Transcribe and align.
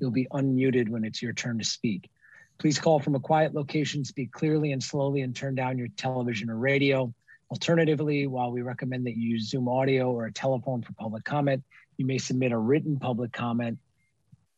You'll 0.00 0.10
be 0.10 0.28
unmuted 0.32 0.90
when 0.90 1.04
it's 1.04 1.22
your 1.22 1.32
turn 1.32 1.58
to 1.58 1.64
speak. 1.64 2.10
Please 2.58 2.78
call 2.78 3.00
from 3.00 3.14
a 3.14 3.20
quiet 3.20 3.54
location, 3.54 4.04
speak 4.04 4.32
clearly 4.32 4.72
and 4.72 4.82
slowly, 4.82 5.22
and 5.22 5.34
turn 5.34 5.54
down 5.54 5.78
your 5.78 5.88
television 5.96 6.50
or 6.50 6.56
radio. 6.56 7.14
Alternatively, 7.50 8.26
while 8.26 8.50
we 8.50 8.62
recommend 8.62 9.06
that 9.06 9.16
you 9.16 9.30
use 9.30 9.48
Zoom 9.48 9.68
audio 9.68 10.10
or 10.10 10.26
a 10.26 10.32
telephone 10.32 10.82
for 10.82 10.92
public 10.94 11.24
comment, 11.24 11.62
you 11.96 12.04
may 12.04 12.18
submit 12.18 12.52
a 12.52 12.58
written 12.58 12.98
public 12.98 13.32
comment 13.32 13.78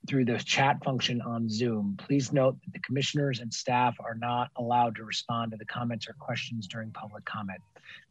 through 0.06 0.24
the 0.24 0.38
chat 0.38 0.82
function 0.82 1.20
on 1.20 1.48
Zoom. 1.50 1.96
Please 1.98 2.32
note 2.32 2.56
that 2.64 2.72
the 2.72 2.78
commissioners 2.80 3.40
and 3.40 3.52
staff 3.52 3.94
are 4.00 4.14
not 4.14 4.50
allowed 4.56 4.96
to 4.96 5.04
respond 5.04 5.50
to 5.50 5.58
the 5.58 5.66
comments 5.66 6.08
or 6.08 6.14
questions 6.18 6.66
during 6.66 6.90
public 6.92 7.24
comment. 7.26 7.60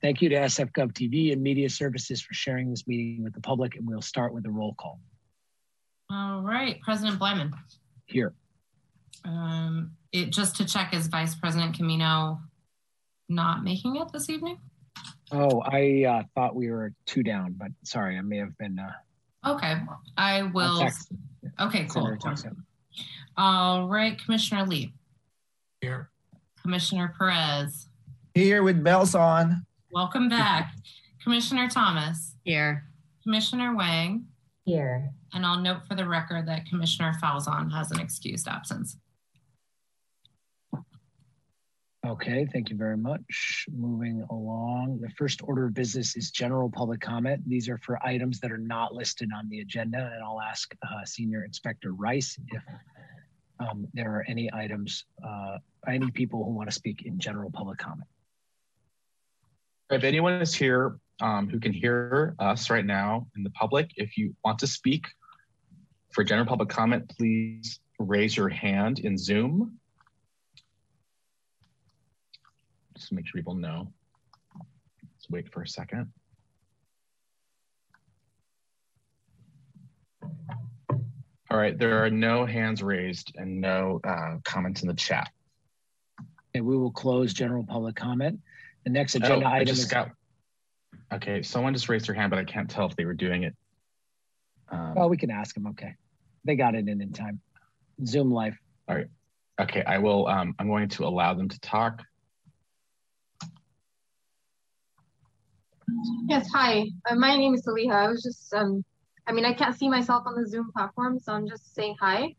Thank 0.02 0.22
you 0.22 0.30
to 0.30 0.36
SFGov 0.36 0.92
TV 0.94 1.34
and 1.34 1.42
Media 1.42 1.70
Services 1.70 2.22
for 2.22 2.36
sharing 2.36 2.70
this 2.70 2.88
meeting 2.88 3.24
with 3.24 3.34
the 3.34 3.42
public, 3.42 3.76
and 3.76 3.88
we'll 3.88 4.02
start 4.02 4.34
with 4.34 4.44
the 4.44 4.52
roll 4.52 4.76
call. 4.76 5.00
All 6.12 6.42
right, 6.42 6.80
President 6.82 7.20
Bleiman. 7.20 7.52
Here. 8.06 8.34
Um, 9.26 9.92
it 10.12 10.30
just 10.30 10.56
to 10.58 10.66
check 10.66 10.94
is 10.94 11.08
Vice 11.08 11.36
President 11.36 11.76
Caminong 11.76 12.40
not 13.30 13.64
making 13.64 13.96
it 13.98 14.12
this 14.12 14.30
evening? 14.30 14.58
Oh, 15.32 15.62
I 15.66 16.06
uh, 16.06 16.24
thought 16.36 16.56
we 16.56 16.72
were 16.72 16.94
two 17.06 17.24
down, 17.24 17.56
but 17.58 17.70
sorry, 17.84 18.18
I 18.18 18.22
may 18.22 18.38
have 18.38 18.58
been. 18.58 18.80
Uh, 18.80 19.52
okay, 19.52 19.78
I 20.18 20.44
will. 20.44 20.80
text. 20.80 21.12
Okay, 21.60 21.84
cool. 21.86 22.04
Send 22.04 22.08
her 22.08 22.14
a 22.14 22.20
text. 22.20 22.46
All 23.36 23.88
right, 23.88 24.18
Commissioner 24.24 24.66
Lee. 24.66 24.94
Here. 25.82 26.10
Commissioner 26.62 27.14
Perez. 27.18 27.88
Here 28.34 28.64
with 28.64 28.84
bells 28.84 29.16
on. 29.16 29.66
Welcome 29.92 30.30
back. 30.30 30.74
Commissioner 31.24 31.70
Thomas. 31.70 32.36
Here. 32.44 32.86
Commissioner 33.24 33.76
Wang. 33.76 34.26
Here. 34.66 35.12
And 35.34 35.46
I'll 35.46 35.60
note 35.60 35.86
for 35.88 35.96
the 35.96 36.08
record 36.08 36.48
that 36.48 36.66
Commissioner 36.66 37.14
Falzon 37.22 37.72
has 37.72 37.92
an 37.92 38.00
excused 38.00 38.48
absence. 38.48 38.98
Okay, 42.08 42.48
thank 42.54 42.70
you 42.70 42.78
very 42.78 42.96
much. 42.96 43.66
Moving 43.70 44.26
along, 44.30 45.00
the 45.02 45.10
first 45.18 45.42
order 45.44 45.66
of 45.66 45.74
business 45.74 46.16
is 46.16 46.32
general 46.32 46.70
public 46.70 47.02
comment. 47.02 47.42
These 47.46 47.68
are 47.68 47.78
for 47.80 48.00
items 48.06 48.40
that 48.40 48.50
are 48.50 48.58
not 48.58 48.94
listed 48.94 49.30
on 49.36 49.50
the 49.50 49.60
agenda, 49.60 50.10
and 50.14 50.24
I'll 50.24 50.40
ask 50.40 50.74
uh, 50.84 51.04
Senior 51.04 51.44
Inspector 51.44 51.92
Rice 51.92 52.40
if 52.48 52.64
um, 53.60 53.90
there 53.94 54.10
are 54.16 54.24
any 54.30 54.50
items, 54.54 55.04
uh, 55.22 55.58
any 55.86 56.10
people 56.12 56.46
who 56.46 56.52
want 56.52 56.70
to 56.70 56.74
speak 56.74 57.02
in 57.06 57.20
general 57.20 57.52
public 57.52 57.78
comment. 57.78 58.08
If 59.90 60.06
anyone 60.06 60.36
is 60.36 60.56
here 60.56 61.00
um, 61.20 61.50
who 61.50 61.60
can 61.60 61.74
hear 61.74 62.36
us 62.40 62.70
right 62.70 62.86
now 62.86 63.28
in 63.36 63.44
the 63.44 63.50
public, 63.50 63.92
if 63.98 64.18
you 64.18 64.34
want 64.46 64.60
to 64.60 64.68
speak 64.68 65.08
for 66.12 66.24
general 66.24 66.48
public 66.48 66.70
comment, 66.70 67.12
please 67.18 67.82
raise 68.00 68.38
your 68.38 68.48
hand 68.48 69.00
in 69.00 69.18
Zoom 69.18 69.78
just 72.98 73.10
to 73.10 73.16
make 73.16 73.28
sure 73.28 73.40
people 73.40 73.54
know. 73.54 73.92
Let's 74.56 75.30
wait 75.30 75.52
for 75.52 75.62
a 75.62 75.68
second. 75.68 76.12
All 81.50 81.58
right, 81.58 81.78
there 81.78 82.04
are 82.04 82.10
no 82.10 82.46
hands 82.46 82.84
raised 82.84 83.34
and 83.36 83.62
no 83.62 84.02
uh, 84.04 84.38
comments 84.44 84.82
in 84.82 84.88
the 84.88 84.94
chat. 84.94 85.30
Okay, 86.50 86.62
we 86.62 86.76
will 86.76 86.92
close 86.92 87.34
general 87.34 87.64
public 87.64 87.96
comment. 87.96 88.40
The 88.84 88.90
next 88.90 89.16
agenda 89.16 89.46
oh, 89.46 89.50
item 89.50 89.68
just 89.68 89.84
is 89.84 89.86
got, 89.86 90.12
okay, 91.14 91.42
someone 91.42 91.74
just 91.74 91.88
raised 91.88 92.08
their 92.08 92.16
hand, 92.16 92.32
but 92.32 92.40
I 92.40 92.44
can't 92.44 92.70
tell 92.70 92.86
if 92.86 92.96
they 92.96 93.06
were 93.06 93.14
doing 93.14 93.44
it. 93.44 93.56
Um, 94.70 94.96
well, 94.96 95.10
we 95.10 95.18
can 95.18 95.32
ask 95.32 95.56
them. 95.56 95.68
Okay, 95.68 95.94
they 96.44 96.56
got 96.56 96.76
it 96.76 96.88
in 96.88 97.02
in 97.02 97.14
time. 97.14 97.40
Zoom 98.06 98.32
live. 98.32 98.58
All 98.90 98.96
right. 98.96 99.08
Okay, 99.60 99.84
I 99.84 100.00
will. 100.00 100.28
Um, 100.28 100.54
I'm 100.60 100.68
going 100.68 100.90
to 100.90 101.06
allow 101.06 101.34
them 101.34 101.48
to 101.48 101.60
talk. 101.62 102.04
Yes, 106.28 106.50
hi. 106.54 106.88
Uh, 107.10 107.16
my 107.16 107.36
name 107.38 107.54
is 107.54 107.66
Saliha. 107.66 107.94
I 107.94 108.08
was 108.10 108.22
just, 108.22 108.54
um, 108.54 108.84
I 109.28 109.32
mean, 109.32 109.46
I 109.46 109.54
can't 109.54 109.78
see 109.78 109.90
myself 109.90 110.24
on 110.26 110.42
the 110.42 110.48
Zoom 110.48 110.72
platform, 110.76 111.20
so 111.20 111.34
I'm 111.34 111.48
just 111.48 111.74
saying 111.74 111.96
hi. 112.00 112.36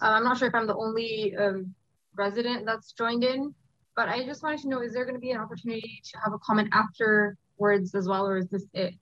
Uh, 0.00 0.10
I'm 0.10 0.24
not 0.24 0.38
sure 0.38 0.48
if 0.48 0.54
I'm 0.54 0.66
the 0.66 0.76
only 0.76 1.36
um, 1.36 1.74
resident 2.16 2.66
that's 2.66 2.92
joined 2.92 3.24
in, 3.24 3.54
but 3.94 4.08
I 4.08 4.24
just 4.24 4.42
wanted 4.42 4.60
to 4.60 4.68
know, 4.68 4.82
is 4.82 4.92
there 4.92 5.04
going 5.04 5.14
to 5.14 5.20
be 5.20 5.30
an 5.30 5.40
opportunity 5.40 6.00
to 6.12 6.18
have 6.20 6.32
a 6.32 6.38
comment 6.38 6.68
afterwards 6.72 7.94
as 7.94 8.08
well, 8.08 8.26
or 8.26 8.38
is 8.38 8.48
this 8.48 8.66
it? 8.72 8.94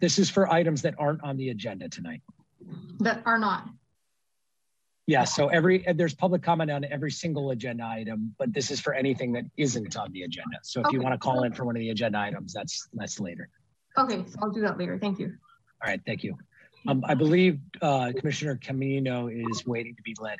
This 0.00 0.18
is 0.18 0.30
for 0.30 0.50
items 0.50 0.82
that 0.82 0.94
aren't 0.98 1.22
on 1.22 1.36
the 1.36 1.50
agenda 1.50 1.88
tonight. 1.88 2.22
That 3.00 3.22
are 3.26 3.38
not. 3.38 3.68
Yeah, 5.08 5.24
so 5.24 5.48
every 5.48 5.86
there's 5.94 6.12
public 6.12 6.42
comment 6.42 6.70
on 6.70 6.84
every 6.84 7.10
single 7.10 7.50
agenda 7.50 7.82
item, 7.86 8.34
but 8.38 8.52
this 8.52 8.70
is 8.70 8.78
for 8.78 8.92
anything 8.92 9.32
that 9.32 9.44
isn't 9.56 9.96
on 9.96 10.12
the 10.12 10.24
agenda. 10.24 10.58
So 10.62 10.80
if 10.80 10.86
okay. 10.88 10.96
you 10.96 11.02
want 11.02 11.14
to 11.14 11.18
call 11.18 11.44
in 11.44 11.54
for 11.54 11.64
one 11.64 11.74
of 11.76 11.80
the 11.80 11.88
agenda 11.88 12.18
items, 12.18 12.52
that's 12.52 12.88
that's 12.92 13.18
later. 13.18 13.48
Okay, 13.96 14.22
so 14.28 14.38
I'll 14.42 14.50
do 14.50 14.60
that 14.60 14.76
later. 14.76 14.98
Thank 14.98 15.18
you. 15.18 15.32
All 15.82 15.90
right, 15.90 16.00
thank 16.04 16.24
you. 16.24 16.36
Um, 16.86 17.02
I 17.08 17.14
believe 17.14 17.58
uh, 17.80 18.12
Commissioner 18.18 18.56
Caminong 18.56 19.50
is 19.50 19.66
waiting 19.66 19.96
to 19.96 20.02
be 20.02 20.14
let 20.20 20.36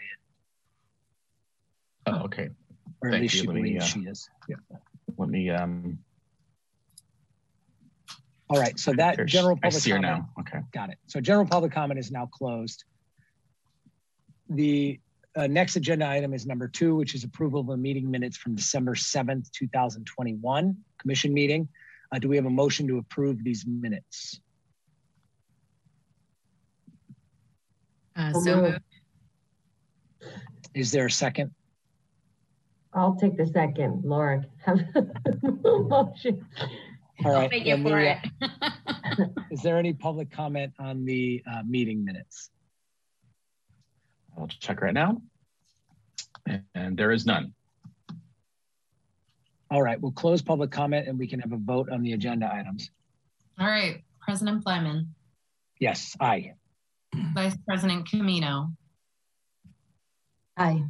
in. 2.07 2.15
Oh, 2.15 2.25
okay. 2.25 2.51
Or 3.01 3.09
at 3.09 3.13
Thank 3.13 3.23
least 3.23 3.35
you. 3.37 3.41
she 3.41 3.47
Let 3.47 3.55
believes 3.55 3.75
me, 3.75 3.79
uh, 3.81 3.85
she 4.05 4.11
is. 4.11 4.29
Yeah. 4.51 4.57
Let 5.17 5.31
me. 5.31 5.49
Um, 5.49 5.99
All 8.51 8.61
right, 8.61 8.79
so 8.79 8.93
that 8.93 9.17
there's- 9.17 9.33
general 9.33 9.57
I 9.63 9.69
public 9.69 9.83
see 9.83 9.91
her 9.93 9.97
comment. 9.97 10.25
now. 10.37 10.43
Okay. 10.43 10.59
Got 10.73 10.91
it. 10.91 10.99
So 11.07 11.23
general 11.23 11.47
public 11.47 11.73
comment 11.73 11.99
is 11.99 12.11
now 12.11 12.27
closed. 12.27 12.85
The 14.49 15.01
uh, 15.37 15.47
next 15.47 15.77
agenda 15.77 16.09
item 16.09 16.33
is 16.35 16.47
number 16.47 16.69
two, 16.69 16.97
which 16.97 17.15
is 17.15 17.25
approval 17.25 17.61
of 17.61 17.67
the 17.67 17.77
meeting 17.77 18.11
minutes 18.11 18.37
from 18.37 18.55
December 18.55 18.95
7th, 18.95 19.51
2021, 19.53 20.77
commission 20.99 21.35
meeting. 21.35 21.69
Uh, 22.11 22.19
do 22.19 22.29
we 22.29 22.37
have 22.37 22.47
a 22.47 22.51
motion 22.51 22.89
to 22.89 22.99
approve 22.99 23.45
these 23.45 23.67
minutes? 23.67 24.41
Uh, 28.17 28.33
So 28.33 28.41
so 28.41 28.57
moved. 28.57 28.81
moved. 30.23 30.35
Is 30.75 30.91
there 30.91 31.07
a 31.07 31.11
second? 31.11 31.53
I'll 32.95 33.15
take 33.17 33.37
the 33.37 33.47
second, 33.47 34.05
Laura. 34.05 34.45
Have 34.65 34.81
motion. 35.43 36.47
All 37.25 37.33
right. 37.33 37.51
Thank 37.51 37.67
you 37.67 37.77
then 37.77 37.85
the, 37.85 37.91
for 37.91 38.01
it. 38.01 39.31
Is 39.51 39.63
there 39.63 39.77
any 39.77 39.93
public 39.93 40.31
comment 40.31 40.73
on 40.79 41.05
the 41.05 41.43
uh, 41.51 41.63
meeting 41.67 42.05
minutes? 42.05 42.51
I'll 44.39 44.47
check 44.47 44.81
right 44.81 44.95
now. 44.95 45.21
And 46.75 46.97
there 46.97 47.13
is 47.13 47.27
none. 47.27 47.53
All 49.71 49.83
right, 49.83 50.01
we'll 50.01 50.13
close 50.13 50.41
public 50.41 50.71
comment 50.71 51.09
and 51.09 51.19
we 51.19 51.27
can 51.27 51.41
have 51.41 51.53
a 51.53 51.59
vote 51.59 51.91
on 51.91 52.03
the 52.03 52.13
agenda 52.15 52.51
items. 52.53 52.91
All 53.61 53.67
right, 53.67 54.03
President 54.21 54.65
Bleiman, 54.65 55.09
Yes, 55.81 56.17
aye. 56.21 56.55
Vice 57.35 57.57
President 57.67 58.09
Caminong. 58.09 58.75
Aye. 60.57 60.83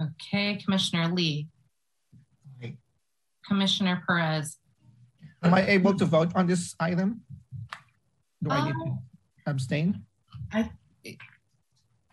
Okay, 0.00 0.56
Commissioner 0.56 1.08
Lee, 1.08 1.46
Aye. 2.62 2.76
Commissioner 3.46 4.02
Perez. 4.06 4.58
Am 5.42 5.54
I 5.54 5.66
able 5.66 5.94
to 5.94 6.04
vote 6.04 6.32
on 6.34 6.46
this 6.46 6.74
item? 6.80 7.22
Do 8.42 8.50
I 8.50 8.64
need 8.66 8.72
to 8.72 8.90
Um, 8.90 8.98
abstain? 9.46 10.04
I 10.52 10.70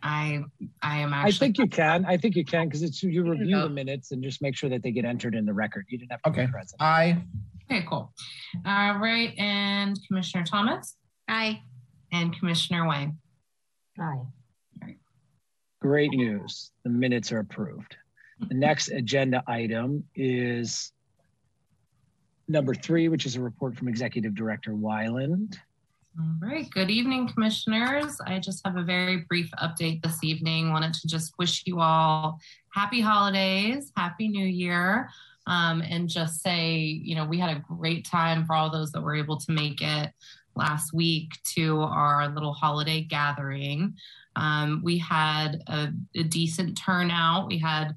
I 0.08 0.44
I 0.82 1.00
am 1.00 1.14
actually. 1.14 1.36
I 1.36 1.38
think 1.38 1.58
you 1.58 1.68
can. 1.82 2.06
I 2.06 2.18
think 2.18 2.36
you 2.36 2.46
can 2.46 2.68
because 2.68 2.82
it's 2.84 3.04
you 3.04 3.30
review 3.30 3.60
the 3.62 3.70
minutes 3.70 4.12
and 4.12 4.24
just 4.24 4.42
make 4.42 4.56
sure 4.56 4.70
that 4.70 4.82
they 4.84 4.92
get 4.92 5.06
entered 5.06 5.36
in 5.36 5.46
the 5.46 5.54
record. 5.54 5.86
You 5.90 5.98
didn't 5.98 6.12
have 6.12 6.22
to 6.24 6.30
Okay. 6.30 6.46
be 6.46 6.52
present. 6.52 6.82
Aye. 6.82 7.22
okay. 7.70 7.86
Cool. 7.88 8.12
All 8.66 8.98
right, 9.00 9.34
and 9.38 9.98
Commissioner 10.08 10.44
Thomas 10.46 10.96
Aye. 11.28 11.62
and 12.12 12.38
Commissioner 12.40 12.88
Wang. 12.88 13.18
Aye. 14.00 14.24
Great 15.80 16.12
news. 16.12 16.72
The 16.84 16.90
minutes 16.90 17.32
are 17.32 17.40
approved. 17.40 17.96
The 18.48 18.56
next 18.68 18.90
agenda 18.90 19.44
item 19.48 20.06
is 20.16 20.92
number 22.48 22.74
three, 22.74 23.10
which 23.10 23.26
is 23.26 23.36
a 23.36 23.42
report 23.42 23.76
from 23.78 23.88
Executive 23.88 24.34
Director 24.34 24.72
Weiland. 24.72 25.56
All 26.20 26.50
right. 26.50 26.68
Good 26.72 26.90
evening, 26.90 27.28
commissioners. 27.28 28.20
I 28.26 28.40
just 28.40 28.66
have 28.66 28.76
a 28.76 28.82
very 28.82 29.18
brief 29.30 29.52
update 29.62 30.02
this 30.02 30.24
evening. 30.24 30.72
Wanted 30.72 30.96
to 30.96 31.08
just 31.08 31.38
wish 31.38 31.62
you 31.68 31.80
all 31.80 32.40
happy 32.74 33.02
holidays, 33.02 33.92
happy 33.96 34.28
new 34.28 34.46
year, 34.46 35.12
um, 35.46 35.82
and 35.82 36.10
just 36.10 36.42
say, 36.42 36.76
you 36.80 37.14
know, 37.14 37.24
we 37.24 37.38
had 37.38 37.56
a 37.56 37.60
great 37.60 38.04
time 38.04 38.46
for 38.46 38.56
all 38.56 38.72
those 38.72 38.92
that 38.94 39.02
were 39.02 39.14
able 39.14 39.38
to 39.38 39.52
make 39.52 39.80
it 39.84 40.12
last 40.56 40.92
week 40.92 41.34
to 41.56 41.82
our 41.82 42.30
little 42.30 42.54
holiday 42.54 43.02
gathering. 43.02 43.94
Um, 44.36 44.82
we 44.84 44.98
had 44.98 45.62
a, 45.68 45.90
a 46.16 46.24
decent 46.24 46.80
turnout. 46.80 47.46
We 47.46 47.60
had 47.60 47.94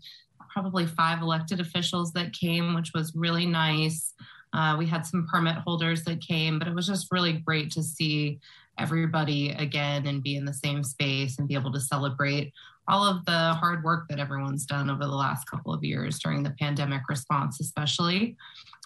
probably 0.52 0.84
five 0.84 1.22
elected 1.22 1.58
officials 1.58 2.12
that 2.12 2.34
came, 2.34 2.75
which 2.75 2.93
was 2.93 3.14
really 3.14 3.46
nice. 3.46 4.12
Uh, 4.52 4.76
we 4.79 4.87
had 4.87 5.06
some 5.06 5.26
permit 5.31 5.56
holders 5.56 6.05
that 6.05 6.20
came, 6.20 6.58
but 6.58 6.69
it 6.69 6.75
was 6.75 6.87
just 6.87 7.12
really 7.12 7.35
great 7.35 7.70
to 7.73 7.82
see 7.82 8.41
everybody 8.79 9.50
again 9.50 10.06
and 10.06 10.23
be 10.23 10.37
in 10.37 10.44
the 10.44 10.55
same 10.55 10.82
space 10.82 11.38
and 11.38 11.47
be 11.49 11.55
able 11.55 11.73
to 11.73 11.81
celebrate 11.81 12.52
all 12.88 13.05
of 13.05 13.25
the 13.25 13.55
hard 13.55 13.85
work 13.85 14.08
that 14.08 14.19
everyone's 14.19 14.67
done 14.67 14.91
over 14.91 15.05
the 15.05 15.14
last 15.14 15.49
couple 15.49 15.73
of 15.73 15.85
years 15.85 16.19
during 16.19 16.43
the 16.43 16.55
pandemic 16.58 17.02
response, 17.08 17.61
especially. 17.61 18.37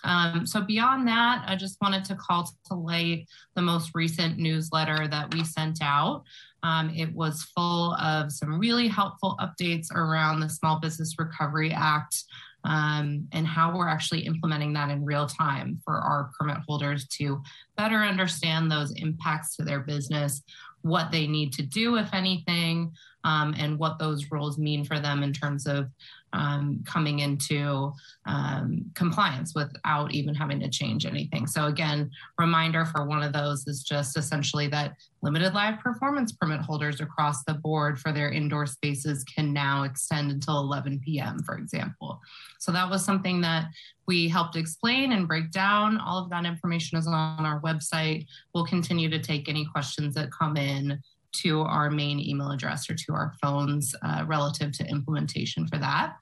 Um, 0.02 0.46
so, 0.46 0.60
beyond 0.60 1.08
that, 1.08 1.44
I 1.46 1.56
just 1.56 1.78
wanted 1.80 2.04
to 2.06 2.14
call 2.14 2.50
to 2.66 2.74
light 2.74 3.26
the 3.54 3.62
most 3.62 3.92
recent 3.94 4.36
newsletter 4.36 5.08
that 5.08 5.32
we 5.32 5.42
sent 5.44 5.78
out. 5.80 6.24
Um, 6.62 6.90
it 6.90 7.12
was 7.14 7.42
full 7.56 7.94
of 7.94 8.30
some 8.30 8.58
really 8.58 8.88
helpful 8.88 9.38
updates 9.40 9.90
around 9.94 10.40
the 10.40 10.50
Small 10.50 10.78
Business 10.78 11.14
Recovery 11.18 11.72
Act 11.72 12.24
um, 12.64 13.28
and 13.32 13.46
how 13.46 13.76
we're 13.76 13.88
actually 13.88 14.20
implementing 14.20 14.72
that 14.72 14.90
in 14.90 15.04
real 15.04 15.26
time 15.26 15.80
for 15.84 15.94
our 15.94 16.30
permit 16.38 16.58
holders 16.66 17.06
to 17.08 17.42
better 17.76 17.98
understand 17.98 18.70
those 18.70 18.92
impacts 18.92 19.56
to 19.56 19.64
their 19.64 19.80
business, 19.80 20.42
what 20.82 21.10
they 21.10 21.26
need 21.26 21.52
to 21.52 21.62
do, 21.62 21.96
if 21.96 22.12
anything, 22.12 22.92
um, 23.24 23.54
and 23.58 23.78
what 23.78 23.98
those 23.98 24.30
rules 24.30 24.58
mean 24.58 24.84
for 24.84 25.00
them 25.00 25.22
in 25.22 25.32
terms 25.32 25.66
of 25.66 25.88
um, 26.34 26.82
coming 26.84 27.20
into 27.20 27.92
um, 28.26 28.84
compliance 28.94 29.54
without 29.54 30.12
even 30.12 30.34
having 30.34 30.60
to 30.60 30.68
change 30.68 31.06
anything. 31.06 31.46
So, 31.46 31.66
again, 31.66 32.10
reminder 32.38 32.84
for 32.84 33.06
one 33.06 33.22
of 33.22 33.32
those 33.32 33.66
is 33.66 33.84
just 33.84 34.18
essentially 34.18 34.66
that 34.68 34.94
limited 35.22 35.54
live 35.54 35.78
performance 35.78 36.32
permit 36.32 36.60
holders 36.60 37.00
across 37.00 37.44
the 37.44 37.54
board 37.54 37.98
for 37.98 38.12
their 38.12 38.30
indoor 38.30 38.66
spaces 38.66 39.24
can 39.24 39.52
now 39.52 39.84
extend 39.84 40.30
until 40.30 40.58
11 40.58 41.00
p.m., 41.04 41.38
for 41.44 41.56
example. 41.56 42.20
So 42.58 42.72
that 42.72 42.90
was 42.90 43.04
something 43.04 43.40
that 43.42 43.66
we 44.06 44.28
helped 44.28 44.56
explain 44.56 45.12
and 45.12 45.28
break 45.28 45.50
down. 45.50 45.98
All 45.98 46.22
of 46.22 46.30
that 46.30 46.44
information 46.44 46.98
is 46.98 47.06
on 47.06 47.46
our 47.46 47.60
website. 47.60 48.26
We'll 48.54 48.66
continue 48.66 49.08
to 49.08 49.18
take 49.18 49.48
any 49.48 49.64
questions 49.64 50.14
that 50.14 50.30
come 50.32 50.56
in 50.56 51.00
to 51.42 51.62
our 51.62 51.90
main 51.90 52.20
email 52.20 52.50
address 52.50 52.88
or 52.88 52.94
to 52.94 53.12
our 53.12 53.32
phones 53.42 53.94
uh, 54.02 54.24
relative 54.26 54.72
to 54.72 54.86
implementation 54.86 55.66
for 55.66 55.78
that. 55.78 56.16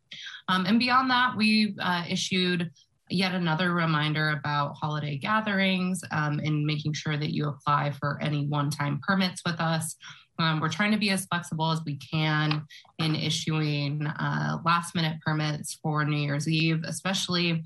Um, 0.49 0.67
and 0.67 0.79
beyond 0.79 1.11
that, 1.11 1.37
we 1.37 1.75
uh, 1.81 2.05
issued 2.09 2.71
yet 3.11 3.35
another 3.35 3.75
reminder 3.75 4.31
about 4.31 4.75
holiday 4.75 5.17
gatherings 5.17 6.03
um, 6.13 6.41
and 6.41 6.65
making 6.65 6.95
sure 6.95 7.17
that 7.17 7.31
you 7.31 7.49
apply 7.49 7.91
for 7.91 8.19
any 8.23 8.47
one 8.47 8.71
time 8.71 9.01
permits 9.07 9.43
with 9.45 9.61
us. 9.61 9.97
Um, 10.39 10.61
we're 10.61 10.71
trying 10.71 10.93
to 10.93 10.99
be 10.99 11.11
as 11.11 11.27
flexible 11.27 11.71
as 11.71 11.81
we 11.85 11.97
can 11.97 12.67
in 12.99 13.15
issuing 13.15 14.07
uh, 14.07 14.59
last 14.65 14.95
minute 14.95 15.19
permits 15.25 15.79
for 15.83 16.05
New 16.05 16.17
Year's 16.17 16.49
Eve, 16.49 16.83
especially 16.85 17.65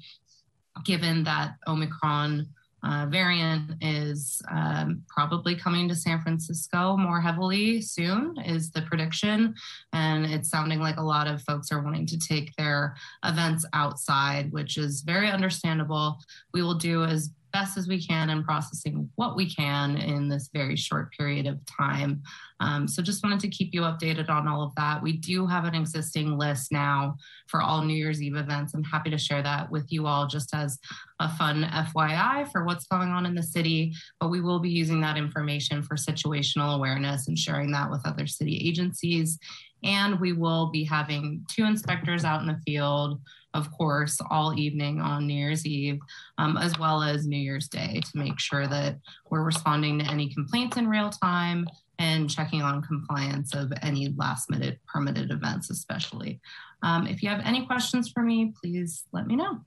given 0.85 1.25
that 1.25 1.55
Omicron 1.67 2.49
uh, 2.87 3.07
variant 3.07 3.73
is 3.81 4.41
um, 4.51 5.03
probably 5.09 5.57
coming 5.57 5.89
to 5.89 5.95
San 5.95 6.21
Francisco 6.21 6.97
more 6.97 7.21
heavily 7.21 7.81
soon, 7.81 8.37
is 8.45 8.71
the 8.71 8.83
prediction. 8.83 9.55
And 9.93 10.25
it's 10.25 10.51
sounding 10.51 10.79
like 10.79 10.99
a 10.99 11.03
lot 11.03 11.27
of 11.27 11.43
folks 11.43 11.73
are 11.73 11.83
wanting 11.83 12.07
to 12.07 12.19
take 12.19 12.55
their 12.55 12.95
events 13.25 13.67
outside, 13.73 14.53
which 14.53 14.79
is 14.79 15.01
very 15.01 15.29
understandable. 15.29 16.19
We 16.55 16.63
will 16.63 16.75
do 16.75 17.03
as 17.03 17.31
best 17.57 17.79
as 17.79 17.89
we 17.89 17.99
can 17.99 18.29
and 18.29 18.45
processing 18.45 19.09
what 19.15 19.35
we 19.35 19.49
can 19.49 19.97
in 19.97 20.29
this 20.29 20.51
very 20.53 20.77
short 20.77 21.11
period 21.17 21.47
of 21.47 21.59
time. 21.65 22.23
Um, 22.61 22.87
so 22.87 23.03
just 23.03 23.25
wanted 23.25 23.41
to 23.41 23.49
keep 23.49 23.73
you 23.73 23.81
updated 23.81 24.29
on 24.29 24.47
all 24.47 24.63
of 24.63 24.75
that. 24.75 25.03
We 25.03 25.13
do 25.17 25.47
have 25.47 25.65
an 25.65 25.75
existing 25.75 26.37
list 26.37 26.71
now 26.71 27.17
for 27.47 27.63
all 27.63 27.81
New 27.81 27.95
Year's 27.95 28.21
Eve 28.21 28.37
events. 28.37 28.75
I'm 28.75 28.85
happy 28.85 29.09
to 29.09 29.17
share 29.17 29.43
that 29.43 29.71
with 29.71 29.91
you 29.91 30.07
all 30.07 30.27
just 30.27 30.55
as 30.55 30.79
a 31.19 31.31
fun 31.31 31.63
FYI 31.63 32.53
for 32.53 32.65
what's 32.65 32.87
going 32.89 33.09
on 33.09 33.25
in 33.25 33.35
the 33.35 33.43
city, 33.43 33.95
but 34.21 34.29
we 34.29 34.43
will 34.43 34.59
be 34.59 34.69
using 34.69 35.01
that 35.01 35.17
information 35.17 35.83
for 35.83 35.97
situational 35.97 36.77
awareness 36.77 37.27
and 37.27 37.39
sharing 37.39 37.73
that 37.73 37.91
with 37.91 38.07
other 38.07 38.27
city 38.27 38.69
agencies. 38.69 39.39
And 39.83 40.21
we 40.21 40.35
will 40.35 40.67
be 40.71 40.85
having 40.85 41.47
two 41.51 41.65
inspectors 41.65 42.23
out 42.23 42.43
in 42.43 42.49
the 42.49 42.61
field, 42.67 43.19
of 43.57 43.73
course, 43.73 44.21
all 44.31 44.59
evening 44.59 45.01
on 45.01 45.27
New 45.27 45.35
Year's 45.35 45.65
Eve, 45.65 45.99
um, 46.39 46.57
as 46.57 46.79
well 46.79 47.03
as 47.03 47.27
New 47.27 47.39
Year's 47.39 47.69
Day 47.69 48.01
to 48.01 48.19
make 48.19 48.39
sure 48.39 48.67
that 48.67 48.99
we're 49.31 49.43
responding 49.43 49.99
to 49.99 50.11
any 50.11 50.33
complaints 50.33 50.77
in 50.77 50.89
real 50.89 51.11
time 51.11 51.67
and 51.99 52.29
checking 52.29 52.61
on 52.61 52.83
compliance 52.83 53.55
of 53.55 53.73
any 53.83 54.15
last 54.17 54.51
minute 54.51 54.79
permitted 54.87 55.31
events, 55.31 55.71
especially. 55.71 56.41
Um, 56.83 57.07
if 57.07 57.23
you 57.23 57.31
have 57.31 57.41
any 57.45 57.65
questions 57.65 58.11
for 58.11 58.23
me, 58.23 58.53
please 58.63 59.05
let 59.13 59.27
me 59.27 59.37
know. 59.37 59.61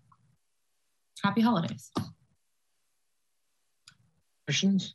Happy 1.23 1.41
holidays. 1.41 1.91
Questions? 4.45 4.93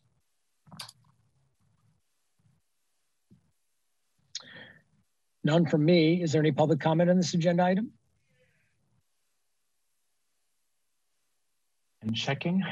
None 5.43 5.67
from 5.67 5.85
me. 5.85 6.23
Is 6.23 6.33
there 6.33 6.41
any 6.41 6.53
public 6.53 6.81
comment 6.81 7.11
on 7.11 7.17
this 7.17 7.35
agenda 7.35 7.65
item? 7.65 7.93
And 12.05 12.15
checking, 12.15 12.63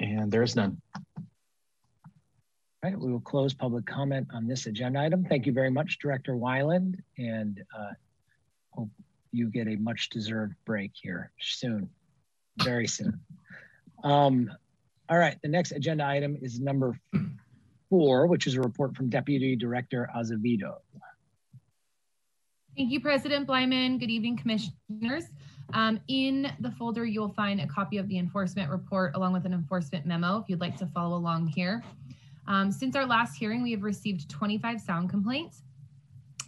and 0.00 0.30
there's 0.30 0.56
none. 0.56 0.80
All 1.16 1.22
right, 2.82 2.98
we 2.98 3.12
will 3.12 3.20
close 3.20 3.54
public 3.54 3.86
comment 3.86 4.26
on 4.34 4.48
this 4.48 4.66
agenda 4.66 4.98
item. 4.98 5.24
Thank 5.24 5.46
you 5.46 5.52
very 5.52 5.70
much, 5.70 6.00
Director 6.00 6.32
Weiland, 6.32 6.96
and 7.16 7.62
uh, 7.76 7.92
hope 8.72 8.88
you 9.30 9.50
get 9.50 9.68
a 9.68 9.76
much 9.76 10.10
deserved 10.10 10.54
break 10.64 10.90
here 11.00 11.30
soon, 11.38 11.88
very 12.60 12.88
soon. 12.88 13.20
Um, 14.02 14.50
all 15.08 15.18
right, 15.18 15.40
the 15.42 15.48
next 15.48 15.70
agenda 15.70 16.04
item 16.04 16.36
is 16.42 16.58
number 16.58 16.98
four, 17.88 18.26
which 18.26 18.48
is 18.48 18.56
a 18.56 18.60
report 18.60 18.96
from 18.96 19.08
Deputy 19.08 19.54
Director 19.54 20.10
Azevedo. 20.16 20.78
Thank 22.76 22.90
you, 22.90 22.98
President 22.98 23.46
Bleiman. 23.46 23.98
Good 23.98 24.10
evening, 24.10 24.36
commissioners. 24.36 25.26
Um, 25.72 26.00
in 26.08 26.52
the 26.60 26.70
folder, 26.70 27.04
you'll 27.04 27.32
find 27.32 27.60
a 27.60 27.66
copy 27.66 27.98
of 27.98 28.08
the 28.08 28.18
enforcement 28.18 28.70
report 28.70 29.14
along 29.14 29.32
with 29.32 29.46
an 29.46 29.52
enforcement 29.52 30.06
memo 30.06 30.38
if 30.38 30.48
you'd 30.48 30.60
like 30.60 30.76
to 30.78 30.86
follow 30.86 31.16
along 31.16 31.48
here. 31.48 31.82
Um, 32.46 32.70
since 32.70 32.94
our 32.94 33.04
last 33.04 33.36
hearing, 33.36 33.62
we 33.62 33.72
have 33.72 33.82
received 33.82 34.30
25 34.30 34.80
sound 34.80 35.10
complaints. 35.10 35.62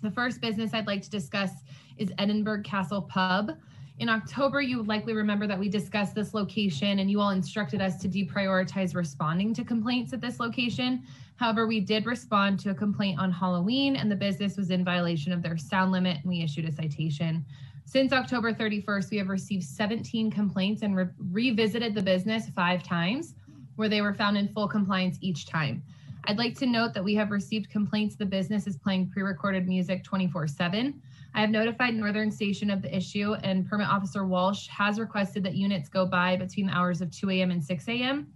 The 0.02 0.10
first 0.10 0.40
business 0.40 0.72
I'd 0.72 0.86
like 0.86 1.02
to 1.02 1.10
discuss 1.10 1.50
is 1.96 2.12
Edinburgh 2.18 2.62
Castle 2.62 3.02
Pub. 3.02 3.50
In 3.98 4.08
October, 4.08 4.60
you 4.60 4.84
likely 4.84 5.12
remember 5.12 5.48
that 5.48 5.58
we 5.58 5.68
discussed 5.68 6.14
this 6.14 6.32
location 6.32 7.00
and 7.00 7.10
you 7.10 7.20
all 7.20 7.30
instructed 7.30 7.80
us 7.80 7.96
to 7.96 8.08
deprioritize 8.08 8.94
responding 8.94 9.52
to 9.54 9.64
complaints 9.64 10.12
at 10.12 10.20
this 10.20 10.38
location. 10.38 11.02
However, 11.34 11.66
we 11.66 11.80
did 11.80 12.06
respond 12.06 12.60
to 12.60 12.70
a 12.70 12.74
complaint 12.74 13.18
on 13.18 13.32
Halloween 13.32 13.96
and 13.96 14.08
the 14.08 14.16
business 14.16 14.56
was 14.56 14.70
in 14.70 14.84
violation 14.84 15.32
of 15.32 15.42
their 15.42 15.56
sound 15.56 15.90
limit 15.90 16.18
and 16.18 16.26
we 16.26 16.42
issued 16.42 16.68
a 16.68 16.72
citation. 16.72 17.44
Since 17.90 18.12
October 18.12 18.52
31st, 18.52 19.10
we 19.10 19.16
have 19.16 19.30
received 19.30 19.64
17 19.64 20.30
complaints 20.30 20.82
and 20.82 20.94
re 20.94 21.06
revisited 21.30 21.94
the 21.94 22.02
business 22.02 22.50
five 22.50 22.82
times 22.82 23.34
where 23.76 23.88
they 23.88 24.02
were 24.02 24.12
found 24.12 24.36
in 24.36 24.48
full 24.48 24.68
compliance 24.68 25.16
each 25.22 25.46
time. 25.46 25.82
I'd 26.24 26.36
like 26.36 26.54
to 26.58 26.66
note 26.66 26.92
that 26.92 27.02
we 27.02 27.14
have 27.14 27.30
received 27.30 27.70
complaints 27.70 28.14
the 28.14 28.26
business 28.26 28.66
is 28.66 28.76
playing 28.76 29.08
pre-recorded 29.08 29.66
music 29.66 30.04
24 30.04 30.48
7. 30.48 31.00
I 31.34 31.40
have 31.40 31.48
notified 31.48 31.94
Northern 31.94 32.30
Station 32.30 32.68
of 32.68 32.82
the 32.82 32.94
issue, 32.94 33.32
and 33.42 33.66
Permit 33.66 33.88
Officer 33.88 34.26
Walsh 34.26 34.68
has 34.68 35.00
requested 35.00 35.42
that 35.44 35.54
units 35.54 35.88
go 35.88 36.04
by 36.04 36.36
between 36.36 36.66
the 36.66 36.74
hours 36.74 37.00
of 37.00 37.10
2 37.10 37.30
a.m. 37.30 37.50
and 37.50 37.64
6 37.64 37.88
a.m. 37.88 38.26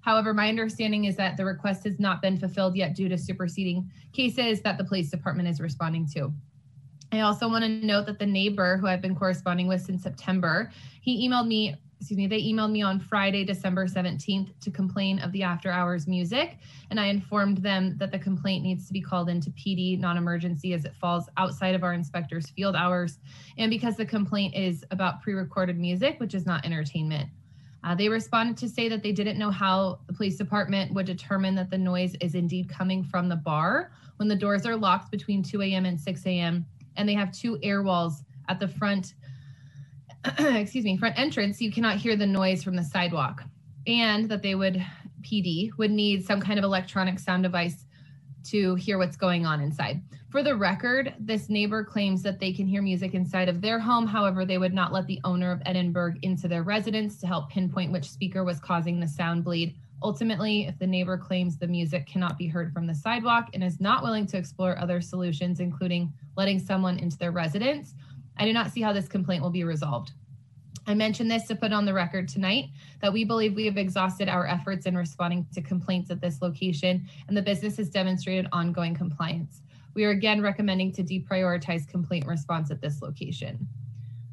However, 0.00 0.32
my 0.32 0.48
understanding 0.48 1.04
is 1.04 1.16
that 1.16 1.36
the 1.36 1.44
request 1.44 1.84
has 1.84 2.00
not 2.00 2.22
been 2.22 2.38
fulfilled 2.38 2.76
yet 2.76 2.94
due 2.94 3.10
to 3.10 3.18
superseding 3.18 3.90
cases 4.14 4.62
that 4.62 4.78
the 4.78 4.84
police 4.84 5.10
department 5.10 5.50
is 5.50 5.60
responding 5.60 6.08
to. 6.14 6.32
I 7.12 7.20
also 7.20 7.46
want 7.46 7.62
to 7.62 7.68
note 7.68 8.06
that 8.06 8.18
the 8.18 8.26
neighbor 8.26 8.78
who 8.78 8.86
I've 8.86 9.02
been 9.02 9.14
corresponding 9.14 9.68
with 9.68 9.82
since 9.82 10.02
September, 10.02 10.70
he 11.02 11.28
emailed 11.28 11.46
me, 11.46 11.76
excuse 12.00 12.16
me, 12.16 12.26
they 12.26 12.40
emailed 12.40 12.72
me 12.72 12.80
on 12.80 12.98
Friday, 12.98 13.44
December 13.44 13.86
17th 13.86 14.58
to 14.60 14.70
complain 14.70 15.18
of 15.18 15.30
the 15.32 15.42
after 15.42 15.70
hours 15.70 16.08
music. 16.08 16.56
And 16.88 16.98
I 16.98 17.06
informed 17.06 17.58
them 17.58 17.98
that 17.98 18.12
the 18.12 18.18
complaint 18.18 18.64
needs 18.64 18.86
to 18.86 18.94
be 18.94 19.02
called 19.02 19.28
into 19.28 19.50
PD 19.50 20.00
non 20.00 20.16
emergency 20.16 20.72
as 20.72 20.86
it 20.86 20.94
falls 20.94 21.28
outside 21.36 21.74
of 21.74 21.84
our 21.84 21.92
inspector's 21.92 22.48
field 22.48 22.74
hours. 22.74 23.18
And 23.58 23.68
because 23.70 23.96
the 23.96 24.06
complaint 24.06 24.54
is 24.54 24.82
about 24.90 25.20
pre 25.20 25.34
recorded 25.34 25.78
music, 25.78 26.18
which 26.18 26.34
is 26.34 26.46
not 26.46 26.64
entertainment. 26.64 27.28
Uh, 27.84 27.94
they 27.94 28.08
responded 28.08 28.56
to 28.56 28.68
say 28.68 28.88
that 28.88 29.02
they 29.02 29.12
didn't 29.12 29.38
know 29.38 29.50
how 29.50 29.98
the 30.06 30.12
police 30.14 30.36
department 30.36 30.94
would 30.94 31.04
determine 31.04 31.56
that 31.56 31.68
the 31.68 31.76
noise 31.76 32.14
is 32.20 32.36
indeed 32.36 32.70
coming 32.70 33.02
from 33.02 33.28
the 33.28 33.36
bar 33.36 33.90
when 34.16 34.28
the 34.28 34.36
doors 34.36 34.64
are 34.64 34.76
locked 34.76 35.10
between 35.10 35.42
2 35.42 35.60
a.m. 35.62 35.84
and 35.84 36.00
6 36.00 36.26
a.m 36.26 36.64
and 36.96 37.08
they 37.08 37.14
have 37.14 37.32
two 37.32 37.58
air 37.62 37.82
walls 37.82 38.22
at 38.48 38.60
the 38.60 38.68
front 38.68 39.14
excuse 40.38 40.84
me 40.84 40.96
front 40.96 41.18
entrance 41.18 41.60
you 41.60 41.72
cannot 41.72 41.96
hear 41.96 42.16
the 42.16 42.26
noise 42.26 42.62
from 42.62 42.76
the 42.76 42.84
sidewalk. 42.84 43.42
And 43.86 44.28
that 44.28 44.42
they 44.42 44.54
would 44.54 44.84
pd 45.22 45.70
would 45.78 45.90
need 45.90 46.24
some 46.24 46.40
kind 46.40 46.58
of 46.58 46.64
electronic 46.64 47.18
sound 47.18 47.42
device 47.42 47.86
to 48.44 48.74
hear 48.76 48.98
what's 48.98 49.16
going 49.16 49.46
on 49.46 49.60
inside. 49.60 50.00
For 50.30 50.42
the 50.42 50.56
record 50.56 51.14
this 51.18 51.48
neighbor 51.48 51.84
claims 51.84 52.22
that 52.22 52.38
they 52.38 52.52
can 52.52 52.66
hear 52.66 52.82
music 52.82 53.14
inside 53.14 53.48
of 53.48 53.60
their 53.60 53.78
home. 53.78 54.06
However 54.06 54.44
they 54.44 54.58
would 54.58 54.72
not 54.72 54.92
let 54.92 55.06
the 55.06 55.20
owner 55.24 55.50
of 55.50 55.62
edinburgh 55.66 56.14
into 56.22 56.48
their 56.48 56.62
residence 56.62 57.18
to 57.18 57.26
help 57.26 57.50
pinpoint 57.50 57.92
which 57.92 58.10
speaker 58.10 58.44
was 58.44 58.60
causing 58.60 59.00
the 59.00 59.08
sound 59.08 59.44
bleed 59.44 59.76
Ultimately, 60.02 60.66
if 60.66 60.78
the 60.78 60.86
neighbor 60.86 61.16
claims 61.16 61.56
the 61.56 61.68
music 61.68 62.06
cannot 62.06 62.36
be 62.36 62.48
heard 62.48 62.72
from 62.72 62.86
the 62.86 62.94
sidewalk 62.94 63.50
and 63.54 63.62
is 63.62 63.80
not 63.80 64.02
willing 64.02 64.26
to 64.26 64.36
explore 64.36 64.76
other 64.78 65.00
solutions, 65.00 65.60
including 65.60 66.12
letting 66.36 66.58
someone 66.58 66.98
into 66.98 67.16
their 67.18 67.30
residence, 67.30 67.94
I 68.36 68.44
do 68.44 68.52
not 68.52 68.72
see 68.72 68.80
how 68.80 68.92
this 68.92 69.06
complaint 69.06 69.42
will 69.42 69.50
be 69.50 69.64
resolved. 69.64 70.12
I 70.88 70.94
mention 70.94 71.28
this 71.28 71.46
to 71.46 71.54
put 71.54 71.72
on 71.72 71.84
the 71.84 71.94
record 71.94 72.26
tonight 72.26 72.70
that 73.00 73.12
we 73.12 73.24
believe 73.24 73.54
we 73.54 73.66
have 73.66 73.76
exhausted 73.76 74.28
our 74.28 74.48
efforts 74.48 74.86
in 74.86 74.96
responding 74.96 75.46
to 75.54 75.62
complaints 75.62 76.10
at 76.10 76.20
this 76.20 76.42
location, 76.42 77.06
and 77.28 77.36
the 77.36 77.42
business 77.42 77.76
has 77.76 77.88
demonstrated 77.88 78.48
ongoing 78.50 78.94
compliance. 78.94 79.62
We 79.94 80.04
are 80.04 80.10
again 80.10 80.40
recommending 80.40 80.90
to 80.92 81.04
deprioritize 81.04 81.86
complaint 81.86 82.26
response 82.26 82.72
at 82.72 82.80
this 82.80 83.00
location. 83.02 83.68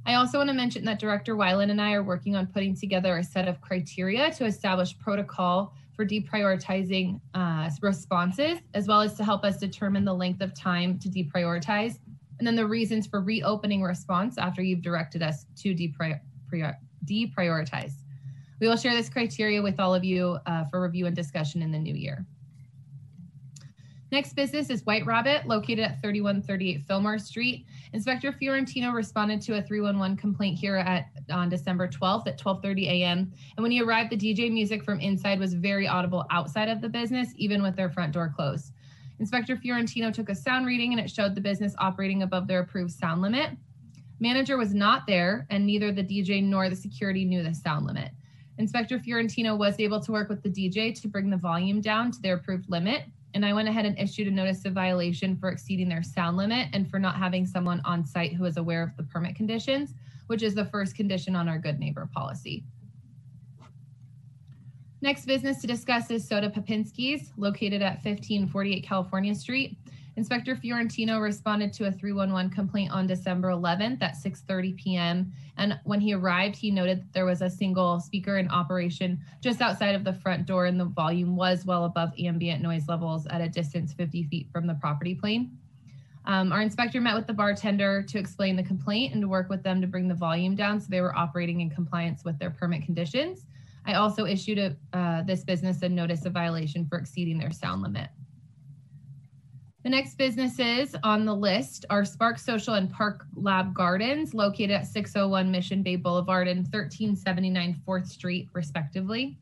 I 0.05 0.15
also 0.15 0.39
want 0.39 0.49
to 0.49 0.53
mention 0.53 0.83
that 0.85 0.99
Director 0.99 1.35
Weiland 1.35 1.71
and 1.71 1.81
I 1.81 1.93
are 1.93 2.03
working 2.03 2.35
on 2.35 2.47
putting 2.47 2.75
together 2.75 3.17
a 3.17 3.23
set 3.23 3.47
of 3.47 3.61
criteria 3.61 4.31
to 4.33 4.45
establish 4.45 4.97
protocol 4.97 5.73
for 5.95 6.05
deprioritizing 6.05 7.19
uh, 7.33 7.69
responses, 7.81 8.59
as 8.73 8.87
well 8.87 9.01
as 9.01 9.15
to 9.15 9.23
help 9.23 9.43
us 9.43 9.57
determine 9.57 10.05
the 10.05 10.13
length 10.13 10.41
of 10.41 10.53
time 10.53 10.97
to 10.99 11.09
deprioritize, 11.09 11.99
and 12.39 12.47
then 12.47 12.55
the 12.55 12.65
reasons 12.65 13.05
for 13.05 13.21
reopening 13.21 13.83
response 13.83 14.37
after 14.37 14.61
you've 14.61 14.81
directed 14.81 15.21
us 15.21 15.45
to 15.57 15.75
deprioritize. 15.75 17.91
We 18.59 18.67
will 18.67 18.77
share 18.77 18.95
this 18.95 19.09
criteria 19.09 19.61
with 19.61 19.79
all 19.79 19.93
of 19.93 20.03
you 20.03 20.39
uh, 20.45 20.65
for 20.65 20.81
review 20.81 21.05
and 21.05 21.15
discussion 21.15 21.61
in 21.61 21.71
the 21.71 21.79
new 21.79 21.93
year. 21.93 22.25
Next 24.11 24.33
business 24.33 24.71
is 24.71 24.83
White 24.87 25.05
Rabbit, 25.05 25.45
located 25.47 25.81
at 25.81 26.01
3138 26.01 26.83
Fillmore 26.87 27.19
Street. 27.19 27.67
Inspector 27.93 28.31
Fiorentino 28.33 28.89
responded 28.89 29.39
to 29.41 29.57
a 29.57 29.61
311 29.61 30.17
complaint 30.17 30.57
here 30.57 30.77
at 30.77 31.11
on 31.29 31.47
December 31.47 31.87
12th 31.87 32.25
at 32.25 32.39
12:30 32.39 32.87
a.m. 32.87 33.31
And 33.55 33.63
when 33.63 33.71
he 33.71 33.83
arrived, 33.83 34.09
the 34.09 34.17
DJ 34.17 34.51
music 34.51 34.83
from 34.83 34.99
inside 34.99 35.39
was 35.39 35.53
very 35.53 35.87
audible 35.87 36.25
outside 36.31 36.69
of 36.69 36.81
the 36.81 36.89
business, 36.89 37.29
even 37.35 37.61
with 37.61 37.75
their 37.75 37.91
front 37.91 38.11
door 38.11 38.33
closed. 38.35 38.73
Inspector 39.19 39.55
Fiorentino 39.57 40.11
took 40.11 40.29
a 40.29 40.35
sound 40.35 40.65
reading 40.65 40.91
and 40.91 40.99
it 40.99 41.11
showed 41.11 41.35
the 41.35 41.41
business 41.41 41.75
operating 41.77 42.23
above 42.23 42.47
their 42.47 42.61
approved 42.61 42.91
sound 42.91 43.21
limit. 43.21 43.51
Manager 44.19 44.57
was 44.57 44.73
not 44.73 45.05
there, 45.05 45.45
and 45.51 45.65
neither 45.65 45.91
the 45.91 46.03
DJ 46.03 46.43
nor 46.43 46.67
the 46.67 46.75
security 46.75 47.25
knew 47.25 47.43
the 47.43 47.53
sound 47.53 47.85
limit. 47.85 48.11
Inspector 48.57 48.97
Fiorentino 48.99 49.55
was 49.55 49.79
able 49.79 49.99
to 50.01 50.11
work 50.11 50.29
with 50.29 50.41
the 50.41 50.49
DJ 50.49 50.99
to 50.99 51.07
bring 51.07 51.29
the 51.29 51.37
volume 51.37 51.79
down 51.79 52.11
to 52.11 52.21
their 52.21 52.35
approved 52.35 52.69
limit 52.69 53.03
and 53.33 53.45
I 53.45 53.53
went 53.53 53.67
ahead 53.67 53.85
and 53.85 53.97
issued 53.99 54.27
a 54.27 54.31
notice 54.31 54.65
of 54.65 54.73
violation 54.73 55.35
for 55.35 55.49
exceeding 55.49 55.89
their 55.89 56.03
sound 56.03 56.37
limit 56.37 56.69
and 56.73 56.89
for 56.89 56.99
not 56.99 57.15
having 57.15 57.45
someone 57.45 57.81
on 57.85 58.05
site 58.05 58.33
who 58.33 58.45
is 58.45 58.57
aware 58.57 58.83
of 58.83 58.95
the 58.97 59.03
permit 59.03 59.35
conditions, 59.35 59.93
which 60.27 60.41
is 60.41 60.55
the 60.55 60.65
first 60.65 60.95
condition 60.95 61.35
on 61.35 61.47
our 61.47 61.59
good 61.59 61.79
neighbor 61.79 62.09
policy. 62.13 62.63
Next 65.01 65.25
business 65.25 65.61
to 65.61 65.67
discuss 65.67 66.11
is 66.11 66.27
Soda 66.27 66.49
Popinski's, 66.49 67.31
located 67.37 67.81
at 67.81 68.03
1548 68.03 68.83
California 68.83 69.33
Street. 69.33 69.77
Inspector 70.19 70.53
Fiorentino 70.57 71.19
responded 71.19 71.71
to 71.71 71.87
a 71.87 71.91
311 71.93 72.51
complaint 72.51 72.91
on 72.91 73.07
December 73.07 73.51
11th 73.51 74.01
at 74.01 74.17
6:30 74.17 74.75
p.m. 74.75 75.31
And 75.55 75.79
when 75.85 76.01
he 76.01 76.13
arrived, 76.13 76.57
he 76.57 76.71
noted 76.71 76.99
that 76.99 77.13
there 77.13 77.23
was 77.23 77.41
a 77.41 77.49
single 77.49 78.01
speaker 78.01 78.37
in 78.37 78.49
operation 78.49 79.21
just 79.39 79.61
outside 79.61 79.95
of 79.95 80.03
the 80.03 80.11
front 80.11 80.45
door, 80.45 80.65
and 80.65 80.77
the 80.77 80.83
volume 80.83 81.37
was 81.37 81.65
well 81.65 81.85
above 81.85 82.11
ambient 82.19 82.61
noise 82.61 82.89
levels 82.89 83.27
at 83.27 83.39
a 83.39 83.47
distance 83.47 83.93
50 83.93 84.23
feet 84.23 84.49
from 84.51 84.67
the 84.67 84.73
property 84.73 85.15
plane. 85.15 85.57
Um, 86.25 86.51
our 86.51 86.61
inspector 86.61 86.99
met 86.99 87.15
with 87.15 87.25
the 87.25 87.33
bartender 87.33 88.03
to 88.03 88.19
explain 88.19 88.57
the 88.57 88.63
complaint 88.63 89.13
and 89.13 89.21
to 89.21 89.29
work 89.29 89.47
with 89.49 89.63
them 89.63 89.79
to 89.79 89.87
bring 89.87 90.09
the 90.09 90.15
volume 90.15 90.53
down 90.53 90.81
so 90.81 90.87
they 90.89 90.99
were 90.99 91.17
operating 91.17 91.61
in 91.61 91.69
compliance 91.69 92.25
with 92.25 92.37
their 92.39 92.49
permit 92.49 92.83
conditions. 92.83 93.45
I 93.85 93.93
also 93.93 94.25
issued 94.25 94.59
a, 94.59 94.75
uh, 94.91 95.21
this 95.21 95.45
business 95.45 95.81
a 95.81 95.87
notice 95.87 96.25
of 96.25 96.33
violation 96.33 96.85
for 96.85 96.97
exceeding 96.97 97.37
their 97.37 97.51
sound 97.51 97.83
limit. 97.83 98.09
The 99.89 99.95
next 99.95 100.19
businesses 100.19 100.95
on 101.01 101.25
the 101.25 101.33
list 101.33 101.83
are 101.89 102.05
Spark 102.05 102.37
Social 102.37 102.75
and 102.75 102.91
Park 102.91 103.25
Lab 103.33 103.73
Gardens, 103.73 104.35
located 104.35 104.69
at 104.69 104.85
601 104.85 105.49
Mission 105.49 105.81
Bay 105.81 105.95
Boulevard 105.95 106.47
and 106.47 106.59
1379 106.59 107.81
4th 107.87 108.05
Street, 108.05 108.49
respectively. 108.53 109.39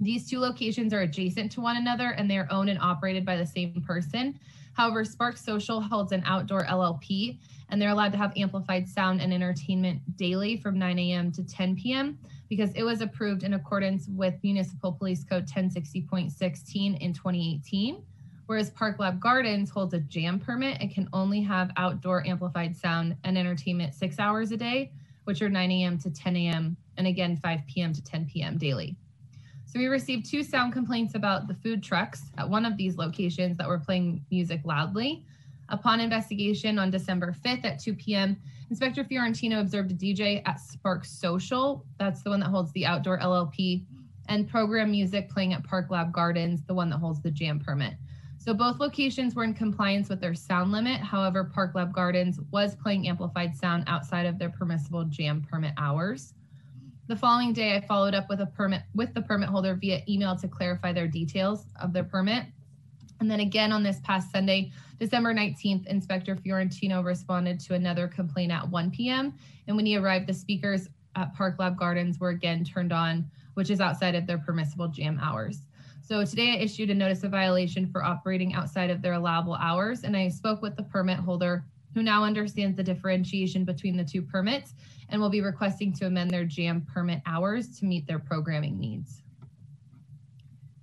These 0.00 0.28
two 0.28 0.40
locations 0.40 0.92
are 0.92 1.02
adjacent 1.02 1.52
to 1.52 1.60
one 1.60 1.76
another 1.76 2.08
and 2.16 2.28
they 2.28 2.36
are 2.36 2.48
owned 2.50 2.68
and 2.68 2.80
operated 2.80 3.24
by 3.24 3.36
the 3.36 3.46
same 3.46 3.80
person. 3.86 4.40
However, 4.72 5.04
Spark 5.04 5.36
Social 5.36 5.80
holds 5.80 6.10
an 6.10 6.24
outdoor 6.26 6.64
LLP 6.64 7.38
and 7.68 7.80
they're 7.80 7.90
allowed 7.90 8.10
to 8.10 8.18
have 8.18 8.32
amplified 8.36 8.88
sound 8.88 9.20
and 9.20 9.32
entertainment 9.32 10.00
daily 10.16 10.56
from 10.56 10.80
9 10.80 10.98
a.m. 10.98 11.30
to 11.30 11.44
10 11.44 11.76
p.m. 11.76 12.18
because 12.48 12.72
it 12.72 12.82
was 12.82 13.02
approved 13.02 13.44
in 13.44 13.54
accordance 13.54 14.08
with 14.08 14.34
Municipal 14.42 14.90
Police 14.90 15.22
Code 15.22 15.46
1060.16 15.46 16.98
in 16.98 17.12
2018 17.12 18.02
whereas 18.50 18.68
Park 18.70 18.98
Lab 18.98 19.20
Gardens 19.20 19.70
holds 19.70 19.94
a 19.94 20.00
jam 20.00 20.40
permit 20.40 20.78
and 20.80 20.92
can 20.92 21.08
only 21.12 21.40
have 21.40 21.70
outdoor 21.76 22.26
amplified 22.26 22.76
sound 22.76 23.14
and 23.22 23.38
entertainment 23.38 23.94
six 23.94 24.18
hours 24.18 24.50
a 24.50 24.56
day, 24.56 24.90
which 25.22 25.40
are 25.40 25.48
9 25.48 25.70
a.m. 25.70 25.96
to 25.96 26.10
10 26.10 26.34
a.m. 26.34 26.76
and 26.96 27.06
again 27.06 27.36
5 27.36 27.60
p.m. 27.68 27.92
to 27.92 28.02
10 28.02 28.26
p.m. 28.26 28.58
daily. 28.58 28.96
So 29.66 29.78
we 29.78 29.86
received 29.86 30.28
two 30.28 30.42
sound 30.42 30.72
complaints 30.72 31.14
about 31.14 31.46
the 31.46 31.54
food 31.54 31.80
trucks 31.80 32.22
at 32.38 32.50
one 32.50 32.66
of 32.66 32.76
these 32.76 32.96
locations 32.96 33.56
that 33.56 33.68
were 33.68 33.78
playing 33.78 34.24
music 34.32 34.62
loudly. 34.64 35.24
Upon 35.68 36.00
investigation 36.00 36.76
on 36.76 36.90
December 36.90 37.32
5th 37.44 37.64
at 37.64 37.78
2 37.78 37.94
p.m., 37.94 38.36
Inspector 38.68 39.04
Fiorentino 39.04 39.60
observed 39.60 39.92
a 39.92 39.94
DJ 39.94 40.42
at 40.44 40.58
Spark 40.58 41.04
Social, 41.04 41.84
that's 42.00 42.22
the 42.22 42.30
one 42.30 42.40
that 42.40 42.48
holds 42.48 42.72
the 42.72 42.84
outdoor 42.84 43.20
LLP, 43.20 43.84
and 44.28 44.48
program 44.48 44.90
music 44.90 45.30
playing 45.30 45.54
at 45.54 45.62
Park 45.62 45.88
Lab 45.88 46.12
Gardens, 46.12 46.64
the 46.64 46.74
one 46.74 46.90
that 46.90 46.98
holds 46.98 47.22
the 47.22 47.30
jam 47.30 47.60
permit. 47.60 47.94
So 48.40 48.54
both 48.54 48.80
locations 48.80 49.34
were 49.34 49.44
in 49.44 49.52
compliance 49.52 50.08
with 50.08 50.22
their 50.22 50.34
sound 50.34 50.72
limit. 50.72 50.98
However, 51.02 51.44
Park 51.44 51.74
Lab 51.74 51.92
Gardens 51.92 52.40
was 52.50 52.74
playing 52.74 53.06
amplified 53.06 53.54
sound 53.54 53.84
outside 53.86 54.24
of 54.24 54.38
their 54.38 54.48
permissible 54.48 55.04
jam 55.04 55.42
permit 55.42 55.74
hours. 55.76 56.32
The 57.06 57.16
following 57.16 57.52
day, 57.52 57.76
I 57.76 57.82
followed 57.82 58.14
up 58.14 58.30
with 58.30 58.40
a 58.40 58.46
permit 58.46 58.80
with 58.94 59.12
the 59.12 59.20
permit 59.20 59.50
holder 59.50 59.74
via 59.74 60.00
email 60.08 60.36
to 60.36 60.48
clarify 60.48 60.90
their 60.90 61.06
details 61.06 61.66
of 61.82 61.92
their 61.92 62.02
permit. 62.02 62.46
And 63.20 63.30
then 63.30 63.40
again 63.40 63.72
on 63.72 63.82
this 63.82 64.00
past 64.04 64.32
Sunday, 64.32 64.72
December 64.98 65.34
19th, 65.34 65.86
Inspector 65.86 66.34
Fiorentino 66.36 67.02
responded 67.02 67.60
to 67.60 67.74
another 67.74 68.08
complaint 68.08 68.52
at 68.52 68.66
1 68.66 68.90
p.m. 68.90 69.34
And 69.66 69.76
when 69.76 69.84
he 69.84 69.98
arrived, 69.98 70.26
the 70.26 70.32
speakers 70.32 70.88
at 71.14 71.34
Park 71.34 71.56
Lab 71.58 71.76
Gardens 71.76 72.18
were 72.18 72.30
again 72.30 72.64
turned 72.64 72.92
on, 72.92 73.30
which 73.52 73.68
is 73.68 73.82
outside 73.82 74.14
of 74.14 74.26
their 74.26 74.38
permissible 74.38 74.88
jam 74.88 75.18
hours. 75.20 75.66
So 76.10 76.24
today 76.24 76.54
I 76.54 76.62
issued 76.64 76.90
a 76.90 76.94
notice 76.94 77.22
of 77.22 77.30
violation 77.30 77.86
for 77.86 78.02
operating 78.02 78.52
outside 78.52 78.90
of 78.90 79.00
their 79.00 79.12
allowable 79.12 79.54
hours, 79.54 80.02
and 80.02 80.16
I 80.16 80.28
spoke 80.28 80.60
with 80.60 80.74
the 80.74 80.82
permit 80.82 81.20
holder 81.20 81.64
who 81.94 82.02
now 82.02 82.24
understands 82.24 82.76
the 82.76 82.82
differentiation 82.82 83.64
between 83.64 83.96
the 83.96 84.02
two 84.02 84.20
permits 84.20 84.74
and 85.10 85.20
will 85.20 85.30
be 85.30 85.40
requesting 85.40 85.92
to 85.92 86.06
amend 86.06 86.32
their 86.32 86.44
jam 86.44 86.84
permit 86.92 87.22
hours 87.26 87.78
to 87.78 87.84
meet 87.84 88.08
their 88.08 88.18
programming 88.18 88.76
needs. 88.76 89.22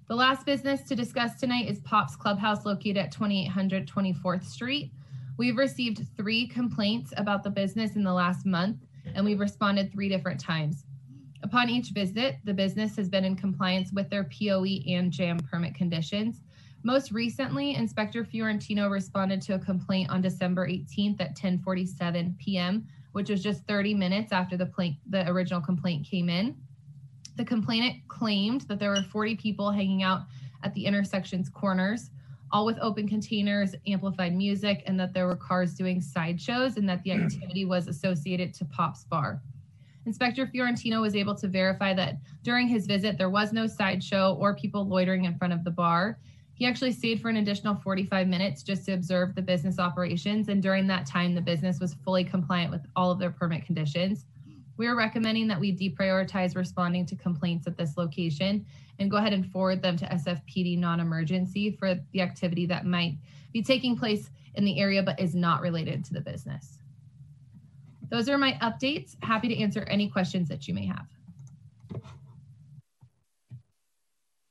The 0.07 0.15
last 0.15 0.45
business 0.45 0.83
to 0.83 0.95
discuss 0.95 1.37
tonight 1.37 1.67
is 1.67 1.81
Pop's 1.81 2.15
Clubhouse 2.15 2.65
located 2.65 2.95
at 2.95 3.11
2800 3.11 3.85
24th 3.85 4.45
Street. 4.45 4.93
We've 5.35 5.57
received 5.57 6.07
three 6.15 6.47
complaints 6.47 7.13
about 7.17 7.43
the 7.43 7.49
business 7.49 7.97
in 7.97 8.03
the 8.05 8.13
last 8.13 8.45
month, 8.45 8.77
and 9.13 9.25
we've 9.25 9.41
responded 9.41 9.91
three 9.91 10.07
different 10.07 10.39
times. 10.39 10.85
Upon 11.43 11.69
each 11.69 11.89
visit, 11.89 12.37
the 12.43 12.53
business 12.53 12.95
has 12.95 13.09
been 13.09 13.23
in 13.23 13.35
compliance 13.35 13.91
with 13.91 14.09
their 14.09 14.25
POE 14.25 14.81
and 14.87 15.11
JAM 15.11 15.39
permit 15.39 15.75
conditions. 15.75 16.41
Most 16.83 17.11
recently, 17.11 17.75
Inspector 17.75 18.23
Fiorentino 18.25 18.89
responded 18.89 19.41
to 19.43 19.55
a 19.55 19.59
complaint 19.59 20.09
on 20.09 20.21
December 20.21 20.67
18th 20.67 21.21
at 21.21 21.35
10:47 21.35 22.37
p.m., 22.37 22.87
which 23.11 23.29
was 23.29 23.43
just 23.43 23.67
30 23.67 23.93
minutes 23.93 24.31
after 24.31 24.57
the, 24.57 24.71
the 25.09 25.27
original 25.29 25.61
complaint 25.61 26.05
came 26.05 26.29
in. 26.29 26.55
The 27.35 27.45
complainant 27.45 28.07
claimed 28.07 28.61
that 28.61 28.79
there 28.79 28.89
were 28.89 29.03
40 29.03 29.35
people 29.35 29.71
hanging 29.71 30.03
out 30.03 30.21
at 30.63 30.73
the 30.73 30.85
intersection's 30.85 31.49
corners, 31.49 32.09
all 32.51 32.65
with 32.65 32.77
open 32.81 33.07
containers, 33.07 33.75
amplified 33.85 34.35
music, 34.35 34.83
and 34.87 34.99
that 34.99 35.13
there 35.13 35.27
were 35.27 35.35
cars 35.35 35.75
doing 35.75 36.01
sideshows 36.01 36.77
and 36.77 36.89
that 36.89 37.03
the 37.03 37.11
activity 37.23 37.65
was 37.65 37.87
associated 37.87 38.53
to 38.55 38.65
Pop's 38.65 39.03
Bar. 39.03 39.41
Inspector 40.07 40.47
Fiorentino 40.47 41.01
was 41.01 41.17
able 41.17 41.35
to 41.35 41.49
verify 41.49 41.93
that 41.93 42.15
during 42.41 42.69
his 42.69 42.87
visit, 42.87 43.17
there 43.17 43.29
was 43.29 43.51
no 43.51 43.67
sideshow 43.67 44.37
or 44.39 44.55
people 44.55 44.87
loitering 44.87 45.25
in 45.25 45.37
front 45.37 45.51
of 45.51 45.65
the 45.65 45.69
bar. 45.69 46.17
He 46.53 46.65
actually 46.65 46.93
stayed 46.93 47.21
for 47.21 47.27
an 47.27 47.35
additional 47.35 47.75
45 47.75 48.25
minutes 48.25 48.63
just 48.63 48.85
to 48.85 48.93
observe 48.93 49.35
the 49.35 49.41
business 49.41 49.79
operations. 49.79 50.47
And 50.47 50.63
during 50.63 50.87
that 50.87 51.07
time, 51.07 51.35
the 51.35 51.41
business 51.41 51.81
was 51.81 51.93
fully 52.05 52.23
compliant 52.23 52.71
with 52.71 52.87
all 52.95 53.11
of 53.11 53.19
their 53.19 53.31
permit 53.31 53.65
conditions. 53.65 54.25
We 54.77 54.87
are 54.87 54.95
recommending 54.95 55.45
that 55.49 55.59
we 55.59 55.75
deprioritize 55.75 56.55
responding 56.55 57.05
to 57.07 57.17
complaints 57.17 57.67
at 57.67 57.77
this 57.77 57.97
location 57.97 58.65
and 58.99 59.11
go 59.11 59.17
ahead 59.17 59.33
and 59.33 59.51
forward 59.51 59.81
them 59.81 59.97
to 59.97 60.05
SFPD 60.05 60.79
non-emergency 60.79 61.71
for 61.71 61.99
the 62.13 62.21
activity 62.21 62.65
that 62.67 62.85
might 62.85 63.17
be 63.51 63.61
taking 63.61 63.97
place 63.97 64.29
in 64.55 64.63
the 64.63 64.79
area 64.79 65.03
but 65.03 65.19
is 65.19 65.35
not 65.35 65.59
related 65.59 66.05
to 66.05 66.13
the 66.13 66.21
business. 66.21 66.76
Those 68.09 68.29
are 68.29 68.37
my 68.37 68.53
updates. 68.61 69.15
Happy 69.23 69.47
to 69.49 69.57
answer 69.57 69.83
any 69.83 70.09
questions 70.09 70.47
that 70.49 70.67
you 70.67 70.73
may 70.73 70.85
have. 70.85 71.05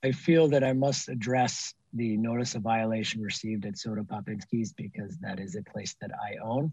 I 0.04 0.12
feel 0.12 0.46
that 0.48 0.62
I 0.62 0.72
must 0.72 1.08
address 1.08 1.74
the 1.94 2.16
notice 2.16 2.54
of 2.54 2.62
violation 2.62 3.22
received 3.22 3.64
at 3.64 3.78
Soda 3.78 4.02
Popinski's 4.02 4.72
because 4.72 5.16
that 5.18 5.40
is 5.40 5.56
a 5.56 5.62
place 5.62 5.96
that 6.00 6.10
I 6.12 6.36
own. 6.44 6.70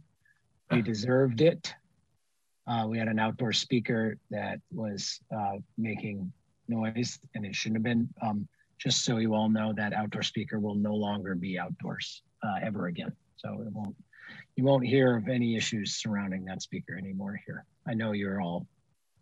We 0.72 0.82
deserved 0.82 1.42
it. 1.42 1.74
Uh, 2.68 2.86
we 2.88 2.98
had 2.98 3.08
an 3.08 3.20
outdoor 3.20 3.54
speaker 3.54 4.18
that 4.30 4.60
was 4.72 5.20
uh, 5.36 5.58
making 5.78 6.32
noise 6.68 7.20
and 7.36 7.46
it 7.46 7.56
shouldn't 7.56 7.78
have 7.78 7.84
been. 7.84 8.10
Um, 8.22 8.48
just 8.78 9.06
so 9.06 9.18
you 9.18 9.34
all 9.34 9.50
know, 9.50 9.74
that 9.74 9.94
outdoor 9.94 10.24
speaker 10.24 10.60
will 10.60 10.76
no 10.76 10.94
longer 10.94 11.36
be 11.36 11.58
outdoors 11.58 12.22
uh, 12.44 12.56
ever 12.62 12.88
again. 12.88 13.14
So 13.38 13.64
it 13.66 13.72
won't, 13.72 13.96
you 14.56 14.64
won't 14.64 14.86
hear 14.86 15.18
of 15.18 15.28
any 15.28 15.56
issues 15.56 15.96
surrounding 15.96 16.46
that 16.46 16.62
speaker 16.62 16.96
anymore 16.98 17.40
here. 17.46 17.66
I 17.88 17.94
know 17.94 18.12
you're 18.12 18.42
all 18.42 18.68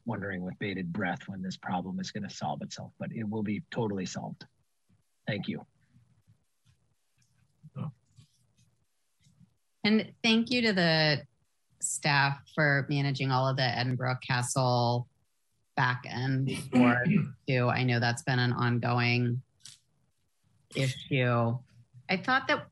wondering 0.06 0.44
with 0.44 0.58
bated 0.60 0.92
breath 0.92 1.22
when 1.28 1.42
this 1.42 1.58
problem 1.58 2.00
is 2.00 2.12
going 2.12 2.28
to 2.28 2.36
solve 2.36 2.62
itself, 2.62 2.92
but 3.00 3.12
it 3.14 3.24
will 3.28 3.44
be 3.44 3.64
totally 3.72 4.06
solved. 4.06 4.46
Thank 5.28 5.48
you. 5.48 5.66
And 9.84 10.12
thank 10.24 10.52
you 10.52 10.62
to 10.64 10.74
the 10.74 11.22
staff 11.80 12.40
for 12.54 12.86
managing 12.88 13.32
all 13.32 13.48
of 13.48 13.58
the 13.58 13.64
Edinburgh 13.64 14.18
Castle 14.26 15.08
back 15.76 16.04
end 16.08 16.52
work 16.74 17.08
too. 17.48 17.68
I 17.68 17.84
know 17.84 18.00
that's 18.00 18.22
been 18.22 18.38
an 18.38 18.54
ongoing 18.54 19.42
issue. 20.76 21.58
I 22.10 22.18
thought 22.18 22.48
that 22.50 22.68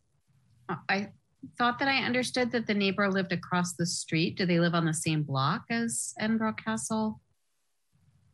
I 0.88 1.10
thought 1.58 1.80
that 1.80 1.88
I 1.88 2.04
understood 2.04 2.52
that 2.52 2.68
the 2.68 2.74
neighbor 2.74 3.10
lived 3.10 3.32
across 3.32 3.74
the 3.74 3.86
street. 3.86 4.38
Do 4.38 4.46
they 4.46 4.60
live 4.60 4.76
on 4.76 4.86
the 4.86 4.94
same 4.94 5.24
block 5.24 5.64
as 5.70 6.14
Edinburgh 6.20 6.54
Castle? 6.54 7.22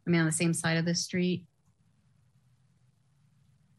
I 0.05 0.09
mean, 0.09 0.21
on 0.21 0.25
the 0.25 0.31
same 0.31 0.53
side 0.53 0.77
of 0.77 0.85
the 0.85 0.95
street? 0.95 1.45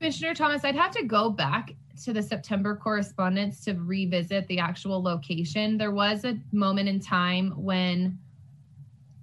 Commissioner 0.00 0.34
Thomas, 0.34 0.64
I'd 0.64 0.76
have 0.76 0.90
to 0.92 1.04
go 1.04 1.30
back 1.30 1.72
to 2.04 2.12
the 2.12 2.22
September 2.22 2.76
correspondence 2.76 3.64
to 3.64 3.72
revisit 3.74 4.46
the 4.48 4.58
actual 4.58 5.02
location. 5.02 5.78
There 5.78 5.92
was 5.92 6.24
a 6.24 6.38
moment 6.52 6.88
in 6.88 7.00
time 7.00 7.52
when 7.56 8.18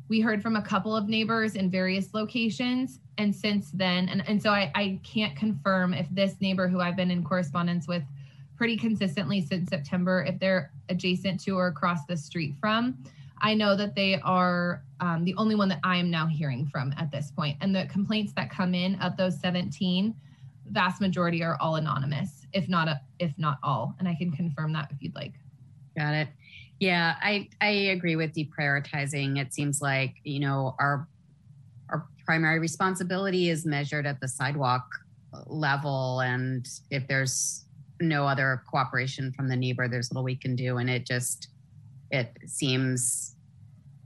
we 0.10 0.20
heard 0.20 0.42
from 0.42 0.56
a 0.56 0.62
couple 0.62 0.96
of 0.96 1.08
neighbors 1.08 1.56
in 1.56 1.70
various 1.70 2.14
locations. 2.14 3.00
And 3.18 3.36
since 3.36 3.70
then, 3.72 4.10
and, 4.10 4.28
and 4.28 4.42
so 4.42 4.50
I, 4.50 4.72
I 4.74 5.00
can't 5.04 5.36
confirm 5.36 5.94
if 5.94 6.08
this 6.10 6.36
neighbor 6.42 6.68
who 6.68 6.82
I've 6.82 6.96
been 6.96 7.12
in 7.12 7.24
correspondence 7.24 7.88
with 7.88 8.04
pretty 8.64 8.78
consistently 8.78 9.42
since 9.42 9.70
September, 9.70 10.24
if 10.26 10.40
they're 10.40 10.72
adjacent 10.88 11.38
to 11.38 11.58
or 11.58 11.68
across 11.68 12.06
the 12.06 12.16
street 12.16 12.56
from. 12.62 12.98
I 13.42 13.54
know 13.54 13.76
that 13.76 13.94
they 13.94 14.22
are 14.22 14.86
um, 15.02 15.26
the 15.26 15.36
only 15.36 15.54
one 15.54 15.68
that 15.68 15.82
I 15.84 15.98
am 15.98 16.10
now 16.10 16.28
hearing 16.28 16.66
from 16.68 16.94
at 16.98 17.12
this 17.12 17.30
point. 17.30 17.58
And 17.60 17.76
the 17.76 17.88
complaints 17.88 18.32
that 18.38 18.50
come 18.50 18.74
in 18.74 18.96
of 19.02 19.18
those 19.18 19.38
17, 19.42 20.16
vast 20.70 21.02
majority 21.02 21.44
are 21.44 21.58
all 21.60 21.76
anonymous, 21.76 22.48
if 22.54 22.70
not 22.70 22.88
a, 22.88 23.02
if 23.20 23.38
not 23.38 23.58
all. 23.64 23.96
And 24.00 24.08
I 24.08 24.16
can 24.16 24.32
confirm 24.32 24.72
that 24.72 24.90
if 24.92 25.02
you'd 25.02 25.14
like. 25.14 25.34
Got 25.98 26.14
it. 26.14 26.30
Yeah, 26.80 27.16
I 27.22 27.50
I 27.60 27.68
agree 27.68 28.16
with 28.16 28.34
deprioritizing. 28.34 29.42
It 29.42 29.54
seems 29.54 29.82
like 29.82 30.16
you 30.24 30.40
know 30.40 30.74
our 30.80 31.06
our 31.90 32.08
primary 32.26 32.60
responsibility 32.60 33.50
is 33.50 33.66
measured 33.66 34.06
at 34.06 34.22
the 34.22 34.30
sidewalk 34.30 34.88
level, 35.48 36.22
and 36.22 36.66
if 36.90 37.06
there's 37.10 37.63
no 38.08 38.28
other 38.28 38.64
cooperation 38.70 39.32
from 39.34 39.48
the 39.48 39.56
neighbor, 39.56 39.88
there's 39.88 40.12
little 40.12 40.24
we 40.24 40.36
can 40.36 40.56
do, 40.56 40.78
and 40.78 40.90
it 40.90 41.06
just 41.06 41.50
it 42.12 42.38
seems 42.46 43.36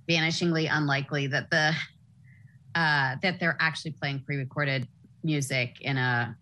vanishingly 0.10 0.70
unlikely 0.72 1.28
that 1.28 1.50
the 1.50 1.76
uh, 2.76 3.16
that 3.22 3.40
they're 3.40 3.58
actually 3.60 3.92
playing 3.92 4.22
pre-recorded 4.26 4.88
music 5.24 5.82
in 5.82 5.98
a 5.98 6.38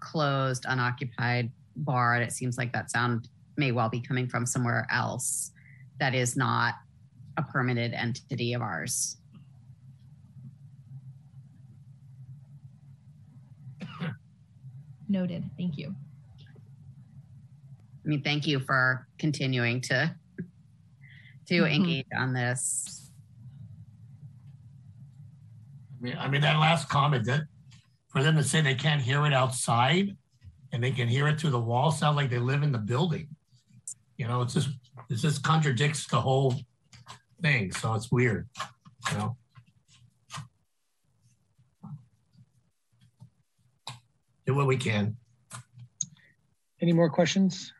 closed, 0.00 0.64
unoccupied 0.68 1.50
bar. 1.76 2.14
And 2.14 2.24
it 2.24 2.32
seems 2.32 2.56
like 2.56 2.72
that 2.72 2.90
sound 2.90 3.28
may 3.56 3.72
well 3.72 3.88
be 3.88 4.00
coming 4.00 4.28
from 4.28 4.46
somewhere 4.46 4.86
else 4.90 5.50
that 5.98 6.14
is 6.14 6.36
not 6.36 6.74
a 7.36 7.42
permitted 7.42 7.92
entity 7.94 8.52
of 8.52 8.62
ours. 8.62 9.16
Noted. 15.08 15.44
Thank 15.58 15.76
you. 15.76 15.94
I 18.04 18.08
mean, 18.08 18.22
thank 18.22 18.46
you 18.46 18.58
for 18.60 19.06
continuing 19.18 19.80
to 19.82 20.14
to 21.46 21.62
Mhm. 21.62 21.74
engage 21.74 22.06
on 22.16 22.32
this. 22.32 23.10
I 25.98 26.02
mean, 26.02 26.16
I 26.18 26.28
mean, 26.28 26.40
that 26.40 26.58
last 26.58 26.88
comment 26.88 27.24
that 27.26 27.42
for 28.08 28.22
them 28.22 28.36
to 28.36 28.44
say 28.44 28.60
they 28.60 28.74
can't 28.74 29.02
hear 29.02 29.24
it 29.26 29.32
outside 29.32 30.16
and 30.72 30.82
they 30.82 30.90
can 30.92 31.08
hear 31.08 31.28
it 31.28 31.40
through 31.40 31.50
the 31.50 31.60
wall 31.60 31.90
sound 31.90 32.16
like 32.16 32.30
they 32.30 32.38
live 32.38 32.62
in 32.62 32.72
the 32.72 32.78
building. 32.78 33.28
You 34.16 34.26
know, 34.28 34.42
it's 34.42 34.54
just 34.54 34.70
it 35.08 35.16
just 35.16 35.42
contradicts 35.42 36.06
the 36.06 36.20
whole 36.20 36.54
thing. 37.40 37.72
So 37.72 37.94
it's 37.94 38.10
weird, 38.10 38.48
you 39.10 39.18
know. 39.18 39.36
Do 44.46 44.54
what 44.54 44.66
we 44.66 44.76
can. 44.76 45.16
Any 46.80 46.92
more 46.92 47.08
questions? 47.10 47.72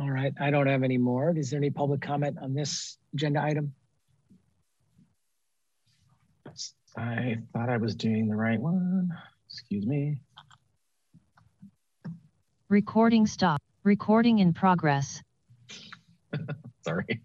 All 0.00 0.10
right, 0.10 0.32
I 0.40 0.50
don't 0.50 0.68
have 0.68 0.84
any 0.84 0.96
more. 0.96 1.36
Is 1.36 1.50
there 1.50 1.58
any 1.58 1.70
public 1.70 2.00
comment 2.00 2.38
on 2.40 2.54
this 2.54 2.98
agenda 3.14 3.42
item? 3.42 3.74
I 6.96 7.38
thought 7.52 7.68
I 7.68 7.76
was 7.76 7.94
doing 7.94 8.28
the 8.28 8.36
right 8.36 8.60
one. 8.60 9.10
Excuse 9.48 9.86
me. 9.86 10.20
Recording 12.68 13.26
stop. 13.26 13.60
Recording 13.82 14.38
in 14.38 14.52
progress. 14.52 15.22
Sorry. 16.84 17.22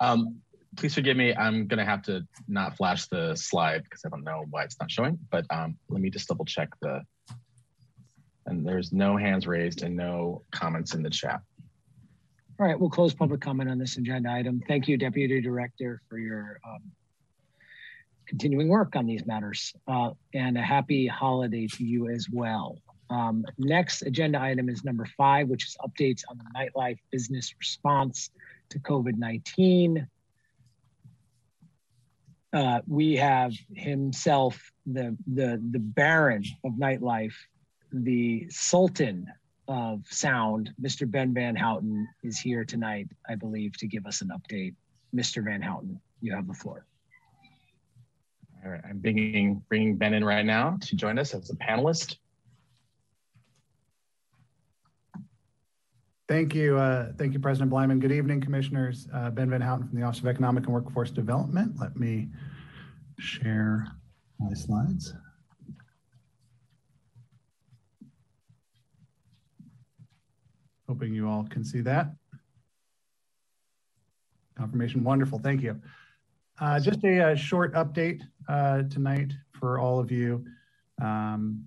Um, 0.00 0.38
please 0.76 0.94
forgive 0.94 1.16
me. 1.16 1.34
I'm 1.34 1.66
going 1.66 1.78
to 1.78 1.84
have 1.84 2.02
to 2.02 2.26
not 2.48 2.76
flash 2.76 3.06
the 3.06 3.36
slide 3.36 3.84
because 3.84 4.02
I 4.04 4.08
don't 4.08 4.24
know 4.24 4.44
why 4.50 4.64
it's 4.64 4.76
not 4.80 4.90
showing, 4.90 5.18
but 5.30 5.44
um, 5.50 5.76
let 5.88 6.00
me 6.00 6.10
just 6.10 6.28
double 6.28 6.44
check 6.44 6.70
the, 6.80 7.02
and 8.46 8.66
there's 8.66 8.92
no 8.92 9.16
hands 9.16 9.46
raised 9.46 9.82
and 9.82 9.96
no 9.96 10.42
comments 10.50 10.94
in 10.94 11.02
the 11.02 11.10
chat. 11.10 11.40
All 12.62 12.68
right, 12.68 12.78
we'll 12.78 12.90
close 12.90 13.12
public 13.12 13.40
comment 13.40 13.68
on 13.68 13.76
this 13.76 13.96
agenda 13.96 14.30
item. 14.30 14.62
Thank 14.68 14.86
you, 14.86 14.96
Deputy 14.96 15.40
Director, 15.40 16.00
for 16.08 16.16
your 16.16 16.60
um, 16.64 16.92
continuing 18.28 18.68
work 18.68 18.94
on 18.94 19.04
these 19.04 19.26
matters. 19.26 19.74
Uh, 19.88 20.10
and 20.32 20.56
a 20.56 20.62
happy 20.62 21.08
holiday 21.08 21.66
to 21.66 21.84
you 21.84 22.08
as 22.08 22.28
well. 22.32 22.78
Um, 23.10 23.44
next 23.58 24.02
agenda 24.02 24.40
item 24.40 24.68
is 24.68 24.84
number 24.84 25.08
five, 25.16 25.48
which 25.48 25.66
is 25.66 25.76
updates 25.84 26.22
on 26.30 26.38
the 26.38 26.44
nightlife 26.56 26.98
business 27.10 27.52
response 27.58 28.30
to 28.68 28.78
COVID-19. 28.78 30.06
Uh, 32.52 32.80
we 32.86 33.16
have 33.16 33.54
himself, 33.74 34.70
the, 34.86 35.16
the, 35.26 35.60
the 35.72 35.80
Baron 35.80 36.44
of 36.62 36.74
nightlife, 36.74 37.34
the 37.90 38.46
Sultan 38.50 39.26
of 39.68 40.00
sound, 40.08 40.72
Mr. 40.80 41.10
Ben 41.10 41.32
Van 41.32 41.56
Houten 41.56 42.08
is 42.22 42.38
here 42.38 42.64
tonight, 42.64 43.08
I 43.28 43.34
believe, 43.34 43.76
to 43.78 43.86
give 43.86 44.06
us 44.06 44.20
an 44.20 44.30
update. 44.30 44.74
Mr. 45.14 45.44
Van 45.44 45.62
Houten, 45.62 46.00
you 46.20 46.34
have 46.34 46.46
the 46.46 46.54
floor. 46.54 46.86
All 48.64 48.70
right, 48.70 48.80
I'm 48.88 48.98
bringing, 48.98 49.62
bringing 49.68 49.96
Ben 49.96 50.14
in 50.14 50.24
right 50.24 50.46
now 50.46 50.78
to 50.80 50.96
join 50.96 51.18
us 51.18 51.34
as 51.34 51.50
a 51.50 51.56
panelist. 51.56 52.16
Thank 56.28 56.54
you. 56.54 56.78
Uh, 56.78 57.12
thank 57.18 57.34
you, 57.34 57.40
President 57.40 57.70
Bleiman. 57.70 58.00
Good 58.00 58.12
evening, 58.12 58.40
commissioners. 58.40 59.08
Uh, 59.12 59.30
ben 59.30 59.50
Van 59.50 59.60
Houten 59.60 59.88
from 59.88 60.00
the 60.00 60.06
Office 60.06 60.20
of 60.20 60.26
Economic 60.26 60.64
and 60.64 60.72
Workforce 60.72 61.10
Development. 61.10 61.72
Let 61.78 61.96
me 61.96 62.28
share 63.18 63.86
my 64.38 64.54
slides. 64.54 65.12
Hoping 70.92 71.14
you 71.14 71.26
all 71.26 71.46
can 71.48 71.64
see 71.64 71.80
that. 71.80 72.12
Confirmation, 74.58 75.02
wonderful, 75.02 75.38
thank 75.38 75.62
you. 75.62 75.80
Uh, 76.60 76.78
just 76.78 77.02
a, 77.02 77.30
a, 77.30 77.34
short 77.34 77.72
update 77.72 78.20
uh, 78.46 78.82
tonight 78.90 79.32
for 79.58 79.78
all 79.78 79.98
of 79.98 80.10
you. 80.10 80.44
Um, 81.00 81.64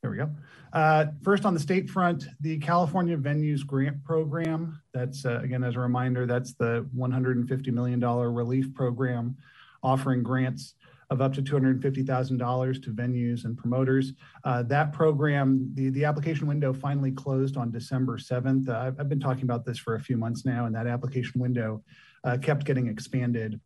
there 0.00 0.10
we 0.10 0.16
go. 0.16 0.30
Uh, 0.72 1.08
first 1.22 1.44
on 1.44 1.52
the 1.52 1.60
state 1.60 1.90
front, 1.90 2.28
the 2.40 2.56
California 2.56 3.18
Venues 3.18 3.66
Grant 3.66 4.02
Program. 4.04 4.80
That's, 4.94 5.26
uh, 5.26 5.40
again, 5.42 5.62
as 5.62 5.76
a 5.76 5.80
reminder, 5.80 6.24
that's 6.24 6.54
the 6.54 6.88
$150 6.96 7.66
million 7.74 8.00
relief 8.00 8.72
program 8.72 9.36
offering 9.82 10.22
grants 10.22 10.76
of 11.10 11.20
up 11.20 11.32
to 11.34 11.42
$250,000 11.42 12.82
to 12.82 12.90
venues 12.92 13.44
and 13.44 13.58
promoters. 13.58 14.12
Uh, 14.44 14.62
that 14.62 14.92
program, 14.92 15.70
the, 15.74 15.90
the 15.90 16.04
application 16.04 16.46
window 16.46 16.72
finally 16.72 17.10
closed 17.10 17.56
on 17.56 17.70
December 17.70 18.16
7th. 18.16 18.68
Uh, 18.68 18.92
I've, 18.98 19.08
been 19.08 19.20
talking 19.20 19.42
about 19.42 19.64
this 19.64 19.78
for 19.78 19.96
a 19.96 20.00
few 20.00 20.16
months 20.16 20.44
now, 20.44 20.66
and 20.66 20.74
that 20.74 20.86
application 20.86 21.40
window 21.40 21.82
uh, 22.24 22.36
kept 22.38 22.64
getting 22.64 22.86
expanded 22.86 23.60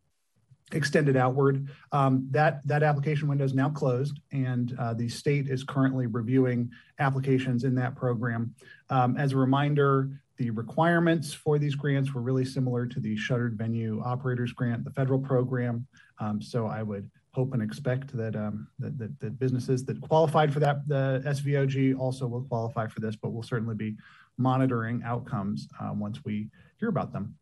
extended 0.71 1.15
outward. 1.15 1.69
Um, 1.91 2.27
that 2.31 2.65
that 2.67 2.81
application 2.81 3.27
window 3.27 3.45
is 3.45 3.53
now 3.53 3.69
closed, 3.69 4.19
and 4.31 4.75
uh, 4.79 4.95
the 4.95 5.07
state 5.07 5.47
is 5.47 5.63
currently 5.63 6.07
reviewing 6.07 6.71
applications 6.97 7.63
in 7.65 7.75
that 7.75 7.95
program. 7.95 8.55
Um, 8.89 9.15
as 9.15 9.33
a 9.33 9.37
reminder, 9.37 10.09
the 10.37 10.49
requirements 10.49 11.33
for 11.33 11.59
these 11.59 11.75
grants 11.75 12.13
were 12.13 12.21
really 12.21 12.45
similar 12.45 12.85
to 12.87 12.99
the 12.99 13.15
shuttered 13.15 13.57
venue 13.57 14.01
operators 14.03 14.51
grant, 14.51 14.83
the 14.83 14.91
federal 14.91 15.19
program. 15.19 15.87
Um, 16.19 16.41
so 16.41 16.65
I 16.67 16.83
would 16.83 17.09
hope 17.35 17.53
and 17.53 17.61
expect 17.61 18.15
that, 18.15 18.33
um, 18.33 18.65
that, 18.79 18.97
that, 18.97 19.19
that, 19.19 19.37
businesses 19.37 19.83
that 19.83 19.99
qualified 19.99 20.53
for 20.53 20.61
that, 20.61 20.87
the 20.87 21.21
SVOG 21.25 21.99
also 21.99 22.25
will 22.25 22.43
qualify 22.43 22.87
for 22.87 23.01
this, 23.01 23.17
but 23.17 23.31
we'll 23.31 23.43
certainly 23.43 23.75
be 23.75 23.93
monitoring 24.37 25.03
outcomes 25.03 25.67
uh, 25.81 25.91
once 25.93 26.23
we 26.23 26.47
hear 26.79 26.87
about 26.87 27.11
them. 27.11 27.35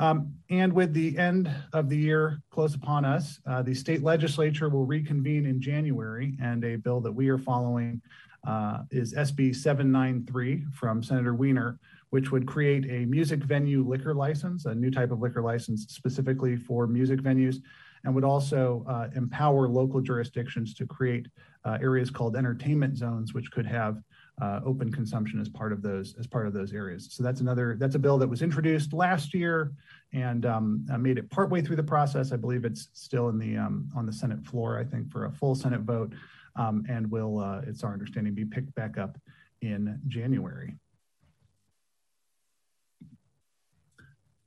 Um, 0.00 0.34
and 0.50 0.72
with 0.72 0.92
the 0.92 1.16
end 1.16 1.48
of 1.72 1.88
the 1.88 1.96
year 1.96 2.42
close 2.50 2.74
upon 2.74 3.04
us, 3.04 3.38
uh, 3.46 3.62
the 3.62 3.74
state 3.74 4.02
legislature 4.02 4.68
will 4.68 4.86
reconvene 4.86 5.46
in 5.46 5.60
January, 5.60 6.36
and 6.42 6.64
a 6.64 6.74
bill 6.76 7.00
that 7.00 7.12
we 7.12 7.28
are 7.28 7.38
following 7.38 8.02
uh, 8.46 8.82
is 8.90 9.14
SB 9.14 9.54
793 9.54 10.64
from 10.72 11.02
Senator 11.02 11.34
Wiener, 11.34 11.78
which 12.10 12.32
would 12.32 12.46
create 12.46 12.84
a 12.90 13.06
music 13.06 13.40
venue 13.44 13.86
liquor 13.86 14.14
license, 14.14 14.66
a 14.66 14.74
new 14.74 14.90
type 14.90 15.12
of 15.12 15.20
liquor 15.20 15.42
license 15.42 15.86
specifically 15.90 16.56
for 16.56 16.86
music 16.88 17.20
venues 17.20 17.60
and 18.08 18.14
would 18.14 18.24
also 18.24 18.86
uh, 18.88 19.08
empower 19.14 19.68
local 19.68 20.00
jurisdictions 20.00 20.72
to 20.72 20.86
create 20.86 21.28
uh, 21.66 21.76
areas 21.82 22.08
called 22.08 22.36
entertainment 22.36 22.96
zones, 22.96 23.34
which 23.34 23.52
could 23.52 23.66
have 23.66 24.02
uh, 24.40 24.60
open 24.64 24.90
consumption 24.90 25.38
as 25.38 25.48
part 25.50 25.74
of 25.74 25.82
those 25.82 26.14
as 26.18 26.26
part 26.26 26.46
of 26.46 26.54
those 26.54 26.72
areas. 26.72 27.08
So 27.10 27.22
that's 27.22 27.42
another 27.42 27.76
that's 27.78 27.96
a 27.96 27.98
bill 27.98 28.16
that 28.18 28.26
was 28.28 28.40
introduced 28.40 28.94
last 28.94 29.34
year 29.34 29.72
and 30.14 30.46
um, 30.46 30.86
made 30.98 31.18
it 31.18 31.28
partway 31.28 31.60
through 31.60 31.76
the 31.76 31.82
process. 31.82 32.32
I 32.32 32.36
believe 32.36 32.64
it's 32.64 32.88
still 32.94 33.28
in 33.28 33.38
the 33.38 33.58
um, 33.58 33.90
on 33.94 34.06
the 34.06 34.12
Senate 34.12 34.42
floor. 34.42 34.78
I 34.78 34.84
think 34.84 35.12
for 35.12 35.26
a 35.26 35.30
full 35.30 35.54
Senate 35.54 35.82
vote, 35.82 36.14
um, 36.56 36.84
and 36.88 37.10
will 37.10 37.38
uh, 37.40 37.60
it's 37.66 37.84
our 37.84 37.92
understanding 37.92 38.32
be 38.32 38.46
picked 38.46 38.74
back 38.74 38.96
up 38.96 39.18
in 39.60 40.00
January. 40.06 40.76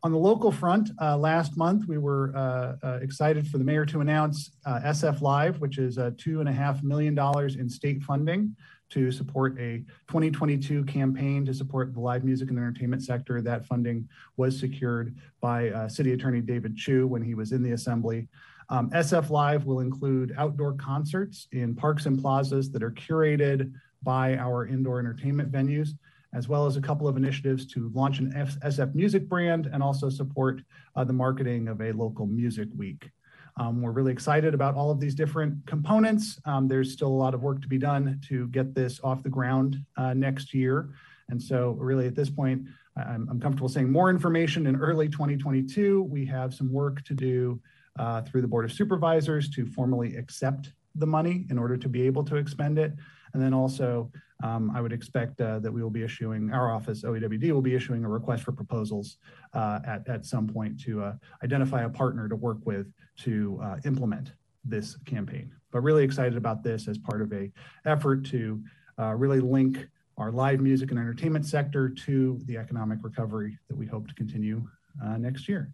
On 0.03 0.11
the 0.11 0.17
local 0.17 0.51
front, 0.51 0.89
uh, 0.99 1.15
last 1.15 1.57
month 1.57 1.87
we 1.87 1.99
were 1.99 2.35
uh, 2.35 2.75
uh, 2.83 2.99
excited 3.03 3.47
for 3.47 3.59
the 3.59 3.63
mayor 3.63 3.85
to 3.85 4.01
announce 4.01 4.49
uh, 4.65 4.79
SF 4.83 5.21
Live, 5.21 5.61
which 5.61 5.77
is 5.77 5.99
uh, 5.99 6.09
two 6.17 6.39
and 6.39 6.49
a 6.49 6.51
half 6.51 6.81
million 6.81 7.13
dollars 7.13 7.55
in 7.55 7.69
state 7.69 8.01
funding 8.01 8.55
to 8.89 9.11
support 9.11 9.59
a 9.59 9.85
2022 10.07 10.83
campaign 10.85 11.45
to 11.45 11.53
support 11.53 11.93
the 11.93 11.99
live 11.99 12.23
music 12.23 12.49
and 12.49 12.57
entertainment 12.57 13.03
sector. 13.03 13.43
That 13.43 13.67
funding 13.67 14.09
was 14.37 14.59
secured 14.59 15.15
by 15.39 15.87
City 15.87 16.13
Attorney 16.13 16.41
David 16.41 16.75
Chiu 16.75 17.05
when 17.05 17.21
he 17.21 17.35
was 17.35 17.51
in 17.51 17.61
the 17.61 17.71
Assembly. 17.73 18.27
Um, 18.69 18.89
SF 18.89 19.29
Live 19.29 19.65
will 19.65 19.81
include 19.81 20.33
outdoor 20.35 20.73
concerts 20.73 21.47
in 21.51 21.75
parks 21.75 22.07
and 22.07 22.19
plazas 22.19 22.71
that 22.71 22.81
are 22.81 22.91
curated 22.91 23.71
by 24.01 24.35
our 24.37 24.65
indoor 24.65 24.99
entertainment 24.99 25.51
venues 25.51 25.91
as 26.33 26.47
well 26.47 26.65
as 26.65 26.77
a 26.77 26.81
couple 26.81 27.07
of 27.07 27.17
initiatives 27.17 27.65
to 27.67 27.91
launch 27.93 28.19
an 28.19 28.33
F 28.35 28.59
SF 28.61 28.95
music 28.95 29.27
brand 29.27 29.67
and 29.71 29.83
also 29.83 30.09
support 30.09 30.61
uh, 30.95 31.03
the 31.03 31.13
marketing 31.13 31.67
of 31.67 31.81
a 31.81 31.91
local 31.91 32.25
music 32.25 32.69
week. 32.75 33.09
Um, 33.57 33.81
we're 33.81 33.91
really 33.91 34.13
excited 34.13 34.53
about 34.53 34.75
all 34.75 34.91
of 34.91 34.99
these 34.99 35.13
different 35.13 35.65
components. 35.65 36.39
Um, 36.45 36.67
there's 36.67 36.93
still 36.93 37.09
a 37.09 37.09
lot 37.09 37.33
of 37.33 37.41
work 37.41 37.61
to 37.61 37.67
be 37.67 37.77
done 37.77 38.21
to 38.29 38.47
get 38.47 38.73
this 38.73 38.99
off 39.03 39.23
the 39.23 39.29
ground 39.29 39.77
uh, 39.97 40.13
next 40.13 40.53
year. 40.53 40.89
And 41.29 41.41
so 41.41 41.71
really 41.71 42.07
at 42.07 42.15
this 42.15 42.29
point, 42.29 42.67
I'm, 42.97 43.27
I'm, 43.29 43.39
comfortable 43.39 43.69
saying 43.69 43.91
more 43.91 44.09
information 44.09 44.67
in 44.67 44.75
early 44.75 45.07
2022. 45.07 46.03
We 46.03 46.25
have 46.25 46.53
some 46.53 46.71
work 46.71 47.03
to 47.05 47.13
do 47.13 47.61
uh, 47.97 48.21
through 48.21 48.41
the 48.41 48.47
Board 48.47 48.65
of 48.65 48.71
Supervisors 48.71 49.49
to 49.51 49.65
formally 49.65 50.17
accept 50.17 50.73
the 50.95 51.07
money 51.07 51.45
in 51.49 51.57
order 51.57 51.77
to 51.77 51.87
be 51.87 52.01
able 52.03 52.23
to 52.25 52.35
expend 52.35 52.77
it. 52.77 52.93
And 53.33 53.41
then 53.41 53.53
also 53.53 54.11
um, 54.43 54.71
I 54.75 54.81
would 54.81 54.93
expect 54.93 55.39
uh, 55.41 55.59
that 55.59 55.71
we 55.71 55.83
will 55.83 55.89
be 55.89 56.03
issuing, 56.03 56.51
our 56.51 56.71
office, 56.71 57.03
OEWD, 57.03 57.51
will 57.51 57.61
be 57.61 57.75
issuing 57.75 58.03
a 58.03 58.09
request 58.09 58.43
for 58.43 58.51
proposals 58.51 59.17
uh, 59.53 59.79
at, 59.85 60.07
at 60.07 60.25
some 60.25 60.47
point 60.47 60.79
to 60.81 61.03
uh, 61.03 61.13
identify 61.43 61.83
a 61.83 61.89
partner 61.89 62.27
to 62.27 62.35
work 62.35 62.57
with 62.65 62.91
to 63.19 63.59
uh, 63.63 63.77
implement 63.85 64.33
this 64.63 64.97
campaign. 65.05 65.51
But 65.71 65.81
really 65.81 66.03
excited 66.03 66.37
about 66.37 66.63
this 66.63 66.87
as 66.87 66.97
part 66.97 67.21
of 67.21 67.31
a 67.33 67.51
effort 67.85 68.25
to 68.25 68.61
uh, 68.99 69.13
really 69.13 69.39
link 69.39 69.87
our 70.17 70.31
live 70.31 70.59
music 70.59 70.91
and 70.91 70.99
entertainment 70.99 71.45
sector 71.45 71.89
to 71.89 72.39
the 72.45 72.57
economic 72.57 72.99
recovery 73.01 73.57
that 73.69 73.75
we 73.75 73.85
hope 73.85 74.07
to 74.07 74.13
continue 74.13 74.67
next 75.17 75.47
year. 75.49 75.73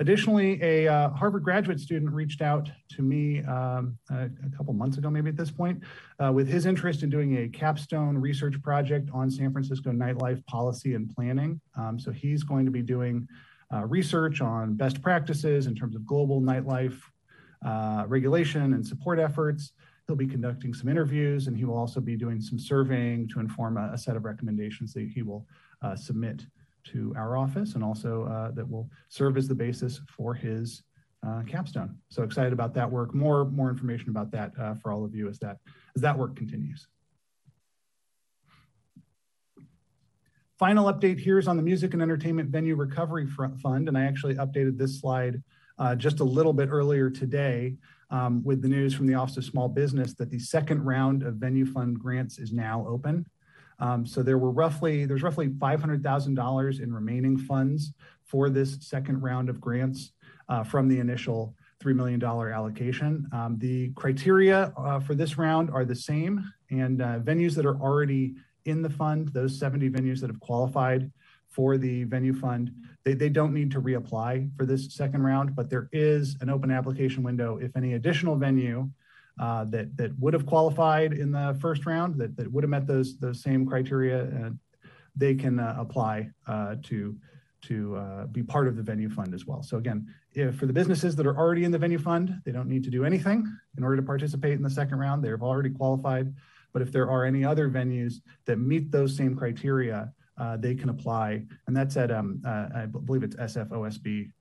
Additionally, 0.00 0.62
a 0.62 0.86
uh, 0.86 1.10
Harvard 1.10 1.42
graduate 1.42 1.80
student 1.80 2.12
reached 2.12 2.40
out 2.40 2.70
to 2.90 3.02
me 3.02 3.42
um, 3.44 3.98
a, 4.10 4.26
a, 4.46 4.56
couple 4.56 4.72
months 4.72 4.96
ago, 4.96 5.10
maybe 5.10 5.28
at 5.28 5.36
this 5.36 5.50
point, 5.50 5.82
uh, 6.24 6.32
with 6.32 6.46
his 6.46 6.66
interest 6.66 7.02
in 7.02 7.10
doing 7.10 7.38
a 7.38 7.48
capstone 7.48 8.16
research 8.16 8.62
project 8.62 9.10
on 9.12 9.28
San 9.28 9.50
Francisco 9.50 9.90
nightlife 9.90 10.44
policy 10.46 10.94
and 10.94 11.12
planning. 11.12 11.60
Um, 11.76 11.98
so 11.98 12.12
he's 12.12 12.44
going 12.44 12.64
to 12.64 12.70
be 12.70 12.80
doing 12.80 13.26
uh, 13.74 13.84
research 13.86 14.40
on 14.40 14.74
best 14.74 15.02
practices 15.02 15.66
in 15.66 15.74
terms 15.74 15.96
of 15.96 16.06
global 16.06 16.40
nightlife 16.40 17.00
uh, 17.66 18.04
regulation 18.06 18.74
and 18.74 18.86
support 18.86 19.18
efforts. 19.18 19.72
He'll 20.06 20.16
be 20.16 20.28
conducting 20.28 20.72
some 20.74 20.88
interviews 20.88 21.48
and 21.48 21.56
he 21.56 21.64
will 21.64 21.76
also 21.76 22.00
be 22.00 22.16
doing 22.16 22.40
some 22.40 22.58
surveying 22.58 23.28
to 23.30 23.40
inform 23.40 23.76
a, 23.76 23.90
a 23.92 23.98
set 23.98 24.16
of 24.16 24.24
recommendations 24.24 24.92
that 24.94 25.08
he 25.08 25.22
will 25.22 25.44
uh, 25.82 25.96
submit 25.96 26.46
to 26.92 27.14
our 27.16 27.36
office 27.36 27.74
and 27.74 27.84
also 27.84 28.24
uh, 28.24 28.50
that 28.52 28.68
will 28.68 28.88
serve 29.08 29.36
as 29.36 29.48
the 29.48 29.54
basis 29.54 30.00
for 30.08 30.34
his 30.34 30.82
uh, 31.26 31.42
capstone. 31.46 31.96
So 32.08 32.22
excited 32.22 32.52
about 32.52 32.74
that 32.74 32.90
work. 32.90 33.14
More, 33.14 33.44
more 33.46 33.70
information 33.70 34.10
about 34.10 34.30
that 34.32 34.52
uh, 34.58 34.74
for 34.74 34.92
all 34.92 35.04
of 35.04 35.14
you 35.14 35.28
as 35.28 35.38
that, 35.40 35.58
as 35.96 36.02
that 36.02 36.16
work 36.16 36.36
continues. 36.36 36.86
Final 40.58 40.92
update 40.92 41.20
here 41.20 41.38
is 41.38 41.46
on 41.46 41.56
the 41.56 41.62
Music 41.62 41.92
and 41.92 42.02
Entertainment 42.02 42.50
Venue 42.50 42.74
Recovery 42.74 43.26
Fund, 43.26 43.88
and 43.88 43.96
I 43.96 44.02
actually 44.02 44.34
updated 44.34 44.76
this 44.76 45.00
slide 45.00 45.40
uh, 45.78 45.94
just 45.94 46.18
a 46.18 46.24
little 46.24 46.52
bit 46.52 46.68
earlier 46.68 47.08
today 47.10 47.76
um, 48.10 48.42
with 48.42 48.60
the 48.60 48.68
news 48.68 48.92
from 48.92 49.06
the 49.06 49.14
Office 49.14 49.36
of 49.36 49.44
Small 49.44 49.68
Business 49.68 50.14
that 50.14 50.30
the 50.30 50.38
second 50.38 50.84
round 50.84 51.22
of 51.22 51.34
Venue 51.34 51.64
Fund 51.64 52.00
grants 52.00 52.38
is 52.38 52.52
now 52.52 52.84
open. 52.88 53.24
Um, 53.80 54.06
so 54.06 54.22
there 54.22 54.38
were 54.38 54.50
roughly, 54.50 55.04
there's 55.04 55.22
roughly 55.22 55.48
$500,000 55.48 56.80
in 56.80 56.92
remaining 56.92 57.36
funds 57.36 57.92
for 58.24 58.50
this 58.50 58.78
second 58.80 59.22
round 59.22 59.48
of 59.48 59.60
grants 59.60 60.12
uh, 60.48 60.64
from 60.64 60.88
the 60.88 60.98
initial 60.98 61.54
$3 61.82 61.94
million 61.94 62.22
allocation. 62.22 63.28
Um, 63.32 63.56
the 63.58 63.90
criteria 63.90 64.72
uh, 64.76 64.98
for 64.98 65.14
this 65.14 65.38
round 65.38 65.70
are 65.70 65.84
the 65.84 65.94
same 65.94 66.44
and 66.70 67.00
uh, 67.00 67.20
venues 67.20 67.54
that 67.54 67.66
are 67.66 67.80
already 67.80 68.34
in 68.64 68.82
the 68.82 68.90
fund, 68.90 69.28
those 69.28 69.58
70 69.58 69.88
venues 69.90 70.20
that 70.20 70.28
have 70.28 70.40
qualified 70.40 71.10
for 71.48 71.78
the 71.78 72.04
venue 72.04 72.34
fund, 72.34 72.70
they, 73.04 73.14
they 73.14 73.28
don't 73.28 73.54
need 73.54 73.70
to 73.70 73.80
reapply 73.80 74.54
for 74.56 74.66
this 74.66 74.94
second 74.94 75.22
round, 75.22 75.56
but 75.56 75.70
there 75.70 75.88
is 75.92 76.36
an 76.40 76.50
open 76.50 76.70
application 76.70 77.22
window 77.22 77.58
if 77.58 77.74
any 77.76 77.94
additional 77.94 78.36
venue 78.36 78.88
uh, 79.38 79.64
that 79.64 79.96
that 79.96 80.18
would 80.18 80.34
have 80.34 80.46
qualified 80.46 81.12
in 81.12 81.32
the 81.32 81.56
first 81.60 81.86
round, 81.86 82.16
that, 82.18 82.36
that 82.36 82.50
would 82.50 82.64
have 82.64 82.70
met 82.70 82.86
those 82.86 83.18
those 83.18 83.42
same 83.42 83.66
criteria, 83.66 84.24
uh, 84.24 84.50
they 85.16 85.34
can 85.34 85.58
uh, 85.58 85.74
apply 85.78 86.30
uh, 86.46 86.76
to 86.84 87.16
to 87.60 87.96
uh, 87.96 88.26
be 88.26 88.42
part 88.42 88.68
of 88.68 88.76
the 88.76 88.82
venue 88.82 89.10
fund 89.10 89.34
as 89.34 89.44
well. 89.44 89.62
So 89.62 89.78
again, 89.78 90.06
if 90.32 90.56
for 90.56 90.66
the 90.66 90.72
businesses 90.72 91.16
that 91.16 91.26
are 91.26 91.36
already 91.36 91.64
in 91.64 91.72
the 91.72 91.78
venue 91.78 91.98
fund, 91.98 92.40
they 92.44 92.52
don't 92.52 92.68
need 92.68 92.84
to 92.84 92.90
do 92.90 93.04
anything 93.04 93.44
in 93.76 93.82
order 93.82 93.96
to 93.96 94.02
participate 94.02 94.52
in 94.52 94.62
the 94.62 94.70
second 94.70 94.98
round. 94.98 95.24
They've 95.24 95.42
already 95.42 95.70
qualified. 95.70 96.32
But 96.72 96.82
if 96.82 96.92
there 96.92 97.10
are 97.10 97.24
any 97.24 97.44
other 97.44 97.68
venues 97.68 98.20
that 98.44 98.58
meet 98.58 98.92
those 98.92 99.16
same 99.16 99.34
criteria, 99.34 100.12
uh, 100.36 100.56
they 100.56 100.74
can 100.74 100.88
apply. 100.90 101.44
And 101.66 101.76
that's 101.76 101.96
at, 101.96 102.10
um, 102.12 102.40
uh, 102.46 102.68
I 102.74 102.86
believe 102.86 103.22
it's 103.24 103.36
sfosb.org 103.36 104.36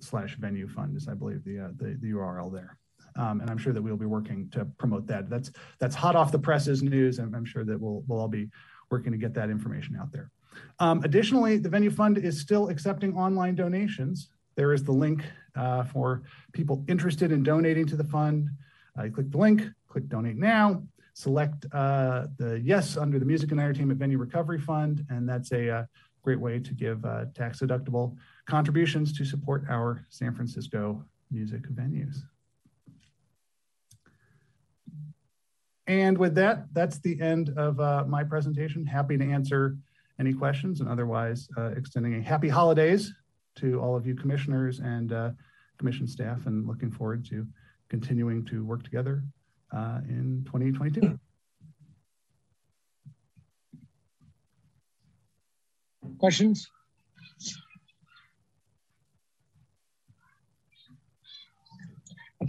slash 0.00 0.36
venue 0.36 0.68
fund 0.68 0.96
is 0.96 1.08
I 1.08 1.14
believe 1.14 1.44
the, 1.44 1.72
the, 1.76 1.96
the 2.00 2.10
URL 2.12 2.52
there. 2.52 2.76
Um, 3.18 3.40
and 3.40 3.50
I'm 3.50 3.58
sure 3.58 3.72
that 3.72 3.82
we'll 3.82 3.96
be 3.96 4.06
working 4.06 4.48
to 4.50 4.64
promote 4.64 5.06
that. 5.08 5.28
That's 5.28 5.50
that's 5.78 5.94
hot 5.94 6.16
off 6.16 6.32
the 6.32 6.38
presses 6.38 6.82
news, 6.82 7.18
and 7.18 7.34
I'm 7.36 7.44
sure 7.44 7.64
that 7.64 7.78
we'll 7.78 8.02
we'll 8.06 8.20
all 8.20 8.28
be 8.28 8.48
working 8.90 9.12
to 9.12 9.18
get 9.18 9.34
that 9.34 9.50
information 9.50 9.96
out 10.00 10.12
there. 10.12 10.30
Um, 10.78 11.02
additionally, 11.04 11.58
the 11.58 11.68
Venue 11.68 11.90
Fund 11.90 12.16
is 12.18 12.40
still 12.40 12.68
accepting 12.68 13.16
online 13.16 13.54
donations. 13.54 14.30
There 14.56 14.72
is 14.72 14.82
the 14.82 14.92
link 14.92 15.24
uh, 15.56 15.84
for 15.84 16.22
people 16.52 16.84
interested 16.88 17.30
in 17.32 17.42
donating 17.42 17.86
to 17.86 17.96
the 17.96 18.04
fund. 18.04 18.48
Uh, 18.98 19.04
you 19.04 19.10
click 19.10 19.30
the 19.30 19.38
link, 19.38 19.62
click 19.88 20.08
donate 20.08 20.36
now, 20.36 20.82
select 21.12 21.66
uh, 21.72 22.26
the 22.38 22.60
yes 22.64 22.96
under 22.96 23.18
the 23.18 23.24
Music 23.24 23.50
and 23.50 23.60
Entertainment 23.60 24.00
Venue 24.00 24.18
Recovery 24.18 24.58
Fund, 24.58 25.04
and 25.10 25.28
that's 25.28 25.52
a, 25.52 25.70
uh, 25.70 25.84
great 26.28 26.40
way 26.40 26.58
to 26.58 26.74
give 26.74 27.02
uh, 27.06 27.24
tax 27.34 27.60
deductible 27.60 28.14
contributions 28.46 29.16
to 29.16 29.24
support 29.24 29.64
our 29.70 30.04
San 30.10 30.34
Francisco 30.34 31.02
music 31.30 31.62
venues. 31.70 32.18
And 35.88 36.18
with 36.18 36.34
that, 36.34 36.66
that's 36.74 36.98
the 36.98 37.18
end 37.20 37.54
of 37.56 37.80
uh, 37.80 38.04
my 38.06 38.22
presentation. 38.22 38.84
Happy 38.84 39.16
to 39.16 39.24
answer 39.24 39.76
any 40.20 40.34
questions 40.34 40.80
and 40.80 40.88
otherwise 40.88 41.48
uh, 41.56 41.68
extending 41.68 42.14
a 42.16 42.22
happy 42.22 42.48
holidays 42.48 43.14
to 43.56 43.80
all 43.80 43.96
of 43.96 44.06
you 44.06 44.14
commissioners 44.14 44.80
and 44.80 45.12
uh, 45.12 45.30
commission 45.78 46.06
staff 46.06 46.44
and 46.46 46.66
looking 46.66 46.90
forward 46.90 47.24
to 47.24 47.46
continuing 47.88 48.44
to 48.44 48.64
work 48.66 48.84
together 48.84 49.22
uh, 49.74 50.00
in 50.08 50.42
2022. 50.46 51.18
Questions? 56.18 56.70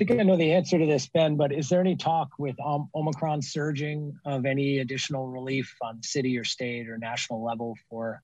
Think 0.05 0.19
I 0.19 0.23
know 0.23 0.37
the 0.37 0.53
answer 0.53 0.79
to 0.79 0.85
this, 0.85 1.07
Ben, 1.07 1.35
but 1.35 1.51
is 1.51 1.67
there 1.67 1.81
any 1.81 1.95
talk 1.95 2.29
with 2.39 2.55
um, 2.65 2.89
Omicron 2.95 3.41
surging 3.41 4.17
of 4.25 4.45
any 4.45 4.79
additional 4.79 5.27
relief 5.27 5.75
on 5.81 6.01
city 6.01 6.37
or 6.37 6.45
state 6.45 6.87
or 6.87 6.97
national 6.97 7.43
level 7.43 7.75
for 7.89 8.21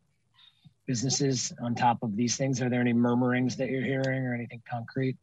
businesses 0.88 1.52
on 1.62 1.76
top 1.76 2.02
of 2.02 2.16
these 2.16 2.38
things? 2.38 2.62
Are 2.62 2.70
there 2.70 2.80
any 2.80 2.94
murmurings 2.94 3.58
that 3.58 3.70
you're 3.70 3.84
hearing 3.84 4.26
or 4.26 4.34
anything 4.34 4.62
concrete? 4.70 5.18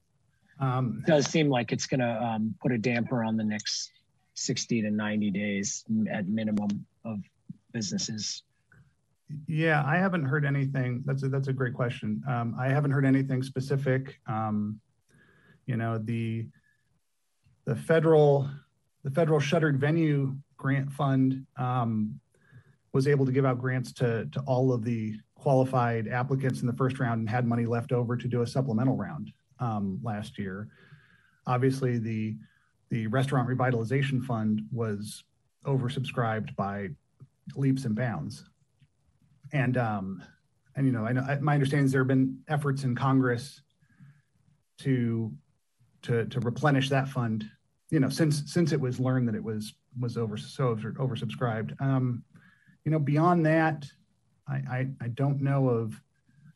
Um, 0.60 1.02
it 1.02 1.10
does 1.10 1.26
seem 1.26 1.48
like 1.48 1.72
it's 1.72 1.86
going 1.86 2.00
to 2.00 2.22
um, 2.22 2.54
put 2.60 2.70
a 2.70 2.78
damper 2.78 3.24
on 3.24 3.36
the 3.36 3.44
next 3.44 3.90
60 4.34 4.82
to 4.82 4.90
90 4.90 5.30
days 5.30 5.84
at 6.12 6.28
minimum 6.28 6.86
of 7.04 7.20
businesses. 7.72 8.42
Yeah, 9.46 9.82
I 9.86 9.96
haven't 9.96 10.26
heard 10.26 10.44
anything. 10.44 11.02
That's 11.06 11.22
a, 11.22 11.28
that's 11.28 11.48
a 11.48 11.52
great 11.52 11.72
question. 11.72 12.22
Um, 12.28 12.54
I 12.58 12.68
haven't 12.68 12.90
heard 12.90 13.06
anything 13.06 13.42
specific. 13.42 14.20
Um, 14.26 14.78
you 15.66 15.77
know 15.77 15.98
the 15.98 16.46
the 17.64 17.77
federal 17.77 18.48
the 19.05 19.11
federal 19.11 19.40
shuttered 19.40 19.79
venue 19.79 20.37
grant 20.57 20.92
fund 20.92 21.46
um, 21.57 22.18
was 22.92 23.07
able 23.09 23.27
to 23.27 23.33
give 23.33 23.44
out 23.44 23.59
grants 23.59 23.92
to 23.92 24.27
to 24.27 24.40
all 24.46 24.72
of 24.72 24.85
the 24.85 25.14
qualified 25.35 26.07
applicants 26.07 26.61
in 26.61 26.66
the 26.66 26.72
first 26.72 27.01
round 27.01 27.20
and 27.20 27.29
had 27.29 27.46
money 27.46 27.66
left 27.66 27.90
over 27.90 28.16
to 28.16 28.29
do 28.29 28.42
a 28.42 28.46
supplemental 28.46 28.96
round 28.96 29.33
um, 29.59 29.98
last 30.03 30.38
year. 30.38 30.68
Obviously, 31.46 31.98
the 31.98 32.37
the 32.90 33.07
restaurant 33.09 33.48
revitalization 33.48 34.22
fund 34.22 34.62
was 34.70 35.25
oversubscribed 35.64 36.55
by 36.57 36.88
leaps 37.57 37.85
and 37.85 37.96
bounds, 37.96 38.44
and 39.53 39.77
um, 39.77 40.22
and 40.77 40.87
you 40.87 40.92
know, 40.92 41.05
I 41.05 41.12
know 41.12 41.38
my 41.40 41.55
understanding 41.55 41.87
is 41.87 41.92
there 41.92 42.03
have 42.03 42.09
been 42.09 42.38
efforts 42.48 42.85
in 42.85 42.94
Congress 42.94 43.62
to 44.79 45.33
to 46.02 46.26
to 46.26 46.40
replenish 46.40 46.88
that 46.90 47.08
fund. 47.08 47.44
You 47.90 48.00
know, 48.00 48.08
since 48.08 48.52
since 48.52 48.72
it 48.72 48.80
was 48.80 49.00
learned 49.00 49.28
that 49.28 49.34
it 49.34 49.44
was 49.44 49.74
was 49.98 50.16
over 50.16 50.36
so 50.36 50.74
oversubscribed. 50.74 51.80
Um, 51.80 52.24
you 52.84 52.90
know, 52.90 52.98
beyond 52.98 53.46
that, 53.46 53.86
I, 54.48 54.54
I 54.54 54.88
I 55.00 55.08
don't 55.08 55.40
know 55.40 55.68
of 55.68 56.00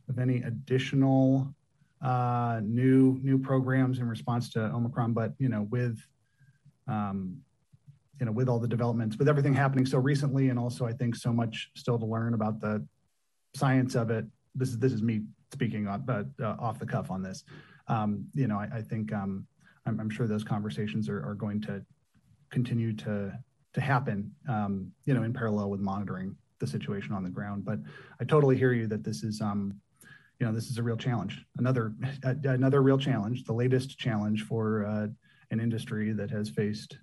of 0.09 0.19
any 0.19 0.43
additional 0.43 1.55
uh, 2.03 2.61
new 2.63 3.19
new 3.23 3.39
programs 3.39 3.99
in 3.99 4.09
response 4.09 4.51
to 4.51 4.61
Omicron, 4.61 5.13
but 5.13 5.35
you 5.39 5.49
know, 5.49 5.67
with 5.71 5.99
um, 6.89 7.39
you 8.19 8.27
know, 8.27 8.33
with 8.33 8.49
all 8.49 8.59
the 8.59 8.69
developments, 8.69 9.19
with 9.19 9.29
everything 9.29 9.53
happening 9.53 9.85
so 9.85 9.99
recently, 9.99 10.49
and 10.49 10.59
also 10.59 10.87
I 10.87 10.93
think 10.93 11.17
so 11.17 11.33
much 11.33 11.71
still 11.75 11.99
to 11.99 12.07
learn 12.07 12.35
about 12.35 12.61
the 12.61 12.87
science 13.55 13.95
of 13.95 14.11
it. 14.11 14.25
This 14.55 14.71
is 14.71 14.79
this 14.79 14.93
is 14.93 15.03
me 15.03 15.23
speaking 15.53 15.87
on, 15.87 16.03
but 16.03 16.27
uh, 16.43 16.57
off 16.59 16.79
the 16.79 16.87
cuff 16.87 17.11
on 17.11 17.23
this 17.23 17.45
um, 17.89 18.27
you 18.35 18.47
know, 18.47 18.59
I, 18.59 18.69
I 18.75 18.83
think 18.83 19.13
um, 19.13 19.47
I'm, 19.87 20.01
I'm, 20.01 20.11
sure 20.11 20.27
those 20.27 20.45
conversations 20.45 21.09
are, 21.09 21.25
are, 21.25 21.35
going 21.35 21.61
to 21.63 21.85
continue 22.51 22.93
to 22.97 23.33
to 23.75 23.81
happen, 23.81 24.33
um, 24.49 24.91
you 25.05 25.15
know, 25.15 25.23
in 25.23 25.33
parallel 25.33 25.71
with 25.71 25.81
monitoring 25.81 26.35
the 26.59 26.67
situation 26.67 27.13
on 27.13 27.23
the 27.23 27.31
ground. 27.31 27.65
But 27.65 27.79
I 28.21 28.25
totally 28.25 28.57
hear 28.57 28.73
you 28.73 28.87
that 28.87 29.05
this 29.05 29.23
is, 29.23 29.41
um, 29.41 29.79
you 30.41 30.47
know, 30.47 30.53
this 30.53 30.71
is 30.71 30.79
a 30.79 30.83
real 30.83 30.97
challenge. 30.97 31.45
Another 31.59 31.95
another 32.23 32.83
real 32.83 32.99
challenge, 32.99 33.45
the 33.45 33.53
latest 33.53 33.99
challenge 33.99 34.45
for 34.45 34.87
uh, 34.87 35.07
an 35.51 35.61
industry 35.61 36.13
that 36.13 36.31
has 36.31 36.49
faced 36.49 36.99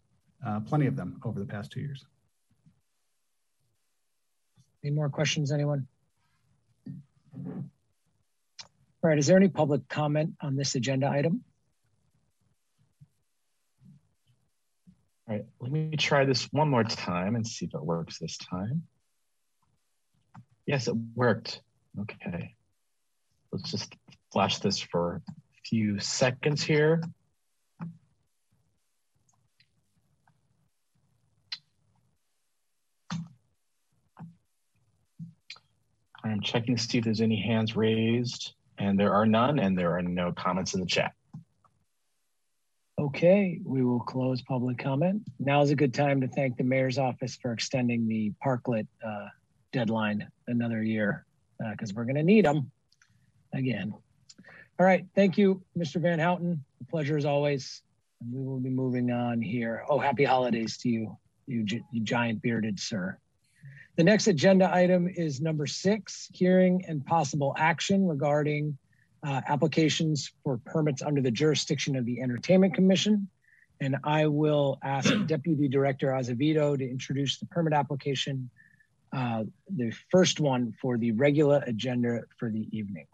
uh, 0.45 0.59
plenty 0.61 0.87
of 0.87 0.95
them 0.95 1.19
over 1.23 1.39
the 1.39 1.45
past 1.45 1.71
two 1.71 1.79
years. 1.79 2.05
Any 4.83 4.93
more 4.93 5.09
questions, 5.09 5.51
anyone? 5.51 5.87
All 9.03 9.09
right, 9.09 9.19
is 9.19 9.27
there 9.27 9.35
any 9.35 9.49
public 9.49 9.89
comment 9.89 10.35
on 10.39 10.55
this 10.55 10.75
agenda 10.75 11.09
item? 11.09 11.43
All 15.27 15.35
right, 15.35 15.45
let 15.59 15.71
me 15.71 15.97
try 15.97 16.23
this 16.23 16.45
one 16.53 16.69
more 16.69 16.85
time 16.85 17.35
and 17.35 17.45
see 17.45 17.65
if 17.65 17.73
it 17.73 17.83
works 17.83 18.17
this 18.17 18.37
time. 18.37 18.83
Yes, 20.65 20.87
it 20.87 20.95
worked. 21.15 21.61
Okay. 21.99 22.55
Let's 23.51 23.69
just 23.69 23.93
flash 24.31 24.59
this 24.59 24.79
for 24.79 25.21
a 25.27 25.33
few 25.65 25.99
seconds 25.99 26.63
here. 26.63 27.03
I'm 36.23 36.39
checking 36.41 36.77
to 36.77 36.81
see 36.81 36.99
if 36.99 37.03
there's 37.03 37.19
any 37.19 37.41
hands 37.41 37.75
raised. 37.75 38.53
And 38.77 38.99
there 38.99 39.13
are 39.13 39.25
none, 39.25 39.59
and 39.59 39.77
there 39.77 39.97
are 39.97 40.01
no 40.01 40.31
comments 40.31 40.73
in 40.73 40.79
the 40.79 40.85
chat. 40.85 41.13
Okay, 42.99 43.59
we 43.65 43.83
will 43.83 43.99
close 43.99 44.41
public 44.41 44.77
comment. 44.77 45.23
Now 45.39 45.61
is 45.61 45.71
a 45.71 45.75
good 45.75 45.93
time 45.93 46.21
to 46.21 46.27
thank 46.27 46.57
the 46.57 46.63
mayor's 46.63 46.97
office 46.97 47.35
for 47.35 47.51
extending 47.51 48.07
the 48.07 48.31
parklet 48.43 48.87
uh, 49.05 49.27
deadline 49.71 50.27
another 50.47 50.83
year 50.83 51.25
because 51.71 51.89
uh, 51.89 51.93
we're 51.95 52.05
going 52.05 52.15
to 52.15 52.23
need 52.23 52.45
them 52.45 52.71
again. 53.53 53.93
All 54.79 54.85
right, 54.85 55.05
thank 55.15 55.37
you, 55.37 55.61
Mr. 55.77 56.01
Van 56.01 56.19
Houten. 56.19 56.63
Pleasure 56.89 57.17
as 57.17 57.25
always. 57.25 57.81
And 58.21 58.33
we 58.33 58.43
will 58.43 58.59
be 58.59 58.69
moving 58.69 59.11
on 59.11 59.41
here. 59.41 59.83
Oh, 59.89 59.99
happy 59.99 60.23
holidays 60.23 60.77
to 60.77 60.89
you, 60.89 61.17
you, 61.47 61.65
you 61.91 62.01
giant 62.03 62.41
bearded 62.41 62.79
sir. 62.79 63.17
The 63.95 64.03
next 64.03 64.25
agenda 64.25 64.73
item 64.73 65.07
is 65.07 65.39
number 65.39 65.67
six, 65.67 66.27
hearing 66.33 66.83
and 66.87 67.05
possible 67.05 67.53
action 67.57 68.07
regarding 68.07 68.75
uh, 69.21 69.41
applications 69.47 70.31
for 70.43 70.57
permits 70.65 71.03
under 71.03 71.21
the 71.21 71.29
jurisdiction 71.29 71.95
of 71.95 72.05
the 72.05 72.19
Entertainment 72.19 72.73
Commission. 72.73 73.27
And 73.81 73.97
I 74.03 74.25
will 74.27 74.79
ask 74.83 75.13
Deputy 75.27 75.67
Director 75.67 76.11
Azevedo 76.11 76.75
to 76.75 76.89
introduce 76.89 77.37
the 77.37 77.45
permit 77.45 77.73
application, 77.73 78.49
uh, 79.15 79.43
the 79.69 79.93
first 80.09 80.39
one 80.39 80.73
for 80.81 80.97
the 80.97 81.11
regular 81.11 81.63
agenda 81.67 82.21
for 82.39 82.49
the 82.49 82.67
evening. 82.75 83.05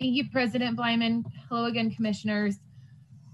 Thank 0.00 0.14
you, 0.14 0.24
President 0.32 0.76
Bleiman. 0.76 1.22
Hello 1.50 1.66
again, 1.66 1.94
commissioners. 1.94 2.56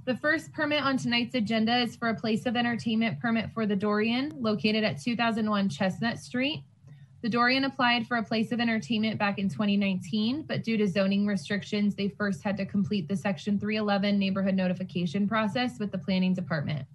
The 0.09 0.17
first 0.17 0.55
permit 0.55 0.83
on 0.83 0.97
tonight's 0.97 1.35
agenda 1.35 1.83
is 1.83 1.95
for 1.95 2.09
a 2.09 2.15
place 2.15 2.47
of 2.47 2.57
entertainment 2.57 3.21
permit 3.21 3.51
for 3.53 3.67
the 3.67 3.77
Dorian 3.77 4.33
located 4.41 4.83
at 4.83 4.99
2001 4.99 5.69
Chestnut 5.69 6.19
Street. 6.19 6.63
The 7.21 7.29
Dorian 7.29 7.65
applied 7.65 8.07
for 8.07 8.17
a 8.17 8.23
place 8.23 8.51
of 8.51 8.59
entertainment 8.59 9.19
back 9.19 9.39
in 9.39 9.51
2019, 9.51 10.45
but 10.49 10.65
due 10.65 10.79
to 10.79 10.89
zoning 10.89 11.27
restrictions, 11.27 11.95
they 11.95 12.09
first 12.09 12.43
had 12.43 12.57
to 12.57 12.65
complete 12.65 13.07
the 13.07 13.17
Section 13.17 13.61
311 13.61 14.19
neighborhood 14.19 14.55
notification 14.55 15.29
process 15.29 15.79
with 15.79 15.93
the 15.93 15.99
Planning 15.99 16.33
Department. 16.33 16.87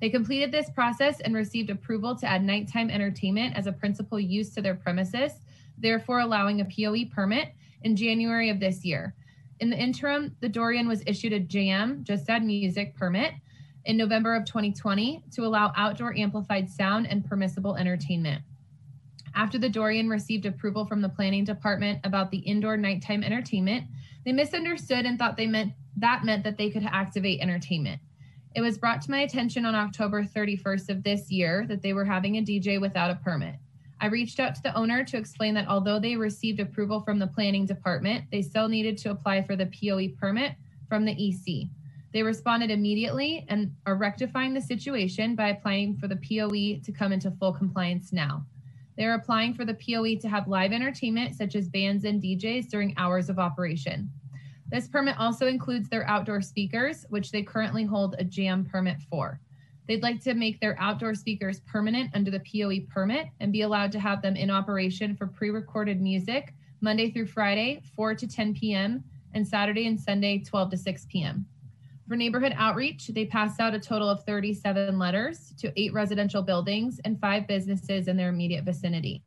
They 0.00 0.10
completed 0.10 0.50
this 0.50 0.70
process 0.70 1.20
and 1.20 1.36
received 1.36 1.70
approval 1.70 2.16
to 2.16 2.26
add 2.26 2.42
nighttime 2.42 2.90
entertainment 2.90 3.56
as 3.56 3.68
a 3.68 3.72
principal 3.72 4.18
use 4.18 4.50
to 4.54 4.60
their 4.60 4.74
premises, 4.74 5.34
therefore 5.78 6.18
allowing 6.18 6.60
a 6.60 6.64
POE 6.64 7.14
permit 7.14 7.50
in 7.84 7.94
January 7.94 8.50
of 8.50 8.58
this 8.58 8.84
year. 8.84 9.14
In 9.60 9.68
the 9.68 9.78
interim, 9.78 10.34
the 10.40 10.48
Dorian 10.48 10.88
was 10.88 11.02
issued 11.06 11.34
a 11.34 11.40
jam, 11.40 12.02
just 12.02 12.28
add 12.30 12.42
music 12.42 12.96
permit, 12.96 13.34
in 13.84 13.96
November 13.96 14.34
of 14.34 14.46
2020 14.46 15.24
to 15.32 15.44
allow 15.44 15.72
outdoor 15.76 16.16
amplified 16.16 16.68
sound 16.68 17.06
and 17.06 17.24
permissible 17.24 17.76
entertainment. 17.76 18.42
After 19.34 19.58
the 19.58 19.68
Dorian 19.68 20.08
received 20.08 20.46
approval 20.46 20.86
from 20.86 21.02
the 21.02 21.08
planning 21.08 21.44
department 21.44 22.00
about 22.04 22.30
the 22.30 22.38
indoor 22.38 22.76
nighttime 22.76 23.22
entertainment, 23.22 23.84
they 24.24 24.32
misunderstood 24.32 25.06
and 25.06 25.18
thought 25.18 25.36
they 25.36 25.46
meant 25.46 25.74
that 25.96 26.24
meant 26.24 26.44
that 26.44 26.56
they 26.56 26.70
could 26.70 26.84
activate 26.84 27.40
entertainment. 27.40 28.00
It 28.54 28.62
was 28.62 28.78
brought 28.78 29.02
to 29.02 29.10
my 29.10 29.20
attention 29.20 29.64
on 29.64 29.74
October 29.74 30.24
31st 30.24 30.88
of 30.88 31.02
this 31.04 31.30
year 31.30 31.66
that 31.68 31.82
they 31.82 31.92
were 31.92 32.04
having 32.04 32.36
a 32.36 32.42
DJ 32.42 32.80
without 32.80 33.10
a 33.10 33.16
permit. 33.16 33.56
I 34.02 34.06
reached 34.06 34.40
out 34.40 34.54
to 34.54 34.62
the 34.62 34.74
owner 34.74 35.04
to 35.04 35.18
explain 35.18 35.52
that 35.54 35.68
although 35.68 36.00
they 36.00 36.16
received 36.16 36.58
approval 36.58 37.02
from 37.02 37.18
the 37.18 37.26
planning 37.26 37.66
department, 37.66 38.24
they 38.32 38.40
still 38.40 38.66
needed 38.66 38.96
to 38.98 39.10
apply 39.10 39.42
for 39.42 39.56
the 39.56 39.66
POE 39.66 40.16
permit 40.18 40.54
from 40.88 41.04
the 41.04 41.12
EC. 41.12 41.68
They 42.12 42.22
responded 42.22 42.70
immediately 42.70 43.44
and 43.48 43.72
are 43.84 43.96
rectifying 43.96 44.54
the 44.54 44.60
situation 44.60 45.36
by 45.36 45.50
applying 45.50 45.98
for 45.98 46.08
the 46.08 46.16
POE 46.16 46.80
to 46.82 46.92
come 46.92 47.12
into 47.12 47.30
full 47.32 47.52
compliance 47.52 48.10
now. 48.12 48.46
They're 48.96 49.14
applying 49.14 49.54
for 49.54 49.64
the 49.64 49.74
POE 49.74 50.16
to 50.16 50.28
have 50.28 50.48
live 50.48 50.72
entertainment 50.72 51.36
such 51.36 51.54
as 51.54 51.68
bands 51.68 52.04
and 52.04 52.22
DJs 52.22 52.68
during 52.68 52.94
hours 52.96 53.28
of 53.28 53.38
operation. 53.38 54.10
This 54.68 54.88
permit 54.88 55.18
also 55.18 55.46
includes 55.46 55.88
their 55.88 56.06
outdoor 56.08 56.40
speakers, 56.40 57.04
which 57.10 57.32
they 57.32 57.42
currently 57.42 57.84
hold 57.84 58.16
a 58.18 58.24
jam 58.24 58.64
permit 58.64 58.96
for. 59.10 59.40
They'd 59.90 60.04
like 60.04 60.22
to 60.22 60.34
make 60.34 60.60
their 60.60 60.78
outdoor 60.78 61.16
speakers 61.16 61.58
permanent 61.66 62.12
under 62.14 62.30
the 62.30 62.38
POE 62.38 62.86
permit 62.88 63.26
and 63.40 63.52
be 63.52 63.62
allowed 63.62 63.90
to 63.90 63.98
have 63.98 64.22
them 64.22 64.36
in 64.36 64.48
operation 64.48 65.16
for 65.16 65.26
pre 65.26 65.50
recorded 65.50 66.00
music 66.00 66.54
Monday 66.80 67.10
through 67.10 67.26
Friday, 67.26 67.82
4 67.96 68.14
to 68.14 68.28
10 68.28 68.54
p.m., 68.54 69.02
and 69.34 69.44
Saturday 69.44 69.88
and 69.88 70.00
Sunday, 70.00 70.44
12 70.44 70.70
to 70.70 70.76
6 70.76 71.06
p.m. 71.10 71.44
For 72.06 72.14
neighborhood 72.14 72.54
outreach, 72.56 73.08
they 73.08 73.24
passed 73.24 73.58
out 73.58 73.74
a 73.74 73.80
total 73.80 74.08
of 74.08 74.22
37 74.22 74.96
letters 74.96 75.52
to 75.58 75.72
eight 75.74 75.92
residential 75.92 76.42
buildings 76.42 77.00
and 77.04 77.20
five 77.20 77.48
businesses 77.48 78.06
in 78.06 78.16
their 78.16 78.28
immediate 78.28 78.62
vicinity. 78.62 79.24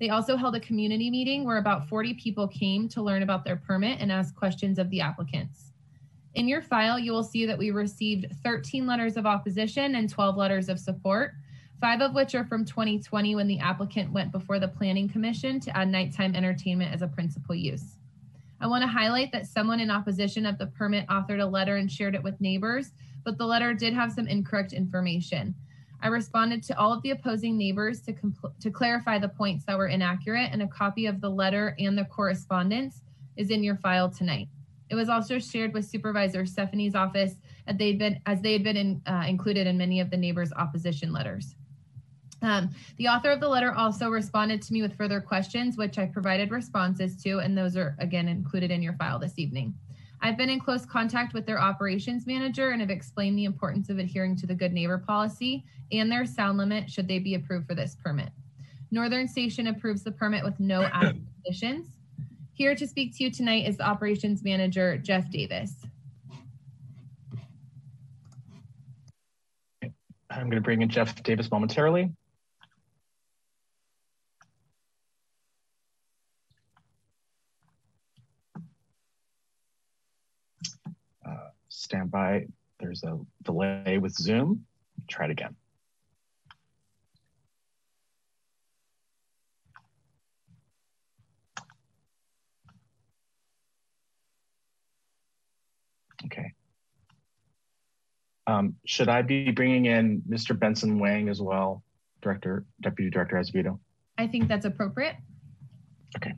They 0.00 0.08
also 0.08 0.36
held 0.36 0.56
a 0.56 0.60
community 0.60 1.08
meeting 1.08 1.44
where 1.44 1.58
about 1.58 1.88
40 1.88 2.14
people 2.14 2.48
came 2.48 2.88
to 2.88 3.00
learn 3.00 3.22
about 3.22 3.44
their 3.44 3.54
permit 3.54 4.00
and 4.00 4.10
ask 4.10 4.34
questions 4.34 4.80
of 4.80 4.90
the 4.90 5.02
applicants. 5.02 5.73
In 6.34 6.48
your 6.48 6.62
file, 6.62 6.98
you 6.98 7.12
will 7.12 7.22
see 7.22 7.46
that 7.46 7.58
we 7.58 7.70
received 7.70 8.26
13 8.42 8.86
letters 8.86 9.16
of 9.16 9.24
opposition 9.24 9.94
and 9.94 10.10
12 10.10 10.36
letters 10.36 10.68
of 10.68 10.80
support, 10.80 11.32
five 11.80 12.00
of 12.00 12.12
which 12.12 12.34
are 12.34 12.44
from 12.44 12.64
2020 12.64 13.36
when 13.36 13.46
the 13.46 13.60
applicant 13.60 14.12
went 14.12 14.32
before 14.32 14.58
the 14.58 14.66
Planning 14.66 15.08
Commission 15.08 15.60
to 15.60 15.76
add 15.76 15.88
nighttime 15.88 16.34
entertainment 16.34 16.92
as 16.92 17.02
a 17.02 17.08
principal 17.08 17.54
use. 17.54 17.98
I 18.60 18.66
want 18.66 18.82
to 18.82 18.88
highlight 18.88 19.30
that 19.30 19.46
someone 19.46 19.78
in 19.78 19.90
opposition 19.90 20.44
of 20.44 20.58
the 20.58 20.66
permit 20.66 21.06
authored 21.06 21.40
a 21.40 21.46
letter 21.46 21.76
and 21.76 21.90
shared 21.90 22.16
it 22.16 22.22
with 22.22 22.40
neighbors, 22.40 22.92
but 23.24 23.38
the 23.38 23.46
letter 23.46 23.72
did 23.72 23.94
have 23.94 24.10
some 24.10 24.26
incorrect 24.26 24.72
information. 24.72 25.54
I 26.02 26.08
responded 26.08 26.64
to 26.64 26.78
all 26.78 26.92
of 26.92 27.02
the 27.02 27.10
opposing 27.10 27.56
neighbors 27.56 28.00
to, 28.02 28.14
to 28.60 28.70
clarify 28.70 29.20
the 29.20 29.28
points 29.28 29.64
that 29.66 29.78
were 29.78 29.86
inaccurate, 29.86 30.50
and 30.50 30.62
a 30.62 30.68
copy 30.68 31.06
of 31.06 31.20
the 31.20 31.30
letter 31.30 31.76
and 31.78 31.96
the 31.96 32.04
correspondence 32.06 33.02
is 33.36 33.50
in 33.50 33.62
your 33.62 33.76
file 33.76 34.10
tonight. 34.10 34.48
It 34.94 34.96
was 34.96 35.08
also 35.08 35.40
shared 35.40 35.74
with 35.74 35.84
Supervisor 35.84 36.46
Stefani's 36.46 36.94
office 36.94 37.34
as 37.66 37.76
they'd 37.76 37.98
been, 37.98 38.20
as 38.26 38.40
they 38.40 38.52
had 38.52 38.62
been 38.62 38.76
in, 38.76 39.02
uh, 39.08 39.24
included 39.26 39.66
in 39.66 39.76
many 39.76 39.98
of 39.98 40.08
the 40.08 40.16
neighbors' 40.16 40.52
opposition 40.52 41.12
letters. 41.12 41.56
Um, 42.42 42.70
the 42.98 43.08
author 43.08 43.32
of 43.32 43.40
the 43.40 43.48
letter 43.48 43.72
also 43.72 44.08
responded 44.08 44.62
to 44.62 44.72
me 44.72 44.82
with 44.82 44.96
further 44.96 45.20
questions, 45.20 45.76
which 45.76 45.98
I 45.98 46.06
provided 46.06 46.52
responses 46.52 47.20
to, 47.24 47.40
and 47.40 47.58
those 47.58 47.76
are 47.76 47.96
again 47.98 48.28
included 48.28 48.70
in 48.70 48.82
your 48.82 48.92
file 48.92 49.18
this 49.18 49.36
evening. 49.36 49.74
I've 50.20 50.36
been 50.36 50.48
in 50.48 50.60
close 50.60 50.86
contact 50.86 51.34
with 51.34 51.44
their 51.44 51.60
operations 51.60 52.24
manager 52.24 52.70
and 52.70 52.80
have 52.80 52.90
explained 52.90 53.36
the 53.36 53.46
importance 53.46 53.88
of 53.88 53.98
adhering 53.98 54.36
to 54.36 54.46
the 54.46 54.54
good 54.54 54.72
neighbor 54.72 54.98
policy 54.98 55.64
and 55.90 56.10
their 56.10 56.24
sound 56.24 56.56
limit 56.56 56.88
should 56.88 57.08
they 57.08 57.18
be 57.18 57.34
approved 57.34 57.66
for 57.66 57.74
this 57.74 57.96
permit. 57.96 58.30
Northern 58.92 59.26
Station 59.26 59.66
approves 59.66 60.04
the 60.04 60.12
permit 60.12 60.44
with 60.44 60.60
no 60.60 60.82
added 60.92 61.26
conditions. 61.42 61.88
Here 62.54 62.76
to 62.76 62.86
speak 62.86 63.16
to 63.16 63.24
you 63.24 63.32
tonight 63.32 63.66
is 63.66 63.78
the 63.78 63.84
operations 63.84 64.44
manager, 64.44 64.96
Jeff 64.96 65.28
Davis. 65.28 65.74
I'm 70.30 70.44
going 70.44 70.52
to 70.52 70.60
bring 70.60 70.80
in 70.80 70.88
Jeff 70.88 71.20
Davis 71.24 71.50
momentarily. 71.50 72.12
Uh, 81.26 81.48
stand 81.68 82.12
by. 82.12 82.46
There's 82.78 83.02
a 83.02 83.18
delay 83.42 83.98
with 84.00 84.14
Zoom. 84.14 84.64
Try 85.08 85.24
it 85.24 85.32
again. 85.32 85.56
Okay. 96.26 96.52
Um, 98.46 98.74
should 98.84 99.08
I 99.08 99.22
be 99.22 99.50
bringing 99.50 99.86
in 99.86 100.22
Mr. 100.28 100.58
Benson 100.58 100.98
Wang 100.98 101.28
as 101.28 101.40
well, 101.40 101.82
Director, 102.20 102.64
Deputy 102.82 103.10
Director 103.10 103.36
Azevedo? 103.36 103.80
I 104.18 104.26
think 104.26 104.48
that's 104.48 104.64
appropriate. 104.66 105.16
Okay. 106.16 106.32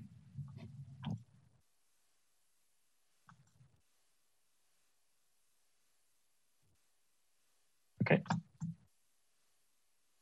Okay. 8.03 8.23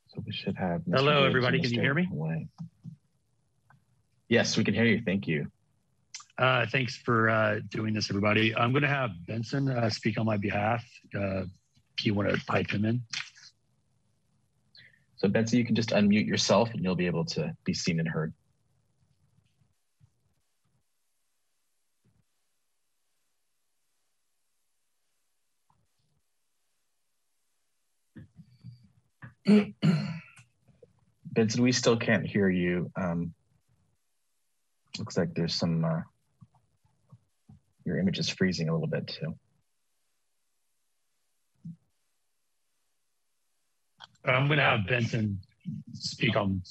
So 0.09 0.23
we 0.25 0.33
should 0.33 0.57
have. 0.57 0.81
Mr. 0.83 0.97
Hello, 0.97 1.23
Gibbs 1.23 1.29
everybody. 1.29 1.59
and 1.59 1.65
Can 1.67 1.75
you 1.75 1.81
hear 1.81 1.95
me? 1.95 2.09
Wang. 2.11 2.49
Yes, 4.29 4.57
we 4.57 4.65
can 4.65 4.73
hear 4.73 4.85
you. 4.85 5.03
Thank 5.05 5.29
you. 5.29 5.51
Uh, 6.37 6.67
thanks 6.67 6.97
for 6.97 7.31
uh, 7.31 7.61
doing 7.71 7.95
this, 7.95 8.11
everybody. 8.11 8.55
I'm 8.57 8.73
going 8.73 8.83
to 8.83 8.89
have 8.89 9.11
Benson 9.27 9.69
uh, 9.69 9.89
speak 9.89 10.19
on 10.19 10.27
my 10.27 10.37
behalf. 10.37 10.85
If 11.13 12.05
you 12.05 12.13
want 12.15 12.29
to 12.29 12.45
pipe 12.47 12.71
him 12.71 12.85
in. 12.85 13.03
So 15.17 15.29
Benson, 15.29 15.59
you 15.59 15.65
can 15.65 15.77
just 15.77 15.91
unmute 15.91 16.27
yourself 16.27 16.75
and 16.75 16.83
you'll 16.83 16.97
be 16.97 17.07
able 17.07 17.25
to 17.27 17.55
be 17.65 17.73
seen 17.73 18.01
and 18.01 18.09
heard. 18.09 18.35
Benson, 31.33 31.63
we 31.63 31.71
still 31.71 31.97
can't 31.97 32.27
hear 32.27 32.49
you. 32.49 32.91
Um, 32.97 33.35
looks 34.99 35.17
like 35.17 35.33
there's 35.35 35.55
some, 35.55 35.85
your 37.85 37.99
image 37.99 38.19
is 38.19 38.29
freezing 38.29 38.69
a 38.69 38.73
little 38.73 38.87
bit 38.87 39.07
too. 39.07 39.35
I'm 44.25 44.47
going 44.47 44.59
to 44.59 44.65
have 44.65 44.87
Benson 44.87 45.39
speak 45.93 46.35
on 46.37 46.63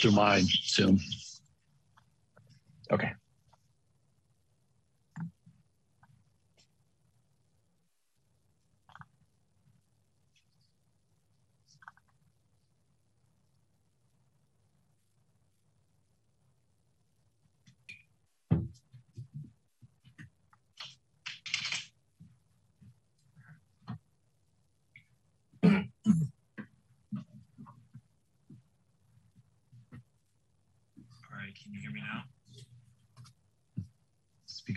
through 0.00 0.10
mine 0.12 0.44
soon. 0.44 0.98
Okay. 2.90 3.12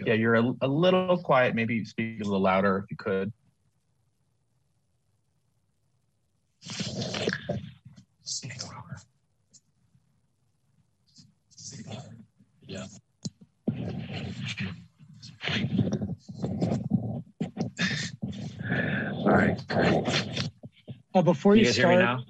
yeah, 0.06 0.14
you're 0.14 0.36
a, 0.36 0.54
a 0.62 0.68
little 0.68 1.18
quiet. 1.18 1.56
Maybe 1.56 1.86
speak 1.86 2.22
a 2.22 2.24
little 2.24 2.40
louder 2.40 2.78
if 2.78 2.92
you 2.92 2.98
could. 2.98 3.32
Speak 8.24 8.64
louder. 8.64 9.02
Speak 11.56 11.88
louder. 11.88 12.18
Yeah. 12.68 12.86
All 19.14 19.26
right. 19.28 19.60
Uh, 21.14 21.22
before 21.22 21.56
you, 21.56 21.66
you 21.66 21.72
start, 21.72 22.22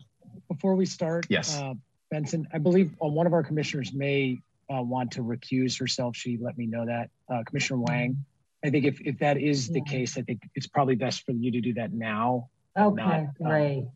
before 0.47 0.75
we 0.75 0.85
start, 0.85 1.27
yes, 1.29 1.57
uh, 1.57 1.75
Benson, 2.09 2.47
I 2.51 2.57
believe 2.57 2.91
uh, 3.01 3.07
one 3.07 3.27
of 3.27 3.33
our 3.33 3.43
commissioners 3.43 3.93
may 3.93 4.41
uh, 4.71 4.81
want 4.81 5.11
to 5.11 5.21
recuse 5.21 5.77
herself. 5.79 6.15
She 6.15 6.37
let 6.41 6.57
me 6.57 6.65
know 6.65 6.85
that. 6.85 7.09
Uh, 7.31 7.43
Commissioner 7.45 7.81
Wang. 7.81 8.25
I 8.63 8.69
think 8.69 8.85
if, 8.85 9.01
if 9.01 9.17
that 9.19 9.37
is 9.37 9.67
the 9.69 9.81
Yeah. 9.85 9.91
case, 9.91 10.17
I 10.17 10.21
think 10.21 10.41
it's 10.55 10.67
probably 10.67 10.95
best 10.95 11.25
for 11.25 11.31
you 11.31 11.51
to 11.51 11.61
do 11.61 11.73
that 11.73 11.93
now. 11.93 12.49
Okay, 12.77 12.95
Not, 13.03 13.13
uh, 13.13 13.25
great. 13.49 13.83
not- 13.83 13.91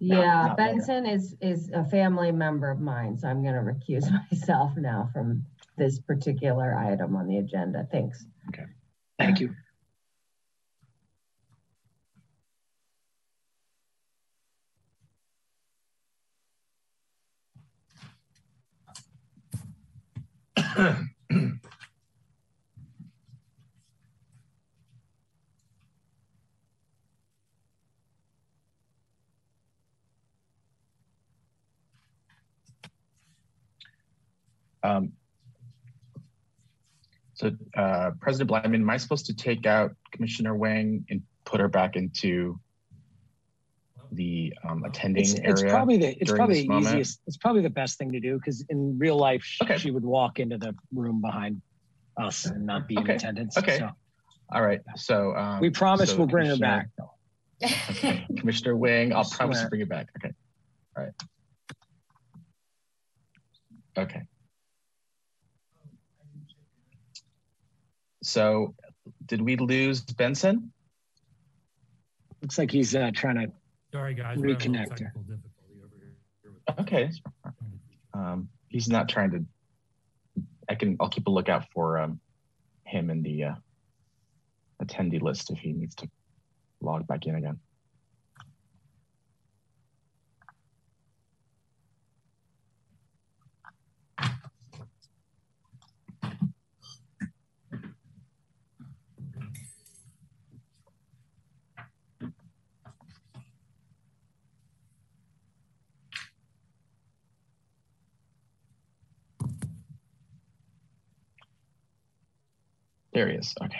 Yeah, 0.00 0.16
not 0.16 0.58
later. 0.58 0.72
Benson 0.74 1.06
is, 1.06 1.36
is 1.40 1.70
a 1.74 1.84
family 1.84 2.32
member 2.32 2.70
of 2.70 2.80
mine, 2.80 3.18
so 3.18 3.28
I'm 3.28 3.42
gonna 3.44 3.62
recuse 3.62 4.10
myself 4.32 4.76
now 4.76 5.10
from 5.12 5.44
this 5.76 5.98
particular 5.98 6.74
item 6.74 7.14
on 7.16 7.26
the 7.26 7.38
agenda. 7.38 7.86
Thanks. 7.90 8.24
Okay. 8.48 8.64
Thank 9.18 9.40
you. 9.40 9.54
Um, 34.82 35.12
so, 37.34 37.52
uh, 37.76 38.12
President 38.20 38.50
Bleiman, 38.50 38.80
am 38.80 38.90
I 38.90 38.96
supposed 38.96 39.26
to 39.26 39.34
take 39.34 39.66
out 39.66 39.94
Commissioner 40.10 40.54
Wang 40.54 41.04
and 41.08 41.22
put 41.44 41.60
her 41.60 41.68
back 41.68 41.96
into 41.96 42.58
the 44.12 44.52
um, 44.68 44.84
attending 44.84 45.22
It's, 45.22 45.34
area? 45.34 45.50
it's 45.50 45.62
probably 45.62 45.96
the 45.96 46.16
it's 46.20 46.30
probably 46.30 46.62
the 46.62 46.68
moment? 46.68 46.86
easiest. 46.86 47.20
It's 47.26 47.36
probably 47.36 47.62
the 47.62 47.70
best 47.70 47.98
thing 47.98 48.12
to 48.12 48.20
do 48.20 48.36
because 48.36 48.64
in 48.68 48.98
real 48.98 49.16
life 49.16 49.42
sh- 49.42 49.60
Okay. 49.62 49.78
she 49.78 49.90
would 49.90 50.04
walk 50.04 50.38
into 50.38 50.58
the 50.58 50.74
room 50.94 51.20
behind 51.20 51.62
us 52.20 52.44
and 52.44 52.66
not 52.66 52.88
be 52.88 52.96
in 52.96 53.08
attendance. 53.08 53.56
Okay. 53.56 53.78
So 53.78 53.90
All 54.52 54.62
right. 54.62 54.80
So 54.96 55.34
um, 55.36 55.60
we 55.60 55.70
promise 55.70 56.10
so 56.10 56.16
we'll 56.18 56.26
bring 56.26 56.48
her 56.48 56.56
back. 56.56 56.88
Okay. 57.90 58.26
Commissioner 58.38 58.76
Wang, 58.76 59.12
I'll 59.12 59.20
I 59.20 59.36
promise 59.36 59.62
to 59.62 59.68
bring 59.68 59.82
it 59.82 59.88
back. 59.88 60.08
Okay. 60.18 60.32
All 60.96 61.04
right. 61.04 61.12
Okay. 63.98 64.22
So, 68.22 68.74
did 69.26 69.40
we 69.40 69.56
lose 69.56 70.02
Benson? 70.02 70.72
Looks 72.42 72.58
like 72.58 72.70
he's 72.70 72.94
uh, 72.94 73.10
trying 73.14 73.36
to 73.36 73.52
Sorry, 73.92 74.14
guys. 74.14 74.38
we're 74.38 74.52
having 74.52 74.76
a 74.76 74.78
little 74.78 74.86
reconnect 74.86 74.90
her. 74.90 74.96
technical 74.96 75.22
difficulty 75.22 75.74
over 75.84 75.94
here. 75.96 76.14
Here 76.42 76.74
Okay. 76.78 77.10
Um, 78.14 78.48
he's 78.68 78.88
not 78.88 79.08
trying 79.08 79.30
to. 79.32 79.44
I 80.68 80.74
can. 80.74 80.96
I'll 81.00 81.08
keep 81.08 81.26
a 81.26 81.30
lookout 81.30 81.64
for 81.72 81.98
um, 81.98 82.20
him 82.84 83.10
in 83.10 83.22
the 83.22 83.44
uh, 83.44 83.54
attendee 84.82 85.20
list 85.20 85.50
if 85.50 85.58
he 85.58 85.72
needs 85.72 85.94
to 85.96 86.08
log 86.80 87.06
back 87.06 87.26
in 87.26 87.34
again. 87.34 87.58
There 113.20 113.28
he 113.28 113.36
is. 113.36 113.54
Okay. 113.62 113.76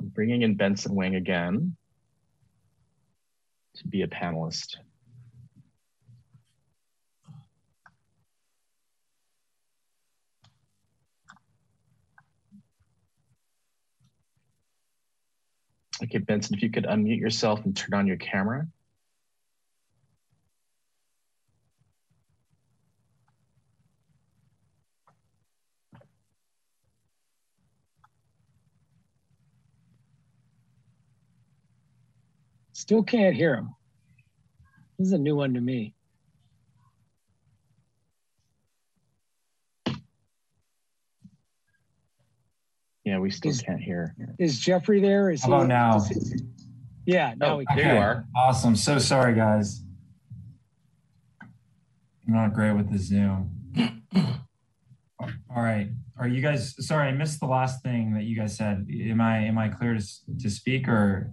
I'm 0.00 0.06
bringing 0.14 0.42
in 0.42 0.54
Benson 0.54 0.94
Wang 0.94 1.16
again 1.16 1.74
to 3.74 3.88
be 3.88 4.02
a 4.02 4.06
panelist. 4.06 4.76
Okay, 16.04 16.18
Benson, 16.18 16.54
if 16.54 16.62
you 16.62 16.70
could 16.70 16.84
unmute 16.84 17.18
yourself 17.18 17.64
and 17.64 17.76
turn 17.76 17.98
on 17.98 18.06
your 18.06 18.16
camera. 18.16 18.68
Still 32.82 33.04
can't 33.04 33.36
hear 33.36 33.54
him. 33.54 33.76
This 34.98 35.06
is 35.06 35.12
a 35.12 35.18
new 35.18 35.36
one 35.36 35.54
to 35.54 35.60
me. 35.60 35.94
Yeah, 43.04 43.18
we 43.18 43.30
still 43.30 43.50
Is- 43.50 43.62
can't 43.62 43.80
hear. 43.80 44.14
Is 44.38 44.58
Jeffrey 44.58 45.00
there? 45.00 45.30
Is 45.30 45.42
How 45.42 45.48
about 45.48 45.68
now? 45.68 45.96
is 45.96 46.08
he- 46.32 46.40
yeah, 47.04 47.34
now 47.36 47.54
Oh, 47.54 47.56
we 47.58 47.66
can. 47.66 47.76
there 47.76 47.94
you 47.94 48.00
are. 48.00 48.26
Awesome. 48.36 48.76
So 48.76 48.98
sorry, 48.98 49.34
guys. 49.34 49.82
I'm 51.40 52.34
not 52.34 52.54
great 52.54 52.72
with 52.76 52.90
the 52.90 52.98
Zoom. 52.98 53.50
All 55.18 55.62
right. 55.62 55.90
Are 56.16 56.28
you 56.28 56.40
guys 56.40 56.74
sorry? 56.86 57.08
I 57.08 57.12
missed 57.12 57.40
the 57.40 57.46
last 57.46 57.82
thing 57.82 58.14
that 58.14 58.22
you 58.24 58.36
guys 58.36 58.56
said. 58.56 58.86
Am 58.90 59.20
I 59.20 59.38
am 59.38 59.58
I 59.58 59.68
clear 59.68 59.96
to 59.98 60.06
to 60.40 60.50
speak 60.50 60.86
or? 60.88 61.32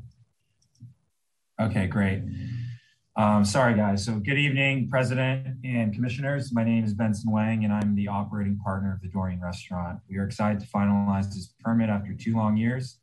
Okay, 1.62 1.88
great. 1.88 2.24
Um, 3.18 3.44
sorry, 3.44 3.76
guys. 3.76 4.06
So 4.06 4.14
good 4.14 4.38
evening, 4.38 4.88
President 4.90 5.58
and 5.66 5.94
Commissioners. 5.94 6.54
My 6.54 6.64
name 6.64 6.86
is 6.86 6.94
Benson 6.94 7.34
Wang, 7.34 7.66
and 7.66 7.74
I'm 7.74 7.96
the 7.96 8.08
operating 8.08 8.58
partner 8.64 8.94
of 8.94 9.02
the 9.02 9.10
Dorian 9.10 9.42
Restaurant. 9.42 10.00
We 10.10 10.18
are 10.20 10.24
excited 10.24 10.62
to 10.62 10.68
finalize 10.68 11.26
this 11.26 11.54
permit 11.60 11.90
after 11.90 12.14
two 12.14 12.34
long 12.34 12.56
years. 12.56 13.00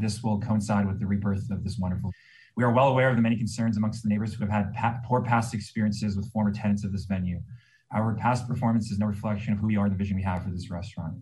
This 0.00 0.22
will 0.22 0.40
coincide 0.40 0.86
with 0.86 1.00
the 1.00 1.06
rebirth 1.06 1.50
of 1.50 1.64
this 1.64 1.76
wonderful. 1.76 2.12
We 2.56 2.62
are 2.62 2.72
well 2.72 2.88
aware 2.88 3.10
of 3.10 3.16
the 3.16 3.22
many 3.22 3.36
concerns 3.36 3.76
amongst 3.76 4.04
the 4.04 4.08
neighbors 4.08 4.34
who 4.34 4.44
have 4.44 4.52
had 4.52 4.72
pa- 4.72 5.00
poor 5.04 5.20
past 5.22 5.52
experiences 5.52 6.16
with 6.16 6.30
former 6.30 6.52
tenants 6.52 6.84
of 6.84 6.92
this 6.92 7.06
venue. 7.06 7.40
Our 7.92 8.14
past 8.14 8.46
performance 8.46 8.92
is 8.92 9.00
no 9.00 9.06
reflection 9.06 9.52
of 9.52 9.58
who 9.58 9.66
we 9.66 9.76
are 9.76 9.86
and 9.86 9.92
the 9.92 9.98
vision 9.98 10.16
we 10.16 10.22
have 10.22 10.44
for 10.44 10.50
this 10.50 10.70
restaurant. 10.70 11.14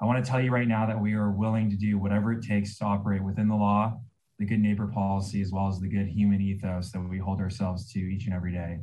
I 0.00 0.06
want 0.06 0.24
to 0.24 0.28
tell 0.28 0.40
you 0.40 0.50
right 0.50 0.66
now 0.66 0.86
that 0.86 1.00
we 1.00 1.14
are 1.14 1.30
willing 1.30 1.70
to 1.70 1.76
do 1.76 1.98
whatever 1.98 2.32
it 2.32 2.42
takes 2.42 2.76
to 2.78 2.84
operate 2.84 3.22
within 3.22 3.48
the 3.48 3.54
law, 3.54 4.00
the 4.38 4.44
good 4.44 4.60
neighbor 4.60 4.88
policy, 4.88 5.40
as 5.40 5.52
well 5.52 5.68
as 5.68 5.78
the 5.78 5.88
good 5.88 6.08
human 6.08 6.40
ethos 6.40 6.90
that 6.90 7.00
we 7.00 7.18
hold 7.18 7.40
ourselves 7.40 7.90
to 7.92 8.00
each 8.00 8.26
and 8.26 8.34
every 8.34 8.52
day. 8.52 8.80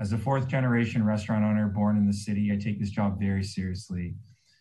As 0.00 0.12
a 0.12 0.18
fourth 0.18 0.48
generation 0.48 1.04
restaurant 1.04 1.44
owner 1.44 1.68
born 1.68 1.96
in 1.98 2.06
the 2.06 2.12
city, 2.12 2.50
I 2.52 2.56
take 2.56 2.80
this 2.80 2.90
job 2.90 3.20
very 3.20 3.44
seriously. 3.44 4.14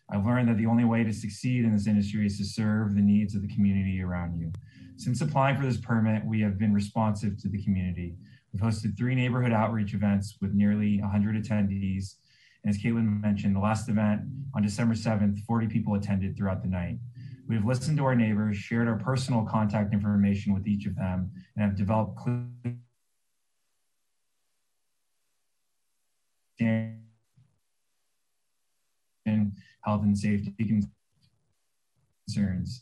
I've 0.10 0.26
learned 0.26 0.50
that 0.50 0.58
the 0.58 0.66
only 0.66 0.86
way 0.86 1.04
to 1.04 1.14
succeed 1.14 1.64
in 1.64 1.74
this 1.74 1.88
industry 1.88 2.26
is 2.26 2.38
to 2.38 2.46
serve 2.46 2.96
the 2.96 3.02
needs 3.02 3.36
of 3.36 3.42
the 3.42 3.54
community 3.54 4.02
around 4.02 4.40
you. 4.40 4.52
Since 4.98 5.22
applying 5.22 5.58
for 5.58 5.66
this 5.66 5.78
permit, 5.78 6.26
we 6.26 6.42
have 6.42 6.58
been 6.58 6.74
responsive 6.74 7.38
to 7.42 7.50
the 7.50 7.62
community. 7.64 8.16
We've 8.52 8.62
hosted 8.62 8.98
three 8.98 9.16
neighborhood 9.16 9.54
outreach 9.54 9.94
events 9.94 10.38
with 10.42 10.54
nearly 10.54 11.00
100 11.02 11.44
attendees. 11.44 12.16
As 12.68 12.78
Caitlin 12.78 13.22
mentioned, 13.22 13.56
the 13.56 13.62
last 13.62 13.88
event 13.88 14.22
on 14.54 14.62
December 14.62 14.94
7th, 14.94 15.40
40 15.46 15.68
people 15.68 15.96
attended 15.96 16.36
throughout 16.36 16.62
the 16.62 16.68
night. 16.68 17.00
We 17.48 17.56
have 17.56 17.64
listened 17.64 17.98
to 17.98 18.04
our 18.04 18.16
neighbors, 18.16 18.58
shared 18.58 18.90
our 18.90 18.98
personal 18.98 19.46
contact 19.46 19.94
information 19.94 20.54
with 20.54 20.68
each 20.68 20.86
of 20.86 20.96
them, 20.98 21.32
and 21.56 21.64
have 21.64 21.78
developed 21.78 22.18
clear 22.18 22.44
health 29.86 30.02
and 30.04 30.18
safety 30.18 30.84
concerns. 32.28 32.82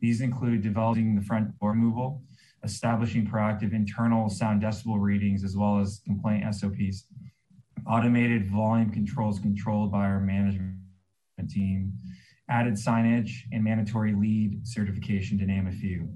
These 0.00 0.20
include 0.20 0.62
developing 0.62 1.16
the 1.16 1.22
front 1.22 1.58
door 1.58 1.70
removal, 1.70 2.22
establishing 2.62 3.26
proactive 3.26 3.72
internal 3.72 4.28
sound 4.28 4.62
decibel 4.62 5.00
readings, 5.00 5.42
as 5.42 5.56
well 5.56 5.80
as 5.80 6.00
complaint 6.06 6.44
SOPs, 6.54 7.06
automated 7.86 8.50
volume 8.50 8.90
controls 8.90 9.38
controlled 9.38 9.92
by 9.92 10.04
our 10.04 10.20
management 10.20 10.74
team, 11.48 11.92
added 12.48 12.74
signage, 12.74 13.30
and 13.52 13.62
mandatory 13.62 14.14
lead 14.14 14.66
certification, 14.66 15.38
to 15.38 15.46
name 15.46 15.66
a 15.66 15.72
few. 15.72 16.08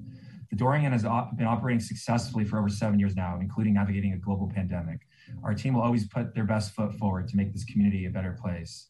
The 0.50 0.56
Dorian 0.56 0.92
has 0.92 1.04
op- 1.04 1.36
been 1.36 1.46
operating 1.46 1.80
successfully 1.80 2.44
for 2.44 2.58
over 2.58 2.68
seven 2.68 2.98
years 2.98 3.14
now, 3.14 3.38
including 3.40 3.74
navigating 3.74 4.14
a 4.14 4.18
global 4.18 4.50
pandemic. 4.54 5.00
Our 5.44 5.54
team 5.54 5.74
will 5.74 5.82
always 5.82 6.06
put 6.08 6.34
their 6.34 6.44
best 6.44 6.74
foot 6.74 6.94
forward 6.94 7.28
to 7.28 7.36
make 7.36 7.52
this 7.52 7.64
community 7.64 8.06
a 8.06 8.10
better 8.10 8.36
place. 8.40 8.88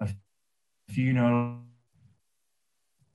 A 0.00 0.08
few 0.90 1.12
notable 1.12 1.62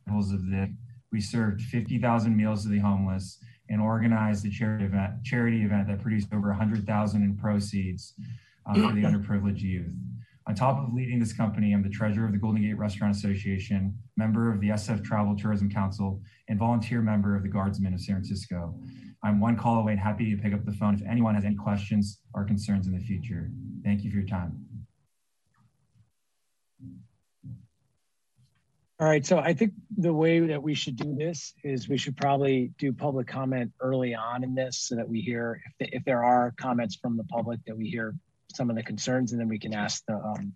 of 0.08 0.50
the 0.50 0.74
we 1.12 1.20
served 1.20 1.62
50,000 1.62 2.36
meals 2.36 2.64
to 2.64 2.70
the 2.70 2.80
homeless 2.80 3.38
and 3.70 3.82
organized 3.82 4.46
a 4.46 4.50
charity 4.50 4.86
event, 4.86 5.24
charity 5.24 5.64
event 5.64 5.88
that 5.88 6.02
produced 6.02 6.34
over 6.34 6.50
100,000 6.50 7.24
in 7.24 7.38
proceeds 7.38 8.14
uh, 8.72 8.90
for 8.90 8.96
the 8.96 9.04
underprivileged 9.04 9.62
youth. 9.62 9.94
On 10.48 10.56
top 10.56 10.80
of 10.80 10.94
leading 10.94 11.20
this 11.20 11.34
company, 11.34 11.72
I'm 11.72 11.84
the 11.84 11.90
treasurer 11.90 12.26
of 12.26 12.32
the 12.32 12.38
Golden 12.38 12.62
Gate 12.62 12.78
Restaurant 12.78 13.16
Association, 13.16 13.96
member 14.18 14.52
of 14.52 14.60
the 14.60 14.70
SF 14.70 15.04
Travel 15.04 15.36
Tourism 15.36 15.70
Council, 15.70 16.20
and 16.50 16.58
volunteer 16.58 17.02
member 17.02 17.36
of 17.36 17.44
the 17.44 17.50
Guardsmen 17.50 17.94
of 17.94 18.02
San 18.02 18.16
Francisco. 18.16 18.76
I'm 19.24 19.40
one 19.40 19.56
call 19.56 19.80
away 19.80 19.92
and 19.92 20.02
happy 20.02 20.36
to 20.36 20.42
pick 20.42 20.54
up 20.54 20.66
the 20.66 20.74
phone 20.74 20.96
if 20.96 21.02
anyone 21.08 21.36
has 21.36 21.46
any 21.46 21.56
questions 21.56 22.20
or 22.34 22.44
concerns 22.44 22.88
in 22.88 22.94
the 22.94 23.00
future. 23.00 23.52
Thank 23.84 24.04
you 24.04 24.10
for 24.10 24.18
your 24.18 24.26
time. 24.26 24.66
All 29.00 29.08
right, 29.08 29.26
so 29.26 29.40
I 29.40 29.54
think 29.54 29.74
the 29.98 30.14
way 30.14 30.40
that 30.40 30.62
we 30.62 30.76
should 30.76 30.96
do 30.96 31.16
this 31.16 31.56
is 31.64 31.90
we 31.90 31.98
should 31.98 32.16
probably 32.18 32.72
do 32.78 32.94
public 32.94 33.28
comment 33.28 33.72
early 33.80 34.14
on 34.14 34.44
in 34.44 34.54
this 34.54 34.80
so 34.80 34.96
that 34.96 35.10
we 35.10 35.22
hear 35.22 35.60
if, 35.66 35.74
the, 35.80 35.96
if 35.96 36.06
there 36.06 36.24
are 36.24 36.54
comments 36.58 36.98
from 37.02 37.18
the 37.18 37.24
public 37.24 37.60
that 37.66 37.76
we 37.76 37.90
hear 37.90 38.16
some 38.56 38.70
of 38.70 38.76
the 38.76 38.84
concerns 38.84 39.32
and 39.32 39.42
then 39.42 39.48
we 39.48 39.60
can 39.60 39.74
ask 39.74 40.04
the, 40.08 40.16
um, 40.16 40.54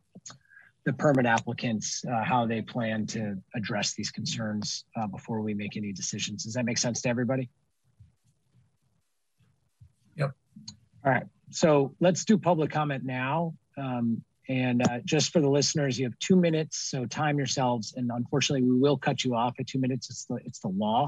the 0.85 0.93
permit 0.93 1.25
applicants 1.25 2.03
uh, 2.05 2.23
how 2.23 2.45
they 2.45 2.61
plan 2.61 3.05
to 3.07 3.35
address 3.55 3.93
these 3.95 4.11
concerns 4.11 4.85
uh, 4.95 5.07
before 5.07 5.41
we 5.41 5.53
make 5.53 5.75
any 5.77 5.91
decisions. 5.91 6.43
Does 6.43 6.53
that 6.53 6.65
make 6.65 6.77
sense 6.77 7.01
to 7.01 7.09
everybody? 7.09 7.49
Yep. 10.15 10.31
All 11.05 11.11
right, 11.11 11.25
so 11.49 11.95
let's 11.99 12.23
do 12.25 12.37
public 12.37 12.71
comment 12.71 13.03
now. 13.03 13.55
Um, 13.77 14.23
and 14.47 14.83
uh, 14.83 14.99
just 15.03 15.33
for 15.33 15.41
the 15.41 15.49
listeners, 15.49 15.97
you 15.97 16.05
have 16.05 16.17
two 16.19 16.35
minutes, 16.35 16.77
so 16.77 17.05
time 17.05 17.37
yourselves. 17.37 17.93
And 17.97 18.11
unfortunately, 18.13 18.67
we 18.67 18.77
will 18.77 18.97
cut 18.97 19.23
you 19.23 19.35
off 19.35 19.55
at 19.59 19.67
two 19.67 19.79
minutes. 19.79 20.09
It's 20.09 20.25
the 20.25 20.35
it's 20.45 20.59
the 20.59 20.67
law. 20.67 21.07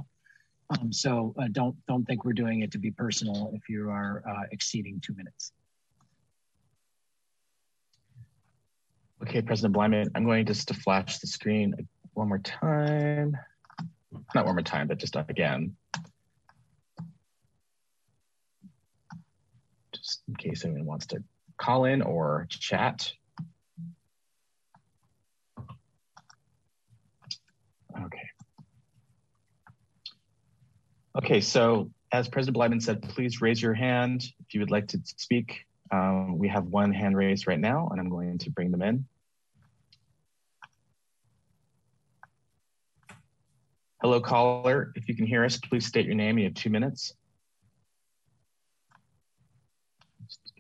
Um, 0.72 0.92
so 0.92 1.34
uh, 1.40 1.48
don't 1.52 1.76
don't 1.88 2.04
think 2.06 2.26
we're 2.26 2.34
doing 2.34 2.62
it 2.62 2.72
to 2.72 2.80
be 2.80 2.92
personal 2.92 3.52
if 3.54 3.70
you 3.70 3.90
are 3.90 4.24
uh, 4.28 4.44
exceeding 4.52 5.00
two 5.02 5.14
minutes. 5.14 5.52
Okay, 9.28 9.42
President 9.42 9.76
Bleiman, 9.76 10.10
I'm 10.16 10.24
going 10.24 10.46
just 10.46 10.70
to 10.70 10.74
flash 10.74 11.20
the 11.20 11.28
screen 11.28 11.76
one 12.14 12.30
more 12.30 12.40
time. 12.40 13.36
Not 14.34 14.46
one 14.46 14.56
more 14.56 14.62
time, 14.62 14.88
but 14.88 15.00
just 15.00 15.18
again. 15.18 15.76
Just 19.94 20.22
in 20.30 20.36
case 20.38 20.64
anyone 20.64 20.86
wants 20.86 21.08
to 21.08 21.22
call 21.58 21.84
in 21.84 22.02
or 22.02 22.48
chat. 22.50 23.12
Okay. 28.00 28.30
Okay, 31.18 31.42
so 31.42 31.92
as 32.14 32.30
President 32.30 32.56
Bleiman 32.56 32.80
said, 32.82 33.02
please 33.02 33.42
raise 33.42 33.62
your 33.62 33.74
hand 33.74 34.24
if 34.40 34.54
you 34.54 34.62
would 34.62 34.72
like 34.72 34.88
to 34.88 35.02
speak. 35.04 35.66
Um, 35.92 36.38
we 36.38 36.48
have 36.48 36.68
one 36.68 36.94
hand 36.94 37.18
raised 37.18 37.46
right 37.46 37.60
now, 37.60 37.90
and 37.92 38.00
I'm 38.00 38.08
going 38.08 38.38
to 38.38 38.50
bring 38.52 38.72
them 38.72 38.82
in. 38.82 39.06
Hello, 44.00 44.22
caller. 44.22 44.92
If 44.96 45.10
you 45.10 45.16
can 45.16 45.26
hear 45.26 45.44
us, 45.44 45.58
please 45.58 45.86
state 45.88 46.06
your 46.06 46.14
name. 46.14 46.38
You 46.38 46.46
have 46.46 46.54
two 46.54 46.70
minutes. 46.70 47.14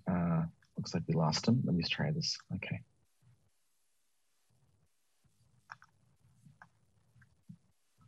Uh, 0.09 0.41
looks 0.75 0.95
like 0.95 1.03
we 1.07 1.13
lost 1.13 1.47
him. 1.47 1.61
Let 1.63 1.75
me 1.75 1.83
try 1.83 2.11
this. 2.11 2.35
Okay. 2.55 2.81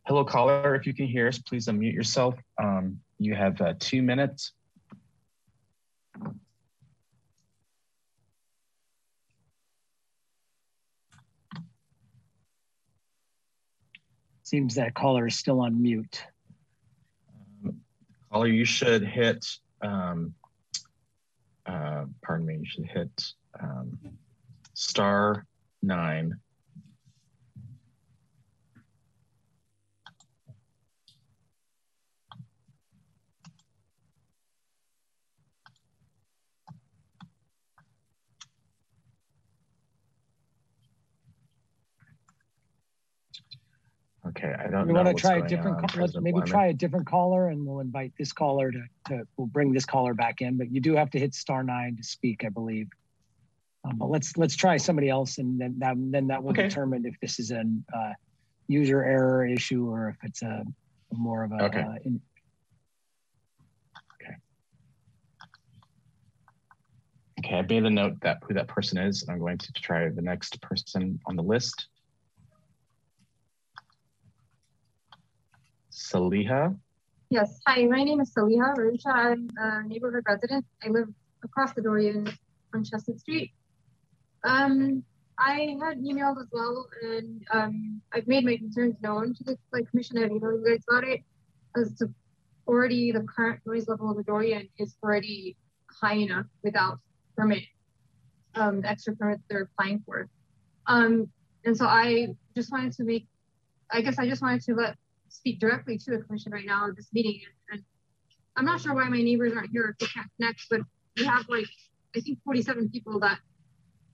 Hello, 0.08 0.26
caller. 0.26 0.74
If 0.74 0.88
you 0.88 0.96
can 0.96 1.06
hear 1.06 1.28
us, 1.28 1.38
please 1.38 1.68
unmute 1.68 1.94
yourself. 1.94 2.34
Um, 2.60 3.00
you 3.20 3.36
have 3.36 3.62
uh, 3.62 3.76
two 3.78 4.02
minutes. 4.02 4.54
Seems 14.50 14.74
that 14.76 14.96
caller 14.96 15.28
is 15.28 15.38
still 15.38 15.62
on 15.62 15.80
mute. 15.80 16.24
Um, 17.64 17.82
caller, 18.32 18.46
you 18.46 18.66
should 18.66 19.06
hit, 19.06 19.46
um, 19.84 20.34
uh, 21.68 22.06
pardon 22.24 22.48
me, 22.48 22.58
you 22.58 22.66
should 22.66 22.86
hit 22.88 23.26
um, 23.60 24.00
star 24.74 25.46
nine 25.84 26.34
Okay, 44.30 44.54
I 44.60 44.68
don't 44.70 44.88
we 44.88 44.94
want 44.94 45.08
to 45.08 45.22
try 45.22 45.38
a 45.38 45.48
different 45.48 45.78
on, 45.78 45.88
call, 45.88 46.02
let's 46.02 46.16
maybe 46.16 46.38
Bleiman. 46.38 46.50
try 46.50 46.68
a 46.68 46.74
different 46.74 47.08
caller 47.08 47.50
and 47.50 47.66
we'll 47.66 47.80
invite 47.80 48.14
this 48.20 48.32
caller 48.32 48.72
to, 48.72 48.82
to 49.08 49.24
we'll 49.38 49.48
bring 49.48 49.72
this 49.74 49.86
caller 49.86 50.14
back 50.14 50.42
in 50.42 50.58
but 50.58 50.72
you 50.72 50.82
do 50.82 50.96
have 50.96 51.10
to 51.10 51.20
hit 51.20 51.34
star 51.34 51.64
nine 51.64 51.96
to 51.98 52.04
speak 52.04 52.44
i 52.46 52.50
believe 52.50 52.88
um, 53.86 53.98
but 53.98 54.10
let's 54.10 54.38
let's 54.38 54.56
try 54.56 54.78
somebody 54.78 55.10
else 55.10 55.38
and 55.40 55.60
then 55.60 55.76
that 55.80 55.96
then 55.98 56.28
that 56.28 56.44
will 56.44 56.52
Okay. 56.52 56.68
determine 56.68 57.06
if 57.06 57.16
this 57.22 57.40
is 57.40 57.50
an 57.52 57.84
uh, 57.96 58.12
user 58.68 59.04
error 59.04 59.48
issue 59.48 59.88
or 59.90 60.10
if 60.10 60.18
it's 60.24 60.42
a 60.44 60.64
more 61.14 61.44
of 61.44 61.52
a 61.52 61.64
Okay. 61.64 61.82
uh, 61.82 61.96
in, 62.06 62.22
Okay, 67.40 67.56
I 67.56 67.62
made 67.62 67.86
a 67.86 67.90
note 67.90 68.20
that 68.22 68.38
who 68.46 68.54
that 68.54 68.68
person 68.68 68.98
is, 68.98 69.24
and 69.24 69.32
I'm 69.32 69.40
going 69.40 69.58
to 69.58 69.72
try 69.74 70.10
the 70.10 70.22
next 70.22 70.62
person 70.62 71.20
on 71.26 71.38
the 71.38 71.42
list. 71.42 71.88
Saliha. 76.00 76.76
Yes, 77.30 77.60
hi, 77.68 77.86
my 77.86 78.04
name 78.04 78.22
is 78.22 78.34
Saliha 78.34 78.76
Rosha. 78.78 79.12
I'm 79.12 79.50
a 79.58 79.84
neighborhood 79.84 80.24
resident. 80.26 80.66
I 80.82 80.88
live 80.88 81.10
across 81.44 81.74
the 81.74 81.82
Dorian 81.82 82.32
on 82.74 82.84
Chestnut 82.86 83.20
Street. 83.20 83.52
Um, 84.46 85.04
I 85.38 85.76
had 85.82 86.00
emailed 86.00 86.40
as 86.42 86.48
well, 86.54 86.88
and 87.04 87.46
um, 87.52 88.02
I've 88.14 88.28
made 88.28 88.46
my 88.46 88.56
concerns 88.56 88.96
known 89.02 89.34
to 89.36 89.44
the 89.44 89.58
like 89.74 89.90
commission. 89.92 90.18
I've 90.18 90.32
emailed 90.32 90.66
you 90.66 90.66
guys 90.70 90.84
about 90.90 91.04
it, 91.04 91.20
as 91.76 91.94
to 91.98 92.10
already 92.66 93.12
the 93.12 93.22
current 93.22 93.60
noise 93.66 93.90
level 93.90 94.10
of 94.10 94.16
the 94.16 94.24
Dorian 94.24 94.70
is 94.78 94.96
already 95.04 95.58
high 96.02 96.16
enough 96.16 96.46
without 96.64 97.00
permit, 97.36 97.64
um, 98.56 98.82
the 98.82 98.90
extra 98.90 99.16
permit 99.18 99.42
they're 99.50 99.64
applying 99.64 100.02
for. 100.06 100.30
Um, 100.88 101.30
and 101.66 101.76
so 101.76 101.86
I 101.86 102.30
just 102.56 102.72
wanted 102.72 102.94
to 102.94 103.04
make, 103.04 103.28
I 103.92 104.02
guess 104.02 104.18
I 104.18 104.30
just 104.30 104.42
wanted 104.42 104.62
to 104.62 104.76
let 104.76 104.96
speak 105.30 105.60
directly 105.60 105.98
to 105.98 106.12
the 106.12 106.20
commission 106.24 106.52
right 106.52 106.66
now 106.66 106.88
at 106.88 106.96
this 106.96 107.08
meeting. 107.14 107.40
And, 107.72 107.80
and 107.80 107.84
I'm 108.56 108.66
not 108.66 108.82
sure 108.82 108.94
why 108.94 109.08
my 109.10 109.22
neighbors 109.22 109.54
aren't 109.56 109.72
here 109.72 109.90
if 109.94 109.98
they 109.98 110.08
can't 110.08 110.28
connect, 110.38 110.66
but 110.70 110.82
we 111.18 111.26
have 111.26 111.48
like, 111.50 111.68
I 112.16 112.20
think 112.22 112.40
47 112.44 112.90
people 112.90 113.20
that 113.20 113.40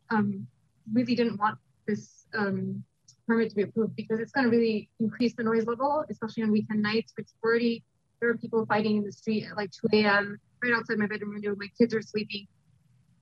um, 0.10 0.48
really 0.94 1.16
didn't 1.16 1.38
want 1.38 1.58
this 1.88 2.26
um, 2.36 2.84
permit 3.28 3.50
to 3.50 3.56
be 3.56 3.64
approved 3.64 3.96
because 3.96 4.20
it's 4.20 4.32
going 4.32 4.50
to 4.50 4.56
really 4.56 4.90
increase 5.00 5.34
the 5.36 5.44
noise 5.44 5.66
level, 5.66 6.04
especially 6.10 6.44
on 6.44 6.52
weekend 6.52 6.82
nights. 6.82 7.14
It's 7.18 7.34
already, 7.44 7.84
there 8.20 8.30
are 8.30 8.38
people 8.38 8.66
fighting 8.66 8.98
in 8.98 9.04
the 9.04 9.12
street 9.12 9.46
at 9.50 9.58
like 9.58 9.72
2 9.72 9.88
a.m. 9.94 10.40
right 10.64 10.74
outside 10.74 10.98
my 10.98 11.08
bedroom 11.08 11.34
window. 11.34 11.56
My 11.58 11.70
kids 11.78 11.94
are 11.94 12.02
sleeping. 12.02 12.48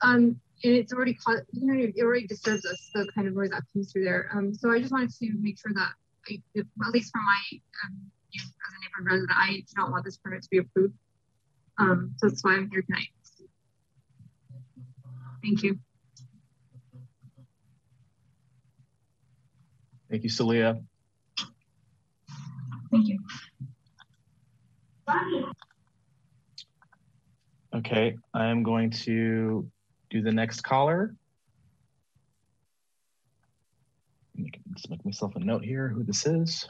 Um, 0.02 0.40
and 0.64 0.74
it's 0.74 0.94
already 0.94 1.14
caused, 1.14 1.44
you 1.52 1.66
know, 1.66 1.74
it 1.78 1.96
already 2.02 2.28
disturbs 2.28 2.66
us, 2.66 2.90
the 2.94 3.08
kind 3.16 3.28
of 3.28 3.36
noise 3.36 3.50
that 3.50 3.64
comes 3.72 3.92
through 3.92 4.06
there. 4.06 4.30
Um, 4.34 4.54
so 4.54 4.72
I 4.72 4.80
just 4.80 4.92
wanted 4.92 5.12
to 5.12 5.32
make 5.40 5.60
sure 5.60 5.74
that, 5.74 5.92
I, 6.30 6.42
at 6.58 6.94
least 6.94 7.12
for 7.12 7.22
my, 7.22 7.60
um, 7.86 8.12
as 8.36 8.74
a 8.74 8.80
neighborhood 8.82 9.12
resident, 9.12 9.38
I 9.38 9.54
do 9.58 9.74
not 9.78 9.92
want 9.92 10.06
this 10.06 10.18
permit 10.18 10.44
to 10.44 10.50
be 10.50 10.58
approved. 10.60 10.94
Um, 11.78 12.14
so 12.18 12.30
that's 12.30 12.44
why 12.44 12.54
I'm 12.54 12.70
here 12.70 12.82
tonight. 12.82 13.10
Thank 15.42 15.64
you. 15.64 15.80
Thank 20.10 20.24
you, 20.24 20.30
Saliha. 20.30 20.82
Thank 22.92 23.08
you. 23.08 23.20
Okay, 27.76 28.16
I 28.34 28.46
am 28.46 28.62
going 28.62 28.92
to 28.92 29.68
do 30.12 30.22
the 30.22 30.32
next 30.32 30.62
caller. 30.62 31.16
make, 34.44 34.60
just 34.74 34.90
make 34.90 35.06
myself 35.06 35.36
a 35.36 35.40
note 35.40 35.64
here 35.64 35.88
who 35.88 36.04
this 36.04 36.26
is. 36.26 36.68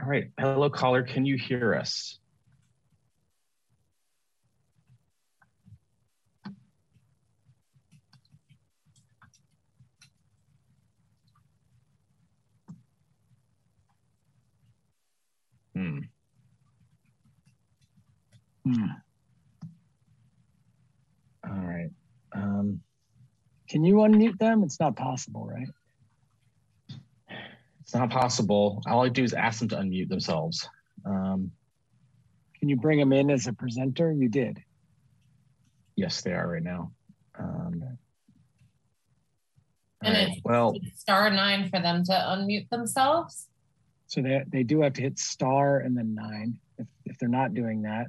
All 0.00 0.08
right, 0.08 0.30
hello 0.38 0.70
caller, 0.70 1.02
can 1.02 1.24
you 1.24 1.36
hear 1.36 1.74
us? 1.74 2.18
Hmm. 15.74 15.98
Hmm. 18.64 18.86
Um, 22.34 22.80
Can 23.68 23.84
you 23.84 23.96
unmute 23.96 24.38
them? 24.38 24.62
It's 24.62 24.80
not 24.80 24.96
possible, 24.96 25.46
right? 25.46 25.68
it's 27.80 27.94
not 27.94 28.10
possible. 28.10 28.82
All 28.86 29.04
I 29.04 29.08
do 29.08 29.24
is 29.24 29.32
ask 29.34 29.58
them 29.60 29.68
to 29.70 29.76
unmute 29.76 30.08
themselves. 30.08 30.68
Um, 31.04 31.50
Can 32.58 32.68
you 32.68 32.76
bring 32.76 32.98
them 32.98 33.12
in 33.12 33.30
as 33.30 33.46
a 33.46 33.52
presenter? 33.52 34.12
You 34.12 34.28
did. 34.28 34.58
yes, 35.96 36.20
they 36.22 36.32
are 36.32 36.48
right 36.48 36.62
now. 36.62 36.92
Um, 37.38 37.82
And 40.02 40.14
all 40.16 40.22
right, 40.22 40.28
it's 40.30 40.40
well, 40.44 40.74
star 40.96 41.30
nine 41.30 41.68
for 41.68 41.80
them 41.80 42.04
to 42.04 42.12
unmute 42.12 42.68
themselves. 42.70 43.48
So 44.06 44.22
they, 44.22 44.42
they 44.48 44.62
do 44.62 44.80
have 44.82 44.94
to 44.94 45.02
hit 45.02 45.18
star 45.18 45.78
and 45.80 45.96
then 45.96 46.14
nine. 46.14 46.58
If, 46.78 46.86
if 47.04 47.18
they're 47.18 47.28
not 47.28 47.54
doing 47.54 47.82
that, 47.82 48.06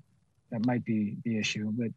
that 0.51 0.65
might 0.65 0.85
be 0.85 1.17
the 1.25 1.37
issue, 1.37 1.71
but 1.73 1.89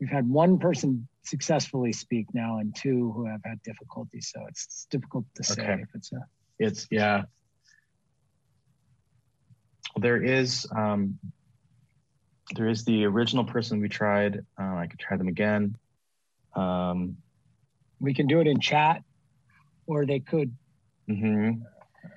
we've 0.00 0.10
had 0.10 0.28
one 0.28 0.58
person 0.58 1.08
successfully 1.24 1.92
speak 1.92 2.26
now 2.32 2.58
and 2.58 2.74
two 2.74 3.12
who 3.12 3.26
have 3.26 3.40
had 3.44 3.62
difficulty. 3.62 4.20
So 4.20 4.40
it's, 4.48 4.64
it's 4.64 4.86
difficult 4.90 5.24
to 5.36 5.44
say 5.44 5.62
Okay. 5.62 5.82
if 5.82 5.88
it's 5.94 6.12
a, 6.12 6.24
it's 6.58 6.86
yeah. 6.90 7.22
There 9.96 10.22
is 10.22 10.66
um, 10.76 11.18
there 12.54 12.68
is 12.68 12.84
the 12.84 13.04
original 13.04 13.44
person 13.44 13.80
we 13.80 13.88
tried. 13.88 14.44
Uh, 14.60 14.74
I 14.76 14.86
could 14.86 14.98
try 14.98 15.16
them 15.16 15.28
again. 15.28 15.76
Um, 16.54 17.18
we 18.00 18.14
can 18.14 18.26
do 18.26 18.40
it 18.40 18.46
in 18.46 18.60
chat 18.60 19.02
or 19.86 20.06
they 20.06 20.20
could, 20.20 20.56
mhm, 21.10 21.62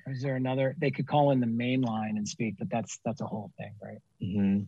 is 0.06 0.22
there 0.22 0.36
another, 0.36 0.74
they 0.78 0.90
could 0.90 1.06
call 1.06 1.30
in 1.32 1.40
the 1.40 1.46
main 1.46 1.80
line 1.82 2.16
and 2.16 2.26
speak, 2.26 2.54
but 2.58 2.70
that's, 2.70 2.98
that's 3.04 3.20
a 3.20 3.26
whole 3.26 3.50
thing, 3.58 3.74
right? 3.82 3.98
mhm. 4.22 4.66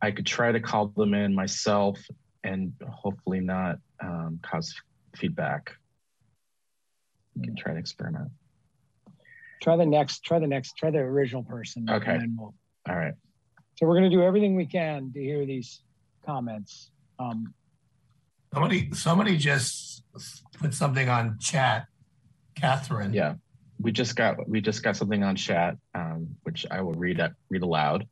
I 0.00 0.10
could 0.10 0.26
try 0.26 0.52
to 0.52 0.60
call 0.60 0.88
them 0.88 1.14
in 1.14 1.34
myself 1.34 1.98
and 2.44 2.72
hopefully 2.88 3.40
not 3.40 3.78
um, 4.02 4.38
cause 4.42 4.74
feedback. 5.16 5.72
We 7.34 7.46
can 7.46 7.56
try 7.56 7.72
an 7.72 7.78
experiment. 7.78 8.30
Try 9.62 9.76
the 9.76 9.86
next, 9.86 10.22
try 10.22 10.38
the 10.38 10.46
next, 10.46 10.76
try 10.76 10.90
the 10.90 10.98
original 10.98 11.42
person. 11.42 11.88
Okay. 11.88 12.12
And 12.12 12.20
then 12.20 12.36
we'll, 12.38 12.54
All 12.88 12.96
right. 12.96 13.14
so 13.76 13.86
we're 13.86 13.94
gonna 13.94 14.10
do 14.10 14.22
everything 14.22 14.54
we 14.54 14.66
can 14.66 15.12
to 15.12 15.20
hear 15.20 15.46
these 15.46 15.82
comments. 16.24 16.90
Um, 17.18 17.54
Somebody, 18.52 18.90
somebody 18.92 19.36
just 19.36 20.04
put 20.58 20.72
something 20.72 21.08
on 21.08 21.38
chat. 21.38 21.86
Catherine. 22.54 23.12
Yeah, 23.12 23.34
we 23.78 23.92
just 23.92 24.16
got 24.16 24.48
we 24.48 24.62
just 24.62 24.82
got 24.82 24.96
something 24.96 25.22
on 25.22 25.36
chat, 25.36 25.76
um, 25.94 26.28
which 26.44 26.64
I 26.70 26.80
will 26.80 26.94
read 26.94 27.20
at, 27.20 27.32
read 27.50 27.62
aloud 27.62 28.06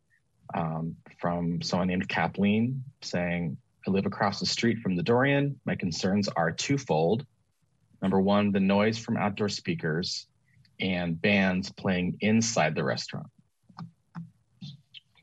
um, 0.54 0.96
from 1.18 1.60
someone 1.60 1.88
named 1.88 2.08
Kathleen 2.08 2.84
saying, 3.02 3.56
"I 3.86 3.90
live 3.90 4.06
across 4.06 4.40
the 4.40 4.46
street 4.46 4.78
from 4.78 4.96
the 4.96 5.02
Dorian. 5.02 5.60
My 5.64 5.74
concerns 5.74 6.28
are 6.28 6.52
twofold. 6.52 7.26
Number 8.00 8.20
one, 8.20 8.52
the 8.52 8.60
noise 8.60 8.98
from 8.98 9.16
outdoor 9.16 9.48
speakers 9.48 10.26
and 10.80 11.20
bands 11.20 11.72
playing 11.72 12.18
inside 12.20 12.74
the 12.74 12.84
restaurant." 12.84 13.26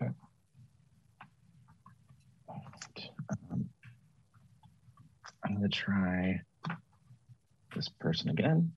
Okay. 0.01 0.11
Um, 3.51 3.69
I'm 5.45 5.55
gonna 5.55 5.69
try 5.69 6.41
this 7.75 7.89
person 7.89 8.29
again. 8.29 8.73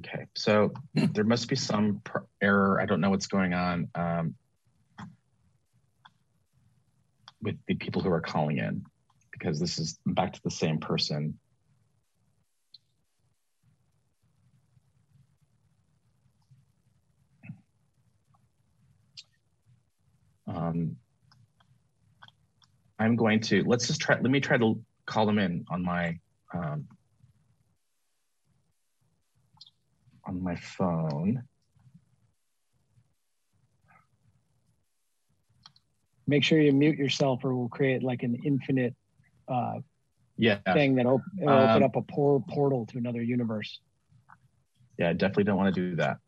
Okay, 0.00 0.24
so 0.34 0.72
there 0.94 1.24
must 1.24 1.48
be 1.48 1.56
some 1.56 2.00
error. 2.40 2.80
I 2.80 2.86
don't 2.86 3.00
know 3.00 3.10
what's 3.10 3.26
going 3.26 3.52
on 3.52 3.88
um, 3.94 4.34
with 7.42 7.56
the 7.66 7.74
people 7.74 8.00
who 8.00 8.10
are 8.10 8.20
calling 8.20 8.58
in 8.58 8.86
because 9.30 9.60
this 9.60 9.78
is 9.78 9.98
back 10.06 10.32
to 10.32 10.40
the 10.42 10.50
same 10.50 10.78
person. 10.78 11.38
Um, 20.46 20.96
I'm 22.98 23.16
going 23.16 23.40
to 23.40 23.62
let's 23.64 23.86
just 23.86 24.00
try. 24.00 24.14
Let 24.16 24.30
me 24.30 24.40
try 24.40 24.56
to 24.56 24.80
call 25.04 25.26
them 25.26 25.38
in 25.38 25.66
on 25.70 25.82
my 25.84 26.18
um, 26.54 26.86
on 30.30 30.42
my 30.42 30.54
phone. 30.54 31.42
make 36.26 36.44
sure 36.44 36.60
you 36.60 36.70
mute 36.72 36.96
yourself 36.96 37.44
or 37.44 37.56
we'll 37.56 37.68
create 37.68 38.04
like 38.04 38.22
an 38.22 38.36
infinite 38.44 38.94
uh, 39.48 39.80
Yeah. 40.36 40.60
thing 40.74 40.94
that 40.94 41.04
op- 41.06 41.22
it'll 41.42 41.52
open 41.52 41.76
Um, 41.78 41.82
up 41.82 41.96
a 41.96 42.02
por- 42.02 42.44
portal 42.48 42.86
to 42.86 42.98
another 42.98 43.20
universe. 43.20 43.80
Yeah, 44.96 45.08
I 45.08 45.12
definitely 45.14 45.44
don't 45.44 45.56
want 45.56 45.74
to 45.74 45.80
do 45.90 45.96
that. 45.96 46.18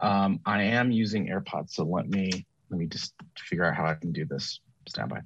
Um, 0.00 0.40
I 0.44 0.64
am 0.64 0.90
using 0.90 1.28
AirPods, 1.28 1.70
so 1.70 1.84
let 1.84 2.08
me 2.08 2.44
let 2.70 2.78
me 2.80 2.86
just 2.88 3.14
figure 3.38 3.64
out 3.64 3.76
how 3.76 3.86
I 3.86 3.94
can 3.94 4.10
do 4.10 4.24
this. 4.24 4.58
Stand 4.88 5.10
by. 5.10 5.20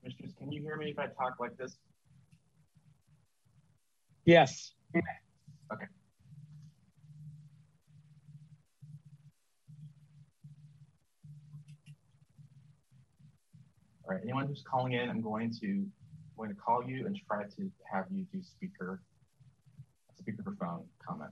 Commissioners, 0.00 0.32
can 0.38 0.52
you 0.52 0.55
hear 0.66 0.76
me 0.76 0.90
if 0.90 0.98
I 0.98 1.06
talk 1.06 1.38
like 1.38 1.56
this? 1.56 1.76
Yes. 4.24 4.72
Okay. 5.72 5.86
All 14.04 14.14
right, 14.14 14.20
anyone 14.22 14.46
who's 14.46 14.64
calling 14.68 14.92
in, 14.92 15.08
I'm 15.08 15.20
going 15.20 15.52
to 15.60 15.66
I'm 15.66 16.36
going 16.36 16.50
to 16.50 16.56
call 16.56 16.82
you 16.84 17.06
and 17.06 17.18
try 17.28 17.44
to 17.44 17.70
have 17.92 18.06
you 18.10 18.26
do 18.32 18.42
speaker 18.42 19.00
speaker 20.18 20.56
phone 20.58 20.84
comment. 21.06 21.30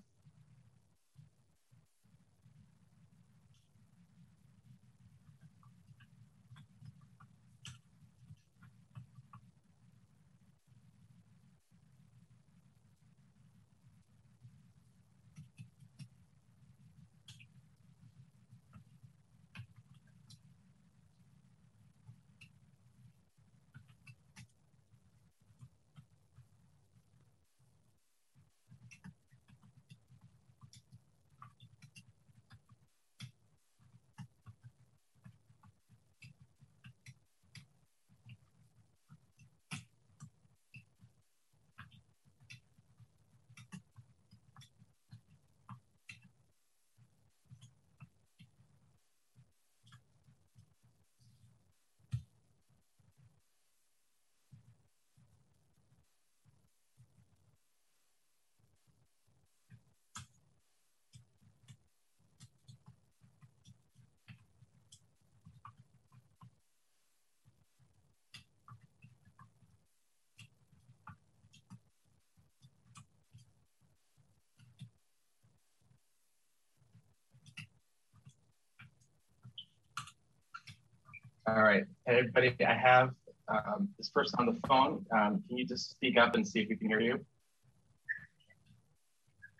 All 81.47 81.63
right, 81.63 81.85
hey, 82.07 82.21
everybody, 82.21 82.57
I 82.67 82.73
have 82.73 83.11
um, 83.49 83.91
this 83.99 84.09
person 84.09 84.39
on 84.39 84.47
the 84.47 84.59
phone. 84.67 85.05
Um, 85.13 85.45
can 85.47 85.59
you 85.59 85.67
just 85.67 85.91
speak 85.91 86.17
up 86.17 86.35
and 86.37 86.49
see 86.49 86.61
if 86.61 86.71
we 86.71 86.77
can 86.77 86.89
hear 86.89 87.01
you? 87.01 87.23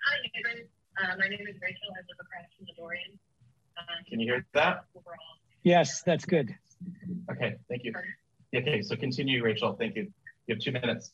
Hi, 0.07 0.17
neighbors. 0.35 0.67
Uh, 0.99 1.15
my 1.19 1.29
name 1.29 1.47
is 1.47 1.57
Rachel. 1.61 1.93
I 1.93 2.01
live 2.01 2.17
across 2.19 2.47
from 2.57 2.65
the 2.65 2.73
Dorian. 2.75 3.19
Um, 3.77 3.85
can 4.09 4.19
you 4.19 4.33
hear 4.33 4.47
that? 4.55 4.87
Yes, 5.63 6.03
that's 6.07 6.25
good. 6.25 6.57
Okay, 7.31 7.57
thank 7.69 7.85
you. 7.85 7.93
Okay, 8.57 8.81
so 8.81 8.97
continue, 8.97 9.45
Rachel. 9.45 9.77
Thank 9.79 9.97
you. 9.97 10.11
You 10.47 10.55
have 10.55 10.61
two 10.63 10.73
minutes. 10.73 11.13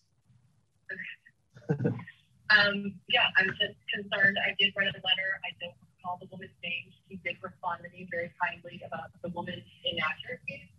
um, 1.71 2.95
yeah, 3.09 3.27
I'm 3.39 3.49
just 3.49 3.75
concerned. 3.93 4.37
I 4.47 4.55
did 4.57 4.73
write 4.77 4.87
a 4.87 4.95
letter. 4.95 5.41
I 5.43 5.51
don't 5.61 5.75
recall 6.01 6.17
the 6.17 6.29
woman's 6.33 6.57
name. 6.65 6.89
She 7.09 7.21
did 7.21 7.37
respond 7.45 7.85
to 7.85 7.91
me 7.93 8.09
very 8.09 8.33
kindly 8.41 8.81
about 8.81 9.13
the 9.21 9.29
woman's 9.37 9.69
inaccuracies. 9.85 10.73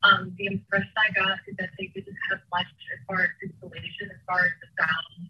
Um, 0.00 0.32
the 0.40 0.48
impression 0.48 0.96
I 0.96 1.12
got 1.12 1.44
is 1.44 1.60
that 1.60 1.76
they 1.76 1.92
didn't 1.92 2.16
have 2.32 2.40
much 2.48 2.72
as 2.88 3.04
far 3.04 3.20
as 3.20 3.32
installation, 3.44 4.08
as 4.08 4.20
far 4.24 4.48
as 4.48 4.54
the 4.64 4.68
sound 4.80 5.28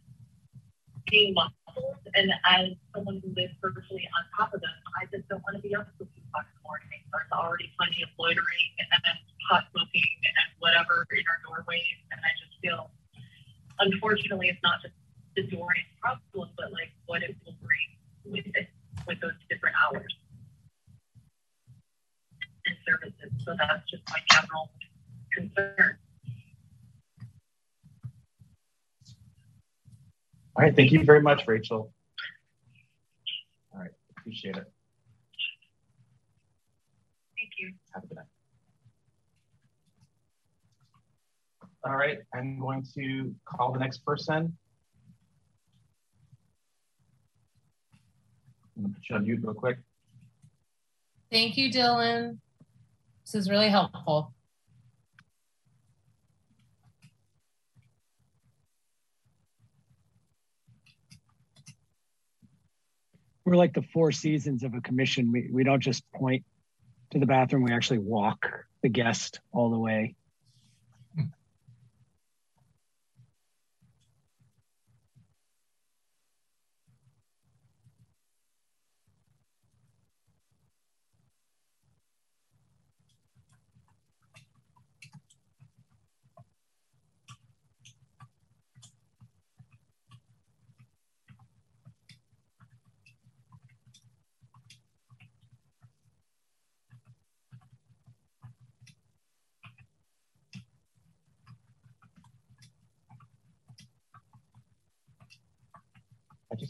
being 1.11 1.35
muffled. 1.35 1.99
And 2.15 2.31
as 2.47 2.79
someone 2.95 3.19
who 3.19 3.35
lives 3.35 3.59
virtually 3.59 4.07
on 4.15 4.23
top 4.39 4.55
of 4.55 4.63
them, 4.63 4.79
I 4.95 5.11
just 5.11 5.27
don't 5.27 5.43
want 5.43 5.59
to 5.59 5.63
be 5.63 5.75
up 5.75 5.91
until 5.91 6.07
two 6.07 6.23
o'clock 6.31 6.47
in 6.47 6.55
the 6.55 6.63
morning. 6.63 7.03
There's 7.11 7.33
already 7.35 7.67
plenty 7.75 8.07
of 8.07 8.15
loitering 8.15 8.71
and 8.79 9.19
hot 9.51 9.67
smoking 9.75 10.07
and 10.23 10.55
whatever 10.63 11.03
in 11.11 11.27
our 11.27 11.41
doorways. 11.43 11.99
And 12.15 12.23
I 12.23 12.31
just 12.39 12.55
feel, 12.63 12.95
unfortunately, 13.83 14.55
it's 14.55 14.63
not 14.63 14.79
just 14.87 14.95
the 15.35 15.51
Dorian 15.51 15.91
problem, 15.99 16.55
but 16.55 16.71
like 16.71 16.95
what 17.11 17.27
it 17.27 17.35
will 17.43 17.59
bring 17.59 17.99
with 18.23 18.47
it, 18.55 18.71
with 19.11 19.21
those 19.21 19.33
different 19.51 19.75
hours 19.85 20.15
and 22.65 22.77
services. 22.87 23.33
So 23.45 23.55
that's 23.59 23.91
just 23.91 24.05
my 24.09 24.21
general 24.31 24.71
concern. 25.35 25.99
All 30.57 30.65
right, 30.65 30.75
thank 30.77 30.93
you 30.93 31.05
very 31.05 31.21
much, 31.23 31.43
Rachel. 31.49 31.93
All 33.75 33.81
right, 33.81 33.91
appreciate 34.17 34.57
it. 34.57 34.65
Thank 37.37 37.51
you. 37.59 37.73
Have 37.93 38.05
a 38.05 38.07
good 38.07 38.17
night. 38.17 38.27
All 41.85 41.97
right, 41.97 42.19
I'm 42.33 42.61
going 42.61 42.87
to 42.95 43.35
call 43.45 43.73
the 43.73 43.81
next 43.81 44.05
person. 44.05 44.35
I'm 44.37 44.57
gonna 48.70 48.70
put 48.89 49.09
you 49.09 49.17
on 49.17 49.23
mute 49.25 49.41
real 49.43 49.55
quick. 49.55 49.79
Thank 51.31 51.57
you, 51.57 51.71
Dylan. 51.71 52.39
This 53.25 53.35
is 53.35 53.49
really 53.49 53.69
helpful. 53.69 54.35
We're 63.45 63.57
like 63.57 63.75
the 63.75 63.83
four 63.83 64.13
seasons 64.13 64.63
of 64.63 64.75
a 64.75 64.81
commission. 64.81 65.33
We, 65.33 65.49
we 65.53 65.65
don't 65.65 65.81
just 65.81 66.05
point 66.13 66.45
to 67.11 67.19
the 67.19 67.27
bathroom, 67.27 67.65
we 67.65 67.73
actually 67.73 67.99
walk 67.99 68.47
the 68.83 68.89
guest 68.89 69.41
all 69.53 69.71
the 69.71 69.79
way. 69.79 70.15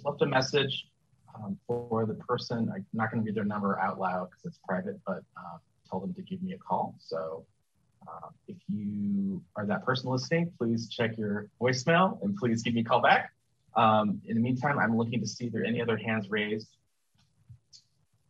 Left 0.04 0.22
a 0.22 0.26
message 0.26 0.86
um, 1.34 1.58
for 1.66 2.06
the 2.06 2.14
person. 2.14 2.70
I'm 2.74 2.84
not 2.92 3.10
going 3.10 3.22
to 3.22 3.26
read 3.26 3.34
their 3.34 3.44
number 3.44 3.78
out 3.78 3.98
loud 3.98 4.30
because 4.30 4.44
it's 4.44 4.58
private, 4.66 5.00
but 5.06 5.22
uh, 5.36 5.58
tell 5.88 6.00
them 6.00 6.14
to 6.14 6.22
give 6.22 6.42
me 6.42 6.52
a 6.52 6.58
call. 6.58 6.94
So 6.98 7.44
uh, 8.06 8.28
if 8.48 8.56
you 8.68 9.42
are 9.56 9.66
that 9.66 9.84
person 9.84 10.10
listening, 10.10 10.52
please 10.58 10.88
check 10.88 11.16
your 11.18 11.48
voicemail 11.60 12.22
and 12.22 12.36
please 12.36 12.62
give 12.62 12.74
me 12.74 12.80
a 12.80 12.84
call 12.84 13.00
back. 13.00 13.30
Um, 13.76 14.20
in 14.26 14.34
the 14.36 14.42
meantime, 14.42 14.78
I'm 14.78 14.96
looking 14.96 15.20
to 15.20 15.26
see 15.26 15.46
if 15.46 15.52
there 15.52 15.62
are 15.62 15.66
any 15.66 15.80
other 15.80 15.96
hands 15.96 16.30
raised. 16.30 16.68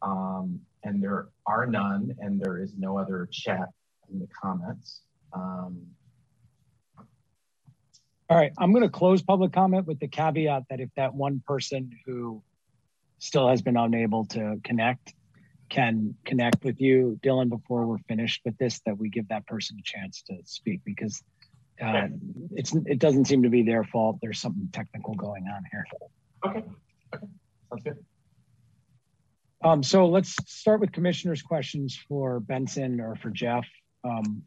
Um, 0.02 0.60
and 0.82 1.02
there 1.02 1.28
are 1.46 1.66
none, 1.66 2.14
and 2.20 2.40
there 2.40 2.58
is 2.58 2.72
no 2.76 2.96
other 2.96 3.28
chat 3.30 3.68
in 4.10 4.18
the 4.18 4.28
comments. 4.28 5.02
Um, 5.32 5.86
All 8.31 8.37
right, 8.37 8.53
I'm 8.59 8.70
going 8.70 8.85
to 8.85 8.89
close 8.89 9.22
public 9.22 9.53
comment 9.53 9.89
with 9.89 9.99
the 9.99 10.07
caveat 10.07 10.62
that 10.70 10.78
if 10.78 10.89
that 10.95 11.14
one 11.14 11.43
person 11.45 11.91
who 12.07 12.45
still 13.18 13.49
has 13.49 13.61
been 13.61 13.76
unable 13.76 14.24
to 14.26 14.61
connect 14.62 15.12
can 15.68 16.14
connect 16.24 16.62
with 16.62 16.81
you, 16.81 17.18
Dylan, 17.24 17.49
before 17.49 17.87
we're 17.87 17.99
finished 18.07 18.43
with 18.45 18.57
this, 18.57 18.81
that 18.87 18.97
we 18.97 19.09
give 19.09 19.26
that 19.28 19.49
person 19.49 19.78
a 19.81 19.83
chance 19.83 20.22
to 20.28 20.37
speak 20.45 20.81
because 20.85 21.20
uh, 21.83 21.87
Okay. 21.89 22.09
it's 22.53 22.72
it 22.87 23.01
doesn't 23.01 23.24
seem 23.24 23.43
to 23.43 23.49
be 23.49 23.64
their 23.64 23.83
fault. 23.83 24.18
There's 24.22 24.39
something 24.39 24.68
technical 24.72 25.14
going 25.14 25.47
on 25.49 25.64
here. 25.72 25.87
okay, 26.47 26.64
okay, 27.14 27.26
sounds 27.68 27.83
good. 27.83 27.99
Um, 29.64 29.83
so 29.83 30.07
let's 30.07 30.37
start 30.47 30.81
with 30.81 30.93
commissioners' 30.93 31.43
questions 31.43 31.99
for 32.09 32.39
Benson 32.39 33.01
or 33.01 33.16
for 33.16 33.31
Jeff. 33.31 33.66
Um, 34.05 34.43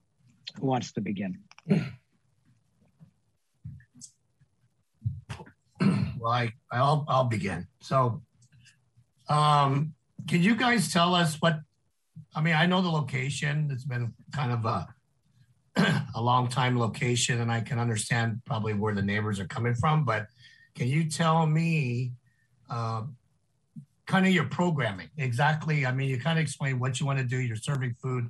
who 0.57 0.67
wants 0.67 0.93
to 0.93 1.01
begin? 1.01 1.39
I, 6.27 6.51
I'll, 6.71 7.05
I'll 7.07 7.25
begin. 7.25 7.67
So, 7.81 8.21
um, 9.29 9.93
can 10.27 10.41
you 10.41 10.55
guys 10.55 10.91
tell 10.91 11.15
us 11.15 11.35
what, 11.39 11.59
I 12.35 12.41
mean, 12.41 12.55
I 12.55 12.65
know 12.65 12.81
the 12.81 12.89
location, 12.89 13.69
it's 13.71 13.85
been 13.85 14.13
kind 14.31 14.51
of 14.51 14.65
a, 14.65 14.87
a 16.15 16.21
long 16.21 16.47
time 16.47 16.77
location 16.77 17.41
and 17.41 17.51
I 17.51 17.61
can 17.61 17.79
understand 17.79 18.41
probably 18.45 18.73
where 18.73 18.93
the 18.93 19.01
neighbors 19.01 19.39
are 19.39 19.47
coming 19.47 19.75
from, 19.75 20.05
but 20.05 20.27
can 20.75 20.87
you 20.87 21.09
tell 21.09 21.45
me, 21.45 22.11
uh, 22.69 23.03
kind 24.05 24.25
of 24.25 24.33
your 24.33 24.45
programming 24.45 25.09
exactly? 25.17 25.85
I 25.85 25.91
mean, 25.91 26.09
you 26.09 26.19
kind 26.19 26.37
of 26.37 26.43
explain 26.43 26.79
what 26.79 26.99
you 26.99 27.05
want 27.05 27.19
to 27.19 27.25
do. 27.25 27.37
You're 27.37 27.55
serving 27.55 27.95
food. 28.01 28.29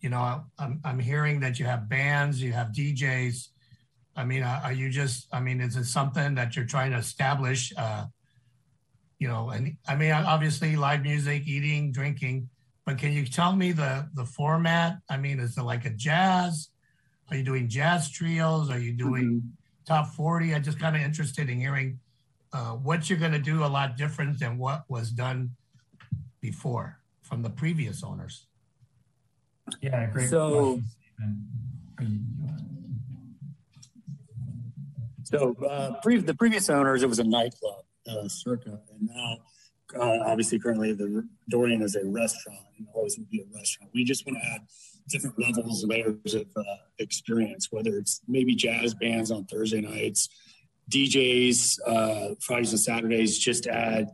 You 0.00 0.10
know, 0.10 0.44
I'm, 0.58 0.80
I'm 0.84 0.98
hearing 0.98 1.40
that 1.40 1.58
you 1.58 1.66
have 1.66 1.88
bands, 1.88 2.42
you 2.42 2.52
have 2.52 2.68
DJs. 2.68 3.48
I 4.16 4.24
mean, 4.24 4.42
are 4.42 4.60
are 4.64 4.72
you 4.72 4.88
just, 4.90 5.28
I 5.32 5.40
mean, 5.40 5.60
is 5.60 5.76
it 5.76 5.84
something 5.84 6.34
that 6.36 6.56
you're 6.56 6.64
trying 6.64 6.92
to 6.92 6.98
establish? 6.98 7.72
Uh, 7.76 8.06
you 9.18 9.28
know, 9.28 9.50
and 9.50 9.76
I 9.88 9.94
mean, 9.96 10.12
obviously 10.12 10.76
live 10.76 11.02
music, 11.02 11.46
eating, 11.46 11.92
drinking, 11.92 12.48
but 12.84 12.98
can 12.98 13.12
you 13.12 13.24
tell 13.26 13.54
me 13.54 13.72
the, 13.72 14.08
the 14.14 14.24
format? 14.24 14.98
I 15.08 15.16
mean, 15.16 15.40
is 15.40 15.56
it 15.56 15.62
like 15.62 15.84
a 15.84 15.90
jazz? 15.90 16.68
Are 17.30 17.36
you 17.36 17.42
doing 17.42 17.68
jazz 17.68 18.10
trios? 18.10 18.70
Are 18.70 18.78
you 18.78 18.92
doing 18.92 19.42
top 19.86 20.08
40? 20.14 20.54
I'm 20.54 20.62
just 20.62 20.78
kind 20.78 20.94
of 20.94 21.02
interested 21.02 21.48
in 21.50 21.58
hearing 21.58 21.98
uh, 22.52 22.72
what 22.72 23.10
you're 23.10 23.18
going 23.18 23.32
to 23.32 23.38
do 23.38 23.64
a 23.64 23.66
lot 23.66 23.96
different 23.96 24.38
than 24.38 24.58
what 24.58 24.84
was 24.88 25.10
done 25.10 25.50
before 26.40 27.00
from 27.22 27.42
the 27.42 27.50
previous 27.50 28.04
owners. 28.04 28.46
Yeah, 29.80 30.06
great 30.06 30.28
So- 30.30 30.50
question, 30.50 30.84
Stephen. 30.88 31.48
Are 31.98 32.04
you- 32.04 32.65
So 35.26 35.56
uh, 35.68 36.00
pre- 36.02 36.18
the 36.18 36.34
previous 36.34 36.70
owners, 36.70 37.02
it 37.02 37.08
was 37.08 37.18
a 37.18 37.24
nightclub, 37.24 37.84
uh, 38.08 38.28
Circa, 38.28 38.78
and 38.92 39.10
now 39.12 39.38
uh, 39.98 40.18
obviously 40.24 40.58
currently 40.60 40.92
the 40.92 41.26
Dorian 41.48 41.82
is 41.82 41.96
a 41.96 42.04
restaurant 42.04 42.60
and 42.78 42.86
always 42.94 43.18
will 43.18 43.26
be 43.30 43.40
a 43.40 43.56
restaurant. 43.56 43.90
We 43.92 44.04
just 44.04 44.24
want 44.24 44.38
to 44.40 44.48
add 44.48 44.60
different 45.08 45.36
levels, 45.40 45.84
layers 45.84 46.34
of 46.34 46.46
uh, 46.56 46.62
experience, 47.00 47.68
whether 47.72 47.96
it's 47.96 48.20
maybe 48.28 48.54
jazz 48.54 48.94
bands 48.94 49.32
on 49.32 49.46
Thursday 49.46 49.80
nights, 49.80 50.28
DJs 50.90 51.78
uh, 51.86 52.34
Fridays 52.40 52.70
and 52.70 52.80
Saturdays, 52.80 53.36
just 53.36 53.66
add 53.66 54.10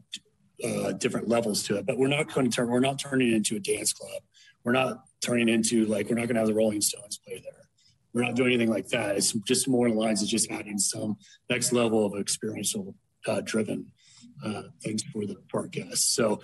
uh, 0.65 0.93
different 0.93 1.29
levels 1.29 1.63
to 1.65 1.77
it. 1.77 1.85
But 1.85 1.99
we're 1.99 2.09
not 2.09 2.33
going 2.33 2.51
to 2.51 2.57
turn. 2.57 2.69
We're 2.69 2.81
not 2.81 2.99
turning 2.99 3.35
into 3.35 3.57
a 3.57 3.61
dance 3.61 3.93
club. 3.93 4.23
We're 4.65 4.73
not 4.73 5.05
turning 5.21 5.51
into 5.51 5.85
like 5.87 6.09
we're 6.09 6.17
not 6.17 6.27
going 6.27 6.37
to 6.37 6.41
have 6.41 6.49
the 6.49 6.55
Rolling 6.55 6.81
Stones 6.81 7.19
play 7.19 7.43
there. 7.45 7.62
We're 8.15 8.23
not 8.23 8.35
doing 8.35 8.53
anything 8.53 8.71
like 8.71 8.89
that. 8.89 9.17
It's 9.17 9.33
just 9.33 9.69
more 9.69 9.87
in 9.89 9.95
lines 9.97 10.23
of 10.23 10.29
just 10.29 10.51
adding 10.51 10.79
some 10.79 11.17
next 11.49 11.73
level 11.73 12.05
of 12.05 12.19
experiential 12.19 12.95
uh, 13.27 13.41
driven 13.43 13.93
uh, 14.45 14.63
things 14.83 15.03
for 15.05 15.27
the 15.27 15.37
our 15.55 15.67
guests. 15.67 16.15
So 16.15 16.41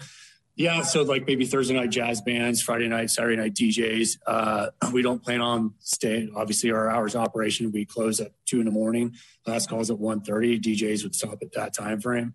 Yeah, 0.59 0.83
so 0.83 1.03
like 1.03 1.25
maybe 1.25 1.47
Thursday 1.47 1.75
night 1.75 1.91
jazz 1.91 2.21
bands, 2.21 2.61
Friday 2.63 2.89
night, 2.89 3.11
Saturday 3.11 3.37
night 3.37 3.55
DJs. 3.55 4.19
Uh, 4.27 4.71
we 4.93 5.03
don't 5.03 5.23
plan 5.23 5.41
on 5.41 5.75
staying. 5.79 6.33
Obviously, 6.35 6.73
our 6.73 6.91
hours 6.91 7.15
of 7.15 7.21
operation 7.21 7.71
we 7.71 7.85
close 7.85 8.19
at 8.19 8.33
two 8.45 8.59
in 8.59 8.65
the 8.65 8.73
morning. 8.73 9.15
Last 9.47 9.69
calls 9.69 9.89
at 9.89 9.99
1.30. 9.99 10.61
DJs 10.61 11.05
would 11.05 11.15
stop 11.15 11.39
at 11.43 11.53
that 11.53 11.75
time 11.75 12.01
frame. 12.01 12.35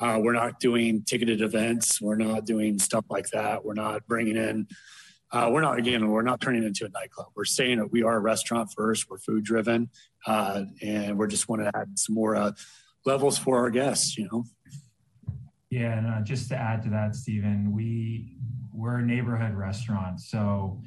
Uh, 0.00 0.18
we're 0.20 0.32
not 0.32 0.58
doing 0.58 1.04
ticketed 1.04 1.42
events. 1.42 2.00
We're 2.00 2.16
not 2.16 2.44
doing 2.44 2.80
stuff 2.80 3.04
like 3.08 3.28
that. 3.28 3.64
We're 3.64 3.74
not 3.74 4.04
bringing 4.04 4.36
in. 4.36 4.66
Uh, 5.32 5.48
we're 5.52 5.60
not 5.60 5.78
again. 5.78 6.08
We're 6.08 6.22
not 6.22 6.40
turning 6.40 6.64
into 6.64 6.84
a 6.84 6.88
nightclub. 6.88 7.28
We're 7.36 7.44
saying 7.44 7.78
that 7.78 7.92
we 7.92 8.02
are 8.02 8.16
a 8.16 8.20
restaurant 8.20 8.72
first. 8.76 9.08
We're 9.08 9.18
food 9.18 9.44
driven, 9.44 9.90
uh, 10.26 10.64
and 10.82 11.16
we're 11.16 11.28
just 11.28 11.48
want 11.48 11.62
to 11.62 11.70
add 11.74 11.98
some 11.98 12.16
more 12.16 12.34
uh, 12.34 12.52
levels 13.06 13.38
for 13.38 13.58
our 13.58 13.70
guests. 13.70 14.18
You 14.18 14.28
know. 14.32 14.44
Yeah, 15.70 15.98
and 15.98 16.06
uh, 16.08 16.20
just 16.22 16.48
to 16.48 16.56
add 16.56 16.82
to 16.82 16.90
that, 16.90 17.14
Stephen, 17.14 17.72
we 17.72 18.38
we're 18.72 18.98
a 18.98 19.02
neighborhood 19.02 19.54
restaurant, 19.54 20.20
so 20.20 20.80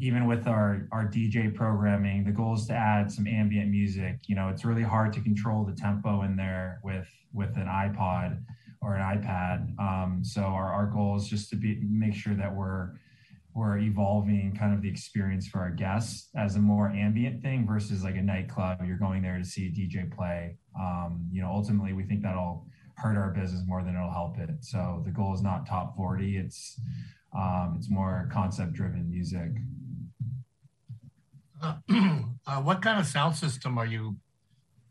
even 0.00 0.26
with 0.26 0.46
our 0.46 0.86
our 0.92 1.04
DJ 1.04 1.52
programming, 1.52 2.22
the 2.22 2.30
goal 2.30 2.54
is 2.54 2.66
to 2.66 2.74
add 2.74 3.10
some 3.10 3.26
ambient 3.26 3.68
music. 3.68 4.20
You 4.26 4.36
know, 4.36 4.48
it's 4.48 4.64
really 4.64 4.84
hard 4.84 5.12
to 5.14 5.20
control 5.20 5.64
the 5.64 5.72
tempo 5.72 6.22
in 6.22 6.36
there 6.36 6.78
with 6.84 7.08
with 7.32 7.56
an 7.56 7.66
iPod 7.66 8.40
or 8.80 8.94
an 8.94 9.18
iPad. 9.18 9.76
Um, 9.80 10.20
so 10.22 10.42
our, 10.42 10.72
our 10.72 10.86
goal 10.86 11.16
is 11.16 11.26
just 11.26 11.50
to 11.50 11.56
be 11.56 11.80
make 11.82 12.14
sure 12.14 12.34
that 12.34 12.54
we're 12.54 12.92
we're 13.58 13.78
evolving 13.78 14.54
kind 14.56 14.72
of 14.72 14.82
the 14.82 14.88
experience 14.88 15.48
for 15.48 15.58
our 15.58 15.70
guests 15.70 16.28
as 16.36 16.54
a 16.54 16.60
more 16.60 16.90
ambient 16.90 17.42
thing 17.42 17.66
versus 17.66 18.04
like 18.04 18.14
a 18.14 18.22
nightclub. 18.22 18.78
You're 18.86 18.98
going 18.98 19.20
there 19.20 19.36
to 19.36 19.44
see 19.44 19.66
a 19.66 19.70
DJ 19.70 20.14
play. 20.14 20.56
Um, 20.78 21.28
you 21.32 21.42
know, 21.42 21.48
ultimately, 21.48 21.92
we 21.92 22.04
think 22.04 22.22
that'll 22.22 22.68
hurt 22.94 23.16
our 23.16 23.30
business 23.30 23.62
more 23.66 23.82
than 23.82 23.96
it'll 23.96 24.12
help 24.12 24.38
it. 24.38 24.50
So 24.60 25.02
the 25.04 25.10
goal 25.10 25.34
is 25.34 25.42
not 25.42 25.66
top 25.66 25.96
40. 25.96 26.36
It's 26.36 26.80
um, 27.36 27.74
it's 27.76 27.90
more 27.90 28.30
concept 28.32 28.74
driven 28.74 29.10
music. 29.10 29.50
Uh, 31.60 31.74
uh, 32.46 32.62
what 32.62 32.80
kind 32.80 33.00
of 33.00 33.06
sound 33.06 33.34
system 33.34 33.76
are 33.76 33.86
you 33.86 34.14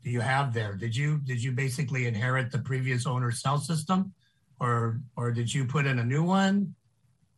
do 0.04 0.10
you 0.10 0.20
have 0.20 0.52
there? 0.52 0.74
Did 0.74 0.94
you 0.94 1.20
did 1.24 1.42
you 1.42 1.52
basically 1.52 2.06
inherit 2.06 2.52
the 2.52 2.58
previous 2.58 3.06
owner's 3.06 3.40
sound 3.40 3.62
system, 3.62 4.12
or 4.60 5.00
or 5.16 5.32
did 5.32 5.52
you 5.52 5.64
put 5.64 5.86
in 5.86 5.98
a 5.98 6.04
new 6.04 6.22
one, 6.22 6.74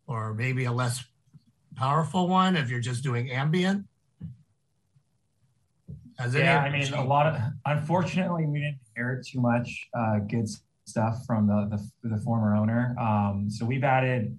or 0.08 0.34
maybe 0.34 0.64
a 0.64 0.72
less 0.72 1.04
powerful 1.76 2.28
one 2.28 2.56
if 2.56 2.70
you're 2.70 2.80
just 2.80 3.02
doing 3.02 3.30
ambient? 3.30 3.86
Has 6.18 6.34
yeah, 6.34 6.58
I 6.58 6.70
mean, 6.70 6.92
a 6.92 7.02
lot 7.02 7.26
of 7.26 7.40
unfortunately 7.64 8.44
we 8.44 8.58
didn't 8.60 8.80
hear 8.94 9.22
too 9.26 9.40
much 9.40 9.88
uh, 9.98 10.18
good 10.18 10.46
stuff 10.84 11.24
from 11.26 11.46
the 11.46 11.78
the, 12.02 12.14
the 12.16 12.22
former 12.22 12.54
owner. 12.54 12.94
Um, 13.00 13.46
so 13.48 13.64
we've 13.64 13.84
added, 13.84 14.36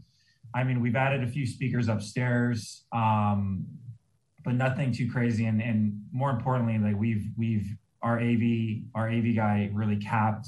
I 0.54 0.64
mean, 0.64 0.80
we've 0.80 0.96
added 0.96 1.24
a 1.24 1.28
few 1.28 1.48
speakers 1.48 1.88
upstairs, 1.88 2.84
um, 2.94 3.66
but 4.46 4.54
nothing 4.54 4.92
too 4.92 5.10
crazy. 5.12 5.46
And 5.46 5.60
and 5.60 6.04
more 6.12 6.30
importantly, 6.30 6.78
like 6.78 7.00
we've 7.00 7.26
we've 7.36 7.76
our 8.04 8.20
AV 8.20 8.84
our 8.94 9.10
AV 9.10 9.36
guy 9.36 9.72
really 9.74 9.98
capped 9.98 10.48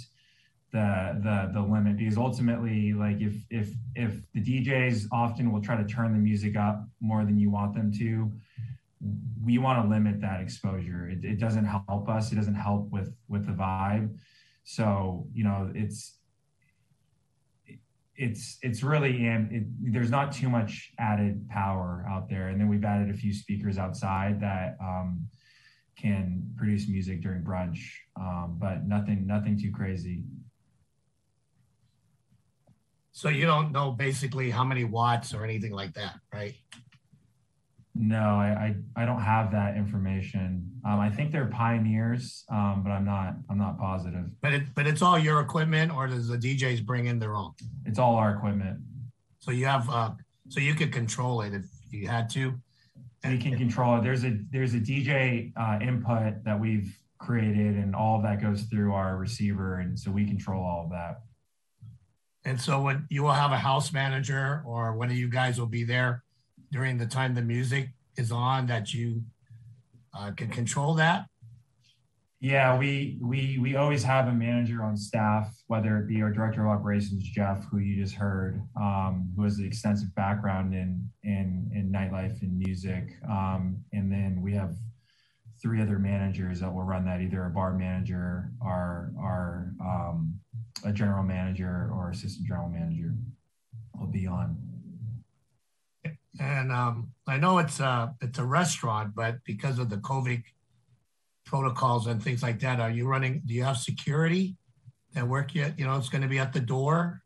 the 0.74 1.19
the 1.24 1.51
the 1.53 1.61
limit 1.61 1.97
because 1.97 2.17
ultimately 2.17 2.93
like 2.93 3.21
if 3.21 3.36
if 3.49 3.69
if 3.95 4.15
the 4.34 4.41
DJs 4.41 5.05
often 5.11 5.51
will 5.51 5.61
try 5.61 5.78
to 5.78 5.86
turn 5.86 6.11
the 6.11 6.19
music 6.19 6.57
up 6.57 6.84
more 6.99 7.24
than 7.24 7.38
you 7.38 7.49
want 7.49 7.74
them 7.74 7.91
to 7.99 8.32
we 9.43 9.57
want 9.57 9.84
to 9.84 9.89
limit 9.89 10.21
that 10.21 10.41
exposure. 10.41 11.09
It, 11.09 11.24
it 11.24 11.39
doesn't 11.39 11.65
help 11.65 12.09
us. 12.09 12.32
It 12.32 12.36
doesn't 12.36 12.55
help 12.55 12.89
with 12.91 13.13
with 13.28 13.45
the 13.45 13.53
vibe. 13.53 14.17
So 14.63 15.28
you 15.34 15.43
know, 15.43 15.71
it's 15.76 16.17
it's 18.15 18.57
it's 18.61 18.84
really 18.84 19.28
and 19.28 19.51
it, 19.51 19.93
there's 19.93 20.11
not 20.11 20.32
too 20.32 20.49
much 20.49 20.91
added 20.99 21.47
power 21.49 22.05
out 22.09 22.30
there. 22.30 22.49
And 22.49 22.59
then 22.59 22.67
we've 22.67 22.84
added 22.84 23.09
a 23.09 23.17
few 23.17 23.34
speakers 23.34 23.78
outside 23.78 24.39
that 24.41 24.78
um, 24.82 25.28
can 25.97 26.49
produce 26.55 26.88
music 26.88 27.21
during 27.21 27.43
brunch, 27.43 27.80
um, 28.19 28.57
but 28.59 28.86
nothing 28.86 29.28
nothing 29.28 29.59
too 29.59 29.71
crazy. 29.71 30.24
So 33.14 33.30
you 33.30 33.45
don't 33.45 33.72
know 33.72 33.91
basically 33.91 34.49
how 34.49 34.64
many 34.64 34.84
watts 34.84 35.36
or 35.36 35.43
anything 35.43 35.72
like 35.72 35.93
that, 35.93 36.16
right? 36.34 36.55
No, 37.95 38.18
I, 38.18 38.74
I, 38.97 39.03
I 39.03 39.05
don't 39.05 39.22
have 39.22 39.51
that 39.51 39.78
information. 39.78 40.68
Um, 40.84 40.99
I 40.99 41.11
think 41.11 41.32
they're 41.32 41.45
pioneers, 41.45 42.43
um, 42.51 42.82
but 42.84 42.89
I'm 42.89 43.05
not 43.05 43.36
I'm 43.51 43.59
not 43.59 43.78
positive. 43.78 44.26
But 44.41 44.53
it 44.53 44.64
but 44.74 44.88
it's 44.88 45.03
all 45.03 45.20
your 45.20 45.41
equipment, 45.41 45.95
or 45.95 46.07
does 46.07 46.28
the 46.28 46.38
DJs 46.38 46.84
bring 46.84 47.05
in 47.05 47.20
their 47.20 47.36
own? 47.36 47.53
It's 47.86 47.99
all 47.99 48.16
our 48.16 48.32
equipment. 48.36 48.80
So 49.38 49.51
you 49.51 49.68
have 49.68 49.88
uh, 49.91 50.11
so 50.49 50.59
you 50.59 50.74
could 50.74 50.91
control 50.91 51.41
it 51.41 51.53
if 51.53 51.66
you 51.91 52.07
had 52.07 52.32
to. 52.32 52.55
And 53.24 53.34
you 53.34 53.39
can 53.39 53.57
control 53.59 53.99
it. 53.99 54.03
There's 54.03 54.24
a 54.24 54.39
there's 54.51 54.74
a 54.74 54.80
DJ 54.80 55.53
uh, 55.55 55.78
input 55.80 56.43
that 56.45 56.59
we've 56.59 56.97
created, 57.20 57.76
and 57.76 57.95
all 57.95 58.18
of 58.18 58.24
that 58.24 58.41
goes 58.41 58.64
through 58.64 58.93
our 58.93 59.18
receiver, 59.18 59.80
and 59.80 59.97
so 59.97 60.09
we 60.09 60.26
control 60.26 60.64
all 60.64 60.86
of 60.86 60.89
that. 60.89 61.22
And 62.46 62.60
so 62.60 62.82
when 62.82 63.08
you 63.10 63.24
will 63.24 63.32
have 63.32 63.52
a 63.52 63.58
house 63.58 63.94
manager, 63.94 64.64
or 64.66 64.98
one 64.98 65.10
of 65.10 65.16
you 65.16 65.30
guys 65.30 65.60
will 65.60 65.68
be 65.68 65.84
there 65.84 66.24
during 66.72 66.98
the 66.98 67.06
time 67.06 67.36
the 67.36 67.41
music 67.41 67.89
is 68.18 68.32
on 68.32 68.68
that 68.68 68.94
you 68.94 69.24
uh, 70.18 70.32
can 70.32 70.50
control 70.50 70.94
that? 70.96 71.26
Yeah, 72.41 72.78
we 72.78 73.18
we 73.22 73.58
we 73.58 73.78
always 73.78 74.04
have 74.04 74.28
a 74.28 74.34
manager 74.34 74.84
on 74.84 74.98
staff, 74.98 75.56
whether 75.68 75.98
it 76.00 76.10
be 76.10 76.22
our 76.22 76.30
director 76.30 76.68
of 76.68 76.78
operations, 76.78 77.24
Jeff, 77.24 77.64
who 77.72 77.78
you 77.78 78.04
just 78.04 78.16
heard, 78.16 78.62
um, 78.76 79.32
who 79.38 79.44
has 79.44 79.60
an 79.60 79.66
extensive 79.66 80.14
background 80.14 80.74
in 80.74 81.08
in 81.24 81.72
in 81.74 81.89
nightlife 81.89 82.41
and 82.41 82.58
music, 82.58 83.14
um, 83.30 83.78
and 83.94 84.12
then 84.12 84.41
we 84.41 84.54
have 84.54 84.76
three 85.62 85.82
other 85.82 85.98
managers 85.98 86.60
that 86.60 86.74
will 86.74 86.84
run 86.84 87.06
that, 87.06 87.22
either 87.22 87.46
a 87.46 87.50
bar 87.50 87.78
manager, 87.78 88.52
our 88.62 89.14
our 89.18 89.72
um, 89.80 90.38
a 90.84 90.91
general 90.91 91.23
manager, 91.23 91.89
or 91.93 92.09
assistant 92.09 92.47
general 92.47 92.69
manager 92.69 93.13
will 93.99 94.07
be 94.07 94.27
on 94.27 94.57
and 96.39 96.71
um, 96.71 97.11
I 97.27 97.38
know 97.38 97.59
it's 97.59 97.79
a 97.79 98.15
it's 98.21 98.39
a 98.39 98.45
restaurant, 98.45 99.15
but 99.15 99.43
because 99.45 99.79
of 99.79 99.89
the 99.89 99.97
COVID 99.97 100.43
protocols 101.45 102.07
and 102.07 102.21
things 102.21 102.41
like 102.41 102.59
that, 102.61 102.79
are 102.79 102.89
you 102.89 103.07
running? 103.07 103.41
Do 103.45 103.53
you 103.53 103.63
have 103.63 103.77
security 103.77 104.55
that 105.13 105.27
work 105.27 105.53
yet? 105.53 105.77
You 105.77 105.86
know, 105.86 105.95
it's 105.97 106.09
going 106.09 106.23
to 106.23 106.27
be 106.27 106.39
at 106.39 106.53
the 106.53 106.59
door, 106.59 107.21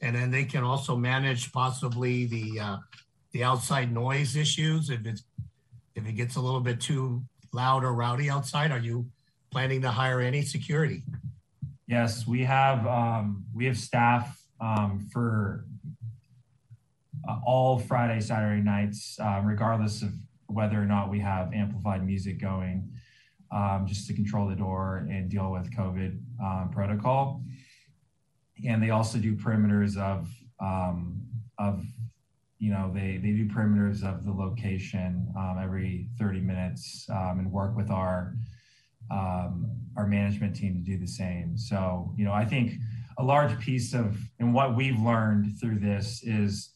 and 0.00 0.14
then 0.14 0.30
they 0.30 0.44
can 0.44 0.62
also 0.62 0.96
manage 0.96 1.52
possibly 1.52 2.26
the 2.26 2.60
uh, 2.60 2.76
the 3.32 3.44
outside 3.44 3.92
noise 3.92 4.36
issues 4.36 4.90
if 4.90 5.06
it's 5.06 5.24
if 5.94 6.06
it 6.06 6.12
gets 6.12 6.36
a 6.36 6.40
little 6.40 6.60
bit 6.60 6.80
too 6.80 7.22
loud 7.52 7.82
or 7.82 7.94
rowdy 7.94 8.28
outside. 8.28 8.72
Are 8.72 8.78
you 8.78 9.06
planning 9.50 9.80
to 9.82 9.90
hire 9.90 10.20
any 10.20 10.42
security? 10.42 11.02
Yes, 11.90 12.24
we 12.24 12.44
have 12.44 12.86
um, 12.86 13.44
we 13.52 13.64
have 13.64 13.76
staff 13.76 14.40
um, 14.60 15.08
for 15.12 15.64
uh, 17.28 17.40
all 17.44 17.80
Friday, 17.80 18.20
Saturday 18.20 18.62
nights, 18.62 19.18
uh, 19.20 19.40
regardless 19.42 20.00
of 20.02 20.12
whether 20.46 20.80
or 20.80 20.86
not 20.86 21.10
we 21.10 21.18
have 21.18 21.52
amplified 21.52 22.06
music 22.06 22.40
going, 22.40 22.88
um, 23.50 23.86
just 23.88 24.06
to 24.06 24.14
control 24.14 24.46
the 24.46 24.54
door 24.54 25.04
and 25.10 25.28
deal 25.28 25.50
with 25.50 25.68
COVID 25.76 26.16
um, 26.40 26.70
protocol. 26.72 27.42
And 28.64 28.80
they 28.80 28.90
also 28.90 29.18
do 29.18 29.34
perimeters 29.34 29.98
of 29.98 30.28
um, 30.60 31.20
of 31.58 31.84
you 32.60 32.70
know 32.70 32.92
they 32.94 33.18
they 33.20 33.32
do 33.32 33.48
perimeters 33.48 34.04
of 34.04 34.24
the 34.24 34.32
location 34.32 35.26
every 35.60 36.06
30 36.20 36.38
minutes 36.38 37.06
and 37.08 37.50
work 37.50 37.76
with 37.76 37.90
our 37.90 38.36
um, 39.10 39.79
our 40.00 40.06
management 40.06 40.56
team 40.56 40.74
to 40.74 40.80
do 40.80 40.98
the 40.98 41.06
same. 41.06 41.56
So 41.56 42.12
you 42.16 42.24
know 42.24 42.32
I 42.32 42.44
think 42.44 42.72
a 43.18 43.24
large 43.24 43.58
piece 43.60 43.94
of 43.94 44.18
and 44.38 44.54
what 44.54 44.76
we've 44.76 45.00
learned 45.00 45.58
through 45.60 45.78
this 45.78 46.22
is 46.24 46.70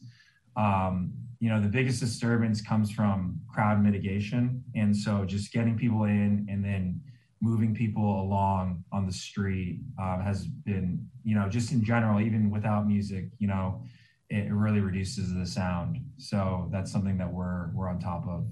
um, 0.56 1.12
you 1.44 1.50
know, 1.50 1.60
the 1.60 1.68
biggest 1.68 2.00
disturbance 2.00 2.62
comes 2.62 2.90
from 2.90 3.38
crowd 3.52 3.82
mitigation. 3.82 4.64
And 4.74 4.96
so 4.96 5.26
just 5.26 5.52
getting 5.52 5.76
people 5.76 6.04
in 6.04 6.46
and 6.48 6.64
then 6.64 7.02
moving 7.42 7.74
people 7.74 8.22
along 8.22 8.82
on 8.92 9.04
the 9.04 9.12
street 9.12 9.80
um, 10.00 10.22
has 10.22 10.46
been, 10.46 11.06
you 11.22 11.34
know, 11.34 11.48
just 11.48 11.70
in 11.72 11.84
general, 11.84 12.18
even 12.18 12.50
without 12.50 12.86
music, 12.86 13.26
you 13.38 13.46
know, 13.46 13.82
it 14.30 14.50
really 14.50 14.80
reduces 14.80 15.34
the 15.34 15.44
sound. 15.44 15.98
So 16.16 16.68
that's 16.72 16.90
something 16.90 17.18
that 17.18 17.30
we're 17.30 17.68
we're 17.74 17.90
on 17.90 17.98
top 17.98 18.26
of. 18.26 18.46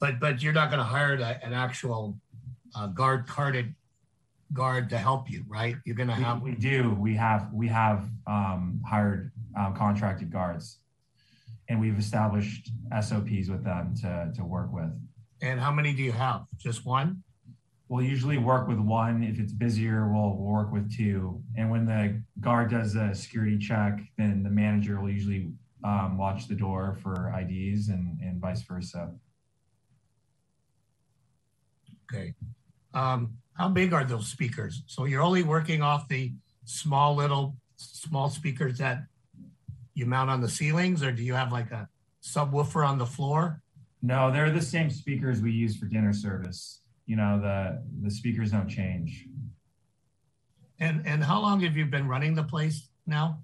But 0.00 0.18
but 0.18 0.42
you're 0.42 0.52
not 0.52 0.70
going 0.70 0.80
to 0.80 0.84
hire 0.84 1.14
an 1.14 1.52
actual 1.52 2.18
uh, 2.76 2.86
guard 2.88 3.26
carded 3.26 3.74
guard 4.52 4.88
to 4.90 4.98
help 4.98 5.30
you, 5.30 5.44
right? 5.48 5.76
You're 5.84 5.96
going 5.96 6.08
to 6.08 6.14
have. 6.14 6.42
We, 6.42 6.50
we, 6.50 6.56
do. 6.56 6.96
We 6.98 7.14
have 7.16 7.52
we 7.52 7.68
have 7.68 8.08
um, 8.26 8.80
hired 8.86 9.32
um, 9.56 9.74
contracted 9.74 10.30
guards, 10.30 10.78
and 11.68 11.80
we've 11.80 11.98
established 11.98 12.70
SOPs 13.00 13.48
with 13.48 13.64
them 13.64 13.94
to 14.02 14.32
to 14.36 14.44
work 14.44 14.72
with. 14.72 14.90
And 15.42 15.60
how 15.60 15.72
many 15.72 15.92
do 15.92 16.02
you 16.02 16.12
have? 16.12 16.46
Just 16.58 16.86
one? 16.86 17.22
we'll 17.88 18.04
usually 18.04 18.38
work 18.38 18.66
with 18.66 18.78
one. 18.78 19.22
If 19.22 19.38
it's 19.38 19.52
busier, 19.52 20.10
we'll, 20.12 20.36
we'll 20.36 20.52
work 20.52 20.72
with 20.72 20.94
two. 20.96 21.42
And 21.56 21.70
when 21.70 21.86
the 21.86 22.22
guard 22.40 22.70
does 22.70 22.94
a 22.94 23.14
security 23.14 23.58
check, 23.58 24.00
then 24.16 24.42
the 24.42 24.50
manager 24.50 25.00
will 25.00 25.10
usually 25.10 25.52
um, 25.84 26.16
watch 26.16 26.48
the 26.48 26.54
door 26.54 26.98
for 27.02 27.32
IDs 27.38 27.88
and, 27.88 28.18
and 28.20 28.40
vice 28.40 28.62
versa. 28.62 29.12
Okay. 32.12 32.34
Um, 32.94 33.36
how 33.54 33.68
big 33.68 33.92
are 33.92 34.04
those 34.04 34.28
speakers? 34.28 34.82
So 34.86 35.04
you're 35.04 35.22
only 35.22 35.42
working 35.42 35.82
off 35.82 36.08
the 36.08 36.32
small 36.64 37.14
little 37.14 37.56
small 37.76 38.30
speakers 38.30 38.78
that 38.78 39.04
you 39.94 40.06
mount 40.06 40.30
on 40.30 40.40
the 40.40 40.48
ceilings, 40.48 41.02
or 41.02 41.12
do 41.12 41.22
you 41.22 41.34
have 41.34 41.52
like 41.52 41.70
a 41.70 41.88
subwoofer 42.22 42.86
on 42.86 42.98
the 42.98 43.06
floor? 43.06 43.60
No, 44.02 44.30
they're 44.30 44.50
the 44.50 44.62
same 44.62 44.90
speakers 44.90 45.40
we 45.40 45.52
use 45.52 45.76
for 45.76 45.86
dinner 45.86 46.12
service. 46.12 46.80
You 47.06 47.16
know, 47.16 47.40
the 47.40 47.82
the 48.02 48.10
speakers 48.10 48.50
don't 48.50 48.68
change. 48.68 49.26
And 50.80 51.06
and 51.06 51.22
how 51.22 51.40
long 51.40 51.60
have 51.60 51.76
you 51.76 51.86
been 51.86 52.08
running 52.08 52.34
the 52.34 52.42
place 52.42 52.88
now? 53.06 53.38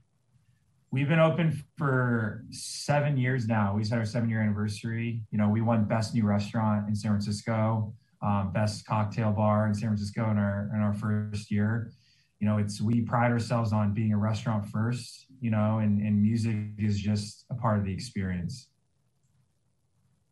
We've 0.92 1.08
been 1.08 1.20
open 1.20 1.64
for 1.78 2.44
seven 2.50 3.16
years 3.16 3.46
now. 3.46 3.74
We 3.74 3.82
just 3.82 3.92
had 3.92 4.00
our 4.00 4.04
seven 4.04 4.28
year 4.28 4.42
anniversary. 4.42 5.22
You 5.30 5.38
know, 5.38 5.48
we 5.48 5.60
won 5.60 5.84
best 5.84 6.14
new 6.14 6.24
restaurant 6.24 6.88
in 6.88 6.96
San 6.96 7.12
Francisco, 7.12 7.94
um, 8.22 8.52
best 8.52 8.86
cocktail 8.86 9.32
bar 9.32 9.66
in 9.66 9.74
San 9.74 9.88
Francisco 9.88 10.30
in 10.30 10.36
our 10.36 10.70
in 10.74 10.80
our 10.80 10.92
first 10.92 11.50
year. 11.50 11.92
You 12.38 12.46
know, 12.46 12.58
it's 12.58 12.80
we 12.80 13.02
pride 13.02 13.30
ourselves 13.30 13.72
on 13.72 13.92
being 13.92 14.12
a 14.12 14.18
restaurant 14.18 14.66
first. 14.66 15.26
You 15.40 15.50
know, 15.50 15.78
and 15.78 16.00
and 16.00 16.20
music 16.20 16.56
is 16.78 16.98
just 17.00 17.46
a 17.50 17.54
part 17.54 17.78
of 17.78 17.84
the 17.84 17.92
experience. 17.92 18.68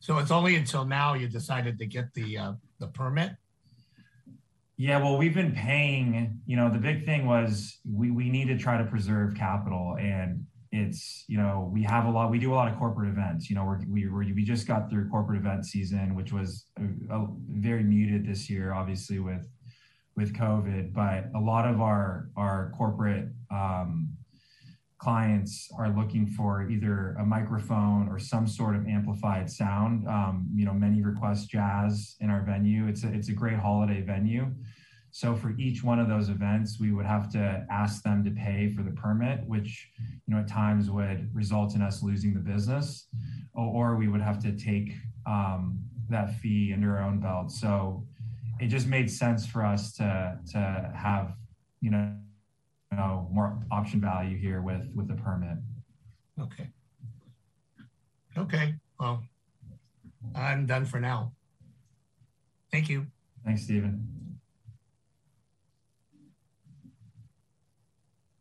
So 0.01 0.19
it's 0.19 0.31
only 0.31 0.57
until 0.57 0.85
now 0.85 1.15
you 1.15 1.29
decided 1.29 1.79
to 1.79 1.87
get 1.87 2.13
the 2.15 2.39
uh, 2.39 2.53
the 2.79 2.89
permit. 2.89 3.33
Yeah, 4.77 4.99
well, 5.03 5.19
we've 5.19 5.35
been 5.35 5.53
paying. 5.53 6.41
You 6.47 6.57
know, 6.57 6.71
the 6.71 6.79
big 6.79 7.05
thing 7.05 7.27
was 7.27 7.79
we 7.91 8.11
we 8.11 8.31
need 8.31 8.49
to 8.49 8.57
try 8.57 8.79
to 8.79 8.85
preserve 8.85 9.35
capital, 9.35 9.97
and 9.99 10.47
it's 10.73 11.25
you 11.29 11.39
know 11.39 11.71
we 11.73 11.83
have 11.85 12.07
a 12.07 12.11
lot. 12.11 12.31
We 12.31 12.39
do 12.39 12.53
a 12.53 12.57
lot 12.57 12.71
of 12.71 12.79
corporate 12.79 13.09
events. 13.09 13.49
You 13.49 13.57
know, 13.57 13.65
we're, 13.65 13.81
we 13.89 14.33
we 14.33 14.45
just 14.45 14.67
got 14.67 14.91
through 14.91 15.09
corporate 15.09 15.41
event 15.41 15.67
season, 15.67 16.15
which 16.15 16.33
was 16.33 16.67
a, 16.79 17.15
a 17.15 17.29
very 17.51 17.83
muted 17.83 18.27
this 18.27 18.49
year, 18.51 18.73
obviously 18.73 19.19
with 19.19 19.47
with 20.17 20.35
COVID. 20.35 20.93
But 20.93 21.31
a 21.35 21.41
lot 21.41 21.67
of 21.67 21.81
our 21.81 22.31
our 22.37 22.73
corporate 22.77 23.29
um, 23.51 24.11
clients 24.99 25.71
are 25.79 25.89
looking 25.89 26.27
for 26.27 26.69
either 26.69 27.17
a 27.21 27.25
microphone 27.25 28.09
or 28.09 28.19
some 28.19 28.47
sort 28.47 28.75
of 28.75 28.87
amplified 28.87 29.49
sound. 29.49 30.07
Um, 30.09 30.49
you 30.55 30.67
know, 30.67 30.73
many 30.73 31.03
request 31.03 31.49
jazz 31.49 32.17
in 32.21 32.31
our 32.31 32.43
venue. 32.43 32.89
It's 32.89 33.05
a, 33.05 33.13
it's 33.13 33.29
a 33.29 33.33
great 33.33 33.59
holiday 33.59 34.03
venue. 34.03 34.53
So 35.11 35.35
for 35.35 35.51
each 35.59 35.83
one 35.83 35.99
of 35.99 36.09
those 36.09 36.29
events, 36.29 36.79
we 36.79 36.93
would 36.93 37.07
have 37.07 37.31
to 37.33 37.67
ask 37.71 38.03
them 38.03 38.25
to 38.25 38.31
pay 38.31 38.73
for 38.75 38.83
the 38.83 38.91
permit, 38.91 39.41
which 39.47 39.89
you 40.27 40.35
know 40.35 40.41
at 40.41 40.49
times 40.49 40.91
would 40.91 41.35
result 41.35 41.75
in 41.75 41.83
us 41.83 42.03
losing 42.03 42.35
the 42.35 42.41
business, 42.41 43.09
or, 43.55 43.93
or 43.93 43.97
we 43.97 44.09
would 44.09 44.21
have 44.21 44.39
to 44.43 44.53
take 44.53 44.93
um, 45.27 45.79
that 46.09 46.35
fee 46.37 46.73
under 46.75 46.97
our 46.97 47.03
own 47.05 47.21
belt. 47.21 47.51
So 47.51 48.07
it 48.61 48.67
just 48.67 48.87
made 48.87 49.11
sense 49.11 49.47
for 49.47 49.65
us 49.65 49.93
to 49.95 50.39
to 50.53 50.93
have 50.95 51.35
you 51.81 51.91
know 51.91 52.13
you 52.91 52.99
know, 52.99 53.29
more 53.33 53.59
option 53.71 54.01
value 54.01 54.37
here 54.37 54.63
with 54.63 54.89
with 54.95 55.09
the 55.09 55.15
permit. 55.15 55.59
Okay. 56.41 56.69
Okay. 58.37 58.75
Well, 58.99 59.23
I'm 60.35 60.67
done 60.67 60.85
for 60.85 61.01
now. 61.01 61.33
Thank 62.71 62.89
you. 62.89 63.07
Thanks, 63.45 63.63
Stephen. 63.63 64.28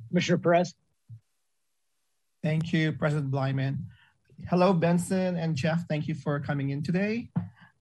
Commissioner 0.07 0.37
Perez. 0.37 0.73
Thank 2.43 2.71
you, 2.71 2.91
President 2.93 3.31
Bleiman. 3.31 3.79
Hello, 4.49 4.71
Benson 4.73 5.35
and 5.37 5.55
Jeff. 5.55 5.85
Thank 5.89 6.07
you 6.07 6.15
for 6.15 6.39
coming 6.39 6.69
in 6.69 6.83
today. 6.83 7.29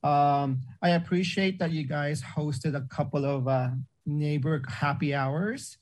Um, 0.03 0.61
I 0.83 0.91
appreciate 0.91 1.59
that 1.59 1.73
you 1.73 1.85
guys 1.85 2.23
hosted 2.23 2.75
a 2.75 2.83
couple 2.83 3.25
of 3.25 3.49
uh, 3.49 3.71
neighbor 4.07 4.63
happy 4.69 5.15
hours. 5.15 5.77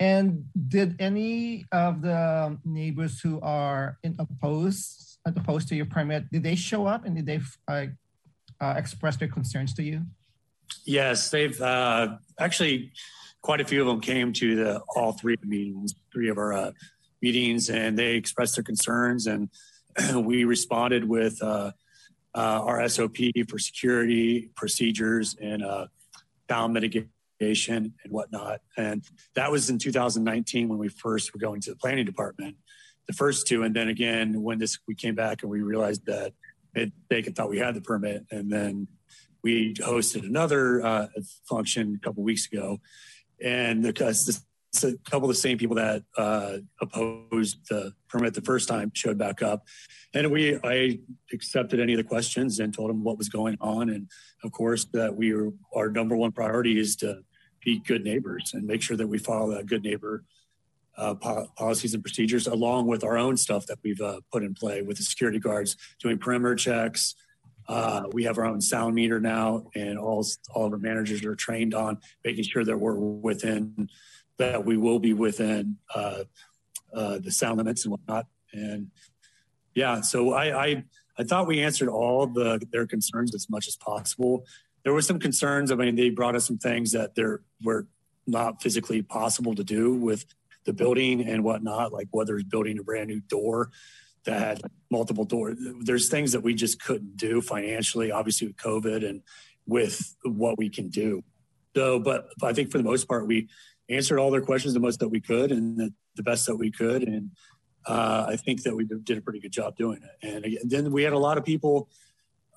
And 0.00 0.44
did 0.68 0.96
any 1.00 1.66
of 1.72 2.02
the 2.02 2.58
neighbors 2.64 3.20
who 3.20 3.40
are 3.40 3.98
in 4.02 4.16
opposed 4.18 5.18
opposed 5.26 5.68
to 5.68 5.74
your 5.74 5.84
permit 5.84 6.30
did 6.30 6.42
they 6.42 6.54
show 6.54 6.86
up 6.86 7.04
and 7.04 7.16
did 7.16 7.26
they 7.26 7.40
uh, 7.66 7.86
uh, 8.60 8.74
express 8.76 9.16
their 9.16 9.28
concerns 9.28 9.74
to 9.74 9.82
you? 9.82 10.02
Yes, 10.84 11.30
they've 11.30 11.60
uh, 11.60 12.16
actually 12.38 12.92
quite 13.42 13.60
a 13.60 13.64
few 13.64 13.80
of 13.80 13.86
them 13.86 14.00
came 14.00 14.32
to 14.34 14.56
the 14.56 14.80
all 14.94 15.12
three 15.12 15.36
meetings, 15.42 15.94
three 16.12 16.28
of 16.28 16.38
our 16.38 16.52
uh, 16.52 16.72
meetings, 17.22 17.70
and 17.70 17.98
they 17.98 18.14
expressed 18.14 18.56
their 18.56 18.64
concerns, 18.64 19.26
and 19.26 19.48
we 20.14 20.44
responded 20.44 21.04
with 21.04 21.42
uh, 21.42 21.72
uh, 22.34 22.60
our 22.64 22.88
SOP 22.88 23.16
for 23.48 23.58
security 23.58 24.50
procedures 24.54 25.36
and 25.40 25.62
down 26.48 26.72
mitigation 26.72 27.94
and 28.02 28.12
whatnot. 28.12 28.60
And 28.76 29.04
that 29.34 29.50
was 29.50 29.70
in 29.70 29.78
2019 29.78 30.68
when 30.68 30.78
we 30.78 30.88
first 30.88 31.32
were 31.32 31.38
going 31.38 31.60
to 31.62 31.70
the 31.70 31.76
planning 31.76 32.04
department, 32.04 32.56
the 33.06 33.12
first 33.12 33.46
two. 33.46 33.62
And 33.62 33.74
then 33.74 33.88
again, 33.88 34.42
when 34.42 34.58
this 34.58 34.78
we 34.88 34.94
came 34.94 35.14
back 35.14 35.42
and 35.42 35.50
we 35.50 35.60
realized 35.60 36.06
that 36.06 36.32
it, 36.74 36.92
they 37.08 37.22
thought 37.22 37.48
we 37.48 37.58
had 37.58 37.74
the 37.74 37.80
permit. 37.80 38.24
And 38.30 38.50
then 38.50 38.88
we 39.42 39.74
hosted 39.74 40.26
another 40.26 40.84
uh, 40.84 41.06
function 41.48 41.98
a 42.00 42.04
couple 42.04 42.22
weeks 42.22 42.46
ago. 42.46 42.80
And 43.42 43.82
because 43.82 44.44
a 44.82 44.92
couple 45.10 45.28
of 45.28 45.34
the 45.34 45.40
same 45.40 45.58
people 45.58 45.76
that 45.76 46.02
uh, 46.16 46.58
opposed 46.80 47.58
the 47.68 47.92
permit 48.08 48.34
the 48.34 48.42
first 48.42 48.68
time 48.68 48.90
showed 48.94 49.18
back 49.18 49.42
up, 49.42 49.64
and 50.14 50.30
we 50.30 50.58
I 50.62 50.98
accepted 51.32 51.80
any 51.80 51.94
of 51.94 51.98
the 51.98 52.04
questions 52.04 52.58
and 52.60 52.72
told 52.72 52.90
them 52.90 53.02
what 53.02 53.18
was 53.18 53.28
going 53.28 53.56
on, 53.60 53.90
and 53.90 54.08
of 54.44 54.52
course 54.52 54.84
that 54.92 55.14
we 55.14 55.32
were 55.32 55.52
our 55.74 55.90
number 55.90 56.16
one 56.16 56.32
priority 56.32 56.78
is 56.78 56.96
to 56.96 57.22
be 57.64 57.80
good 57.80 58.04
neighbors 58.04 58.52
and 58.54 58.66
make 58.66 58.82
sure 58.82 58.96
that 58.96 59.06
we 59.06 59.18
follow 59.18 59.52
that 59.54 59.66
good 59.66 59.82
neighbor 59.82 60.24
uh, 60.96 61.14
po- 61.14 61.48
policies 61.56 61.94
and 61.94 62.02
procedures 62.02 62.46
along 62.46 62.86
with 62.86 63.04
our 63.04 63.16
own 63.16 63.36
stuff 63.36 63.66
that 63.66 63.78
we've 63.82 64.00
uh, 64.00 64.20
put 64.32 64.42
in 64.42 64.54
play 64.54 64.82
with 64.82 64.96
the 64.96 65.02
security 65.02 65.38
guards 65.38 65.76
doing 66.00 66.18
perimeter 66.18 66.54
checks. 66.54 67.14
Uh, 67.68 68.04
we 68.12 68.24
have 68.24 68.38
our 68.38 68.46
own 68.46 68.60
sound 68.60 68.94
meter 68.94 69.20
now, 69.20 69.66
and 69.74 69.98
all 69.98 70.26
all 70.54 70.66
of 70.66 70.72
our 70.72 70.78
managers 70.78 71.22
are 71.24 71.34
trained 71.34 71.74
on 71.74 71.98
making 72.24 72.44
sure 72.44 72.64
that 72.64 72.78
we're 72.78 72.94
within 72.94 73.88
that 74.38 74.64
we 74.64 74.76
will 74.76 74.98
be 74.98 75.12
within 75.12 75.76
uh, 75.94 76.24
uh, 76.94 77.18
the 77.18 77.30
sound 77.30 77.58
limits 77.58 77.84
and 77.84 77.92
whatnot. 77.92 78.26
And 78.52 78.90
yeah, 79.74 80.00
so 80.00 80.32
I, 80.32 80.66
I 80.66 80.84
I 81.18 81.24
thought 81.24 81.46
we 81.46 81.60
answered 81.60 81.88
all 81.88 82.26
the 82.26 82.60
their 82.72 82.86
concerns 82.86 83.34
as 83.34 83.50
much 83.50 83.68
as 83.68 83.76
possible 83.76 84.46
there 84.88 84.94
were 84.94 85.02
some 85.02 85.18
concerns. 85.18 85.70
I 85.70 85.74
mean, 85.74 85.96
they 85.96 86.10
brought 86.10 86.34
us 86.34 86.46
some 86.46 86.58
things 86.58 86.92
that 86.92 87.14
there 87.14 87.42
were 87.62 87.86
not 88.26 88.62
physically 88.62 89.02
possible 89.02 89.54
to 89.54 89.64
do 89.64 89.94
with 89.94 90.24
the 90.64 90.72
building 90.72 91.26
and 91.26 91.44
whatnot, 91.44 91.92
like 91.92 92.08
whether 92.10 92.36
it's 92.36 92.48
building 92.48 92.78
a 92.78 92.82
brand 92.82 93.08
new 93.08 93.20
door 93.20 93.70
that 94.28 94.40
had 94.40 94.60
multiple 94.90 95.24
doors. 95.24 95.56
There's 95.80 96.08
things 96.08 96.32
that 96.32 96.42
we 96.42 96.54
just 96.54 96.82
couldn't 96.82 97.16
do 97.16 97.40
financially, 97.40 98.12
obviously 98.12 98.46
with 98.46 98.56
COVID 98.56 99.08
and 99.08 99.22
with 99.66 100.16
what 100.22 100.58
we 100.58 100.68
can 100.68 100.88
do. 100.88 101.24
So, 101.74 101.98
but, 101.98 102.28
I 102.42 102.52
think 102.52 102.70
for 102.70 102.78
the 102.78 102.84
most 102.84 103.08
part, 103.08 103.26
we 103.26 103.48
answered 103.88 104.18
all 104.18 104.30
their 104.30 104.40
questions 104.42 104.74
the 104.74 104.80
most 104.80 105.00
that 105.00 105.08
we 105.08 105.20
could 105.20 105.50
and 105.50 105.76
the, 105.76 105.92
the 106.16 106.22
best 106.22 106.46
that 106.46 106.56
we 106.56 106.70
could. 106.70 107.02
And 107.02 107.30
uh, 107.86 108.26
I 108.28 108.36
think 108.36 108.62
that 108.64 108.76
we 108.76 108.84
did 108.84 109.18
a 109.18 109.20
pretty 109.20 109.40
good 109.40 109.52
job 109.52 109.76
doing 109.76 110.00
it. 110.02 110.34
And 110.62 110.70
then 110.70 110.92
we 110.92 111.02
had 111.04 111.12
a 111.12 111.18
lot 111.18 111.38
of 111.38 111.44
people 111.44 111.88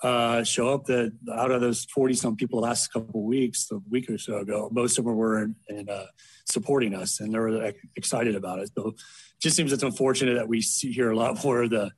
uh, 0.03 0.43
show 0.43 0.74
up 0.74 0.86
that 0.86 1.13
out 1.32 1.51
of 1.51 1.61
those 1.61 1.86
40 1.86 2.15
some 2.15 2.36
people 2.36 2.59
last 2.59 2.91
couple 2.91 3.24
weeks, 3.24 3.69
a 3.72 3.78
week 3.89 4.09
or 4.09 4.17
so 4.17 4.38
ago, 4.38 4.69
most 4.72 4.97
of 4.97 5.05
them 5.05 5.15
were 5.15 5.43
in, 5.43 5.55
in 5.69 5.88
uh, 5.88 6.07
supporting 6.49 6.95
us 6.95 7.19
and 7.19 7.34
they 7.34 7.39
were 7.39 7.74
excited 7.95 8.36
about 8.36 8.59
it. 8.59 8.72
So 8.76 8.95
just 9.41 9.55
seems 9.55 9.73
it's 9.73 9.83
unfortunate 9.83 10.35
that 10.35 10.47
we 10.47 10.61
see, 10.61 10.91
hear 10.91 11.11
a 11.11 11.15
lot 11.15 11.43
more 11.43 11.63
of 11.63 11.71
the 11.71 11.91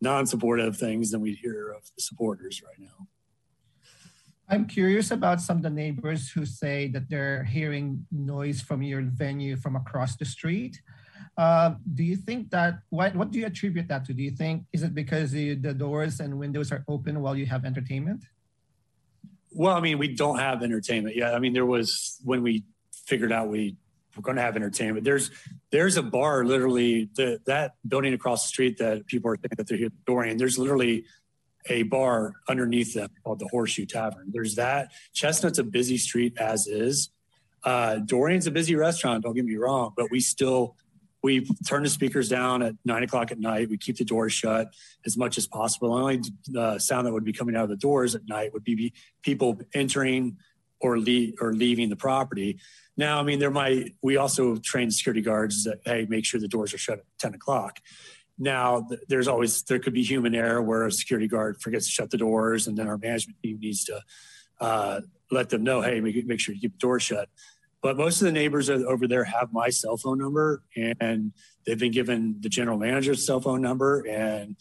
non-supportive 0.00 0.76
things 0.76 1.10
than 1.10 1.20
we 1.20 1.34
hear 1.34 1.70
of 1.70 1.82
the 1.94 2.02
supporters 2.02 2.62
right 2.62 2.78
now. 2.78 3.06
I'm 4.48 4.66
curious 4.66 5.10
about 5.10 5.40
some 5.40 5.58
of 5.58 5.62
the 5.62 5.70
neighbors 5.70 6.30
who 6.30 6.46
say 6.46 6.88
that 6.88 7.10
they're 7.10 7.44
hearing 7.44 8.06
noise 8.12 8.60
from 8.60 8.82
your 8.82 9.02
venue 9.02 9.56
from 9.56 9.76
across 9.76 10.16
the 10.16 10.24
street. 10.24 10.80
Uh, 11.36 11.74
do 11.94 12.02
you 12.02 12.16
think 12.16 12.50
that 12.50 12.78
what 12.88 13.14
what 13.14 13.30
do 13.30 13.38
you 13.38 13.46
attribute 13.46 13.88
that 13.88 14.04
to? 14.06 14.14
Do 14.14 14.22
you 14.22 14.30
think 14.30 14.64
is 14.72 14.82
it 14.82 14.94
because 14.94 15.32
the, 15.32 15.54
the 15.54 15.74
doors 15.74 16.20
and 16.20 16.38
windows 16.38 16.72
are 16.72 16.82
open 16.88 17.20
while 17.20 17.36
you 17.36 17.44
have 17.44 17.64
entertainment? 17.66 18.24
Well, 19.50 19.76
I 19.76 19.80
mean, 19.80 19.98
we 19.98 20.14
don't 20.14 20.38
have 20.38 20.62
entertainment 20.62 21.16
yet. 21.16 21.34
I 21.34 21.38
mean, 21.38 21.52
there 21.52 21.66
was 21.66 22.18
when 22.24 22.42
we 22.42 22.64
figured 23.04 23.32
out 23.32 23.48
we 23.48 23.76
were 24.16 24.22
going 24.22 24.36
to 24.36 24.42
have 24.42 24.56
entertainment. 24.56 25.04
There's 25.04 25.30
there's 25.70 25.96
a 25.96 26.02
bar 26.02 26.44
literally 26.44 27.10
the, 27.14 27.40
that 27.46 27.74
building 27.86 28.14
across 28.14 28.44
the 28.44 28.48
street 28.48 28.78
that 28.78 29.06
people 29.06 29.30
are 29.30 29.36
thinking 29.36 29.56
that 29.56 29.68
they're 29.68 29.78
here 29.78 29.90
Dorian. 30.06 30.36
There's 30.36 30.58
literally 30.58 31.04
a 31.68 31.82
bar 31.84 32.34
underneath 32.48 32.94
them 32.94 33.10
called 33.24 33.40
the 33.40 33.48
Horseshoe 33.48 33.86
Tavern. 33.86 34.26
There's 34.28 34.54
that. 34.54 34.92
Chestnut's 35.12 35.58
a 35.58 35.64
busy 35.64 35.98
street 35.98 36.36
as 36.38 36.66
is. 36.66 37.10
Uh, 37.64 37.96
Dorian's 37.96 38.46
a 38.46 38.52
busy 38.52 38.76
restaurant. 38.76 39.24
Don't 39.24 39.34
get 39.34 39.44
me 39.44 39.56
wrong, 39.56 39.92
but 39.96 40.10
we 40.10 40.20
still 40.20 40.76
we 41.22 41.44
turn 41.66 41.82
the 41.82 41.88
speakers 41.88 42.28
down 42.28 42.62
at 42.62 42.74
nine 42.84 43.02
o'clock 43.02 43.32
at 43.32 43.40
night. 43.40 43.68
We 43.68 43.78
keep 43.78 43.96
the 43.96 44.04
doors 44.04 44.32
shut 44.32 44.68
as 45.04 45.16
much 45.16 45.38
as 45.38 45.46
possible. 45.48 45.88
The 45.88 46.00
only 46.00 46.22
uh, 46.56 46.78
sound 46.78 47.06
that 47.06 47.12
would 47.12 47.24
be 47.24 47.32
coming 47.32 47.56
out 47.56 47.64
of 47.64 47.70
the 47.70 47.76
doors 47.76 48.14
at 48.14 48.28
night 48.28 48.52
would 48.52 48.62
be 48.62 48.92
people 49.22 49.58
entering 49.74 50.36
or 50.80 50.98
leave 50.98 51.34
or 51.40 51.52
leaving 51.52 51.88
the 51.88 51.96
property. 51.96 52.60
Now, 52.96 53.20
I 53.20 53.22
mean, 53.22 53.38
there 53.38 53.50
might 53.50 53.94
we 54.02 54.16
also 54.16 54.56
train 54.56 54.90
security 54.90 55.20
guards 55.20 55.64
that 55.64 55.80
hey, 55.84 56.06
make 56.08 56.24
sure 56.24 56.40
the 56.40 56.48
doors 56.48 56.72
are 56.72 56.78
shut 56.78 56.98
at 56.98 57.04
ten 57.18 57.34
o'clock. 57.34 57.78
Now, 58.38 58.88
there's 59.08 59.28
always 59.28 59.62
there 59.62 59.78
could 59.78 59.94
be 59.94 60.02
human 60.02 60.34
error 60.34 60.62
where 60.62 60.86
a 60.86 60.92
security 60.92 61.28
guard 61.28 61.60
forgets 61.60 61.86
to 61.86 61.92
shut 61.92 62.10
the 62.10 62.18
doors, 62.18 62.66
and 62.66 62.76
then 62.76 62.86
our 62.86 62.98
management 62.98 63.38
team 63.42 63.58
needs 63.60 63.84
to 63.84 64.02
uh, 64.60 65.00
let 65.30 65.48
them 65.48 65.64
know, 65.64 65.80
hey, 65.80 66.00
make, 66.00 66.26
make 66.26 66.40
sure 66.40 66.54
you 66.54 66.60
keep 66.60 66.72
the 66.72 66.78
door 66.78 67.00
shut. 67.00 67.28
But 67.82 67.96
most 67.96 68.20
of 68.20 68.26
the 68.26 68.32
neighbors 68.32 68.68
over 68.68 69.06
there 69.06 69.24
have 69.24 69.52
my 69.52 69.70
cell 69.70 69.96
phone 69.96 70.18
number, 70.18 70.62
and 70.74 71.32
they've 71.64 71.78
been 71.78 71.92
given 71.92 72.36
the 72.40 72.48
general 72.48 72.78
manager's 72.78 73.24
cell 73.24 73.40
phone 73.40 73.62
number. 73.62 74.00
And 74.06 74.56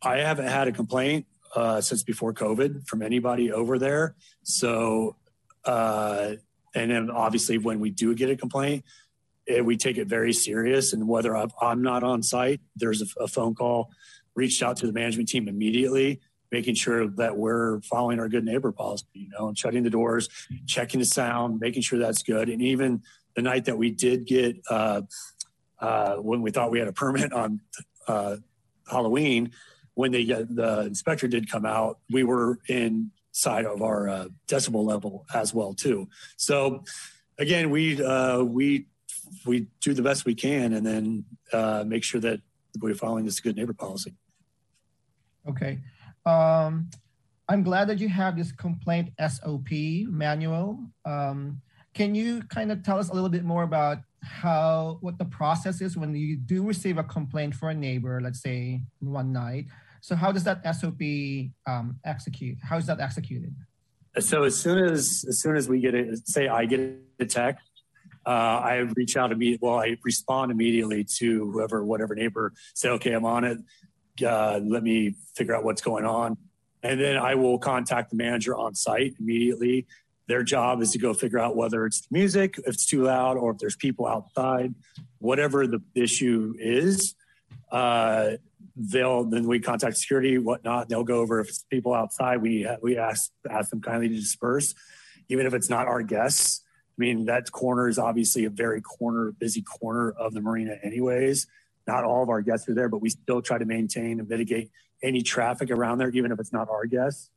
I 0.00 0.18
haven't 0.18 0.46
had 0.46 0.68
a 0.68 0.72
complaint 0.72 1.26
uh, 1.54 1.80
since 1.80 2.02
before 2.02 2.32
COVID 2.32 2.86
from 2.86 3.02
anybody 3.02 3.52
over 3.52 3.78
there. 3.78 4.14
So, 4.42 5.16
uh, 5.64 6.34
and 6.74 6.90
then 6.90 7.10
obviously 7.10 7.58
when 7.58 7.80
we 7.80 7.90
do 7.90 8.14
get 8.14 8.30
a 8.30 8.36
complaint, 8.36 8.84
it, 9.46 9.64
we 9.64 9.76
take 9.76 9.98
it 9.98 10.06
very 10.06 10.32
serious. 10.32 10.92
And 10.92 11.08
whether 11.08 11.36
I'm 11.36 11.82
not 11.82 12.02
on 12.02 12.22
site, 12.22 12.60
there's 12.76 13.02
a, 13.02 13.22
a 13.22 13.28
phone 13.28 13.54
call 13.54 13.90
reached 14.34 14.62
out 14.62 14.76
to 14.78 14.86
the 14.86 14.92
management 14.92 15.28
team 15.28 15.48
immediately 15.48 16.20
making 16.52 16.74
sure 16.74 17.08
that 17.08 17.36
we're 17.36 17.80
following 17.80 18.20
our 18.20 18.28
good 18.28 18.44
neighbor 18.44 18.70
policy, 18.70 19.06
you 19.14 19.30
know, 19.30 19.48
and 19.48 19.58
shutting 19.58 19.82
the 19.82 19.90
doors, 19.90 20.28
checking 20.66 21.00
the 21.00 21.06
sound, 21.06 21.58
making 21.58 21.80
sure 21.80 21.98
that's 21.98 22.22
good. 22.22 22.50
And 22.50 22.60
even 22.60 23.02
the 23.34 23.42
night 23.42 23.64
that 23.64 23.78
we 23.78 23.90
did 23.90 24.26
get, 24.26 24.58
uh, 24.68 25.00
uh, 25.80 26.16
when 26.16 26.42
we 26.42 26.50
thought 26.50 26.70
we 26.70 26.78
had 26.78 26.88
a 26.88 26.92
permit 26.92 27.32
on 27.32 27.60
uh, 28.06 28.36
Halloween, 28.88 29.52
when 29.94 30.12
they 30.12 30.24
the 30.24 30.84
inspector 30.86 31.26
did 31.26 31.50
come 31.50 31.66
out, 31.66 31.98
we 32.10 32.22
were 32.22 32.58
inside 33.32 33.64
of 33.64 33.80
our 33.82 34.08
uh, 34.08 34.26
decibel 34.46 34.84
level 34.84 35.24
as 35.34 35.54
well 35.54 35.72
too. 35.72 36.08
So 36.36 36.84
again, 37.38 37.70
we 37.70 38.02
uh, 38.02 38.42
we 38.42 38.86
we 39.46 39.66
do 39.80 39.94
the 39.94 40.02
best 40.02 40.24
we 40.26 40.34
can, 40.34 40.74
and 40.74 40.86
then 40.86 41.24
uh, 41.52 41.84
make 41.86 42.04
sure 42.04 42.20
that 42.20 42.40
we're 42.80 42.94
following 42.94 43.24
this 43.24 43.40
good 43.40 43.56
neighbor 43.56 43.72
policy. 43.72 44.14
Okay. 45.48 45.80
Um, 46.26 46.90
I'm 47.48 47.62
glad 47.62 47.88
that 47.88 47.98
you 47.98 48.08
have 48.08 48.36
this 48.36 48.52
complaint 48.52 49.10
SOP 49.18 49.70
manual. 50.08 50.78
Um, 51.04 51.60
can 51.94 52.14
you 52.14 52.42
kind 52.44 52.70
of 52.70 52.82
tell 52.82 52.98
us 52.98 53.10
a 53.10 53.12
little 53.12 53.28
bit 53.28 53.44
more 53.44 53.64
about 53.64 53.98
how 54.22 54.98
what 55.00 55.18
the 55.18 55.24
process 55.24 55.80
is 55.80 55.96
when 55.96 56.14
you 56.14 56.36
do 56.36 56.62
receive 56.62 56.96
a 56.96 57.02
complaint 57.02 57.54
for 57.54 57.70
a 57.70 57.74
neighbor, 57.74 58.20
let's 58.20 58.40
say 58.40 58.82
one 59.00 59.32
night? 59.32 59.66
So 60.02 60.14
how 60.14 60.30
does 60.30 60.44
that 60.44 60.62
SOP 60.76 61.00
um, 61.66 61.96
execute? 62.04 62.58
How 62.62 62.76
is 62.76 62.86
that 62.86 63.00
executed? 63.00 63.54
So 64.20 64.42
as 64.42 64.58
soon 64.58 64.84
as 64.84 65.24
as 65.26 65.40
soon 65.40 65.56
as 65.56 65.70
we 65.70 65.80
get 65.80 65.94
it, 65.94 66.28
say 66.28 66.48
I 66.48 66.66
get 66.66 66.80
a 67.18 67.24
text, 67.24 67.66
uh, 68.26 68.28
I 68.28 68.76
reach 68.94 69.16
out 69.16 69.32
immediately. 69.32 69.66
Well, 69.66 69.78
I 69.78 69.96
respond 70.04 70.52
immediately 70.52 71.06
to 71.18 71.50
whoever, 71.50 71.82
whatever 71.82 72.14
neighbor, 72.14 72.52
say, 72.74 72.90
okay, 72.90 73.12
I'm 73.12 73.24
on 73.24 73.44
it 73.44 73.58
uh, 74.24 74.60
let 74.62 74.82
me 74.82 75.14
figure 75.34 75.54
out 75.54 75.64
what's 75.64 75.80
going 75.80 76.04
on. 76.04 76.36
And 76.82 77.00
then 77.00 77.16
I 77.16 77.36
will 77.36 77.58
contact 77.58 78.10
the 78.10 78.16
manager 78.16 78.56
on 78.56 78.74
site 78.74 79.14
immediately. 79.18 79.86
Their 80.26 80.42
job 80.42 80.82
is 80.82 80.90
to 80.92 80.98
go 80.98 81.14
figure 81.14 81.38
out 81.38 81.56
whether 81.56 81.86
it's 81.86 82.00
the 82.02 82.08
music, 82.10 82.58
if 82.58 82.74
it's 82.74 82.86
too 82.86 83.04
loud, 83.04 83.36
or 83.36 83.52
if 83.52 83.58
there's 83.58 83.76
people 83.76 84.06
outside, 84.06 84.74
whatever 85.18 85.66
the 85.66 85.80
issue 85.94 86.54
is. 86.58 87.14
Uh, 87.70 88.32
they'll 88.76 89.24
then 89.24 89.46
we 89.46 89.60
contact 89.60 89.96
security, 89.96 90.38
whatnot. 90.38 90.88
They'll 90.88 91.04
go 91.04 91.20
over 91.20 91.40
if 91.40 91.48
it's 91.48 91.64
people 91.70 91.94
outside. 91.94 92.42
We 92.42 92.68
we 92.82 92.96
ask 92.96 93.30
ask 93.48 93.70
them 93.70 93.80
kindly 93.80 94.08
to 94.08 94.14
disperse, 94.16 94.74
even 95.28 95.46
if 95.46 95.54
it's 95.54 95.70
not 95.70 95.86
our 95.86 96.02
guests. 96.02 96.62
I 96.66 97.00
mean 97.00 97.26
that 97.26 97.50
corner 97.50 97.88
is 97.88 97.98
obviously 97.98 98.44
a 98.44 98.50
very 98.50 98.80
corner 98.80 99.32
busy 99.32 99.62
corner 99.62 100.10
of 100.10 100.34
the 100.34 100.40
marina, 100.40 100.76
anyways. 100.82 101.46
Not 101.86 102.04
all 102.04 102.22
of 102.22 102.28
our 102.28 102.42
guests 102.42 102.68
are 102.68 102.74
there, 102.74 102.88
but 102.88 102.98
we 102.98 103.10
still 103.10 103.42
try 103.42 103.58
to 103.58 103.64
maintain 103.64 104.20
and 104.20 104.28
mitigate 104.28 104.70
any 105.02 105.22
traffic 105.22 105.70
around 105.70 105.98
there, 105.98 106.10
even 106.10 106.30
if 106.30 106.38
it's 106.38 106.52
not 106.52 106.68
our 106.68 106.86
guests. 106.86 107.30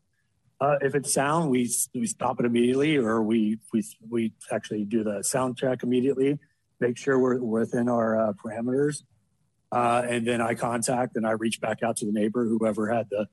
Uh, 0.61 0.77
if 0.81 0.95
it's 0.95 1.13
sound, 1.13 1.49
we 1.49 1.69
we 1.93 2.07
stop 2.07 2.39
it 2.39 2.45
immediately, 2.45 2.95
or 2.95 3.21
we 3.21 3.59
we 3.73 3.83
we 4.09 4.33
actually 4.51 4.85
do 4.85 5.03
the 5.03 5.21
sound 5.23 5.57
check 5.57 5.83
immediately, 5.83 6.39
make 6.79 6.97
sure 6.97 7.19
we're 7.19 7.39
within 7.39 7.89
our 7.89 8.29
uh, 8.29 8.33
parameters, 8.33 9.03
uh, 9.71 10.03
and 10.07 10.25
then 10.27 10.41
I 10.41 10.53
contact 10.55 11.15
and 11.15 11.25
I 11.25 11.31
reach 11.31 11.59
back 11.61 11.83
out 11.83 11.97
to 11.97 12.05
the 12.05 12.11
neighbor, 12.11 12.45
whoever 12.45 12.91
had 12.91 13.09
the 13.09 13.27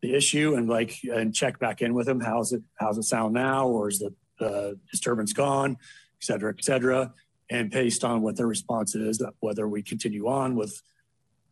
the 0.00 0.14
issue, 0.14 0.54
and 0.54 0.68
like 0.68 0.98
and 1.04 1.34
check 1.34 1.58
back 1.58 1.82
in 1.82 1.94
with 1.94 2.06
them. 2.06 2.20
How's 2.20 2.52
it 2.52 2.62
how's 2.78 2.98
it 2.98 3.04
sound 3.04 3.34
now, 3.34 3.68
or 3.68 3.88
is 3.88 3.98
the 4.38 4.78
disturbance 4.90 5.32
gone, 5.32 5.76
et 6.20 6.24
cetera, 6.24 6.52
et 6.58 6.64
cetera 6.64 7.12
and 7.52 7.70
based 7.70 8.02
on 8.02 8.22
what 8.22 8.36
their 8.36 8.46
response 8.46 8.94
is, 8.94 9.22
whether 9.40 9.68
we 9.68 9.82
continue 9.82 10.26
on 10.26 10.56
with, 10.56 10.82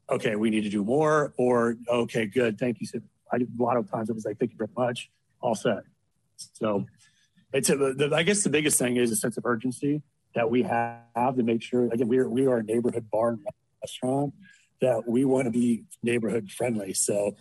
okay, 0.08 0.34
we 0.34 0.48
need 0.48 0.62
to 0.62 0.70
do 0.70 0.82
more, 0.82 1.34
or 1.36 1.76
okay, 1.88 2.24
good, 2.24 2.58
thank 2.58 2.80
you. 2.80 2.86
So 2.86 3.00
I, 3.30 3.36
a 3.36 3.62
lot 3.62 3.76
of 3.76 3.90
times 3.90 4.08
it 4.08 4.14
was 4.14 4.24
like, 4.24 4.38
thank 4.38 4.52
you 4.52 4.56
very 4.56 4.70
much, 4.76 5.10
all 5.42 5.54
set. 5.54 5.82
So 6.36 6.86
it's 7.52 7.68
a, 7.68 7.76
the, 7.76 8.10
I 8.14 8.22
guess 8.22 8.42
the 8.42 8.50
biggest 8.50 8.78
thing 8.78 8.96
is 8.96 9.12
a 9.12 9.16
sense 9.16 9.36
of 9.36 9.44
urgency 9.44 10.00
that 10.34 10.50
we 10.50 10.62
have 10.62 11.36
to 11.36 11.42
make 11.42 11.62
sure. 11.62 11.84
Again, 11.92 12.08
we 12.08 12.18
are 12.18 12.28
we 12.28 12.46
are 12.46 12.58
a 12.58 12.62
neighborhood 12.62 13.10
bar 13.10 13.36
restaurant 13.82 14.34
that 14.80 15.06
we 15.06 15.24
want 15.24 15.44
to 15.44 15.50
be 15.50 15.84
neighborhood 16.02 16.50
friendly. 16.50 16.94
So, 16.94 17.36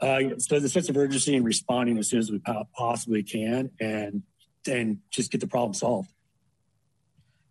uh, 0.00 0.38
so 0.38 0.60
the 0.60 0.68
sense 0.68 0.88
of 0.88 0.96
urgency 0.96 1.36
and 1.36 1.44
responding 1.44 1.98
as 1.98 2.08
soon 2.08 2.20
as 2.20 2.30
we 2.30 2.40
possibly 2.74 3.22
can, 3.22 3.70
and 3.80 4.22
and 4.66 4.98
just 5.10 5.30
get 5.30 5.40
the 5.40 5.46
problem 5.46 5.74
solved. 5.74 6.12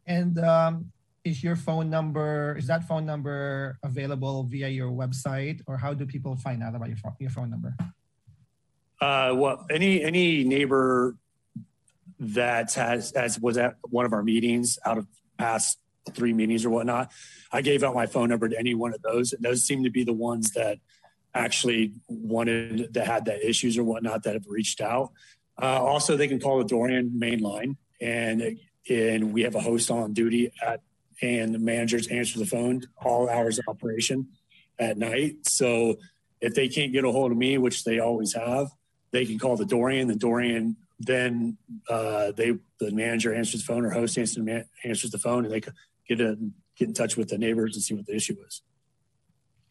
And 0.06 0.40
um, 0.40 0.92
is 1.28 1.44
your 1.44 1.56
phone 1.56 1.90
number, 1.90 2.56
is 2.58 2.68
that 2.68 2.88
phone 2.88 3.06
number 3.06 3.78
available 3.84 4.44
via 4.44 4.70
your 4.70 4.90
website 4.90 5.62
or 5.68 5.78
how 5.78 5.94
do 5.94 6.06
people 6.06 6.36
find 6.36 6.64
out 6.64 6.76
about 6.76 6.88
your, 6.88 6.98
your 7.20 7.30
phone 7.30 7.50
number? 7.50 7.76
Uh, 9.02 9.34
well, 9.36 9.66
any, 9.70 10.04
any 10.04 10.44
neighbor 10.44 11.16
that 12.20 12.74
has, 12.74 13.12
as 13.12 13.40
was 13.40 13.58
at 13.58 13.76
one 13.84 14.06
of 14.06 14.14
our 14.14 14.24
meetings 14.24 14.80
out 14.86 14.98
of 14.98 15.08
past 15.38 15.78
three 16.14 16.34
meetings 16.34 16.66
or 16.66 16.70
whatnot, 16.70 17.12
I 17.52 17.62
gave 17.62 17.84
out 17.84 17.96
my 17.96 18.06
phone 18.06 18.30
number 18.30 18.50
to 18.50 18.58
any 18.58 18.74
one 18.74 18.94
of 18.94 19.02
those. 19.02 19.34
And 19.34 19.44
those 19.44 19.64
seem 19.64 19.84
to 19.84 19.90
be 19.90 20.04
the 20.04 20.14
ones 20.14 20.52
that 20.52 20.80
actually 21.34 21.94
wanted 22.08 22.94
that 22.94 23.06
had 23.06 23.26
that 23.26 23.48
issues 23.48 23.78
or 23.78 23.84
whatnot 23.84 24.24
that 24.24 24.34
have 24.34 24.46
reached 24.48 24.82
out. 24.82 25.12
Uh, 25.62 25.84
also, 25.84 26.18
they 26.18 26.28
can 26.28 26.40
call 26.40 26.58
the 26.58 26.66
Dorian 26.66 27.18
main 27.18 27.40
line 27.40 27.78
and 28.00 28.58
and 28.90 29.34
we 29.34 29.42
have 29.42 29.56
a 29.56 29.60
host 29.60 29.92
on 29.92 30.14
duty 30.14 30.52
at 30.66 30.82
and 31.22 31.54
the 31.54 31.60
managers 31.60 32.08
answer 32.08 32.38
the 32.38 32.46
phone 32.46 32.84
all 33.04 33.28
hours 33.28 33.58
of 33.58 33.66
operation 33.68 34.28
at 34.78 34.98
night. 34.98 35.48
So 35.48 35.98
if 36.42 36.54
they 36.54 36.68
can't 36.68 36.94
get 36.94 37.04
a 37.04 37.12
hold 37.12 37.32
of 37.32 37.38
me, 37.38 37.58
which 37.58 37.84
they 37.84 38.00
always 38.00 38.34
have, 38.34 38.68
they 39.12 39.26
can 39.26 39.40
call 39.40 39.58
the 39.58 39.66
Dorian. 39.66 40.08
The 40.08 40.16
Dorian 40.16 40.78
then 41.00 41.58
uh, 41.90 42.32
they 42.32 42.54
the 42.80 42.92
manager 42.92 43.34
answers 43.34 43.62
the 43.62 43.68
phone 43.68 43.86
or 43.86 43.92
host 43.92 44.18
answers, 44.18 44.66
answers 44.84 45.12
the 45.12 45.20
phone, 45.20 45.46
and 45.46 45.54
they 45.54 45.62
get 46.08 46.22
a, 46.22 46.38
get 46.78 46.88
in 46.88 46.94
touch 46.94 47.18
with 47.18 47.30
the 47.30 47.38
neighbors 47.38 47.76
and 47.76 47.84
see 47.84 47.94
what 47.94 48.06
the 48.06 48.16
issue 48.16 48.36
is. 48.48 48.62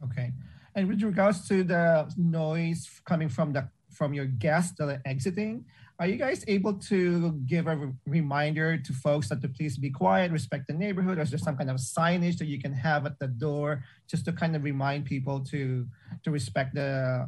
Okay, 0.05 0.33
and 0.75 0.89
with 0.89 1.03
regards 1.03 1.49
to 1.49 1.65
the 1.65 2.13
noise 2.17 2.89
coming 3.05 3.29
from 3.29 3.53
the 3.53 3.69
from 3.91 4.13
your 4.13 4.27
guests 4.27 4.75
that 4.79 4.89
are 4.89 5.03
exiting, 5.07 5.65
are 5.99 6.07
you 6.07 6.17
guys 6.17 6.45
able 6.47 6.75
to 6.75 7.33
give 7.47 7.67
a 7.67 7.91
reminder 8.07 8.77
to 8.77 8.93
folks 8.93 9.31
that 9.31 9.41
to 9.41 9.49
please 9.49 9.79
be 9.79 9.91
quiet, 9.91 10.31
respect 10.31 10.67
the 10.67 10.75
neighborhood, 10.75 11.17
or 11.17 11.23
is 11.23 11.31
there 11.31 11.39
some 11.39 11.57
kind 11.57 11.71
of 11.71 11.79
signage 11.79 12.37
that 12.37 12.45
you 12.45 12.61
can 12.61 12.75
have 12.75 13.07
at 13.07 13.19
the 13.19 13.29
door 13.29 13.83
just 14.07 14.27
to 14.27 14.33
kind 14.33 14.55
of 14.55 14.63
remind 14.63 15.07
people 15.07 15.41
to 15.41 15.87
to 16.23 16.31
respect 16.31 16.75
the 16.75 17.27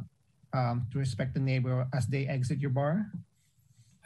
um, 0.53 0.85
to 0.91 0.99
respect 0.99 1.33
the 1.33 1.39
neighbor 1.39 1.87
as 1.93 2.05
they 2.05 2.27
exit 2.27 2.59
your 2.59 2.69
bar? 2.69 3.11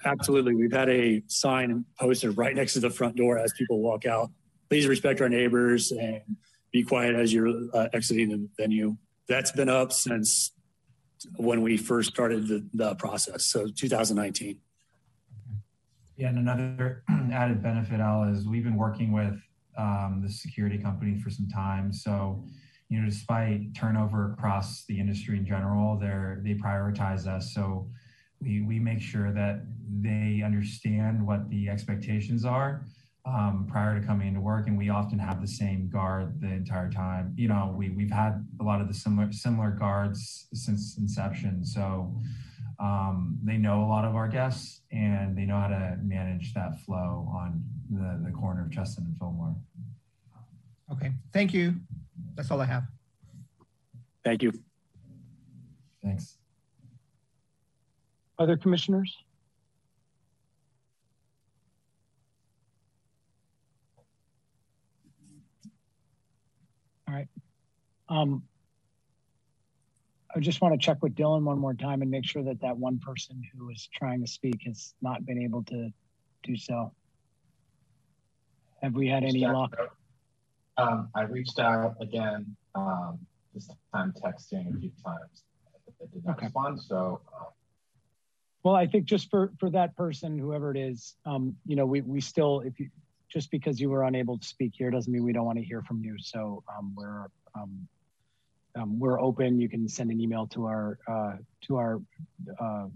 Absolutely, 0.05 0.55
we've 0.55 0.71
had 0.71 0.89
a 0.89 1.21
sign 1.27 1.83
posted 1.99 2.37
right 2.37 2.55
next 2.55 2.73
to 2.73 2.79
the 2.79 2.89
front 2.89 3.17
door 3.17 3.37
as 3.37 3.51
people 3.53 3.79
walk 3.81 4.05
out. 4.05 4.31
Please 4.73 4.87
respect 4.87 5.21
our 5.21 5.29
neighbors 5.29 5.91
and 5.91 6.19
be 6.71 6.81
quiet 6.81 7.13
as 7.13 7.31
you're 7.31 7.47
uh, 7.75 7.89
exiting 7.93 8.29
the 8.29 8.49
venue. 8.57 8.97
That's 9.29 9.51
been 9.51 9.69
up 9.69 9.93
since 9.93 10.51
when 11.35 11.61
we 11.61 11.77
first 11.77 12.09
started 12.09 12.47
the, 12.47 12.67
the 12.73 12.95
process. 12.95 13.45
So 13.45 13.67
2019. 13.67 14.57
Yeah, 16.17 16.29
and 16.29 16.39
another 16.39 17.03
added 17.31 17.61
benefit, 17.61 17.99
Al, 17.99 18.23
is 18.23 18.47
we've 18.47 18.63
been 18.63 18.75
working 18.75 19.11
with 19.11 19.39
um, 19.77 20.23
the 20.25 20.31
security 20.31 20.79
company 20.79 21.19
for 21.19 21.29
some 21.29 21.47
time. 21.49 21.93
So 21.93 22.43
you 22.89 22.99
know, 22.99 23.05
despite 23.05 23.75
turnover 23.75 24.33
across 24.33 24.85
the 24.85 24.99
industry 24.99 25.37
in 25.37 25.45
general, 25.45 25.99
they're, 25.99 26.41
they 26.43 26.55
prioritize 26.55 27.27
us. 27.27 27.53
So 27.53 27.87
we, 28.41 28.61
we 28.61 28.79
make 28.79 29.01
sure 29.01 29.31
that 29.33 29.67
they 30.01 30.41
understand 30.43 31.23
what 31.23 31.47
the 31.51 31.69
expectations 31.69 32.43
are 32.43 32.87
um, 33.25 33.67
prior 33.69 33.99
to 33.99 34.05
coming 34.05 34.27
into 34.27 34.41
work. 34.41 34.67
And 34.67 34.77
we 34.77 34.89
often 34.89 35.19
have 35.19 35.41
the 35.41 35.47
same 35.47 35.89
guard 35.89 36.41
the 36.41 36.47
entire 36.47 36.91
time. 36.91 37.33
You 37.37 37.47
know, 37.47 37.73
we, 37.75 37.89
we've 37.89 38.11
had 38.11 38.45
a 38.59 38.63
lot 38.63 38.81
of 38.81 38.87
the 38.87 38.93
similar, 38.93 39.31
similar 39.31 39.71
guards 39.71 40.47
since 40.53 40.97
inception. 40.97 41.65
So 41.65 42.15
um, 42.79 43.39
they 43.43 43.57
know 43.57 43.83
a 43.83 43.87
lot 43.87 44.05
of 44.05 44.15
our 44.15 44.27
guests 44.27 44.81
and 44.91 45.37
they 45.37 45.45
know 45.45 45.57
how 45.57 45.67
to 45.67 45.97
manage 46.03 46.53
that 46.53 46.79
flow 46.81 47.29
on 47.33 47.63
the, 47.89 48.21
the 48.25 48.31
corner 48.31 48.65
of 48.65 48.71
Chestnut 48.71 49.07
and 49.07 49.17
Fillmore. 49.17 49.55
Okay, 50.91 51.11
thank 51.31 51.53
you. 51.53 51.75
That's 52.35 52.51
all 52.51 52.61
I 52.61 52.65
have. 52.65 52.83
Thank 54.23 54.43
you. 54.43 54.51
Thanks. 56.03 56.37
Other 58.37 58.57
commissioners? 58.57 59.15
All 67.07 67.13
right. 67.13 67.27
Um, 68.13 68.43
I 70.35 70.39
just 70.39 70.61
want 70.61 70.79
to 70.79 70.83
check 70.83 71.01
with 71.01 71.15
Dylan 71.15 71.43
one 71.43 71.59
more 71.59 71.73
time 71.73 72.01
and 72.01 72.11
make 72.11 72.25
sure 72.25 72.43
that 72.43 72.61
that 72.61 72.77
one 72.77 72.99
person 72.99 73.41
who 73.53 73.69
is 73.69 73.89
trying 73.93 74.21
to 74.21 74.27
speak 74.27 74.61
has 74.65 74.93
not 75.01 75.25
been 75.25 75.39
able 75.41 75.63
to 75.63 75.89
do 76.43 76.55
so. 76.55 76.91
Have 78.81 78.93
we 78.93 79.07
had 79.07 79.23
any 79.23 79.47
luck? 79.47 79.75
Um, 80.77 81.09
I 81.15 81.21
reached 81.23 81.59
out 81.59 81.95
again, 82.01 82.55
um, 82.75 83.19
this 83.53 83.69
time 83.93 84.13
texting 84.23 84.75
a 84.75 84.79
few 84.79 84.91
times. 85.05 85.43
They 85.99 86.07
did 86.07 86.25
not 86.25 86.37
Okay. 86.37 86.47
respond, 86.47 86.81
so 86.81 87.21
uh, 87.33 87.45
Well, 88.63 88.75
I 88.75 88.87
think 88.87 89.05
just 89.05 89.29
for 89.29 89.51
for 89.59 89.69
that 89.71 89.95
person, 89.95 90.37
whoever 90.37 90.71
it 90.71 90.77
is, 90.77 91.15
um, 91.25 91.55
you 91.65 91.75
know, 91.75 91.85
we 91.85 92.01
we 92.01 92.21
still, 92.21 92.61
if 92.61 92.79
you 92.79 92.89
just 93.29 93.51
because 93.51 93.79
you 93.79 93.89
were 93.89 94.03
unable 94.03 94.37
to 94.37 94.45
speak 94.45 94.73
here 94.75 94.91
doesn't 94.91 95.11
mean 95.11 95.23
we 95.23 95.33
don't 95.33 95.45
want 95.45 95.57
to 95.59 95.63
hear 95.63 95.81
from 95.83 96.03
you. 96.03 96.15
So 96.19 96.63
um, 96.75 96.93
we're 96.95 97.27
um, 97.55 97.87
um, 98.75 98.99
we're 98.99 99.19
open. 99.19 99.59
You 99.59 99.69
can 99.69 99.87
send 99.87 100.11
an 100.11 100.19
email 100.19 100.47
to 100.47 100.65
our 100.65 100.99
uh, 101.07 101.33
to 101.67 101.77
our 101.77 102.01
uh, 102.59 102.87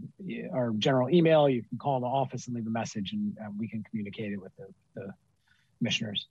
our 0.53 0.71
general 0.77 1.09
email. 1.09 1.47
You 1.47 1.63
can 1.63 1.77
call 1.77 1.99
the 1.99 2.07
office 2.07 2.47
and 2.47 2.55
leave 2.55 2.67
a 2.67 2.71
message, 2.71 3.13
and 3.13 3.37
uh, 3.39 3.49
we 3.57 3.67
can 3.67 3.83
communicate 3.83 4.33
it 4.33 4.41
with 4.41 4.51
the, 4.57 4.67
the 4.95 5.13
commissioners. 5.77 6.27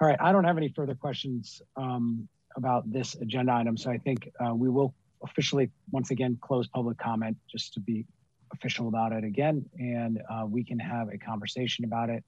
All 0.00 0.08
right, 0.08 0.18
I 0.20 0.32
don't 0.32 0.44
have 0.44 0.56
any 0.56 0.68
further 0.68 0.94
questions 0.94 1.62
um, 1.76 2.28
about 2.56 2.90
this 2.90 3.14
agenda 3.14 3.52
item, 3.52 3.76
so 3.76 3.90
I 3.90 3.98
think 3.98 4.30
uh, 4.44 4.54
we 4.54 4.68
will 4.68 4.94
officially 5.22 5.70
once 5.90 6.10
again 6.10 6.36
close 6.40 6.66
public 6.66 6.98
comment 6.98 7.36
just 7.50 7.72
to 7.74 7.80
be 7.80 8.04
official 8.52 8.88
about 8.88 9.12
it 9.12 9.24
again, 9.24 9.64
and 9.78 10.20
uh, 10.30 10.44
we 10.46 10.62
can 10.62 10.78
have 10.78 11.08
a 11.08 11.16
conversation 11.16 11.84
about 11.84 12.10
it. 12.10 12.22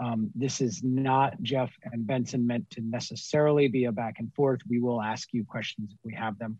Um, 0.00 0.30
this 0.34 0.60
is 0.60 0.82
not 0.82 1.40
Jeff 1.42 1.70
and 1.84 2.06
Benson 2.06 2.46
meant 2.46 2.68
to 2.70 2.80
necessarily 2.80 3.68
be 3.68 3.84
a 3.84 3.92
back 3.92 4.18
and 4.18 4.32
forth. 4.34 4.60
We 4.68 4.80
will 4.80 5.02
ask 5.02 5.32
you 5.32 5.44
questions 5.44 5.92
if 5.92 5.98
we 6.04 6.14
have 6.14 6.38
them, 6.38 6.58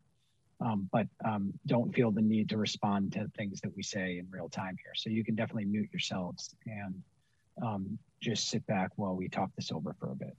um, 0.60 0.88
but 0.92 1.06
um, 1.24 1.52
don't 1.66 1.94
feel 1.94 2.10
the 2.10 2.20
need 2.20 2.48
to 2.50 2.59
respond 2.59 3.12
to 3.12 3.30
things 3.36 3.60
that 3.62 3.74
we 3.74 3.82
say 3.82 4.18
in 4.18 4.26
real 4.30 4.48
time 4.48 4.76
here. 4.82 4.92
So 4.94 5.09
you 5.09 5.24
can 5.24 5.34
definitely 5.34 5.64
mute 5.64 5.88
yourselves 5.92 6.54
and 6.66 7.02
um, 7.62 7.98
just 8.20 8.48
sit 8.48 8.66
back 8.66 8.90
while 8.96 9.16
we 9.16 9.28
talk 9.28 9.50
this 9.56 9.72
over 9.72 9.94
for 9.98 10.10
a 10.10 10.14
bit. 10.14 10.36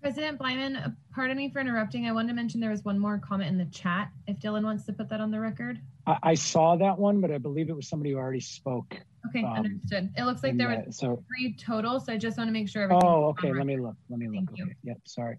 President 0.00 0.38
Bleiman, 0.38 0.76
uh, 0.76 0.90
pardon 1.12 1.36
me 1.36 1.50
for 1.50 1.60
interrupting. 1.60 2.06
I 2.06 2.12
wanted 2.12 2.28
to 2.28 2.34
mention 2.34 2.60
there 2.60 2.70
was 2.70 2.84
one 2.84 2.98
more 2.98 3.18
comment 3.18 3.50
in 3.50 3.58
the 3.58 3.64
chat. 3.66 4.10
If 4.28 4.38
Dylan 4.38 4.62
wants 4.62 4.84
to 4.86 4.92
put 4.92 5.08
that 5.08 5.20
on 5.20 5.30
the 5.30 5.40
record. 5.40 5.80
I, 6.06 6.18
I 6.22 6.34
saw 6.34 6.76
that 6.76 6.98
one, 6.98 7.20
but 7.20 7.30
I 7.30 7.38
believe 7.38 7.68
it 7.68 7.76
was 7.76 7.88
somebody 7.88 8.12
who 8.12 8.18
already 8.18 8.40
spoke. 8.40 8.96
Okay, 9.28 9.42
um, 9.42 9.52
understood. 9.52 10.12
It 10.16 10.24
looks 10.24 10.42
like 10.42 10.52
in 10.52 10.58
there 10.58 10.76
the- 10.76 10.86
was 10.86 10.96
so 10.96 11.22
three 11.26 11.54
total, 11.54 11.98
so 12.00 12.12
I 12.12 12.16
just 12.16 12.38
want 12.38 12.48
to 12.48 12.52
make 12.52 12.68
sure 12.68 12.82
everything. 12.84 13.02
Oh, 13.04 13.26
okay. 13.26 13.52
Let 13.52 13.66
me 13.66 13.76
look. 13.76 13.96
Let 14.08 14.18
me 14.18 14.28
look. 14.28 14.36
Thank 14.36 14.58
you. 14.58 14.64
Okay. 14.64 14.74
Yep. 14.84 14.98
Sorry. 15.04 15.38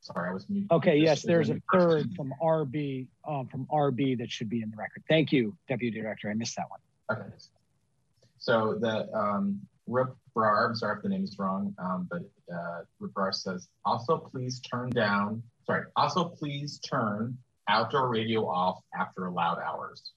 sorry, 0.00 0.28
I 0.28 0.32
was 0.34 0.48
muted. 0.50 0.70
Okay. 0.70 0.98
Yes, 0.98 1.18
as 1.18 1.22
there's 1.24 1.50
a 1.50 1.60
third 1.72 2.14
from 2.14 2.34
RB 2.42 3.06
um, 3.26 3.46
from 3.48 3.66
RB 3.66 4.18
that 4.18 4.30
should 4.30 4.50
be 4.50 4.60
in 4.60 4.70
the 4.70 4.76
record. 4.76 5.02
Thank 5.08 5.32
you, 5.32 5.56
Deputy 5.66 5.98
Director. 5.98 6.30
I 6.30 6.34
missed 6.34 6.56
that 6.56 6.66
one. 6.68 6.80
Okay. 7.18 7.30
So 8.38 8.76
the 8.78 9.10
um, 9.14 9.60
Rip 9.86 10.14
Brar, 10.36 10.68
I'm 10.68 10.74
sorry 10.74 10.96
if 10.96 11.02
the 11.02 11.08
name 11.08 11.24
is 11.24 11.38
wrong, 11.38 11.74
um, 11.78 12.06
but 12.10 12.22
uh, 12.54 12.82
Rip 13.00 13.14
Brar 13.14 13.34
says, 13.34 13.68
also 13.86 14.18
please 14.18 14.60
turn 14.60 14.90
down, 14.90 15.42
sorry, 15.66 15.84
also 15.96 16.24
please 16.26 16.78
turn 16.80 17.38
outdoor 17.68 18.08
radio 18.08 18.46
off 18.48 18.80
after 18.98 19.30
loud 19.30 19.58
hours. 19.58 20.12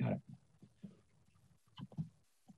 Got 0.00 0.12
it. 0.12 0.18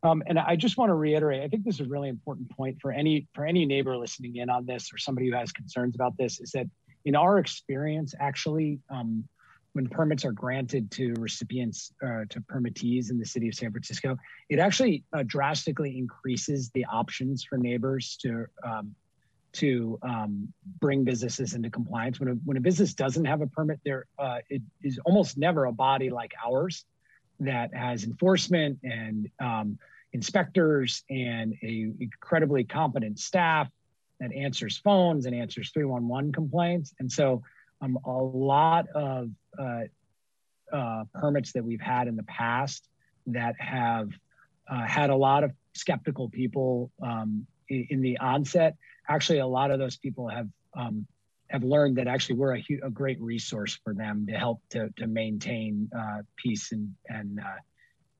Um, 0.03 0.23
and 0.27 0.39
I 0.39 0.57
just 0.57 0.77
want 0.77 0.91
to 0.91 0.95
reiterate, 0.95 1.43
I 1.43 1.49
think 1.49 1.65
this 1.65 1.81
is 1.81 1.87
a 1.87 1.91
really 1.91 2.09
important 2.09 2.55
point 2.57 2.79
for 2.81 2.93
any 2.93 3.27
for 3.35 3.45
any 3.45 3.67
neighbor 3.67 3.97
listening 3.97 4.37
in 4.37 4.49
on 4.51 4.65
this 4.65 4.93
or 4.93 4.99
somebody 4.99 5.29
who 5.31 5.37
has 5.37 5.53
concerns 5.53 5.95
about 5.95 6.17
this 6.17 6.41
is 6.41 6.53
that 6.53 6.67
in 7.05 7.17
our 7.17 7.39
experience, 7.39 8.15
actually, 8.21 8.81
um, 8.91 9.25
when 9.73 9.89
permits 9.89 10.25
are 10.25 10.33
granted 10.33 10.91
to 10.91 11.13
recipients 11.19 11.93
uh, 12.05 12.25
to 12.31 12.41
permittees 12.49 13.11
in 13.11 13.19
the 13.19 13.27
city 13.27 13.49
of 13.49 13.55
San 13.55 13.71
Francisco, 13.71 14.17
it 14.49 14.59
actually 14.59 15.05
uh, 15.13 15.23
drastically 15.27 15.99
increases 15.99 16.71
the 16.75 16.85
options 16.87 17.45
for 17.45 17.59
neighbors 17.59 18.17
to 18.23 18.47
um, 18.65 18.95
to 19.57 19.99
um, 20.03 20.53
bring 20.81 21.05
businesses 21.05 21.55
into 21.55 21.71
compliance. 21.71 22.21
When 22.21 22.29
a, 22.29 22.33
when 22.45 22.57
a 22.57 22.61
business 22.61 22.95
doesn't 22.95 23.25
have 23.25 23.41
a 23.41 23.47
permit, 23.47 23.81
there 23.85 24.07
uh, 24.19 24.39
it 24.49 24.63
is 24.83 24.99
almost 25.05 25.39
never 25.39 25.65
a 25.65 25.73
body 25.73 26.11
like 26.11 26.33
ours 26.45 26.85
that 27.41 27.75
has 27.75 28.05
enforcement 28.05 28.79
and 28.83 29.29
um, 29.41 29.79
inspectors 30.13 31.05
and 31.11 31.55
a 31.63 31.93
incredibly 32.01 32.65
competent 32.65 33.19
staff 33.19 33.69
that 34.21 34.33
answers 34.33 34.79
phones 34.79 35.27
and 35.27 35.35
answers 35.35 35.71
311 35.71 36.33
complaints. 36.33 36.95
And 36.99 37.11
so 37.11 37.43
um, 37.81 37.99
a 38.05 38.11
lot 38.11 38.89
of 38.95 39.31
uh, 39.59 39.83
uh, 40.73 41.05
permits 41.15 41.53
that 41.53 41.65
we've 41.65 41.81
had 41.81 42.09
in 42.09 42.17
the 42.17 42.23
past 42.25 42.89
that 43.27 43.55
have 43.59 44.11
uh, 44.69 44.87
had 44.87 45.11
a 45.11 45.17
lot 45.17 45.45
of 45.45 45.53
skeptical 45.75 46.29
people 46.29 46.91
um, 47.03 47.47
in, 47.69 48.01
the 48.01 48.19
onset. 48.19 48.77
Actually, 49.09 49.39
a 49.39 49.47
lot 49.47 49.71
of 49.71 49.79
those 49.79 49.97
people 49.97 50.29
have 50.29 50.49
um, 50.75 51.07
have 51.49 51.63
learned 51.63 51.97
that 51.97 52.09
actually 52.09 52.37
we're 52.37 52.57
a, 52.57 52.61
hu- 52.61 52.81
a 52.83 52.91
great 52.91 53.21
resource 53.21 53.79
for 53.85 53.95
them 53.95 54.27
to 54.27 54.33
help 54.33 54.61
to, 54.71 54.91
to 54.97 55.07
maintain 55.07 55.89
uh, 55.97 56.23
peace 56.37 56.73
and 56.73 56.95
and 57.09 57.41
uh, 57.41 57.61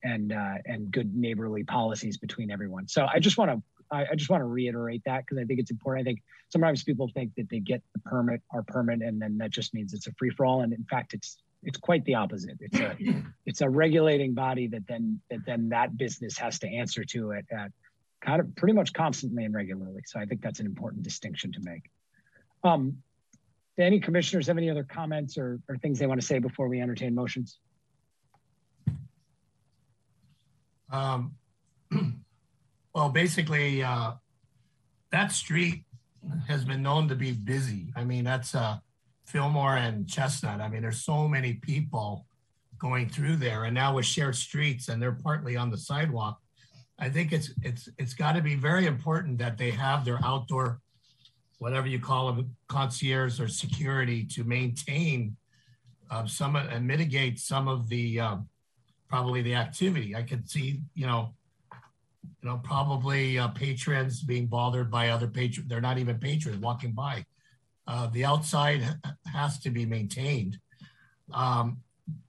and 0.03 0.31
uh, 0.31 0.55
and 0.65 0.91
good 0.91 1.15
neighborly 1.15 1.63
policies 1.63 2.17
between 2.17 2.51
everyone. 2.51 2.87
So 2.87 3.05
I 3.11 3.19
just 3.19 3.37
want 3.37 3.51
to 3.51 3.61
I, 3.91 4.05
I 4.11 4.15
just 4.15 4.29
want 4.29 4.41
to 4.41 4.45
reiterate 4.45 5.03
that 5.05 5.25
because 5.25 5.37
I 5.37 5.45
think 5.45 5.59
it's 5.59 5.71
important. 5.71 6.05
I 6.05 6.09
think 6.09 6.23
sometimes 6.49 6.83
people 6.83 7.09
think 7.13 7.35
that 7.35 7.49
they 7.49 7.59
get 7.59 7.81
the 7.93 7.99
permit 7.99 8.41
our 8.51 8.63
permit 8.63 9.01
and 9.01 9.21
then 9.21 9.37
that 9.39 9.51
just 9.51 9.73
means 9.73 9.93
it's 9.93 10.07
a 10.07 10.13
free 10.13 10.29
for 10.29 10.45
all, 10.45 10.61
and 10.61 10.73
in 10.73 10.85
fact 10.85 11.13
it's 11.13 11.37
it's 11.63 11.77
quite 11.77 12.05
the 12.05 12.15
opposite. 12.15 12.57
It's 12.59 12.79
a 12.79 12.95
it's 13.45 13.61
a 13.61 13.69
regulating 13.69 14.33
body 14.33 14.67
that 14.67 14.87
then 14.87 15.19
that 15.29 15.39
then 15.45 15.69
that 15.69 15.97
business 15.97 16.37
has 16.37 16.59
to 16.59 16.67
answer 16.67 17.03
to 17.05 17.31
it 17.31 17.45
at 17.51 17.71
kind 18.27 18.41
of 18.41 18.53
pretty 18.57 18.73
much 18.73 18.91
constantly 18.91 19.45
and 19.45 19.55
regularly. 19.55 20.01
So 20.05 20.19
I 20.19 20.25
think 20.25 20.41
that's 20.41 20.59
an 20.59 20.65
important 20.65 21.01
distinction 21.01 21.53
to 21.53 21.61
make. 21.61 21.89
Um, 22.61 22.97
do 23.77 23.83
any 23.83 24.01
commissioners 24.01 24.47
have 24.47 24.57
any 24.57 24.69
other 24.69 24.83
comments 24.83 25.37
or, 25.37 25.61
or 25.69 25.77
things 25.77 25.97
they 25.97 26.07
want 26.07 26.19
to 26.19 26.27
say 26.27 26.39
before 26.39 26.67
we 26.67 26.81
entertain 26.81 27.15
motions? 27.15 27.59
Um, 30.91 31.35
well, 32.93 33.09
basically, 33.09 33.81
uh, 33.81 34.13
that 35.11 35.31
street 35.31 35.85
has 36.49 36.65
been 36.65 36.83
known 36.83 37.07
to 37.07 37.15
be 37.15 37.31
busy. 37.31 37.93
I 37.95 38.03
mean, 38.03 38.25
that's 38.25 38.53
uh, 38.53 38.79
Fillmore 39.25 39.77
and 39.77 40.05
Chestnut. 40.05 40.59
I 40.59 40.67
mean, 40.67 40.81
there's 40.81 41.01
so 41.01 41.29
many 41.29 41.53
people 41.53 42.25
going 42.77 43.07
through 43.07 43.37
there, 43.37 43.63
and 43.63 43.73
now 43.73 43.95
with 43.95 44.05
shared 44.05 44.35
streets, 44.35 44.89
and 44.89 45.01
they're 45.01 45.13
partly 45.23 45.55
on 45.55 45.69
the 45.69 45.77
sidewalk. 45.77 46.41
I 46.99 47.09
think 47.09 47.31
it's 47.31 47.51
it's 47.61 47.89
it's 47.97 48.13
got 48.13 48.33
to 48.33 48.41
be 48.41 48.55
very 48.55 48.85
important 48.85 49.37
that 49.39 49.57
they 49.57 49.71
have 49.71 50.03
their 50.03 50.19
outdoor, 50.23 50.81
whatever 51.59 51.87
you 51.87 51.99
call 51.99 52.33
them, 52.33 52.55
concierge 52.67 53.39
or 53.39 53.47
security 53.47 54.25
to 54.25 54.43
maintain 54.43 55.37
uh, 56.09 56.25
some 56.25 56.55
and 56.55 56.87
mitigate 56.87 57.39
some 57.39 57.67
of 57.67 57.87
the 57.89 58.19
um, 58.19 58.49
probably 59.09 59.41
the 59.41 59.55
activity. 59.55 60.15
I 60.15 60.23
could 60.23 60.49
see, 60.49 60.81
you 60.95 61.05
know, 61.05 61.33
you 62.41 62.49
know, 62.49 62.59
probably 62.63 63.37
uh, 63.37 63.49
patrons 63.49 64.21
being 64.21 64.47
bothered 64.47 64.89
by 64.89 65.09
other 65.09 65.27
patrons. 65.27 65.69
They're 65.69 65.81
not 65.81 65.97
even 65.97 66.17
patrons 66.17 66.57
walking 66.57 66.93
by. 66.93 67.25
Uh, 67.87 68.07
the 68.07 68.25
outside 68.25 68.81
has 69.31 69.59
to 69.59 69.69
be 69.69 69.85
maintained. 69.85 70.59
Um, 71.31 71.77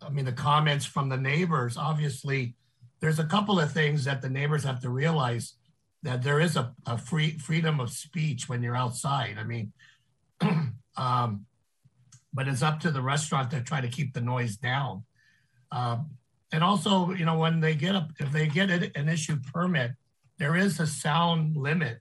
I 0.02 0.08
mean, 0.10 0.24
the 0.24 0.32
comments 0.32 0.84
from 0.84 1.08
the 1.08 1.16
neighbors, 1.16 1.76
obviously, 1.76 2.54
there's 3.00 3.18
a 3.18 3.24
couple 3.24 3.60
of 3.60 3.72
things 3.72 4.04
that 4.04 4.22
the 4.22 4.28
neighbors 4.28 4.64
have 4.64 4.80
to 4.80 4.90
realize 4.90 5.54
that 6.02 6.22
there 6.22 6.40
is 6.40 6.56
a, 6.56 6.74
a 6.86 6.96
free 6.96 7.38
freedom 7.38 7.80
of 7.80 7.90
speech 7.90 8.48
when 8.48 8.62
you're 8.62 8.76
outside. 8.76 9.36
I 9.38 9.44
mean, 9.44 9.72
Um, 10.98 11.46
but 12.34 12.48
it's 12.48 12.62
up 12.62 12.80
to 12.80 12.90
the 12.90 13.00
restaurant 13.00 13.50
to 13.52 13.62
try 13.62 13.80
to 13.80 13.88
keep 13.88 14.12
the 14.12 14.20
noise 14.20 14.56
down. 14.56 15.04
Um, 15.72 16.10
and 16.52 16.62
also, 16.62 17.12
you 17.12 17.24
know, 17.24 17.38
when 17.38 17.60
they 17.60 17.74
get 17.74 17.94
up, 17.94 18.10
if 18.18 18.32
they 18.32 18.48
get 18.48 18.70
an 18.70 19.08
issued 19.08 19.44
permit, 19.44 19.92
there 20.38 20.56
is 20.56 20.80
a 20.80 20.86
sound 20.86 21.56
limit 21.56 22.00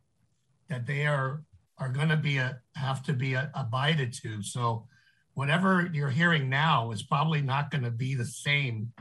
that 0.67 0.85
they 0.85 1.05
are 1.05 1.43
are 1.79 1.89
going 1.89 2.09
to 2.09 2.17
be 2.17 2.37
a, 2.37 2.59
have 2.75 3.03
to 3.03 3.13
be 3.13 3.35
a, 3.35 3.51
abided 3.53 4.11
to. 4.11 4.41
So 4.41 4.87
whatever 5.35 5.89
you're 5.93 6.09
hearing 6.09 6.49
now 6.49 6.91
is 6.91 7.03
probably 7.03 7.41
not 7.41 7.69
going 7.69 7.83
to 7.83 7.91
be 7.91 8.15
the 8.15 8.25
same, 8.25 8.91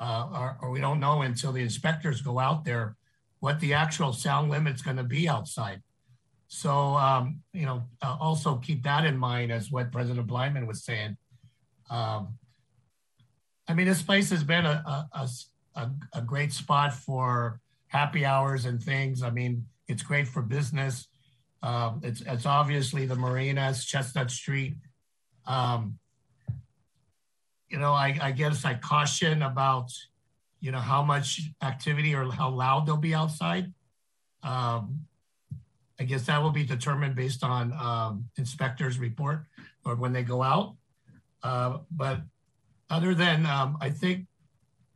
uh, 0.00 0.28
or, 0.34 0.58
or, 0.62 0.70
we 0.70 0.80
don't 0.80 0.98
know 0.98 1.20
until 1.20 1.52
the 1.52 1.60
inspectors 1.60 2.22
go 2.22 2.38
out 2.38 2.64
there 2.64 2.96
what 3.40 3.60
the 3.60 3.74
actual 3.74 4.14
sound 4.14 4.50
limit's 4.50 4.80
going 4.80 4.96
to 4.96 5.04
be 5.04 5.28
outside. 5.28 5.82
So, 6.48 6.96
um, 6.96 7.42
you 7.52 7.66
know, 7.66 7.84
uh, 8.02 8.16
also 8.18 8.56
keep 8.56 8.82
that 8.84 9.04
in 9.04 9.16
mind 9.16 9.52
as 9.52 9.70
what 9.70 9.92
President 9.92 10.26
Bleiman 10.26 10.66
was 10.66 10.82
saying. 10.82 11.16
Um, 11.90 12.38
I 13.68 13.74
mean, 13.74 13.86
this 13.86 14.02
place 14.02 14.30
has 14.30 14.42
been 14.42 14.64
a, 14.64 15.06
a, 15.12 15.28
a, 15.76 15.90
a 16.14 16.22
great 16.22 16.52
spot 16.52 16.94
for 16.94 17.60
happy 17.88 18.24
hours 18.24 18.64
and 18.64 18.82
things. 18.82 19.22
I 19.22 19.30
mean, 19.30 19.66
it's 19.86 20.02
great 20.02 20.26
for 20.26 20.40
business. 20.40 21.08
Um, 21.62 22.00
it's, 22.02 22.22
it's 22.22 22.46
obviously 22.46 23.04
the 23.04 23.16
marinas, 23.16 23.84
Chestnut 23.84 24.30
Street. 24.30 24.74
Um, 25.46 25.98
you 27.70 27.78
know, 27.78 27.92
I, 27.92 28.18
I 28.20 28.32
guess 28.32 28.64
I 28.64 28.74
caution 28.74 29.42
about, 29.42 29.92
you 30.60 30.72
know, 30.72 30.80
how 30.80 31.02
much 31.02 31.42
activity 31.62 32.14
or 32.14 32.30
how 32.30 32.50
loud 32.50 32.86
they'll 32.86 32.96
be 32.96 33.14
outside. 33.14 33.72
Um, 34.42 35.06
I 35.98 36.04
guess 36.04 36.26
that 36.26 36.42
will 36.42 36.50
be 36.50 36.64
determined 36.64 37.14
based 37.14 37.44
on 37.44 37.72
um, 37.72 38.28
inspectors 38.36 38.98
report 38.98 39.44
or 39.84 39.94
when 39.94 40.12
they 40.12 40.22
go 40.22 40.42
out. 40.42 40.74
Uh, 41.42 41.78
but 41.90 42.20
other 42.88 43.14
than, 43.14 43.46
um, 43.46 43.78
I 43.80 43.90
think 43.90 44.26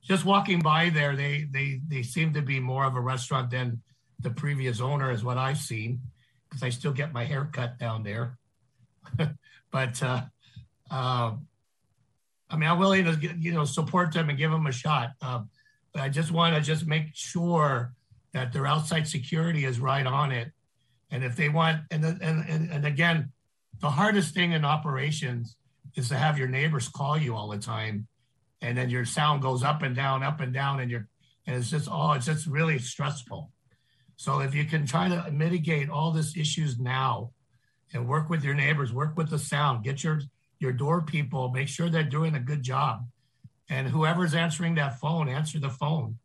just 0.02 0.24
walking 0.24 0.60
by 0.60 0.90
there, 0.90 1.14
they, 1.14 1.46
they, 1.50 1.80
they 1.86 2.02
seem 2.02 2.34
to 2.34 2.42
be 2.42 2.58
more 2.58 2.84
of 2.84 2.96
a 2.96 3.00
restaurant 3.00 3.50
than 3.50 3.82
the 4.18 4.30
previous 4.30 4.80
owner 4.80 5.10
is 5.10 5.22
what 5.22 5.38
I've 5.38 5.58
seen 5.58 6.00
because 6.48 6.62
I 6.62 6.70
still 6.70 6.92
get 6.92 7.12
my 7.12 7.24
hair 7.24 7.48
cut 7.52 7.78
down 7.78 8.02
there. 8.02 8.38
but 9.70 10.02
uh, 10.02 10.22
uh, 10.90 11.32
I 12.50 12.56
mean, 12.56 12.68
I'm 12.68 12.78
willing 12.78 13.04
to 13.04 13.34
you 13.38 13.52
know 13.52 13.64
support 13.64 14.12
them 14.12 14.28
and 14.28 14.38
give 14.38 14.50
them 14.50 14.66
a 14.66 14.72
shot. 14.72 15.10
Uh, 15.20 15.42
but 15.92 16.02
I 16.02 16.08
just 16.08 16.30
want 16.30 16.54
to 16.56 16.60
just 16.60 16.86
make 16.86 17.08
sure 17.14 17.92
that 18.32 18.52
their 18.52 18.66
outside 18.66 19.06
security 19.06 19.64
is 19.64 19.78
right 19.78 20.06
on 20.06 20.32
it. 20.32 20.52
And 21.10 21.24
if 21.24 21.36
they 21.36 21.48
want, 21.48 21.82
and 21.90 22.04
and 22.04 22.20
and, 22.20 22.70
and 22.70 22.86
again, 22.86 23.32
the 23.80 23.90
hardest 23.90 24.34
thing 24.34 24.52
in 24.52 24.64
operations 24.64 25.56
is 25.94 26.08
to 26.08 26.16
have 26.16 26.38
your 26.38 26.48
neighbors 26.48 26.88
call 26.88 27.16
you 27.16 27.34
all 27.34 27.48
the 27.48 27.58
time, 27.58 28.06
and 28.60 28.76
then 28.76 28.90
your 28.90 29.04
sound 29.04 29.42
goes 29.42 29.62
up 29.62 29.82
and 29.82 29.94
down, 29.94 30.22
up 30.22 30.40
and 30.40 30.52
down, 30.52 30.80
and 30.80 30.90
you're 30.90 31.06
and 31.46 31.56
it's 31.56 31.70
just 31.70 31.88
oh, 31.90 32.12
it's 32.12 32.26
just 32.26 32.46
really 32.46 32.78
stressful. 32.78 33.50
So 34.16 34.40
if 34.40 34.54
you 34.54 34.64
can 34.64 34.86
try 34.86 35.08
to 35.08 35.30
mitigate 35.30 35.90
all 35.90 36.12
these 36.12 36.36
issues 36.36 36.78
now 36.78 37.30
and 37.92 38.08
work 38.08 38.28
with 38.30 38.44
your 38.44 38.54
neighbors, 38.54 38.92
work 38.92 39.16
with 39.16 39.30
the 39.30 39.38
sound, 39.38 39.84
get 39.84 40.04
your 40.04 40.20
your 40.58 40.72
door 40.72 41.02
people, 41.02 41.50
make 41.50 41.68
sure 41.68 41.88
they're 41.88 42.02
doing 42.02 42.34
a 42.34 42.40
good 42.40 42.62
job. 42.62 43.06
And 43.68 43.88
whoever's 43.88 44.34
answering 44.34 44.74
that 44.76 45.00
phone, 45.00 45.28
answer 45.28 45.58
the 45.58 45.70
phone. 45.70 46.18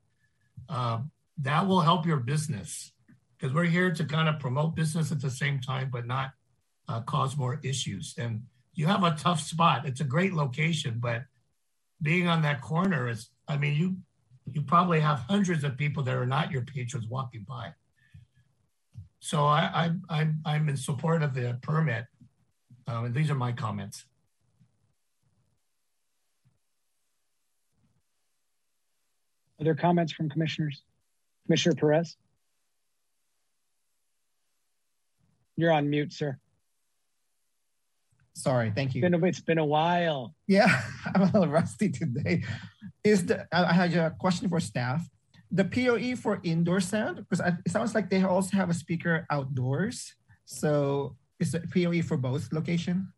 Uh, 0.67 0.99
that 1.39 1.67
will 1.67 1.81
help 1.81 2.05
your 2.05 2.17
business 2.17 2.91
because 3.37 3.53
we're 3.53 3.63
here 3.63 3.91
to 3.91 4.03
kind 4.03 4.27
of 4.27 4.39
promote 4.39 4.75
business 4.75 5.11
at 5.11 5.21
the 5.21 5.31
same 5.31 5.59
time, 5.59 5.89
but 5.91 6.05
not 6.05 6.31
uh, 6.87 7.01
cause 7.01 7.37
more 7.37 7.59
issues. 7.63 8.13
And 8.17 8.43
you 8.73 8.87
have 8.87 9.03
a 9.03 9.15
tough 9.15 9.41
spot. 9.41 9.85
It's 9.85 10.01
a 10.01 10.05
great 10.05 10.33
location, 10.33 10.95
but 10.99 11.23
being 12.01 12.27
on 12.27 12.41
that 12.43 12.61
corner 12.61 13.07
is, 13.07 13.29
I 13.47 13.57
mean, 13.57 13.75
you 13.75 13.97
you 14.51 14.61
probably 14.61 14.99
have 14.99 15.19
hundreds 15.19 15.63
of 15.63 15.77
people 15.77 16.01
that 16.03 16.15
are 16.15 16.25
not 16.25 16.51
your 16.51 16.63
patrons 16.63 17.07
walking 17.07 17.45
by. 17.47 17.73
So 19.19 19.45
I, 19.45 19.91
I, 20.09 20.19
I'm, 20.21 20.41
I'm 20.45 20.69
in 20.69 20.77
support 20.77 21.21
of 21.21 21.33
the 21.33 21.57
permit. 21.61 22.05
And 22.87 23.13
these 23.13 23.29
are 23.29 23.35
my 23.35 23.51
comments. 23.51 24.05
Other 29.59 29.75
comments 29.75 30.13
from 30.13 30.29
commissioners? 30.29 30.83
Commissioner 31.45 31.75
Perez? 31.75 32.15
You're 35.57 35.71
on 35.71 35.89
mute, 35.89 36.13
sir. 36.13 36.37
Sorry, 38.33 38.71
thank 38.73 38.95
you. 38.95 38.99
It's 38.99 39.11
been, 39.11 39.21
a, 39.21 39.25
it's 39.25 39.41
been 39.41 39.57
a 39.57 39.65
while. 39.65 40.33
Yeah, 40.47 40.81
I'm 41.15 41.23
a 41.23 41.25
little 41.25 41.47
rusty 41.47 41.89
today. 41.89 42.43
Is 43.03 43.25
the 43.25 43.47
I 43.51 43.73
had 43.73 43.93
a 43.95 44.11
question 44.11 44.47
for 44.47 44.59
staff 44.61 45.09
the 45.51 45.65
POE 45.65 46.15
for 46.15 46.39
indoor 46.43 46.79
sound, 46.79 47.17
because 47.17 47.39
it 47.39 47.71
sounds 47.71 47.95
like 47.95 48.09
they 48.09 48.23
also 48.23 48.55
have 48.55 48.69
a 48.69 48.73
speaker 48.73 49.25
outdoors. 49.29 50.13
So 50.45 51.15
is 51.39 51.51
the 51.51 51.61
POE 51.61 52.01
for 52.03 52.17
both 52.17 52.51
location? 52.51 53.11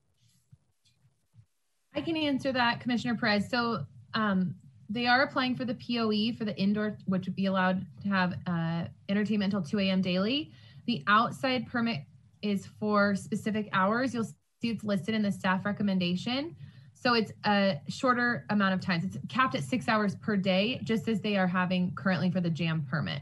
I 1.93 2.01
can 2.01 2.15
answer 2.15 2.53
that, 2.53 2.79
Commissioner 2.79 3.15
Perez. 3.15 3.49
So 3.49 3.85
um, 4.13 4.55
they 4.91 5.07
are 5.07 5.21
applying 5.21 5.55
for 5.55 5.63
the 5.63 5.75
POE 5.75 6.35
for 6.37 6.43
the 6.43 6.55
indoor, 6.57 6.97
which 7.05 7.25
would 7.25 7.35
be 7.35 7.45
allowed 7.45 7.85
to 8.03 8.09
have 8.09 8.35
uh, 8.45 8.85
entertainment 9.07 9.53
until 9.53 9.67
2 9.67 9.79
a.m. 9.79 10.01
daily. 10.01 10.51
The 10.85 11.03
outside 11.07 11.67
permit 11.67 12.01
is 12.41 12.67
for 12.79 13.15
specific 13.15 13.69
hours. 13.71 14.13
You'll 14.13 14.25
see 14.25 14.33
it's 14.63 14.83
listed 14.83 15.15
in 15.15 15.21
the 15.21 15.31
staff 15.31 15.65
recommendation. 15.65 16.55
So 16.93 17.13
it's 17.13 17.31
a 17.45 17.79
shorter 17.87 18.45
amount 18.49 18.73
of 18.73 18.81
times. 18.81 19.05
It's 19.05 19.17
capped 19.29 19.55
at 19.55 19.63
six 19.63 19.87
hours 19.87 20.15
per 20.15 20.35
day, 20.35 20.81
just 20.83 21.07
as 21.07 21.21
they 21.21 21.37
are 21.37 21.47
having 21.47 21.93
currently 21.95 22.29
for 22.29 22.41
the 22.41 22.49
jam 22.49 22.85
permit. 22.89 23.21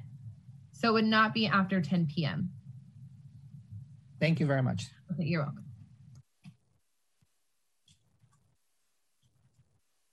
So 0.72 0.90
it 0.90 0.94
would 0.94 1.06
not 1.06 1.34
be 1.34 1.46
after 1.48 1.82
10 1.82 2.08
p.m. 2.14 2.50
Thank 4.20 4.40
you 4.40 4.46
very 4.46 4.64
much. 4.64 4.88
Okay, 5.14 5.24
you're 5.24 5.44
welcome. 5.44 5.69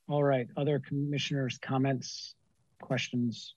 All 0.09 0.23
right, 0.23 0.47
other 0.57 0.79
commissioners' 0.79 1.59
comments, 1.59 2.37
questions? 2.81 3.55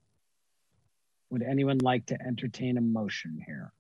Would 1.30 1.44
anyone 1.44 1.78
like 1.80 2.08
to 2.08 2.20
entertain 2.20 2.78
a 2.78 2.82
motion 2.82 3.40
here? 3.46 3.72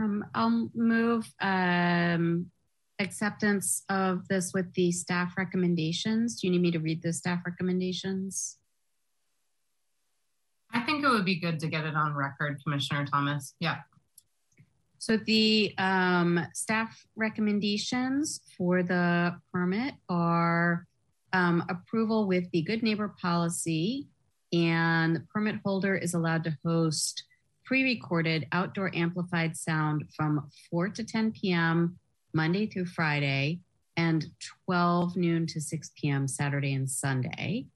Um, 0.00 0.24
I'll 0.34 0.70
move 0.74 1.32
um, 1.40 2.50
acceptance 2.98 3.84
of 3.88 4.26
this 4.28 4.52
with 4.52 4.74
the 4.74 4.90
staff 4.90 5.34
recommendations. 5.38 6.40
Do 6.40 6.48
you 6.48 6.52
need 6.52 6.62
me 6.62 6.70
to 6.72 6.80
read 6.80 7.02
the 7.02 7.12
staff 7.12 7.40
recommendations? 7.46 8.58
I 10.72 10.80
think 10.80 11.04
it 11.04 11.08
would 11.08 11.24
be 11.24 11.38
good 11.38 11.60
to 11.60 11.68
get 11.68 11.84
it 11.86 11.94
on 11.94 12.14
record, 12.14 12.60
Commissioner 12.64 13.06
Thomas. 13.06 13.54
Yeah. 13.60 13.76
So 15.06 15.16
the 15.18 15.72
um, 15.78 16.44
staff 16.52 17.06
recommendations 17.14 18.40
for 18.58 18.82
the 18.82 19.36
permit 19.52 19.94
are 20.08 20.84
um, 21.32 21.62
approval 21.68 22.26
with 22.26 22.50
the 22.50 22.62
good 22.62 22.82
neighbor 22.82 23.14
policy 23.22 24.08
and 24.52 25.14
the 25.14 25.20
permit 25.32 25.60
holder 25.64 25.94
is 25.94 26.14
allowed 26.14 26.42
to 26.42 26.58
host 26.64 27.22
pre-recorded 27.64 28.48
outdoor 28.50 28.92
amplified 28.96 29.56
sound 29.56 30.06
from 30.16 30.50
4 30.72 30.88
to 30.88 31.04
10 31.04 31.30
p.m. 31.30 31.96
Monday 32.34 32.66
through 32.66 32.86
Friday, 32.86 33.60
and 33.96 34.26
12 34.64 35.16
noon 35.16 35.46
to 35.46 35.60
6 35.60 35.92
p.m. 35.94 36.26
Saturday 36.26 36.74
and 36.74 36.90
Sunday. 36.90 37.66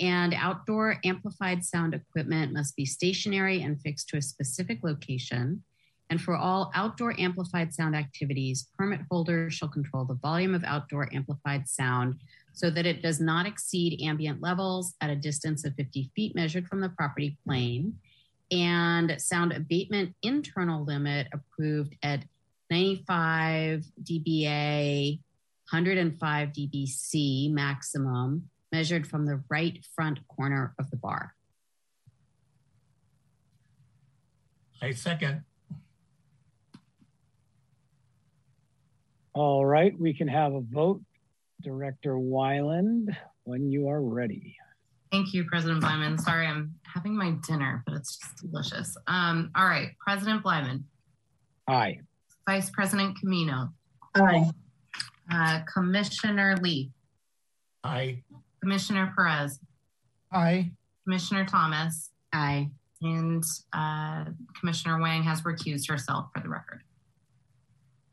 And 0.00 0.34
outdoor 0.34 1.00
amplified 1.02 1.64
sound 1.64 1.94
equipment 1.94 2.52
must 2.52 2.76
be 2.76 2.84
stationary 2.84 3.62
and 3.62 3.80
fixed 3.80 4.10
to 4.10 4.18
a 4.18 4.22
specific 4.22 4.80
location. 4.82 5.62
And 6.10 6.20
for 6.20 6.36
all 6.36 6.70
outdoor 6.74 7.18
amplified 7.18 7.72
sound 7.72 7.96
activities, 7.96 8.68
permit 8.78 9.00
holders 9.10 9.54
shall 9.54 9.68
control 9.68 10.04
the 10.04 10.14
volume 10.14 10.54
of 10.54 10.62
outdoor 10.64 11.12
amplified 11.14 11.68
sound 11.68 12.20
so 12.52 12.70
that 12.70 12.86
it 12.86 13.02
does 13.02 13.20
not 13.20 13.46
exceed 13.46 14.00
ambient 14.02 14.40
levels 14.40 14.94
at 15.00 15.10
a 15.10 15.16
distance 15.16 15.64
of 15.64 15.74
50 15.74 16.10
feet 16.14 16.34
measured 16.34 16.68
from 16.68 16.80
the 16.80 16.90
property 16.90 17.36
plane. 17.44 17.98
And 18.50 19.20
sound 19.20 19.52
abatement 19.52 20.14
internal 20.22 20.84
limit 20.84 21.28
approved 21.32 21.96
at 22.02 22.24
95 22.70 23.84
dBA, 24.02 25.18
105 25.70 26.48
dBc 26.50 27.52
maximum, 27.52 28.48
measured 28.70 29.06
from 29.06 29.24
the 29.24 29.42
right 29.48 29.84
front 29.94 30.20
corner 30.28 30.74
of 30.78 30.90
the 30.90 30.96
bar. 30.96 31.34
I 34.82 34.92
second. 34.92 35.44
All 39.34 39.66
right, 39.66 39.92
we 39.98 40.14
can 40.14 40.28
have 40.28 40.54
a 40.54 40.60
vote. 40.60 41.00
Director 41.60 42.14
Weiland, 42.14 43.16
when 43.44 43.70
you 43.70 43.88
are 43.88 44.00
ready. 44.00 44.56
Thank 45.10 45.32
you, 45.32 45.44
President 45.44 45.80
Bleiman. 45.80 46.18
Sorry, 46.18 46.46
I'm 46.46 46.74
having 46.82 47.16
my 47.16 47.32
dinner, 47.46 47.82
but 47.86 47.94
it's 47.94 48.16
just 48.16 48.36
delicious. 48.38 48.96
Um, 49.06 49.50
all 49.56 49.66
right, 49.66 49.90
President 49.98 50.42
Bleiman. 50.42 50.84
Aye. 51.68 52.00
Vice 52.46 52.70
President 52.70 53.16
Caminong. 53.20 53.72
Aye. 54.14 54.50
Uh, 55.32 55.60
Commissioner 55.72 56.56
Lee. 56.60 56.90
Aye. 57.82 58.22
Commissioner 58.60 59.12
Perez. 59.16 59.58
Aye. 60.32 60.72
Commissioner 61.04 61.44
Thomas. 61.44 62.10
Aye. 62.32 62.70
And 63.02 63.42
uh, 63.72 64.24
Commissioner 64.58 65.00
Wang 65.00 65.22
has 65.22 65.42
recused 65.42 65.88
herself 65.88 66.26
for 66.34 66.40
the 66.40 66.48
record. 66.48 66.82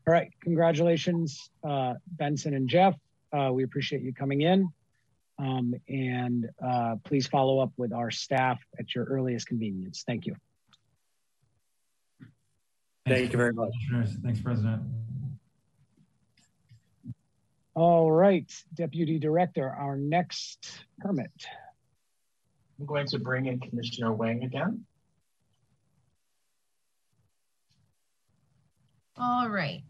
All 0.06 0.12
right, 0.12 0.32
congratulations, 0.40 1.50
uh, 1.62 1.94
Benson 2.06 2.54
and 2.54 2.68
Jeff. 2.68 2.94
Uh, 3.32 3.50
we 3.52 3.62
appreciate 3.62 4.02
you 4.02 4.12
coming 4.12 4.40
in. 4.40 4.68
Um, 5.38 5.74
and 5.88 6.48
uh, 6.64 6.96
please 7.04 7.26
follow 7.26 7.60
up 7.60 7.72
with 7.76 7.92
our 7.92 8.10
staff 8.10 8.60
at 8.78 8.94
your 8.94 9.04
earliest 9.04 9.46
convenience. 9.46 10.04
Thank 10.06 10.26
you. 10.26 10.36
Thank 13.06 13.32
you 13.32 13.38
very 13.38 13.52
much. 13.52 13.72
Thanks, 14.22 14.40
President. 14.40 14.82
All 17.74 18.12
right, 18.12 18.52
Deputy 18.74 19.18
Director, 19.18 19.68
our 19.68 19.96
next 19.96 20.84
permit. 20.98 21.30
I'm 22.78 22.86
going 22.86 23.06
to 23.06 23.18
bring 23.18 23.46
in 23.46 23.60
Commissioner 23.60 24.12
Wang 24.12 24.44
again. 24.44 24.84
All 29.18 29.48
right. 29.48 29.82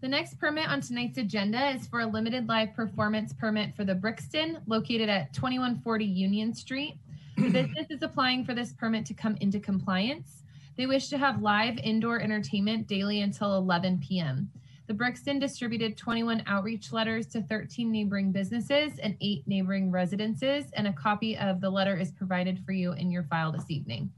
The 0.00 0.08
next 0.08 0.38
permit 0.38 0.68
on 0.68 0.80
tonight's 0.80 1.18
agenda 1.18 1.70
is 1.70 1.86
for 1.88 2.00
a 2.00 2.06
limited 2.06 2.46
live 2.46 2.74
performance 2.74 3.32
permit 3.32 3.74
for 3.74 3.84
the 3.84 3.94
Brixton 3.94 4.58
located 4.66 5.08
at 5.08 5.32
2140 5.32 6.04
Union 6.04 6.54
Street. 6.54 6.96
The 7.36 7.50
business 7.50 7.90
is 7.90 8.02
applying 8.02 8.44
for 8.44 8.54
this 8.54 8.72
permit 8.72 9.04
to 9.06 9.14
come 9.14 9.36
into 9.40 9.58
compliance. 9.58 10.44
They 10.76 10.86
wish 10.86 11.08
to 11.08 11.18
have 11.18 11.42
live 11.42 11.78
indoor 11.78 12.20
entertainment 12.20 12.86
daily 12.86 13.22
until 13.22 13.56
11 13.56 14.00
p.m. 14.06 14.50
The 14.86 14.94
Brixton 14.94 15.40
distributed 15.40 15.96
21 15.96 16.44
outreach 16.46 16.92
letters 16.92 17.26
to 17.28 17.42
13 17.42 17.90
neighboring 17.90 18.30
businesses 18.30 18.98
and 19.00 19.16
eight 19.20 19.42
neighboring 19.48 19.90
residences, 19.90 20.66
and 20.74 20.86
a 20.86 20.92
copy 20.92 21.36
of 21.36 21.60
the 21.60 21.70
letter 21.70 21.96
is 21.96 22.12
provided 22.12 22.60
for 22.64 22.70
you 22.72 22.92
in 22.92 23.10
your 23.10 23.24
file 23.24 23.50
this 23.50 23.70
evening. 23.70 24.12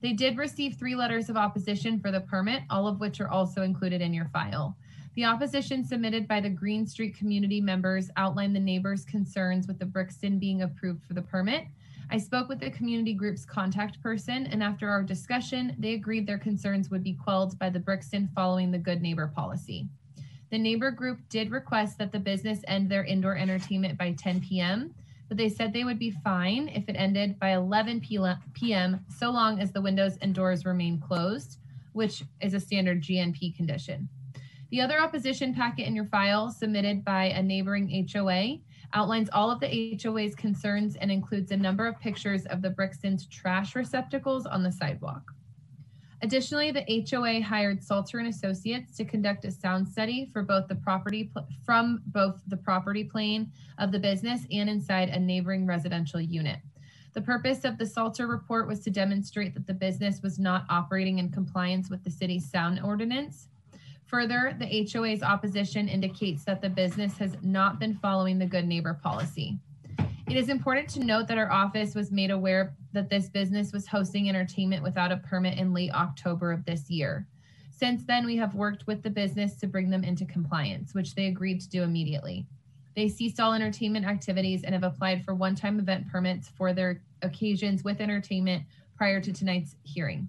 They 0.00 0.12
did 0.12 0.36
receive 0.36 0.76
three 0.76 0.94
letters 0.94 1.28
of 1.28 1.36
opposition 1.36 1.98
for 1.98 2.10
the 2.10 2.20
permit, 2.20 2.62
all 2.70 2.86
of 2.86 3.00
which 3.00 3.20
are 3.20 3.30
also 3.30 3.62
included 3.62 4.00
in 4.00 4.12
your 4.12 4.28
file. 4.32 4.76
The 5.14 5.24
opposition 5.24 5.82
submitted 5.82 6.28
by 6.28 6.40
the 6.40 6.50
Green 6.50 6.86
Street 6.86 7.16
community 7.16 7.60
members 7.60 8.10
outlined 8.18 8.54
the 8.54 8.60
neighbors' 8.60 9.06
concerns 9.06 9.66
with 9.66 9.78
the 9.78 9.86
Brixton 9.86 10.38
being 10.38 10.62
approved 10.62 11.04
for 11.04 11.14
the 11.14 11.22
permit. 11.22 11.64
I 12.10 12.18
spoke 12.18 12.48
with 12.48 12.60
the 12.60 12.70
community 12.70 13.14
group's 13.14 13.46
contact 13.46 14.00
person, 14.02 14.46
and 14.46 14.62
after 14.62 14.88
our 14.88 15.02
discussion, 15.02 15.74
they 15.78 15.94
agreed 15.94 16.26
their 16.26 16.38
concerns 16.38 16.90
would 16.90 17.02
be 17.02 17.14
quelled 17.14 17.58
by 17.58 17.70
the 17.70 17.80
Brixton 17.80 18.28
following 18.34 18.70
the 18.70 18.78
good 18.78 19.00
neighbor 19.00 19.26
policy. 19.26 19.88
The 20.50 20.58
neighbor 20.58 20.90
group 20.92 21.18
did 21.28 21.50
request 21.50 21.98
that 21.98 22.12
the 22.12 22.20
business 22.20 22.60
end 22.68 22.88
their 22.88 23.04
indoor 23.04 23.36
entertainment 23.36 23.98
by 23.98 24.12
10 24.12 24.42
p.m., 24.42 24.94
but 25.28 25.36
they 25.36 25.48
said 25.48 25.72
they 25.72 25.84
would 25.84 25.98
be 25.98 26.10
fine 26.22 26.68
if 26.68 26.88
it 26.88 26.96
ended 26.96 27.38
by 27.38 27.54
11 27.54 28.00
p.m., 28.00 29.04
so 29.08 29.30
long 29.30 29.60
as 29.60 29.72
the 29.72 29.80
windows 29.80 30.16
and 30.22 30.34
doors 30.34 30.64
remain 30.64 31.00
closed, 31.00 31.58
which 31.92 32.22
is 32.40 32.54
a 32.54 32.60
standard 32.60 33.02
GNP 33.02 33.56
condition. 33.56 34.08
The 34.70 34.80
other 34.80 35.00
opposition 35.00 35.54
packet 35.54 35.86
in 35.86 35.94
your 35.94 36.06
file, 36.06 36.50
submitted 36.50 37.04
by 37.04 37.26
a 37.26 37.42
neighboring 37.42 38.06
HOA, 38.12 38.58
outlines 38.92 39.30
all 39.32 39.50
of 39.50 39.60
the 39.60 39.98
HOA's 40.02 40.34
concerns 40.34 40.96
and 40.96 41.10
includes 41.10 41.50
a 41.50 41.56
number 41.56 41.86
of 41.86 42.00
pictures 42.00 42.46
of 42.46 42.62
the 42.62 42.70
Brixton's 42.70 43.26
trash 43.26 43.74
receptacles 43.74 44.46
on 44.46 44.62
the 44.62 44.72
sidewalk. 44.72 45.32
Additionally, 46.22 46.70
the 46.70 47.06
HOA 47.10 47.42
hired 47.42 47.82
Salter 47.82 48.18
and 48.18 48.28
Associates 48.28 48.96
to 48.96 49.04
conduct 49.04 49.44
a 49.44 49.50
sound 49.50 49.86
study 49.86 50.30
for 50.32 50.42
both 50.42 50.66
the 50.66 50.74
property 50.74 51.30
from 51.64 52.02
both 52.06 52.40
the 52.46 52.56
property 52.56 53.04
plane 53.04 53.52
of 53.78 53.92
the 53.92 53.98
business 53.98 54.46
and 54.50 54.70
inside 54.70 55.10
a 55.10 55.18
neighboring 55.18 55.66
residential 55.66 56.20
unit. 56.20 56.58
The 57.12 57.20
purpose 57.20 57.64
of 57.64 57.78
the 57.78 57.86
Salter 57.86 58.26
report 58.26 58.66
was 58.66 58.80
to 58.80 58.90
demonstrate 58.90 59.54
that 59.54 59.66
the 59.66 59.74
business 59.74 60.22
was 60.22 60.38
not 60.38 60.64
operating 60.68 61.18
in 61.18 61.30
compliance 61.30 61.90
with 61.90 62.02
the 62.02 62.10
city's 62.10 62.50
sound 62.50 62.80
ordinance. 62.82 63.48
Further, 64.06 64.54
the 64.58 64.88
HOA's 64.92 65.22
opposition 65.22 65.88
indicates 65.88 66.44
that 66.44 66.62
the 66.62 66.68
business 66.68 67.18
has 67.18 67.36
not 67.42 67.78
been 67.78 67.94
following 67.94 68.38
the 68.38 68.46
good 68.46 68.66
neighbor 68.66 68.94
policy. 69.02 69.58
It 70.28 70.36
is 70.36 70.48
important 70.48 70.88
to 70.90 71.04
note 71.04 71.28
that 71.28 71.38
our 71.38 71.52
office 71.52 71.94
was 71.94 72.10
made 72.10 72.32
aware 72.32 72.74
that 72.92 73.08
this 73.08 73.28
business 73.28 73.72
was 73.72 73.86
hosting 73.86 74.28
entertainment 74.28 74.82
without 74.82 75.12
a 75.12 75.18
permit 75.18 75.56
in 75.56 75.72
late 75.72 75.92
October 75.92 76.50
of 76.50 76.64
this 76.64 76.90
year. 76.90 77.28
Since 77.70 78.04
then, 78.06 78.26
we 78.26 78.36
have 78.36 78.56
worked 78.56 78.88
with 78.88 79.04
the 79.04 79.10
business 79.10 79.54
to 79.56 79.68
bring 79.68 79.88
them 79.88 80.02
into 80.02 80.24
compliance, 80.24 80.94
which 80.94 81.14
they 81.14 81.26
agreed 81.26 81.60
to 81.60 81.68
do 81.68 81.84
immediately. 81.84 82.44
They 82.96 83.08
ceased 83.08 83.38
all 83.38 83.52
entertainment 83.52 84.04
activities 84.04 84.64
and 84.64 84.74
have 84.74 84.82
applied 84.82 85.24
for 85.24 85.34
one 85.34 85.54
time 85.54 85.78
event 85.78 86.10
permits 86.10 86.48
for 86.48 86.72
their 86.72 87.02
occasions 87.22 87.84
with 87.84 88.00
entertainment 88.00 88.64
prior 88.96 89.20
to 89.20 89.32
tonight's 89.32 89.76
hearing. 89.84 90.28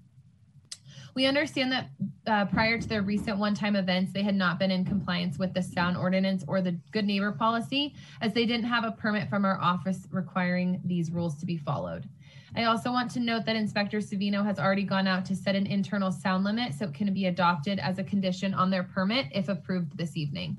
We 1.18 1.26
understand 1.26 1.72
that 1.72 1.90
uh, 2.28 2.46
prior 2.46 2.78
to 2.78 2.88
their 2.88 3.02
recent 3.02 3.40
one-time 3.40 3.76
events, 3.76 4.14
they 4.14 4.22
had 4.22 4.36
not 4.36 4.60
been 4.60 4.70
in 4.70 4.86
compliance 4.86 5.40
with 5.40 5.52
the 5.52 5.64
sound 5.64 5.98
ordinance 5.98 6.46
or 6.48 6.62
the 6.62 6.74
good 6.92 7.06
neighbor 7.06 7.32
policy, 7.32 7.96
as 8.22 8.34
they 8.34 8.46
didn't 8.46 8.68
have 8.68 8.84
a 8.84 8.92
permit 8.92 9.28
from 9.28 9.44
our 9.44 9.60
office 9.60 10.08
requiring 10.12 10.80
these 10.86 11.10
rules 11.10 11.36
to 11.38 11.48
be 11.48 11.58
followed. 11.58 12.08
I 12.56 12.66
also 12.66 12.92
want 12.92 13.10
to 13.14 13.20
note 13.20 13.46
that 13.46 13.56
Inspector 13.56 13.98
Savino 13.98 14.46
has 14.46 14.60
already 14.60 14.84
gone 14.84 15.08
out 15.08 15.26
to 15.26 15.36
set 15.36 15.56
an 15.56 15.66
internal 15.66 16.12
sound 16.12 16.44
limit 16.44 16.76
so 16.76 16.86
it 16.86 16.94
can 16.94 17.12
be 17.12 17.26
adopted 17.26 17.80
as 17.80 17.98
a 17.98 18.04
condition 18.04 18.54
on 18.54 18.70
their 18.70 18.84
permit 18.84 19.26
if 19.32 19.50
approved 19.50 19.98
this 19.98 20.18
evening. 20.18 20.56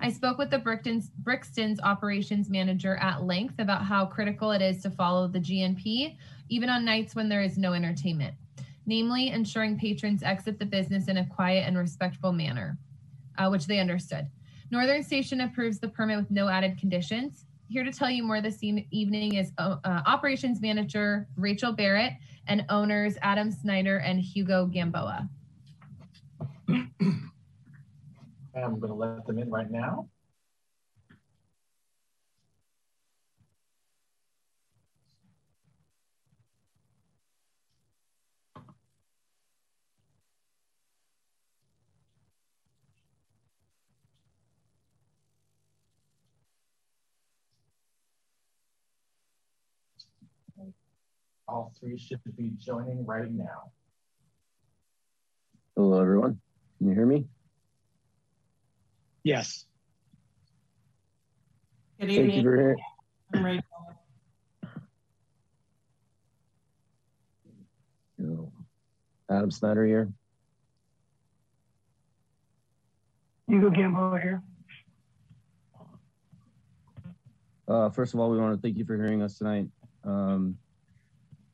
I 0.00 0.12
spoke 0.12 0.38
with 0.38 0.50
the 0.50 0.60
Brixton's, 0.60 1.10
Brixton's 1.24 1.80
operations 1.80 2.48
manager 2.48 2.94
at 2.98 3.24
length 3.24 3.58
about 3.58 3.82
how 3.82 4.06
critical 4.06 4.52
it 4.52 4.62
is 4.62 4.80
to 4.82 4.90
follow 4.90 5.26
the 5.26 5.40
GNP, 5.40 6.14
even 6.50 6.68
on 6.68 6.84
nights 6.84 7.16
when 7.16 7.28
there 7.28 7.42
is 7.42 7.58
no 7.58 7.72
entertainment 7.72 8.36
namely 8.88 9.28
ensuring 9.28 9.78
patrons 9.78 10.22
exit 10.22 10.58
the 10.58 10.64
business 10.64 11.08
in 11.08 11.18
a 11.18 11.26
quiet 11.26 11.64
and 11.66 11.76
respectful 11.76 12.32
manner, 12.32 12.78
uh, 13.36 13.48
which 13.48 13.66
they 13.66 13.78
understood. 13.78 14.26
Northern 14.70 15.02
Station 15.02 15.42
approves 15.42 15.78
the 15.78 15.88
permit 15.88 16.18
with 16.18 16.30
no 16.30 16.48
added 16.48 16.78
conditions. 16.78 17.44
Here 17.68 17.84
to 17.84 17.92
tell 17.92 18.08
you 18.10 18.22
more 18.22 18.40
this 18.40 18.62
evening 18.62 19.34
is 19.34 19.52
uh, 19.58 19.76
uh, 19.84 20.02
Operations 20.06 20.62
Manager 20.62 21.28
Rachel 21.36 21.72
Barrett 21.72 22.14
and 22.46 22.64
owners 22.70 23.18
Adam 23.20 23.52
Snyder 23.52 23.98
and 23.98 24.18
Hugo 24.18 24.64
Gamboa. 24.64 25.28
I'm 26.68 26.88
going 28.54 28.88
to 28.88 28.94
let 28.94 29.26
them 29.26 29.38
in 29.38 29.50
right 29.50 29.70
now. 29.70 30.08
All 51.48 51.72
three 51.80 51.96
should 51.96 52.20
be 52.36 52.52
joining 52.58 53.06
right 53.06 53.30
now. 53.32 53.72
Hello, 55.74 55.98
everyone. 55.98 56.40
Can 56.76 56.88
you 56.88 56.94
hear 56.94 57.06
me? 57.06 57.24
Yes. 59.24 59.64
Good 61.98 62.10
evening. 62.10 62.30
Thank 62.30 62.36
you 62.36 62.42
for 62.42 62.76
I'm 63.34 63.44
Rachel. 63.44 63.62
Adam 69.30 69.50
Snyder 69.50 69.86
here. 69.86 70.12
Hugo 73.46 73.70
Gamboa 73.70 74.20
here. 74.20 74.42
Uh, 77.66 77.88
first 77.90 78.12
of 78.12 78.20
all, 78.20 78.30
we 78.30 78.38
want 78.38 78.54
to 78.54 78.60
thank 78.60 78.76
you 78.76 78.84
for 78.84 78.96
hearing 78.96 79.22
us 79.22 79.38
tonight. 79.38 79.68
Um, 80.04 80.58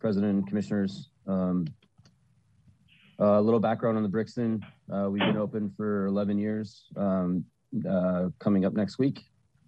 President 0.04 0.34
and 0.34 0.46
Commissioners. 0.46 1.08
Um, 1.26 1.66
a 3.18 3.40
little 3.40 3.58
background 3.58 3.96
on 3.96 4.02
the 4.02 4.08
Brixton. 4.10 4.62
Uh, 4.92 5.08
we've 5.08 5.22
been 5.22 5.38
open 5.38 5.70
for 5.78 6.04
11 6.04 6.36
years, 6.36 6.84
um, 6.94 7.42
uh, 7.88 8.28
coming 8.38 8.66
up 8.66 8.74
next 8.74 8.98
week. 8.98 9.22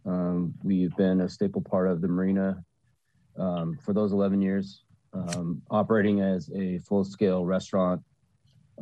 Um, 0.04 0.52
we've 0.62 0.94
been 0.94 1.22
a 1.22 1.28
staple 1.30 1.62
part 1.62 1.88
of 1.88 2.02
the 2.02 2.08
marina 2.08 2.62
um, 3.38 3.78
for 3.82 3.94
those 3.94 4.12
11 4.12 4.42
years, 4.42 4.82
um, 5.14 5.62
operating 5.70 6.20
as 6.20 6.50
a 6.54 6.80
full-scale 6.80 7.46
restaurant, 7.46 8.02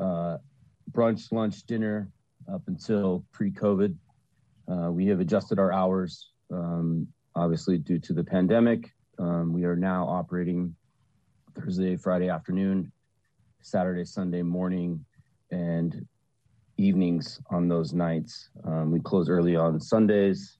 uh, 0.00 0.38
brunch, 0.90 1.30
lunch, 1.30 1.62
dinner, 1.66 2.10
up 2.52 2.62
until 2.66 3.24
pre-COVID. 3.30 3.94
Uh, 4.66 4.90
we 4.90 5.06
have 5.06 5.20
adjusted 5.20 5.60
our 5.60 5.72
hours, 5.72 6.30
um, 6.50 7.06
obviously 7.36 7.78
due 7.78 8.00
to 8.00 8.12
the 8.12 8.24
pandemic. 8.24 8.90
we 9.20 9.62
are 9.62 9.76
now 9.76 10.08
operating 10.08 10.74
Thursday, 11.54 11.96
Friday 11.96 12.28
afternoon, 12.28 12.90
Saturday, 13.62 14.04
Sunday 14.04 14.42
morning, 14.42 15.04
and 15.50 16.06
evenings 16.76 17.40
on 17.50 17.68
those 17.68 17.92
nights. 17.92 18.50
Um, 18.64 18.90
we 18.90 19.00
close 19.00 19.28
early 19.28 19.56
on 19.56 19.80
Sundays. 19.80 20.58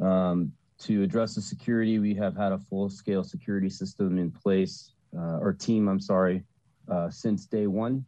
Um, 0.00 0.52
to 0.80 1.02
address 1.02 1.34
the 1.34 1.42
security, 1.42 1.98
we 1.98 2.14
have 2.14 2.36
had 2.36 2.52
a 2.52 2.58
full 2.58 2.88
scale 2.88 3.24
security 3.24 3.68
system 3.68 4.18
in 4.18 4.30
place, 4.30 4.92
uh, 5.16 5.38
or 5.38 5.52
team, 5.52 5.88
I'm 5.88 6.00
sorry, 6.00 6.44
uh, 6.90 7.10
since 7.10 7.46
day 7.46 7.66
one. 7.66 8.04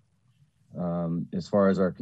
Um, 0.79 1.27
as 1.35 1.49
far 1.49 1.69
as 1.69 1.79
our 1.79 1.95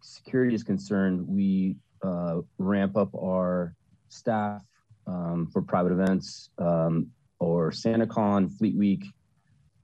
security 0.00 0.54
is 0.54 0.62
concerned, 0.62 1.26
we 1.26 1.76
uh, 2.02 2.40
ramp 2.58 2.96
up 2.96 3.12
our 3.14 3.74
staff 4.08 4.62
um, 5.06 5.48
for 5.52 5.62
private 5.62 5.92
events 5.92 6.50
um, 6.58 7.08
or 7.40 7.72
SantaCon, 7.72 8.56
Fleet 8.56 8.76
Week, 8.76 9.04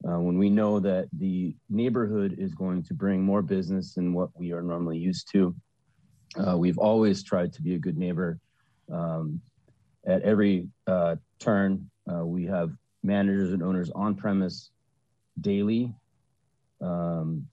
uh, 0.09 0.19
when 0.19 0.39
we 0.39 0.49
know 0.49 0.81
that 0.81 1.09
the 1.19 1.55
neighborhood 1.69 2.37
is 2.39 2.55
going 2.55 2.83
to 2.85 2.95
bring 2.95 3.23
more 3.23 3.43
business 3.43 3.95
than 3.95 4.13
what 4.13 4.31
we 4.39 4.53
are 4.53 4.63
normally 4.63 4.99
used 4.99 5.31
to. 5.33 5.55
Uh, 6.37 6.57
we've 6.57 6.79
always 6.79 7.23
tried 7.23 7.53
to 7.53 7.63
be 7.63 7.75
a 7.75 7.79
good 7.79 7.99
neighbor. 7.99 8.39
Um, 8.91 9.41
at 10.07 10.23
every 10.23 10.69
uh, 10.87 11.17
turn, 11.39 11.91
uh, 12.11 12.25
we 12.25 12.45
have 12.47 12.73
managers 13.03 13.53
and 13.53 13.63
owners 13.63 13.91
on 13.95 14.15
premise 14.15 14.71
daily. 15.41 15.93
Um, 16.81 17.47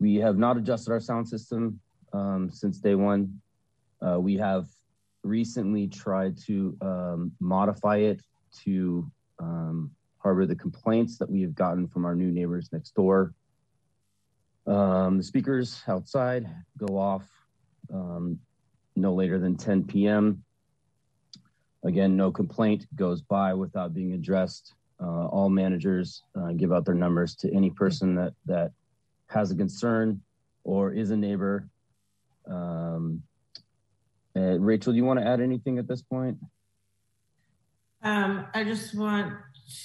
we 0.00 0.16
have 0.16 0.38
not 0.38 0.56
adjusted 0.56 0.92
our 0.92 1.00
sound 1.00 1.28
system 1.28 1.80
um, 2.12 2.50
since 2.50 2.78
day 2.78 2.94
one. 2.94 3.40
Uh, 4.00 4.18
we 4.18 4.36
have 4.36 4.66
recently 5.22 5.88
tried 5.88 6.36
to 6.46 6.76
um, 6.80 7.32
modify 7.40 7.96
it 7.98 8.20
to 8.64 9.10
harbor 10.24 10.46
the 10.46 10.56
complaints 10.56 11.18
that 11.18 11.30
we 11.30 11.42
have 11.42 11.54
gotten 11.54 11.86
from 11.86 12.06
our 12.06 12.16
new 12.16 12.32
neighbors 12.32 12.70
next 12.72 12.94
door. 12.94 13.34
Um, 14.66 15.18
the 15.18 15.22
speakers 15.22 15.82
outside 15.86 16.48
go 16.78 16.98
off 16.98 17.28
um, 17.92 18.38
no 18.96 19.12
later 19.12 19.38
than 19.38 19.54
10 19.56 19.84
p.m. 19.84 20.42
Again, 21.84 22.16
no 22.16 22.32
complaint 22.32 22.86
goes 22.96 23.20
by 23.20 23.52
without 23.52 23.92
being 23.92 24.14
addressed. 24.14 24.72
Uh, 24.98 25.26
all 25.26 25.50
managers 25.50 26.22
uh, 26.34 26.52
give 26.52 26.72
out 26.72 26.86
their 26.86 26.94
numbers 26.94 27.34
to 27.34 27.54
any 27.54 27.68
person 27.68 28.14
that 28.14 28.32
that 28.46 28.72
has 29.26 29.50
a 29.50 29.54
concern 29.54 30.22
or 30.62 30.92
is 30.92 31.10
a 31.10 31.16
neighbor. 31.16 31.68
Um, 32.50 33.22
Rachel, 34.34 34.92
do 34.92 34.96
you 34.96 35.04
want 35.04 35.20
to 35.20 35.26
add 35.26 35.40
anything 35.40 35.78
at 35.78 35.86
this 35.86 36.00
point? 36.00 36.38
Um, 38.02 38.46
I 38.54 38.64
just 38.64 38.94
want 38.94 39.34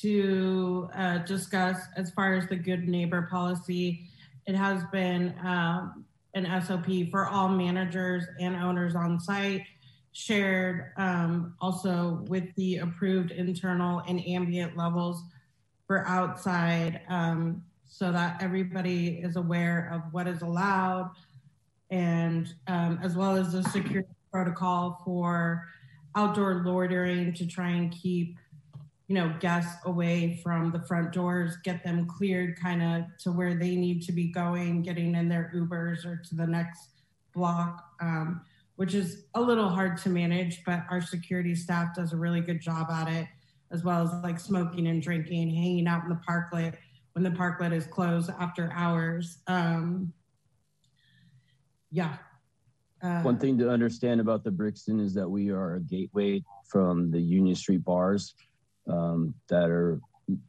to 0.02 0.90
uh, 0.96 1.20
discuss 1.20 1.78
as 1.96 2.12
far 2.12 2.34
as 2.34 2.48
the 2.48 2.56
good 2.56 2.88
neighbor 2.88 3.28
policy. 3.30 4.08
It 4.46 4.56
has 4.56 4.84
been 4.92 5.34
um, 5.44 6.06
an 6.34 6.46
SOP 6.62 7.10
for 7.12 7.28
all 7.28 7.50
managers 7.50 8.24
and 8.40 8.56
owners 8.56 8.96
on 8.96 9.20
site, 9.20 9.66
shared 10.12 10.92
um, 10.98 11.54
also 11.62 12.26
with 12.28 12.54
the 12.56 12.78
approved 12.78 13.32
internal 13.32 14.00
and 14.08 14.26
ambient 14.28 14.76
levels 14.76 15.24
for 15.88 16.06
outside 16.08 17.02
um, 17.10 17.64
so 17.88 18.12
that 18.12 18.42
everybody 18.42 19.20
is 19.24 19.36
aware 19.36 19.90
of 19.94 20.14
what 20.14 20.28
is 20.28 20.42
allowed 20.42 21.12
and 21.90 22.54
um, 22.68 23.00
as 23.02 23.16
well 23.16 23.36
as 23.36 23.52
the 23.52 23.64
security 23.64 24.08
protocol 24.32 25.02
for 25.04 25.68
outdoor 26.16 26.62
loitering 26.64 27.34
to 27.34 27.46
try 27.46 27.70
and 27.70 27.92
keep 27.92 28.38
you 29.10 29.16
know, 29.16 29.34
guests 29.40 29.76
away 29.86 30.40
from 30.44 30.72
the 30.72 30.80
front 30.82 31.12
doors, 31.12 31.58
get 31.64 31.84
them 31.84 32.06
cleared 32.06 32.60
kind 32.60 32.84
of 32.84 33.18
to 33.18 33.32
where 33.32 33.56
they 33.56 33.76
need 33.76 34.04
to 34.04 34.12
be 34.12 34.32
going, 34.32 34.84
getting 34.84 35.16
in 35.16 35.28
their 35.28 35.52
Ubers 35.56 36.06
or 36.06 36.18
to 36.18 36.36
the 36.36 36.46
next 36.46 36.92
block, 37.34 37.84
um, 38.00 38.42
which 38.76 38.94
is 38.94 39.26
a 39.34 39.42
little 39.42 39.68
hard 39.68 39.98
to 39.98 40.10
manage, 40.10 40.64
but 40.64 40.84
our 40.92 41.02
security 41.02 41.56
staff 41.56 41.96
does 41.96 42.14
a 42.14 42.16
really 42.16 42.40
good 42.40 42.62
job 42.62 42.92
at 42.92 43.10
it, 43.10 43.28
as 43.72 43.84
well 43.84 44.04
as 44.04 44.14
like 44.24 44.40
smoking 44.40 44.86
and 44.86 45.02
drinking, 45.02 45.50
hanging 45.50 45.88
out 45.88 46.04
in 46.04 46.10
the 46.10 46.22
parklet 46.30 46.78
when 47.14 47.24
the 47.24 47.32
parklet 47.32 47.74
is 47.74 47.88
closed 47.88 48.30
after 48.40 48.72
hours. 48.76 49.40
Um, 49.48 50.14
yeah. 51.92 52.18
Uh, 53.02 53.24
One 53.24 53.40
thing 53.40 53.58
to 53.58 53.72
understand 53.72 54.22
about 54.22 54.44
the 54.44 54.52
Brixton 54.52 55.00
is 55.00 55.16
that 55.16 55.28
we 55.28 55.50
are 55.50 55.76
a 55.76 55.80
gateway 55.80 56.44
from 56.68 57.10
the 57.10 57.20
Union 57.20 57.56
Street 57.56 57.84
bars 57.84 58.36
um, 58.90 59.34
that 59.48 59.70
are 59.70 60.00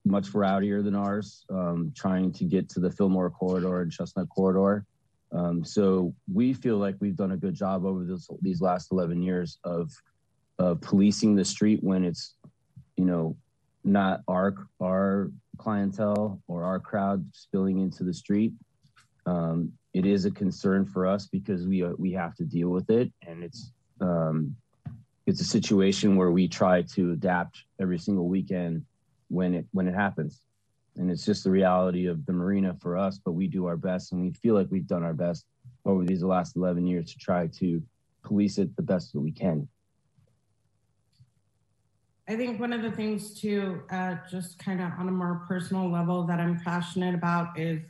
much 0.04 0.32
rowdier 0.32 0.82
than 0.82 0.94
ours, 0.94 1.44
um, 1.50 1.92
trying 1.96 2.32
to 2.32 2.44
get 2.44 2.68
to 2.70 2.80
the 2.80 2.90
Fillmore 2.90 3.30
corridor 3.30 3.82
and 3.82 3.90
Chestnut 3.90 4.28
corridor. 4.28 4.84
Um, 5.32 5.64
so 5.64 6.14
we 6.32 6.52
feel 6.52 6.76
like 6.76 6.96
we've 7.00 7.16
done 7.16 7.32
a 7.32 7.36
good 7.36 7.54
job 7.54 7.84
over 7.84 8.04
this, 8.04 8.28
these 8.42 8.60
last 8.60 8.92
11 8.92 9.22
years 9.22 9.58
of, 9.64 9.90
policing 10.82 11.34
the 11.34 11.44
street 11.44 11.82
when 11.82 12.04
it's, 12.04 12.34
you 12.98 13.06
know, 13.06 13.34
not 13.84 14.20
our 14.28 14.54
our 14.82 15.30
clientele 15.56 16.40
or 16.48 16.64
our 16.64 16.78
crowd 16.78 17.24
spilling 17.32 17.78
into 17.78 18.04
the 18.04 18.12
street. 18.12 18.52
Um, 19.26 19.72
it 19.92 20.06
is 20.06 20.24
a 20.24 20.30
concern 20.30 20.86
for 20.86 21.06
us 21.06 21.26
because 21.26 21.66
we 21.66 21.82
uh, 21.82 21.92
we 21.98 22.12
have 22.12 22.34
to 22.36 22.44
deal 22.44 22.68
with 22.68 22.90
it, 22.90 23.12
and 23.26 23.42
it's 23.42 23.72
um, 24.00 24.56
it's 25.30 25.40
a 25.40 25.44
situation 25.44 26.16
where 26.16 26.32
we 26.32 26.48
try 26.48 26.82
to 26.82 27.12
adapt 27.12 27.62
every 27.80 27.98
single 27.98 28.26
weekend 28.26 28.84
when 29.28 29.54
it 29.54 29.66
when 29.70 29.86
it 29.86 29.94
happens. 29.94 30.42
And 30.96 31.08
it's 31.08 31.24
just 31.24 31.44
the 31.44 31.52
reality 31.52 32.06
of 32.06 32.26
the 32.26 32.32
marina 32.32 32.76
for 32.82 32.98
us 32.98 33.20
but 33.24 33.32
we 33.32 33.46
do 33.46 33.66
our 33.66 33.76
best 33.76 34.10
and 34.10 34.20
we 34.20 34.32
feel 34.32 34.56
like 34.56 34.66
we've 34.70 34.88
done 34.88 35.04
our 35.04 35.14
best 35.14 35.46
over 35.86 36.04
these 36.04 36.24
last 36.24 36.56
11 36.56 36.84
years 36.84 37.12
to 37.12 37.18
try 37.18 37.46
to 37.46 37.80
police 38.24 38.58
it 38.58 38.74
the 38.74 38.82
best 38.82 39.12
that 39.12 39.20
we 39.20 39.30
can. 39.30 39.68
I 42.28 42.34
think 42.34 42.58
one 42.58 42.72
of 42.72 42.82
the 42.82 42.90
things 42.90 43.40
too 43.40 43.82
uh, 43.90 44.16
just 44.28 44.58
kind 44.58 44.80
of 44.80 44.90
on 44.98 45.06
a 45.06 45.12
more 45.12 45.44
personal 45.46 45.90
level 45.90 46.24
that 46.24 46.40
i'm 46.40 46.58
passionate 46.58 47.14
about 47.14 47.58
is 47.58 47.80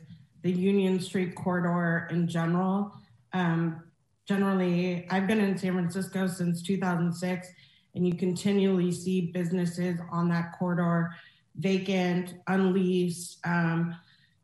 the 0.43 0.51
union 0.51 0.99
street 0.99 1.33
corridor 1.33 2.07
in 2.11 2.27
general. 2.27 2.93
Um, 3.33 3.90
generally, 4.31 5.05
I've 5.09 5.27
been 5.27 5.41
in 5.41 5.57
San 5.57 5.73
Francisco 5.73 6.25
since 6.25 6.61
2006, 6.61 7.49
and 7.95 8.07
you 8.07 8.15
continually 8.15 8.89
see 8.89 9.29
businesses 9.33 9.99
on 10.09 10.29
that 10.29 10.57
corridor 10.57 11.13
vacant, 11.57 12.35
unleased, 12.47 13.39
um, 13.43 13.93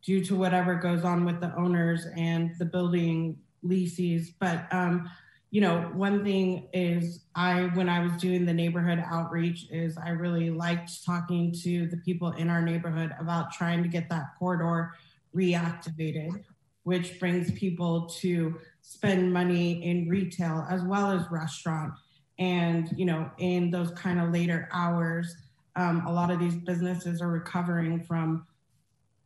due 0.04 0.22
to 0.26 0.36
whatever 0.36 0.76
goes 0.76 1.06
on 1.06 1.24
with 1.24 1.40
the 1.40 1.56
owners 1.56 2.06
and 2.18 2.52
the 2.60 2.66
building 2.66 3.38
leases. 3.64 4.32
But 4.32 4.68
um, 4.74 5.10
you 5.52 5.62
know, 5.62 5.90
one 5.94 6.22
thing 6.22 6.68
is 6.74 7.22
I 7.34 7.68
when 7.74 7.88
I 7.88 8.02
was 8.02 8.12
doing 8.18 8.46
the 8.46 8.54
neighborhood 8.54 9.02
outreach 9.10 9.68
is 9.72 9.98
I 9.98 10.10
really 10.10 10.50
liked 10.50 11.06
talking 11.06 11.54
to 11.64 11.88
the 11.88 11.98
people 11.98 12.32
in 12.32 12.50
our 12.50 12.62
neighborhood 12.62 13.16
about 13.22 13.54
trying 13.54 13.84
to 13.84 13.88
get 13.88 14.10
that 14.10 14.36
corridor 14.38 14.92
reactivated, 15.34 16.44
which 16.84 17.22
brings 17.22 17.52
people 17.52 18.08
to 18.20 18.60
spend 18.88 19.34
money 19.34 19.84
in 19.84 20.08
retail 20.08 20.66
as 20.70 20.82
well 20.82 21.12
as 21.12 21.30
restaurant. 21.30 21.94
And, 22.40 22.90
you 22.96 23.06
know, 23.06 23.30
in 23.38 23.70
those 23.70 23.92
kind 23.92 24.18
of 24.18 24.32
later 24.32 24.70
hours, 24.72 25.36
um, 25.76 26.08
a 26.08 26.12
lot 26.12 26.32
of 26.32 26.40
these 26.40 26.56
businesses 26.56 27.22
are 27.22 27.28
recovering 27.28 28.02
from 28.06 28.48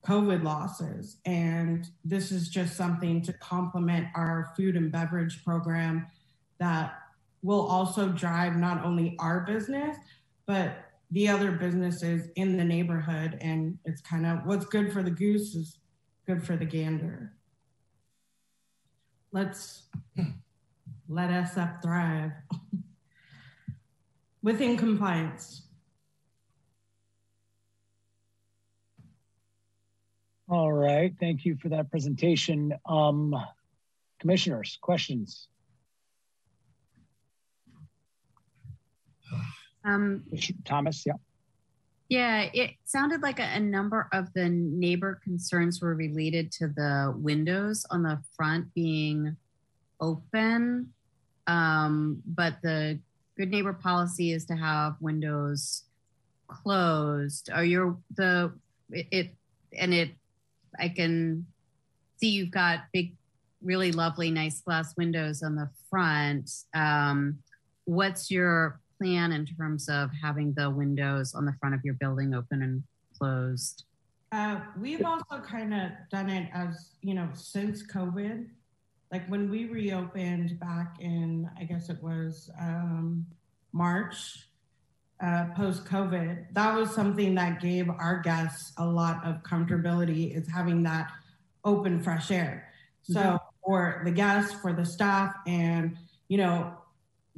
COVID 0.03 0.43
losses. 0.43 1.17
And 1.27 1.87
this 2.03 2.31
is 2.31 2.49
just 2.49 2.75
something 2.75 3.21
to 3.21 3.33
complement 3.33 4.07
our 4.15 4.51
food 4.57 4.75
and 4.75 4.91
beverage 4.91 5.43
program 5.45 6.07
that 6.57 6.97
will 7.43 7.61
also 7.61 8.07
drive 8.07 8.55
not 8.55 8.83
only 8.83 9.15
our 9.19 9.41
business, 9.41 9.95
but 10.47 10.85
the 11.11 11.27
other 11.27 11.51
businesses 11.51 12.29
in 12.35 12.57
the 12.57 12.63
neighborhood. 12.63 13.37
And 13.41 13.77
it's 13.85 14.01
kind 14.01 14.25
of 14.25 14.39
what's 14.45 14.65
good 14.65 14.91
for 14.91 15.03
the 15.03 15.11
goose 15.11 15.53
is 15.53 15.77
good 16.25 16.43
for 16.43 16.55
the 16.55 16.65
gander 16.65 17.33
let's 19.31 19.83
let 21.09 21.29
SF 21.29 21.81
thrive 21.81 22.31
within 24.43 24.77
compliance. 24.77 25.63
All 30.49 30.71
right, 30.71 31.13
thank 31.19 31.45
you 31.45 31.55
for 31.55 31.69
that 31.69 31.89
presentation. 31.89 32.73
Um, 32.85 33.33
commissioners, 34.19 34.77
questions? 34.81 35.47
Um, 39.85 40.23
Thomas, 40.65 41.05
yeah. 41.05 41.13
Yeah, 42.11 42.49
it 42.53 42.71
sounded 42.83 43.21
like 43.21 43.39
a, 43.39 43.43
a, 43.43 43.59
number 43.61 44.09
of 44.11 44.33
the 44.33 44.49
neighbor 44.49 45.21
concerns 45.23 45.81
were 45.81 45.95
related 45.95 46.51
to 46.59 46.67
the 46.67 47.15
windows 47.15 47.85
on 47.89 48.03
the 48.03 48.19
front 48.35 48.73
being 48.73 49.37
open. 50.01 50.91
Um, 51.47 52.21
but 52.25 52.55
the 52.61 52.99
good 53.37 53.49
neighbor 53.49 53.71
policy 53.71 54.33
is 54.33 54.43
to 54.47 54.57
have 54.57 54.97
windows 54.99 55.85
closed. 56.49 57.49
Are 57.49 57.63
your 57.63 57.97
the 58.17 58.51
it, 58.89 59.07
it 59.09 59.35
and 59.79 59.93
it 59.93 60.09
I 60.77 60.89
can 60.89 61.45
see 62.19 62.31
you've 62.31 62.51
got 62.51 62.79
big 62.91 63.15
really 63.63 63.93
lovely, 63.93 64.31
nice 64.31 64.59
glass 64.59 64.97
windows 64.97 65.43
on 65.43 65.55
the 65.55 65.69
front. 65.89 66.51
Um, 66.73 67.37
what's 67.85 68.29
your 68.29 68.80
plan 69.01 69.31
in 69.31 69.45
terms 69.45 69.89
of 69.89 70.11
having 70.21 70.53
the 70.53 70.69
windows 70.69 71.33
on 71.33 71.45
the 71.45 71.53
front 71.59 71.73
of 71.73 71.81
your 71.83 71.95
building 71.95 72.35
open 72.35 72.61
and 72.61 72.83
closed? 73.17 73.85
Uh, 74.31 74.59
we've 74.79 75.03
also 75.03 75.39
kind 75.43 75.73
of 75.73 75.91
done 76.11 76.29
it 76.29 76.49
as, 76.53 76.91
you 77.01 77.13
know, 77.13 77.27
since 77.33 77.83
COVID. 77.85 78.47
Like 79.11 79.27
when 79.27 79.49
we 79.49 79.65
reopened 79.65 80.59
back 80.59 80.97
in, 80.99 81.49
I 81.59 81.63
guess 81.63 81.89
it 81.89 82.01
was 82.01 82.49
um, 82.59 83.25
March, 83.73 84.47
uh, 85.21 85.45
post 85.55 85.83
COVID, 85.85 86.45
that 86.53 86.75
was 86.75 86.93
something 86.93 87.35
that 87.35 87.59
gave 87.59 87.89
our 87.89 88.19
guests 88.19 88.71
a 88.77 88.85
lot 88.85 89.25
of 89.25 89.43
comfortability 89.43 90.35
is 90.35 90.47
having 90.47 90.83
that 90.83 91.11
open 91.65 92.01
fresh 92.01 92.31
air. 92.31 92.71
So 93.01 93.19
mm-hmm. 93.19 93.35
for 93.65 94.01
the 94.05 94.11
guests, 94.11 94.53
for 94.61 94.73
the 94.73 94.85
staff, 94.85 95.33
and 95.45 95.97
you 96.29 96.37
know, 96.37 96.80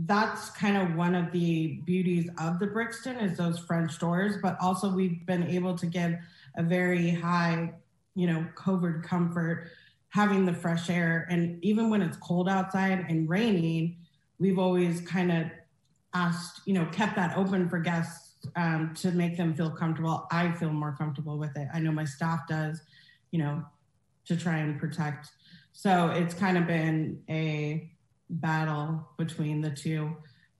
that's 0.05 0.49
kind 0.51 0.77
of 0.77 0.95
one 0.95 1.15
of 1.15 1.31
the 1.31 1.79
beauties 1.85 2.29
of 2.39 2.59
the 2.59 2.67
Brixton 2.67 3.17
is 3.17 3.37
those 3.37 3.59
French 3.59 3.99
doors, 3.99 4.35
but 4.41 4.57
also 4.61 4.91
we've 4.91 5.25
been 5.25 5.43
able 5.43 5.77
to 5.77 5.85
give 5.85 6.15
a 6.55 6.63
very 6.63 7.11
high, 7.11 7.73
you 8.15 8.27
know, 8.27 8.45
COVID 8.55 9.03
comfort 9.03 9.69
having 10.09 10.45
the 10.45 10.53
fresh 10.53 10.89
air. 10.89 11.27
And 11.29 11.63
even 11.63 11.89
when 11.89 12.01
it's 12.01 12.17
cold 12.17 12.49
outside 12.49 13.05
and 13.09 13.29
raining, 13.29 13.97
we've 14.39 14.59
always 14.59 15.01
kind 15.01 15.31
of 15.31 15.45
asked, 16.13 16.61
you 16.65 16.73
know, 16.73 16.85
kept 16.91 17.15
that 17.15 17.35
open 17.37 17.69
for 17.69 17.79
guests 17.79 18.47
um, 18.55 18.93
to 18.95 19.11
make 19.11 19.37
them 19.37 19.55
feel 19.55 19.71
comfortable. 19.71 20.27
I 20.31 20.51
feel 20.53 20.71
more 20.71 20.95
comfortable 20.97 21.37
with 21.37 21.55
it. 21.57 21.67
I 21.73 21.79
know 21.79 21.91
my 21.91 22.05
staff 22.05 22.41
does, 22.47 22.81
you 23.31 23.39
know, 23.39 23.63
to 24.25 24.37
try 24.37 24.57
and 24.57 24.79
protect. 24.79 25.29
So 25.71 26.09
it's 26.09 26.33
kind 26.33 26.57
of 26.57 26.67
been 26.67 27.23
a 27.29 27.92
battle 28.33 29.07
between 29.17 29.61
the 29.61 29.71
two. 29.71 30.15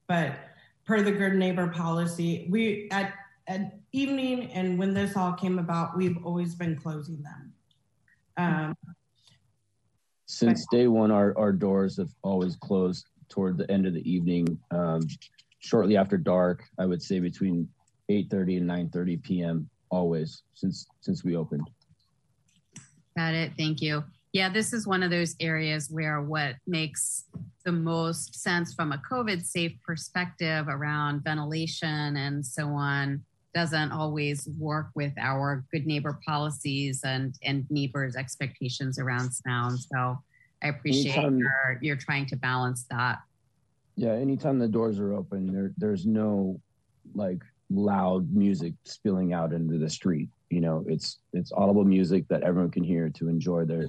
But 0.08 0.38
per 0.86 1.02
the 1.02 1.12
good 1.12 1.36
neighbor 1.36 1.68
policy, 1.68 2.48
we 2.50 2.88
at 2.92 3.14
at 3.48 3.80
evening 3.92 4.52
and 4.52 4.80
when 4.80 4.94
this 4.94 5.18
all 5.18 5.34
came 5.34 5.60
about, 5.60 5.98
we've 5.98 6.18
always 6.26 6.56
been 6.56 6.78
closing 6.78 7.22
them. 7.22 7.54
Um, 8.38 8.76
Since 10.26 10.66
day 10.72 10.88
one, 10.88 11.12
our, 11.12 11.38
our 11.38 11.52
doors 11.52 11.98
have 11.98 12.10
always 12.24 12.56
closed 12.56 13.06
toward 13.30 13.58
the 13.58 13.70
end 13.70 13.86
of 13.86 13.94
the 13.94 14.10
evening. 14.10 14.58
Um, 14.72 15.02
shortly 15.60 15.98
after 15.98 16.18
dark, 16.18 16.64
I 16.80 16.86
would 16.86 17.02
say 17.02 17.20
between 17.20 17.68
8.30 18.10 18.58
and 18.58 18.92
9.30 18.92 19.24
p.m. 19.24 19.70
always 19.90 20.44
since 20.54 20.88
since 21.02 21.24
we 21.24 21.36
opened. 21.36 21.70
Got 23.18 23.34
it. 23.34 23.54
Thank 23.58 23.82
you. 23.82 24.04
Yeah, 24.34 24.50
this 24.50 24.74
is 24.74 24.88
one 24.88 25.04
of 25.04 25.12
those 25.12 25.36
areas 25.40 25.90
where 25.92 26.22
what 26.22 26.56
makes 26.66 27.26
the 27.66 27.72
most 27.72 28.36
sense 28.36 28.74
from 28.74 28.92
a 28.92 29.02
COVID 29.10 29.46
safe 29.46 29.74
perspective 29.86 30.68
around 30.68 31.24
ventilation 31.24 32.18
and 32.18 32.46
so 32.46 32.68
on 32.70 33.24
doesn't 33.54 33.92
always 33.92 34.50
work 34.58 34.88
with 34.96 35.14
our 35.20 35.64
good 35.72 35.86
neighbor 35.86 36.20
policies 36.26 37.02
and, 37.04 37.36
and 37.44 37.66
neighbors' 37.70 38.16
expectations 38.16 38.98
around 38.98 39.32
sound. 39.32 39.78
So 39.80 40.18
I 40.64 40.70
appreciate 40.70 41.16
anytime, 41.16 41.38
you're, 41.38 41.80
you're 41.82 41.96
trying 41.96 42.26
to 42.28 42.36
balance 42.36 42.86
that. 42.90 43.20
Yeah, 43.96 44.14
anytime 44.14 44.58
the 44.58 44.68
doors 44.68 45.00
are 45.00 45.14
open, 45.14 45.54
there 45.54 45.72
there's 45.78 46.08
no 46.08 46.60
like 47.14 47.44
loud 47.70 48.32
music 48.34 48.74
spilling 48.86 49.34
out 49.34 49.54
into 49.54 49.78
the 49.78 49.90
street. 49.90 50.30
You 50.54 50.62
know, 50.62 50.86
it's 50.88 51.18
it's 51.34 51.52
audible 51.52 51.84
music 51.84 52.28
that 52.28 52.44
everyone 52.44 52.70
can 52.70 52.84
hear 52.84 53.10
to 53.10 53.28
enjoy 53.28 53.66
their 53.66 53.88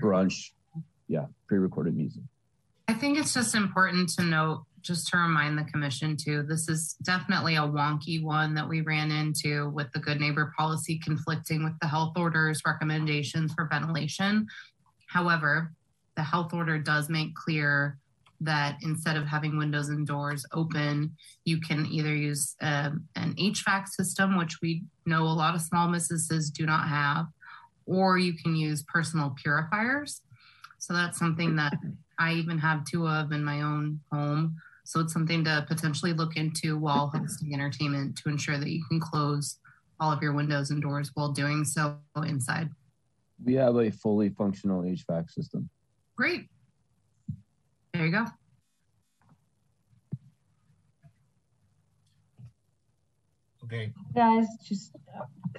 brunch. 0.00 0.52
Yeah, 1.08 1.26
pre-recorded 1.46 1.94
music. 1.94 2.22
I 2.88 2.94
think 2.94 3.18
it's 3.18 3.34
just 3.34 3.54
important 3.54 4.08
to 4.10 4.22
note, 4.22 4.64
just 4.80 5.08
to 5.08 5.18
remind 5.18 5.58
the 5.58 5.64
commission 5.64 6.16
too, 6.16 6.42
this 6.42 6.70
is 6.70 6.94
definitely 7.02 7.56
a 7.56 7.60
wonky 7.60 8.22
one 8.22 8.54
that 8.54 8.66
we 8.66 8.80
ran 8.80 9.10
into 9.10 9.68
with 9.70 9.92
the 9.92 9.98
good 9.98 10.18
neighbor 10.18 10.54
policy 10.56 10.98
conflicting 10.98 11.62
with 11.62 11.74
the 11.82 11.86
health 11.86 12.14
order's 12.16 12.62
recommendations 12.66 13.52
for 13.52 13.68
ventilation. 13.70 14.46
However, 15.08 15.72
the 16.16 16.22
health 16.22 16.54
order 16.54 16.78
does 16.78 17.10
make 17.10 17.34
clear 17.34 17.98
that 18.40 18.78
instead 18.82 19.16
of 19.16 19.26
having 19.26 19.58
windows 19.58 19.88
and 19.88 20.06
doors 20.06 20.44
open, 20.52 21.16
you 21.44 21.60
can 21.60 21.86
either 21.86 22.14
use 22.14 22.54
um, 22.60 23.06
an 23.16 23.34
HVAC 23.34 23.88
system, 23.88 24.36
which 24.36 24.58
we 24.62 24.82
know 25.04 25.22
a 25.22 25.28
lot 25.28 25.54
of 25.54 25.60
small 25.62 25.90
businesses 25.90 26.50
do 26.50 26.66
not 26.66 26.88
have, 26.88 27.26
or 27.86 28.18
you 28.18 28.34
can 28.34 28.54
use 28.56 28.82
personal 28.82 29.34
purifiers. 29.42 30.22
So 30.78 30.92
that's 30.92 31.18
something 31.18 31.56
that 31.56 31.74
I 32.18 32.34
even 32.34 32.58
have 32.58 32.84
two 32.84 33.06
of 33.06 33.32
in 33.32 33.44
my 33.44 33.62
own 33.62 34.00
home. 34.12 34.56
So 34.84 35.00
it's 35.00 35.12
something 35.12 35.44
to 35.44 35.64
potentially 35.66 36.12
look 36.12 36.36
into 36.36 36.78
while 36.78 37.08
hosting 37.08 37.52
entertainment 37.52 38.16
to 38.18 38.28
ensure 38.28 38.58
that 38.58 38.70
you 38.70 38.84
can 38.88 39.00
close 39.00 39.58
all 39.98 40.12
of 40.12 40.22
your 40.22 40.32
windows 40.32 40.70
and 40.70 40.80
doors 40.80 41.10
while 41.14 41.32
doing 41.32 41.64
so 41.64 41.96
inside. 42.24 42.70
We 43.44 43.54
have 43.54 43.76
a 43.76 43.90
fully 43.90 44.30
functional 44.30 44.82
HVAC 44.82 45.30
system. 45.30 45.68
Great. 46.16 46.48
There 47.96 48.04
you 48.04 48.12
go. 48.12 48.26
Okay. 53.64 53.90
Guys, 54.14 54.46
just 54.62 54.94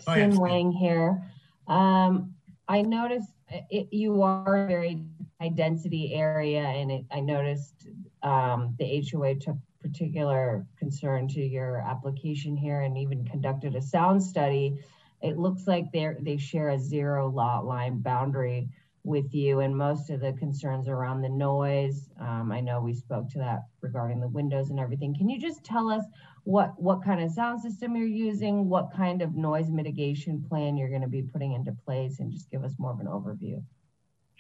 Cyn 0.08 0.38
Wang 0.38 0.72
here. 0.72 1.20
Um, 1.68 2.36
I 2.68 2.84
noticed 2.84 3.32
it, 3.50 3.88
you 3.92 4.22
are 4.22 4.66
a 4.66 4.68
very 4.68 5.04
high 5.42 5.50
density 5.50 6.14
area, 6.14 6.62
and 6.62 6.92
it, 6.92 7.06
I 7.12 7.22
noticed 7.22 7.88
um, 8.22 8.76
the 8.78 9.04
HOA 9.12 9.36
took 9.36 9.58
particular 9.82 10.68
concern 10.78 11.28
to 11.30 11.42
your 11.42 11.78
application 11.78 12.56
here 12.56 12.82
and 12.82 13.00
even 13.00 13.26
conducted 13.26 13.76
a 13.76 13.82
sound 13.82 14.22
study. 14.22 14.78
It 15.24 15.40
looks 15.40 15.66
like 15.66 15.92
they 15.92 16.14
they 16.20 16.38
share 16.38 16.70
a 16.70 16.78
zero 16.78 17.30
lot 17.30 17.66
line 17.66 17.98
boundary 17.98 18.70
with 19.08 19.34
you 19.34 19.62
and 19.62 19.76
most 19.76 20.10
of 20.10 20.20
the 20.20 20.34
concerns 20.34 20.88
around 20.88 21.22
the 21.22 21.30
noise. 21.30 22.10
Um, 22.20 22.52
I 22.52 22.60
know 22.60 22.82
we 22.82 22.94
spoke 22.94 23.30
to 23.32 23.40
that 23.40 23.62
regarding 23.82 24.20
the 24.20 24.28
windows 24.28 24.70
and 24.70 24.80
everything. 24.80 25.16
Can 25.16 25.30
you 25.30 25.40
just 25.40 25.64
tell 25.64 25.90
us 25.90 26.04
what, 26.44 26.80
what 26.80 27.04
kind 27.04 27.22
of 27.22 27.32
sound 27.32 27.62
system 27.62 27.96
you're 27.96 28.06
using, 28.06 28.70
what 28.70 28.90
kind 28.96 29.22
of 29.22 29.34
noise 29.36 29.70
mitigation 29.70 30.46
plan 30.48 30.78
you're 30.78 30.90
going 30.90 31.02
to 31.02 31.08
be 31.08 31.22
putting 31.22 31.54
into 31.54 31.72
place, 31.86 32.20
and 32.20 32.32
just 32.32 32.52
give 32.52 32.64
us 32.64 32.74
more 32.78 32.92
of 32.92 33.00
an 33.00 33.08
overview? 33.08 33.64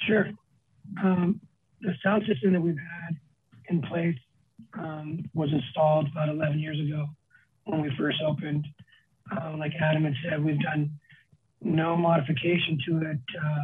Sure. 0.06 0.30
Um, 1.02 1.40
the 1.82 1.94
sound 2.04 2.24
system 2.28 2.54
that 2.54 2.62
we've 2.62 2.76
had 2.76 3.18
in 3.70 3.82
place 3.82 4.16
um, 4.78 5.24
was 5.34 5.50
installed 5.52 6.08
about 6.12 6.30
11 6.30 6.60
years 6.60 6.80
ago 6.80 7.08
when 7.66 7.82
we 7.82 7.92
first 7.98 8.22
opened. 8.26 8.66
Uh, 9.32 9.56
like 9.58 9.72
Adam 9.82 10.04
had 10.04 10.14
said, 10.24 10.44
we've 10.44 10.62
done 10.62 10.92
no 11.62 11.96
modification 11.96 12.78
to 12.88 12.98
it. 13.02 13.20
Uh, 13.44 13.64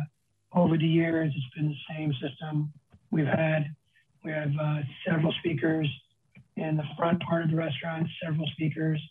over 0.55 0.77
the 0.77 0.87
years, 0.87 1.33
it's 1.35 1.55
been 1.55 1.69
the 1.69 1.95
same 1.95 2.13
system 2.21 2.71
we've 3.11 3.25
had. 3.25 3.73
We 4.23 4.31
have 4.31 4.51
uh, 4.59 4.79
several 5.07 5.33
speakers 5.39 5.87
in 6.55 6.77
the 6.77 6.83
front 6.97 7.21
part 7.21 7.43
of 7.43 7.49
the 7.49 7.55
restaurant, 7.55 8.07
several 8.23 8.47
speakers 8.53 9.01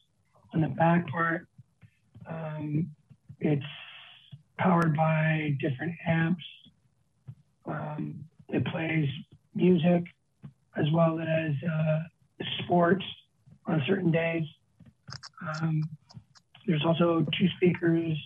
on 0.54 0.60
the 0.60 0.68
back 0.68 1.08
part. 1.08 1.46
Um, 2.28 2.90
it's 3.40 3.64
powered 4.58 4.96
by 4.96 5.56
different 5.60 5.94
amps. 6.06 6.44
Um, 7.66 8.24
it 8.48 8.64
plays 8.66 9.08
music 9.54 10.04
as 10.76 10.86
well 10.92 11.18
as 11.20 11.52
uh, 11.68 11.98
sports 12.62 13.04
on 13.66 13.82
certain 13.86 14.10
days. 14.10 14.44
Um, 15.60 15.82
there's 16.66 16.84
also 16.84 17.26
two 17.38 17.48
speakers 17.56 18.16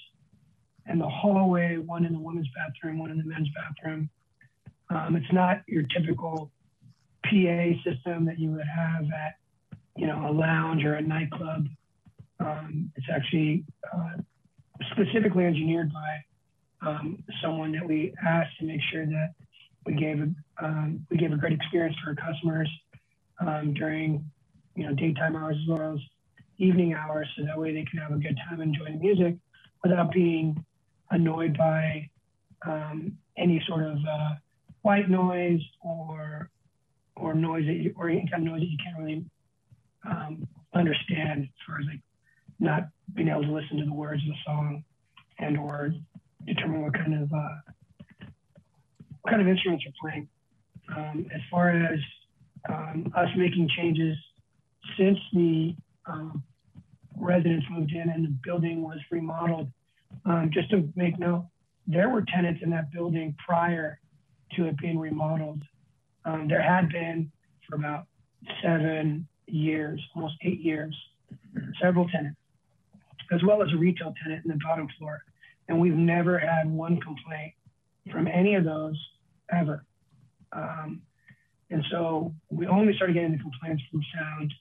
and 0.86 1.00
the 1.00 1.08
hallway, 1.08 1.76
one 1.76 2.04
in 2.04 2.12
the 2.12 2.18
women's 2.18 2.48
bathroom, 2.54 2.98
one 2.98 3.10
in 3.10 3.18
the 3.18 3.24
men's 3.24 3.48
bathroom. 3.54 4.08
Um, 4.90 5.16
it's 5.16 5.32
not 5.32 5.62
your 5.66 5.82
typical 5.84 6.50
PA 7.24 7.72
system 7.84 8.24
that 8.26 8.38
you 8.38 8.50
would 8.52 8.66
have 8.66 9.04
at, 9.04 9.36
you 9.96 10.06
know, 10.06 10.28
a 10.28 10.32
lounge 10.32 10.84
or 10.84 10.94
a 10.94 11.02
nightclub. 11.02 11.66
Um, 12.38 12.92
it's 12.94 13.06
actually 13.12 13.64
uh, 13.92 14.18
specifically 14.92 15.44
engineered 15.44 15.92
by 15.92 16.88
um, 16.88 17.22
someone 17.42 17.72
that 17.72 17.86
we 17.86 18.14
asked 18.24 18.58
to 18.60 18.66
make 18.66 18.80
sure 18.92 19.06
that 19.06 19.34
we 19.84 19.94
gave 19.94 20.20
a, 20.20 20.64
um, 20.64 21.06
we 21.10 21.16
gave 21.16 21.32
a 21.32 21.36
great 21.36 21.52
experience 21.52 21.96
for 22.02 22.10
our 22.10 22.16
customers 22.16 22.70
um, 23.40 23.74
during, 23.74 24.24
you 24.74 24.86
know, 24.86 24.94
daytime 24.94 25.34
hours 25.36 25.56
as 25.62 25.68
well 25.68 25.94
as 25.94 26.00
evening 26.58 26.94
hours, 26.94 27.28
so 27.36 27.44
that 27.44 27.58
way 27.58 27.72
they 27.72 27.84
can 27.84 27.98
have 27.98 28.12
a 28.12 28.16
good 28.16 28.38
time 28.48 28.60
enjoying 28.60 29.00
music 29.00 29.36
without 29.82 30.12
being 30.12 30.64
annoyed 31.10 31.56
by 31.56 32.08
um, 32.66 33.16
any 33.36 33.62
sort 33.66 33.84
of 33.84 33.96
uh, 34.08 34.34
white 34.82 35.08
noise 35.08 35.60
or 35.82 36.50
or 37.16 37.34
noise 37.34 37.64
that 37.66 37.74
you, 37.74 37.94
or 37.96 38.10
any 38.10 38.28
kind 38.30 38.46
of 38.46 38.52
noise 38.52 38.60
that 38.60 38.70
you 38.70 38.78
can't 38.84 38.98
really 38.98 39.24
um, 40.08 40.46
understand 40.74 41.42
as 41.42 41.48
far 41.66 41.80
as 41.80 41.86
like 41.86 42.00
not 42.60 42.88
being 43.14 43.28
able 43.28 43.42
to 43.42 43.52
listen 43.52 43.78
to 43.78 43.84
the 43.84 43.92
words 43.92 44.22
of 44.22 44.28
the 44.28 44.34
song 44.44 44.84
and 45.38 45.58
or 45.58 45.92
determine 46.46 46.82
what 46.82 46.94
kind 46.94 47.14
of 47.14 47.32
uh, 47.32 47.72
what 49.22 49.30
kind 49.30 49.42
of 49.42 49.48
instruments 49.48 49.84
are 49.86 49.92
playing. 50.00 50.28
Um, 50.96 51.26
as 51.34 51.40
far 51.50 51.70
as 51.70 51.98
um, 52.68 53.12
us 53.16 53.28
making 53.36 53.68
changes 53.76 54.16
since 54.96 55.18
the 55.32 55.74
um, 56.06 56.42
residents 57.16 57.66
moved 57.70 57.92
in 57.92 58.08
and 58.08 58.24
the 58.24 58.34
building 58.44 58.82
was 58.82 58.98
remodeled, 59.10 59.68
um, 60.24 60.50
just 60.52 60.70
to 60.70 60.88
make 60.96 61.18
note, 61.18 61.46
there 61.86 62.08
were 62.08 62.22
tenants 62.22 62.60
in 62.62 62.70
that 62.70 62.92
building 62.92 63.36
prior 63.44 64.00
to 64.54 64.66
it 64.66 64.78
being 64.78 64.98
remodeled. 64.98 65.62
Um, 66.24 66.48
there 66.48 66.62
had 66.62 66.88
been 66.88 67.30
for 67.68 67.76
about 67.76 68.06
seven 68.62 69.26
years, 69.46 70.00
almost 70.14 70.34
eight 70.42 70.60
years, 70.60 70.96
several 71.80 72.08
tenants, 72.08 72.38
as 73.32 73.42
well 73.44 73.62
as 73.62 73.72
a 73.72 73.76
retail 73.76 74.14
tenant 74.22 74.44
in 74.44 74.50
the 74.50 74.58
bottom 74.64 74.88
floor. 74.98 75.22
And 75.68 75.80
we've 75.80 75.94
never 75.94 76.38
had 76.38 76.70
one 76.70 77.00
complaint 77.00 77.54
from 78.10 78.28
any 78.28 78.54
of 78.54 78.64
those 78.64 78.96
ever. 79.50 79.84
Um, 80.52 81.02
and 81.70 81.84
so 81.90 82.32
we 82.50 82.66
only 82.66 82.94
started 82.94 83.14
getting 83.14 83.32
the 83.32 83.38
complaints 83.38 83.82
from 83.90 84.00
sound 84.14 84.54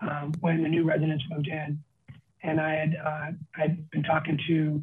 um, 0.00 0.32
when 0.40 0.62
the 0.62 0.68
new 0.68 0.84
residents 0.84 1.24
moved 1.30 1.48
in. 1.48 1.82
And 2.46 2.60
I 2.60 2.74
had 2.74 2.96
uh, 3.04 3.30
I'd 3.56 3.90
been 3.90 4.04
talking 4.04 4.38
to 4.46 4.82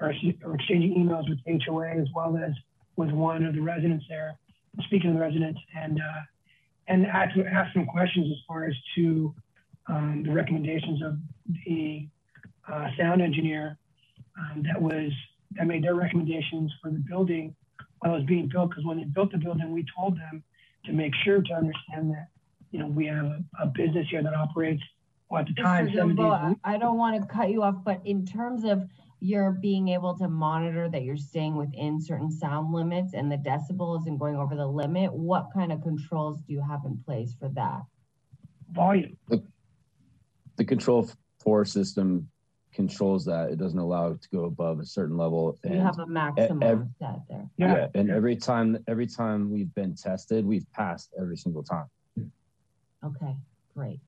or, 0.00 0.14
or, 0.44 0.54
exchanging 0.54 0.94
emails 0.94 1.28
with 1.28 1.38
HOA 1.66 1.88
as 1.88 2.06
well 2.14 2.36
as 2.36 2.52
with 2.96 3.10
one 3.10 3.44
of 3.44 3.54
the 3.54 3.60
residents 3.60 4.04
there, 4.08 4.38
speaking 4.84 5.10
to 5.10 5.14
the 5.14 5.20
residents, 5.20 5.60
and 5.76 5.98
uh, 5.98 6.20
and 6.88 7.06
ask, 7.06 7.36
ask 7.38 7.72
some 7.74 7.86
questions 7.86 8.28
as 8.30 8.38
far 8.46 8.64
as 8.64 8.74
to 8.94 9.34
um, 9.88 10.22
the 10.24 10.32
recommendations 10.32 11.02
of 11.02 11.16
the 11.66 12.06
uh, 12.70 12.88
sound 12.96 13.22
engineer 13.22 13.76
um, 14.38 14.62
that 14.62 14.80
was 14.80 15.12
that 15.56 15.66
made 15.66 15.82
their 15.82 15.96
recommendations 15.96 16.72
for 16.80 16.90
the 16.90 17.02
building 17.08 17.54
while 17.98 18.14
it 18.14 18.18
was 18.18 18.26
being 18.26 18.48
built. 18.48 18.70
Because 18.70 18.84
when 18.84 18.98
they 18.98 19.04
built 19.04 19.32
the 19.32 19.38
building, 19.38 19.72
we 19.72 19.84
told 19.96 20.16
them 20.16 20.42
to 20.84 20.92
make 20.92 21.12
sure 21.24 21.42
to 21.42 21.52
understand 21.54 22.10
that 22.10 22.28
you 22.70 22.78
know 22.78 22.86
we 22.86 23.06
have 23.06 23.24
a, 23.24 23.44
a 23.62 23.66
business 23.66 24.06
here 24.10 24.22
that 24.22 24.34
operates 24.34 24.82
well, 25.30 25.42
at 25.42 25.46
the 25.46 25.62
time 25.62 25.90
seven 25.94 26.16
days. 26.16 26.56
I 26.64 26.76
don't 26.76 26.98
want 26.98 27.20
to 27.20 27.26
cut 27.26 27.50
you 27.50 27.62
off, 27.62 27.76
but 27.84 28.00
in 28.04 28.26
terms 28.26 28.64
of 28.64 28.86
you're 29.20 29.52
being 29.52 29.88
able 29.88 30.16
to 30.18 30.28
monitor 30.28 30.88
that 30.88 31.02
you're 31.02 31.16
staying 31.16 31.56
within 31.56 32.00
certain 32.00 32.30
sound 32.32 32.72
limits 32.72 33.14
and 33.14 33.30
the 33.30 33.36
decibels 33.36 34.06
and 34.06 34.18
going 34.18 34.36
over 34.36 34.56
the 34.56 34.66
limit, 34.66 35.12
what 35.12 35.46
kind 35.54 35.72
of 35.72 35.82
controls 35.82 36.40
do 36.40 36.52
you 36.52 36.60
have 36.60 36.80
in 36.84 37.00
place 37.04 37.34
for 37.38 37.48
that? 37.50 37.82
Volume. 38.72 39.16
The, 39.28 39.42
the 40.56 40.64
control 40.64 41.08
four 41.38 41.64
system 41.64 42.28
controls 42.72 43.24
that. 43.26 43.50
It 43.50 43.58
doesn't 43.58 43.78
allow 43.78 44.12
it 44.12 44.22
to 44.22 44.28
go 44.30 44.44
above 44.44 44.80
a 44.80 44.86
certain 44.86 45.16
level. 45.16 45.58
So 45.64 45.72
you 45.72 45.80
have 45.80 45.98
a 45.98 46.06
maximum 46.06 46.62
ev- 46.62 46.88
set 46.98 47.20
there. 47.28 47.48
Yeah. 47.56 47.74
yeah. 47.74 47.86
And 47.94 48.10
every 48.10 48.36
time 48.36 48.78
every 48.88 49.06
time 49.06 49.50
we've 49.50 49.72
been 49.74 49.94
tested, 49.94 50.44
we've 50.44 50.66
passed 50.72 51.10
every 51.20 51.36
single 51.36 51.62
time. 51.62 51.86
Okay, 53.04 53.34
great. 53.74 54.00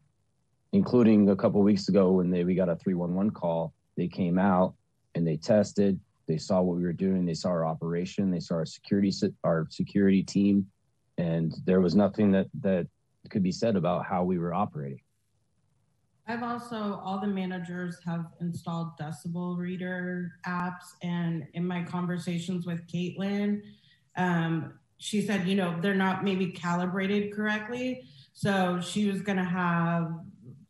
Including 0.72 1.28
a 1.28 1.36
couple 1.36 1.62
weeks 1.62 1.88
ago 1.88 2.12
when 2.12 2.30
they 2.30 2.44
we 2.44 2.54
got 2.54 2.70
a 2.70 2.76
311 2.76 3.32
call, 3.32 3.74
they 3.96 4.08
came 4.08 4.38
out 4.38 4.74
and 5.14 5.26
they 5.26 5.36
tested. 5.36 6.00
They 6.26 6.38
saw 6.38 6.62
what 6.62 6.76
we 6.76 6.82
were 6.82 6.94
doing. 6.94 7.26
They 7.26 7.34
saw 7.34 7.50
our 7.50 7.66
operation. 7.66 8.30
They 8.30 8.40
saw 8.40 8.54
our 8.54 8.66
security 8.66 9.12
our 9.44 9.66
security 9.68 10.22
team, 10.22 10.66
and 11.18 11.54
there 11.66 11.82
was 11.82 11.94
nothing 11.94 12.30
that 12.32 12.46
that 12.60 12.86
could 13.28 13.42
be 13.42 13.52
said 13.52 13.76
about 13.76 14.06
how 14.06 14.24
we 14.24 14.38
were 14.38 14.54
operating. 14.54 15.00
I've 16.26 16.42
also 16.42 17.00
all 17.04 17.20
the 17.20 17.26
managers 17.26 17.98
have 18.06 18.26
installed 18.40 18.98
decibel 18.98 19.58
reader 19.58 20.32
apps, 20.46 20.94
and 21.02 21.46
in 21.52 21.66
my 21.66 21.82
conversations 21.82 22.64
with 22.64 22.86
Caitlin, 22.86 23.60
um, 24.16 24.74
she 24.96 25.20
said, 25.20 25.46
you 25.46 25.56
know, 25.56 25.76
they're 25.80 25.94
not 25.94 26.24
maybe 26.24 26.46
calibrated 26.46 27.34
correctly. 27.34 28.04
So 28.32 28.80
she 28.80 29.10
was 29.10 29.20
going 29.20 29.38
to 29.38 29.44
have 29.44 30.12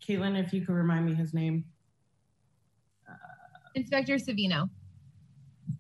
Caitlin, 0.07 0.39
if 0.39 0.53
you 0.53 0.65
could 0.65 0.75
remind 0.75 1.07
me 1.07 1.15
his 1.15 1.33
name. 1.33 1.65
Uh, 3.09 3.15
Inspector 3.75 4.15
Savino. 4.17 4.69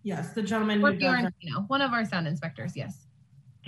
Yes, 0.03 0.33
the 0.33 0.43
gentleman 0.43 0.83
or 0.83 0.93
who 0.93 1.07
our, 1.07 1.31
one 1.67 1.81
of 1.81 1.93
our 1.93 2.05
sound 2.05 2.27
inspectors. 2.27 2.73
Yes. 2.77 3.07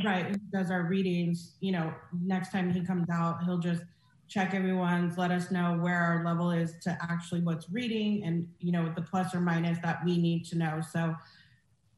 Right, 0.04 0.36
does 0.50 0.70
our 0.70 0.82
readings. 0.82 1.54
You 1.60 1.72
know, 1.72 1.94
next 2.20 2.50
time 2.50 2.72
he 2.72 2.84
comes 2.84 3.08
out, 3.10 3.44
he'll 3.44 3.58
just 3.58 3.82
check 4.28 4.54
everyone's, 4.54 5.16
let 5.16 5.30
us 5.30 5.50
know 5.50 5.78
where 5.80 5.98
our 5.98 6.24
level 6.24 6.50
is 6.50 6.74
to 6.82 6.98
actually 7.02 7.40
what's 7.42 7.70
reading, 7.70 8.24
and 8.24 8.48
you 8.58 8.72
know 8.72 8.92
the 8.96 9.02
plus 9.02 9.34
or 9.34 9.40
minus 9.40 9.78
that 9.82 10.04
we 10.04 10.18
need 10.18 10.44
to 10.46 10.58
know. 10.58 10.80
So, 10.80 11.14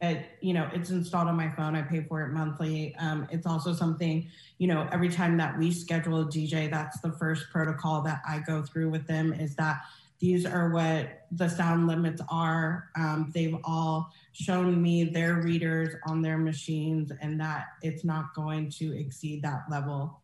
it 0.01 0.27
you 0.41 0.53
know 0.53 0.69
it's 0.75 0.91
installed 0.91 1.29
on 1.29 1.37
my 1.37 1.51
phone. 1.51 1.75
I 1.75 1.83
pay 1.83 2.03
for 2.03 2.23
it 2.23 2.33
monthly. 2.33 2.95
Um, 2.97 3.27
it's 3.31 3.47
also 3.47 3.73
something 3.73 4.29
you 4.59 4.69
know 4.69 4.89
every 4.93 5.09
time 5.09 5.37
that 5.39 5.59
we 5.59 5.73
schedule 5.73 6.21
a 6.21 6.25
DJ, 6.27 6.71
that's 6.71 7.01
the 7.01 7.13
first 7.13 7.51
protocol 7.51 8.03
that 8.03 8.23
I 8.29 8.41
go 8.41 8.63
through 8.63 8.91
with 8.91 9.07
them 9.07 9.33
is 9.33 9.55
that 9.57 9.81
these 10.19 10.47
are 10.47 10.71
what 10.71 11.27
the 11.31 11.49
sound 11.49 11.87
limits 11.87 12.23
are. 12.31 12.89
Um, 12.97 13.31
they've 13.35 13.57
all 13.65 14.13
shown 14.33 14.81
me 14.81 15.05
their 15.05 15.43
readers 15.43 15.95
on 16.07 16.23
their 16.23 16.39
machines 16.39 17.13
and 17.21 17.39
that 17.41 17.67
it's 17.83 18.05
not 18.05 18.35
going 18.35 18.71
to 18.71 18.99
exceed 18.99 19.43
that 19.43 19.65
level. 19.71 20.21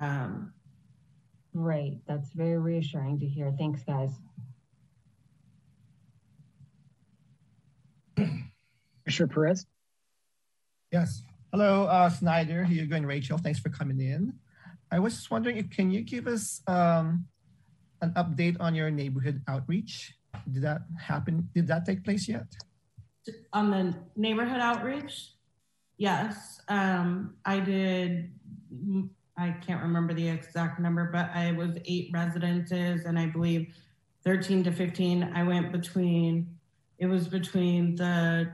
Um, 0.00 0.52
Great. 1.54 2.06
That's 2.06 2.30
very 2.32 2.58
reassuring 2.58 3.20
to 3.20 3.26
hear. 3.26 3.54
Thanks, 3.58 3.82
guys. 3.82 4.12
Commissioner 9.02 9.28
Perez? 9.28 9.66
Yes. 10.92 11.24
Hello, 11.52 11.84
uh, 11.84 12.08
Snyder, 12.08 12.64
Hugo, 12.64 12.96
and 12.96 13.06
Rachel. 13.06 13.36
Thanks 13.36 13.58
for 13.58 13.68
coming 13.68 14.00
in. 14.00 14.32
I 14.90 14.98
was 14.98 15.14
just 15.14 15.30
wondering, 15.30 15.68
can 15.68 15.90
you 15.90 16.02
give 16.02 16.26
us 16.26 16.62
um, 16.66 17.26
an 18.00 18.12
update 18.12 18.56
on 18.60 18.74
your 18.74 18.90
neighborhood 18.90 19.42
outreach? 19.48 20.14
Did 20.50 20.62
that 20.62 20.82
happen? 21.00 21.48
Did 21.54 21.66
that 21.66 21.84
take 21.84 22.04
place 22.04 22.28
yet? 22.28 22.46
On 23.52 23.70
the 23.70 23.94
neighborhood 24.16 24.60
outreach? 24.60 25.32
Yes. 25.96 26.60
Um, 26.68 27.34
I 27.44 27.58
did, 27.60 28.32
I 29.36 29.50
can't 29.66 29.82
remember 29.82 30.14
the 30.14 30.28
exact 30.28 30.78
number, 30.80 31.10
but 31.12 31.30
I 31.34 31.52
was 31.52 31.76
eight 31.86 32.10
residences 32.12 33.04
and 33.04 33.18
I 33.18 33.26
believe 33.26 33.74
13 34.24 34.64
to 34.64 34.72
15. 34.72 35.32
I 35.34 35.42
went 35.42 35.72
between, 35.72 36.46
it 36.98 37.06
was 37.06 37.28
between 37.28 37.96
the 37.96 38.52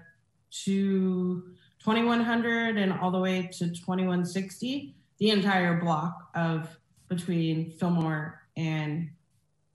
two, 0.51 1.55
2100 1.81 2.77
and 2.77 2.93
all 2.93 3.11
the 3.11 3.19
way 3.19 3.43
to 3.53 3.69
2160, 3.69 4.95
the 5.19 5.31
entire 5.31 5.81
block 5.81 6.31
of 6.35 6.79
between 7.09 7.71
Fillmore 7.73 8.43
and 8.57 9.11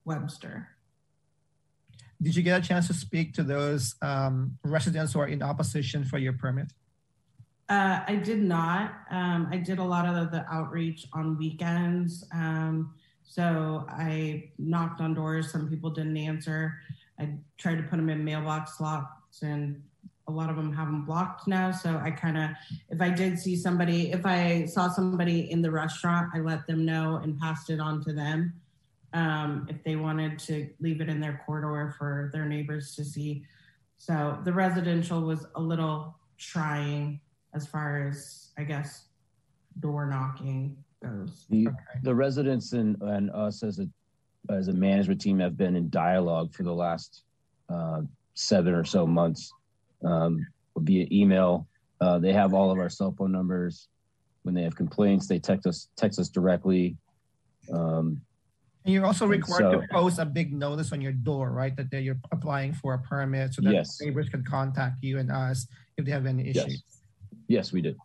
Webster. 0.06 0.70
Did 2.22 2.36
you 2.36 2.44
get 2.44 2.64
a 2.64 2.66
chance 2.66 2.88
to 2.88 2.94
speak 2.94 3.34
to 3.34 3.44
those 3.44 3.96
um, 4.02 4.58
residents 4.64 5.14
who 5.14 5.20
are 5.20 5.28
in 5.28 5.42
opposition 5.42 6.06
for 6.06 6.18
your 6.18 6.34
permit? 6.34 6.72
Uh, 7.68 8.02
I 8.08 8.16
did 8.16 8.42
not. 8.42 8.94
Um, 9.10 9.48
I 9.52 9.58
did 9.58 9.80
a 9.80 9.84
lot 9.84 10.06
of 10.06 10.32
the 10.32 10.46
outreach 10.52 11.06
on 11.14 11.38
weekends. 11.38 12.26
Um, 12.34 12.94
so 13.24 13.86
I 13.90 14.52
knocked 14.58 15.02
on 15.02 15.14
doors. 15.14 15.52
Some 15.52 15.70
people 15.70 15.90
didn't 15.90 16.18
answer. 16.18 16.80
I 17.20 17.30
tried 17.58 17.78
to 17.78 17.84
put 17.84 17.98
them 17.98 18.10
in 18.10 18.24
mailbox 18.24 18.78
slots, 18.78 19.42
and 19.42 19.82
a 20.28 20.32
lot 20.32 20.50
of 20.50 20.56
them 20.56 20.74
have 20.74 20.88
them 20.88 21.06
blocked 21.06 21.48
now. 21.48 21.72
So 21.72 22.00
I 22.02 22.12
kind 22.12 22.38
of, 22.38 22.50
if 22.90 23.02
I 23.02 23.10
did 23.10 23.38
see 23.38 23.56
somebody, 23.56 24.12
if 24.12 24.26
I 24.26 24.66
saw 24.66 24.90
somebody 24.90 25.52
in 25.52 25.62
the 25.62 25.72
restaurant, 25.72 26.32
I 26.34 26.40
let 26.40 26.66
them 26.66 26.86
know 26.86 27.18
and 27.18 27.38
passed 27.40 27.70
it 27.70 27.80
on 27.80 28.04
to 28.06 28.14
them 28.14 28.54
um, 29.14 29.68
if 29.70 29.84
they 29.84 29.96
wanted 29.96 30.40
to 30.40 30.70
leave 30.80 31.02
it 31.02 31.10
in 31.10 31.20
their 31.20 31.42
corridor 31.46 31.94
for 31.98 32.30
their 32.34 32.46
neighbors 32.46 32.96
to 32.96 33.04
see. 33.04 33.44
So 33.98 34.40
the 34.44 34.54
residential 34.54 35.22
was 35.22 35.46
a 35.56 35.62
little 35.62 36.16
trying 36.38 37.20
as 37.54 37.68
far 37.68 38.08
as, 38.08 38.52
I 38.58 38.64
guess, 38.64 39.06
door 39.80 40.06
knocking 40.06 40.78
goes. 41.02 41.46
The, 41.50 41.68
okay. 41.68 41.78
the 42.02 42.16
residents 42.16 42.74
and, 42.74 43.00
and 43.02 43.30
us 43.32 43.64
as 43.64 43.80
a 43.80 43.88
as 44.50 44.68
a 44.68 44.74
management 44.74 45.22
team 45.22 45.40
have 45.40 45.56
been 45.56 45.74
in 45.76 45.90
dialogue 45.90 46.54
for 46.54 46.64
the 46.64 46.74
last 46.74 47.24
uh, 47.70 48.02
seven 48.34 48.74
or 48.74 48.84
so 48.84 49.08
months 49.08 49.54
um, 50.04 50.46
via 50.78 51.08
email. 51.12 51.68
Uh, 52.02 52.20
they 52.20 52.34
have 52.34 52.54
all 52.54 52.72
of 52.72 52.80
our 52.80 52.90
cell 52.90 53.14
phone 53.18 53.32
numbers. 53.32 53.88
When 54.44 54.54
they 54.54 54.64
have 54.64 54.76
complaints, 54.76 55.28
they 55.28 55.40
text 55.40 55.66
us 55.66 55.88
text 55.96 56.20
us 56.20 56.30
directly. 56.30 56.98
Um, 57.72 58.22
and 58.86 58.94
you're 58.94 59.06
also 59.06 59.26
required 59.26 59.72
so, 59.72 59.82
to 59.82 59.88
post 59.88 60.20
a 60.20 60.26
big 60.26 60.54
notice 60.54 60.92
on 60.92 61.00
your 61.00 61.14
door, 61.14 61.52
right? 61.52 61.74
That 61.78 62.02
you're 62.02 62.20
applying 62.32 62.74
for 62.74 62.94
a 62.96 63.00
permit 63.00 63.54
so 63.54 63.62
that 63.62 63.74
yes. 63.74 64.00
neighbors 64.02 64.28
can 64.28 64.44
contact 64.44 65.02
you 65.02 65.20
and 65.20 65.32
us 65.32 65.68
if 65.98 66.04
they 66.06 66.12
have 66.12 66.26
any 66.26 66.50
issues. 66.50 66.66
Yes, 66.66 66.82
yes 67.48 67.72
we 67.72 67.82
did. 67.82 67.96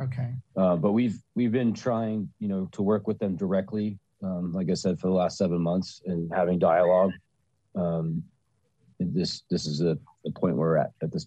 Okay. 0.00 0.30
Uh, 0.56 0.76
but 0.76 0.92
we've 0.92 1.20
we've 1.34 1.52
been 1.52 1.74
trying, 1.74 2.30
you 2.38 2.48
know, 2.48 2.66
to 2.72 2.82
work 2.82 3.06
with 3.06 3.18
them 3.18 3.36
directly, 3.36 3.98
um, 4.22 4.52
like 4.54 4.70
I 4.70 4.74
said, 4.74 4.98
for 4.98 5.08
the 5.08 5.12
last 5.12 5.36
seven 5.36 5.60
months 5.60 6.00
and 6.06 6.32
having 6.34 6.58
dialogue. 6.58 7.12
Um, 7.74 8.24
this 9.06 9.42
this 9.50 9.66
is 9.66 9.78
the, 9.78 9.98
the 10.24 10.30
point 10.32 10.56
where 10.56 10.68
we're 10.68 10.76
at 10.78 10.92
at 11.02 11.12
this 11.12 11.26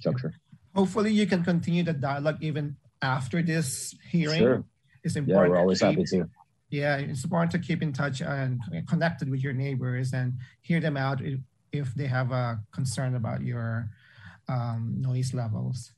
juncture. 0.00 0.34
hopefully 0.74 1.12
you 1.12 1.26
can 1.26 1.42
continue 1.44 1.82
the 1.82 1.92
dialogue 1.92 2.36
even 2.40 2.76
after 3.02 3.42
this 3.42 3.94
hearing. 4.10 4.38
Sure. 4.38 4.64
It's 5.04 5.14
Yeah, 5.16 5.20
important. 5.22 5.52
we're 5.52 5.58
always 5.60 5.80
happy 5.80 6.04
to. 6.04 6.28
Yeah, 6.70 6.96
it's 6.96 7.22
important 7.24 7.52
to 7.52 7.58
keep 7.58 7.80
in 7.82 7.92
touch 7.92 8.20
and 8.20 8.60
connected 8.88 9.28
with 9.30 9.40
your 9.40 9.52
neighbors 9.52 10.12
and 10.12 10.34
hear 10.62 10.80
them 10.80 10.96
out 10.96 11.20
if, 11.22 11.38
if 11.72 11.94
they 11.94 12.06
have 12.08 12.32
a 12.32 12.58
concern 12.72 13.14
about 13.14 13.42
your 13.42 13.88
um, 14.48 14.94
noise 14.98 15.32
levels. 15.32 15.92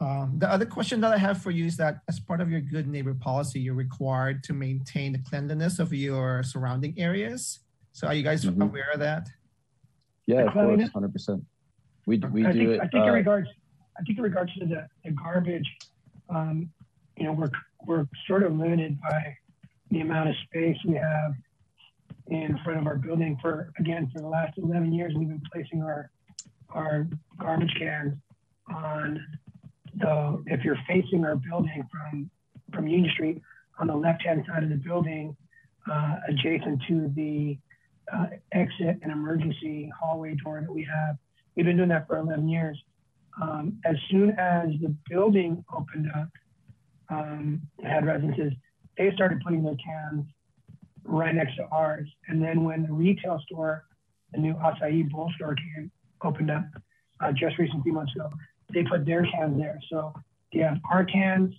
Um, 0.00 0.34
the 0.38 0.50
other 0.50 0.66
question 0.66 1.00
that 1.02 1.12
I 1.12 1.18
have 1.18 1.40
for 1.40 1.52
you 1.52 1.66
is 1.66 1.76
that 1.76 2.00
as 2.08 2.18
part 2.18 2.40
of 2.40 2.50
your 2.50 2.60
good 2.60 2.88
neighbor 2.88 3.14
policy, 3.14 3.60
you're 3.60 3.74
required 3.74 4.42
to 4.44 4.52
maintain 4.52 5.12
the 5.12 5.20
cleanliness 5.20 5.78
of 5.78 5.92
your 5.92 6.42
surrounding 6.42 6.98
areas. 6.98 7.60
So 7.92 8.08
are 8.08 8.14
you 8.14 8.24
guys 8.24 8.44
Mhm. 8.44 8.60
aware 8.62 8.90
of 8.92 8.98
that? 8.98 9.28
Yeah, 10.26 10.42
of 10.42 10.52
course, 10.52 10.88
hundred 10.90 11.12
percent. 11.12 11.44
We 12.06 12.18
we 12.18 12.44
I 12.46 12.52
do 12.52 12.58
think, 12.58 12.70
it. 12.70 12.80
I 12.80 12.88
think 12.88 13.04
in 13.04 13.10
uh, 13.10 13.12
regards, 13.12 13.48
I 13.98 14.02
think 14.02 14.18
in 14.18 14.24
regards 14.24 14.52
to 14.54 14.66
the, 14.66 14.86
the 15.04 15.10
garbage, 15.12 15.68
um, 16.28 16.70
you 17.16 17.24
know, 17.24 17.32
we're, 17.32 17.50
we're 17.86 18.06
sort 18.26 18.42
of 18.42 18.56
limited 18.56 19.00
by 19.00 19.36
the 19.90 20.00
amount 20.00 20.30
of 20.30 20.34
space 20.46 20.76
we 20.86 20.94
have 20.94 21.34
in 22.28 22.58
front 22.64 22.80
of 22.80 22.86
our 22.86 22.96
building 22.96 23.36
for, 23.42 23.72
again, 23.78 24.10
for 24.12 24.20
the 24.20 24.28
last 24.28 24.56
11 24.56 24.92
years, 24.92 25.12
we've 25.16 25.28
been 25.28 25.42
placing 25.52 25.82
our, 25.82 26.10
our 26.70 27.06
garbage 27.38 27.74
cans 27.78 28.14
on 28.74 29.20
the, 29.96 30.42
if 30.46 30.64
you're 30.64 30.78
facing 30.88 31.24
our 31.24 31.36
building 31.36 31.86
from, 31.90 32.30
from 32.72 32.86
Union 32.86 33.10
Street, 33.12 33.42
on 33.78 33.86
the 33.86 33.94
left-hand 33.94 34.44
side 34.48 34.62
of 34.62 34.70
the 34.70 34.76
building, 34.76 35.36
uh, 35.90 36.16
adjacent 36.28 36.80
to 36.88 37.12
the 37.14 37.58
uh, 38.12 38.26
exit 38.52 38.98
and 39.02 39.10
emergency 39.10 39.90
hallway 39.98 40.34
door 40.42 40.60
that 40.60 40.72
we 40.72 40.84
have. 40.84 41.16
We've 41.56 41.66
been 41.66 41.76
doing 41.76 41.88
that 41.90 42.06
for 42.06 42.18
11 42.18 42.48
years. 42.48 42.78
Um, 43.40 43.78
as 43.84 43.96
soon 44.10 44.30
as 44.30 44.68
the 44.80 44.94
building 45.08 45.64
opened 45.74 46.10
up, 46.14 46.28
um, 47.08 47.62
had 47.82 48.06
residences, 48.06 48.52
they 48.96 49.10
started 49.14 49.40
putting 49.40 49.62
their 49.62 49.76
cans 49.76 50.26
right 51.04 51.34
next 51.34 51.56
to 51.56 51.64
ours. 51.72 52.08
And 52.28 52.42
then 52.42 52.64
when 52.64 52.82
the 52.82 52.92
retail 52.92 53.40
store, 53.46 53.84
the 54.32 54.38
new 54.38 54.54
acai 54.54 55.10
bowl 55.10 55.30
store 55.36 55.54
came, 55.54 55.90
opened 56.22 56.50
up 56.50 56.64
uh, 57.20 57.32
just 57.32 57.58
recently, 57.58 57.82
few 57.82 57.92
months 57.92 58.14
ago, 58.14 58.30
they 58.72 58.82
put 58.84 59.04
their 59.04 59.24
cans 59.24 59.58
there. 59.58 59.78
So 59.90 60.12
you 60.52 60.62
have 60.62 60.78
our 60.90 61.04
cans, 61.04 61.54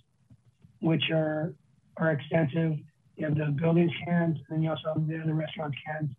which 0.80 1.10
are 1.10 1.54
are 1.96 2.10
extensive. 2.12 2.78
You 3.16 3.26
have 3.26 3.36
the 3.36 3.46
buildings 3.46 3.92
cans, 4.04 4.36
and 4.36 4.56
then 4.56 4.62
you 4.62 4.70
also 4.70 4.94
have 4.94 5.06
the 5.06 5.20
other 5.20 5.34
restaurant 5.34 5.74
cans. 5.86 6.10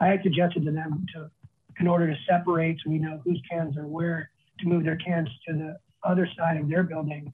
I 0.00 0.08
had 0.08 0.22
suggested 0.22 0.64
to 0.64 0.72
them 0.72 1.06
to, 1.14 1.30
in 1.78 1.86
order 1.86 2.06
to 2.06 2.16
separate 2.28 2.78
so 2.82 2.90
we 2.90 2.98
know 2.98 3.20
whose 3.24 3.40
cans 3.50 3.76
are 3.76 3.86
where, 3.86 4.30
to 4.60 4.66
move 4.66 4.84
their 4.84 4.96
cans 4.96 5.28
to 5.48 5.54
the 5.54 5.78
other 6.02 6.28
side 6.36 6.56
of 6.56 6.68
their 6.68 6.82
building 6.82 7.32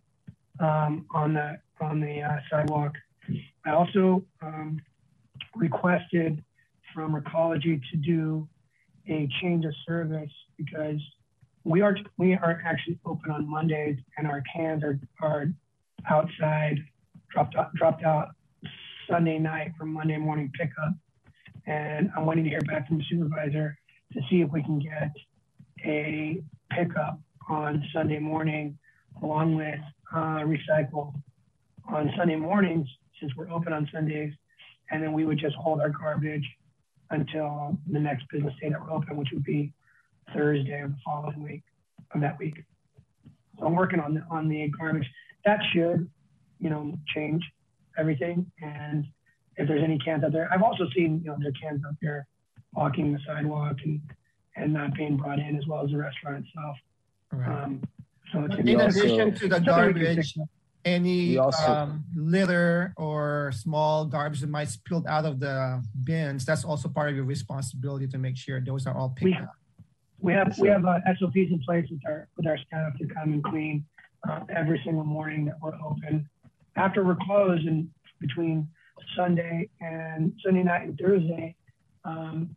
um, 0.60 1.06
on 1.14 1.34
the 1.34 1.59
on 1.80 2.01
the 2.01 2.22
uh, 2.22 2.38
sidewalk. 2.51 2.93
I 3.64 3.70
also 3.70 4.24
um, 4.43 4.80
requested 5.55 6.43
from 6.94 7.14
Recology 7.14 7.80
to 7.90 7.97
do 7.97 8.48
a 9.09 9.28
change 9.40 9.64
of 9.64 9.74
service 9.86 10.30
because 10.56 11.01
we 11.64 11.82
are 11.82 11.97
we 12.16 12.34
are 12.34 12.62
actually 12.64 12.98
open 13.05 13.30
on 13.30 13.48
Mondays 13.48 13.98
and 14.16 14.26
our 14.26 14.43
cans 14.55 14.82
are 14.82 14.98
are 15.20 15.48
outside 16.09 16.78
dropped 17.30 17.56
dropped 17.74 18.05
out 18.05 18.28
Sunday 19.09 19.38
night 19.38 19.72
for 19.78 19.84
Monday 19.84 20.16
morning 20.16 20.51
pickup. 20.59 20.94
And 21.66 22.10
I'm 22.16 22.26
waiting 22.26 22.44
to 22.44 22.51
hear 22.51 22.60
back 22.62 22.88
from 22.88 22.98
the 22.98 23.05
supervisor 23.10 23.76
to 24.12 24.20
see 24.30 24.40
if 24.40 24.51
we 24.51 24.62
can 24.62 24.78
get 24.78 25.12
a 25.84 26.43
pickup 26.70 27.18
on 27.48 27.84
Sunday 27.93 28.18
morning 28.18 28.78
along 29.22 29.56
with 29.56 29.80
uh, 30.14 30.43
recycle 30.44 31.12
on 31.88 32.12
Sunday 32.16 32.36
mornings 32.36 32.88
since 33.20 33.32
we're 33.36 33.51
open 33.51 33.72
on 33.72 33.88
Sundays. 33.93 34.32
And 34.90 35.02
then 35.02 35.12
we 35.12 35.24
would 35.24 35.38
just 35.38 35.56
hold 35.56 35.80
our 35.80 35.90
garbage 35.90 36.44
until 37.10 37.76
the 37.90 37.98
next 37.98 38.24
business 38.30 38.55
day 38.60 38.70
that 38.70 38.80
we're 38.80 38.93
open, 38.93 39.16
which 39.16 39.28
would 39.32 39.44
be 39.44 39.72
Thursday 40.34 40.80
of 40.82 40.90
the 40.90 40.97
following 41.05 41.43
week 41.43 41.62
of 42.14 42.20
that 42.20 42.38
week. 42.38 42.62
So 43.59 43.66
I'm 43.66 43.74
working 43.74 44.01
on 44.01 44.14
the, 44.14 44.22
on 44.30 44.48
the 44.48 44.70
garbage. 44.78 45.09
That 45.44 45.60
should, 45.72 46.09
you 46.60 46.70
know, 46.70 46.98
change 47.14 47.43
everything. 47.98 48.51
And 48.62 49.06
if 49.57 49.69
there's 49.69 49.83
any 49.83 49.99
cans 49.99 50.24
out 50.24 50.33
there, 50.33 50.49
I've 50.53 50.62
also 50.62 50.89
seen, 50.95 51.20
you 51.24 51.31
know, 51.31 51.37
there 51.39 51.49
are 51.49 51.53
cans 51.70 51.83
out 51.87 51.95
there 52.03 52.27
walking 52.74 53.12
the 53.12 53.19
sidewalk 53.27 53.77
and, 53.85 54.01
and 54.57 54.73
not 54.73 54.95
being 54.95 55.16
brought 55.16 55.39
in 55.39 55.57
as 55.57 55.66
well 55.66 55.85
as 55.85 55.91
the 55.91 55.99
restaurant 55.99 56.45
itself. 56.47 56.77
Um, 57.33 57.83
so 58.33 58.45
it's 58.45 58.57
In 58.57 58.81
addition 58.81 59.35
to 59.35 59.49
the 59.49 59.57
something 59.57 59.95
we 59.95 60.01
can 60.01 60.15
garbage, 60.15 60.35
any 60.85 61.39
also- 61.39 61.73
um, 61.73 62.05
litter 62.15 62.93
or 62.97 63.53
small 63.55 64.05
garbage 64.05 64.41
that 64.41 64.51
might 64.51 64.69
spill 64.69 65.05
out 65.09 65.24
of 65.24 65.41
the 65.41 65.83
bins, 66.05 66.45
that's 66.45 66.65
also 66.65 66.89
part 66.89 67.11
of 67.11 67.16
your 67.16 67.24
responsibility 67.24 68.07
to 68.09 68.19
make 68.19 68.37
sure 68.37 68.61
those 68.61 68.87
are 68.87 68.97
all 68.97 69.11
picked 69.11 69.41
up. 69.41 69.55
We 70.20 70.33
have 70.33 70.57
we 70.59 70.69
have 70.69 70.85
uh, 70.87 70.99
SOPs 71.19 71.37
in 71.37 71.61
place 71.65 71.87
with 71.91 72.01
our 72.07 72.27
with 72.37 72.47
our 72.47 72.57
staff 72.66 72.97
to 72.99 73.07
come 73.07 73.35
and 73.35 73.45
clean 73.45 73.85
uh, 74.28 74.41
every 74.49 74.81
single 74.83 75.05
morning 75.05 75.45
that 75.45 75.57
we're 75.61 75.74
open. 75.85 76.28
After 76.74 77.05
we're 77.05 77.16
closed 77.16 77.66
and 77.66 77.91
between 78.19 78.66
Sunday 79.16 79.68
and 79.81 80.32
Sunday 80.44 80.62
night 80.62 80.82
and 80.89 80.98
Thursday, 80.98 81.55
um, 82.05 82.55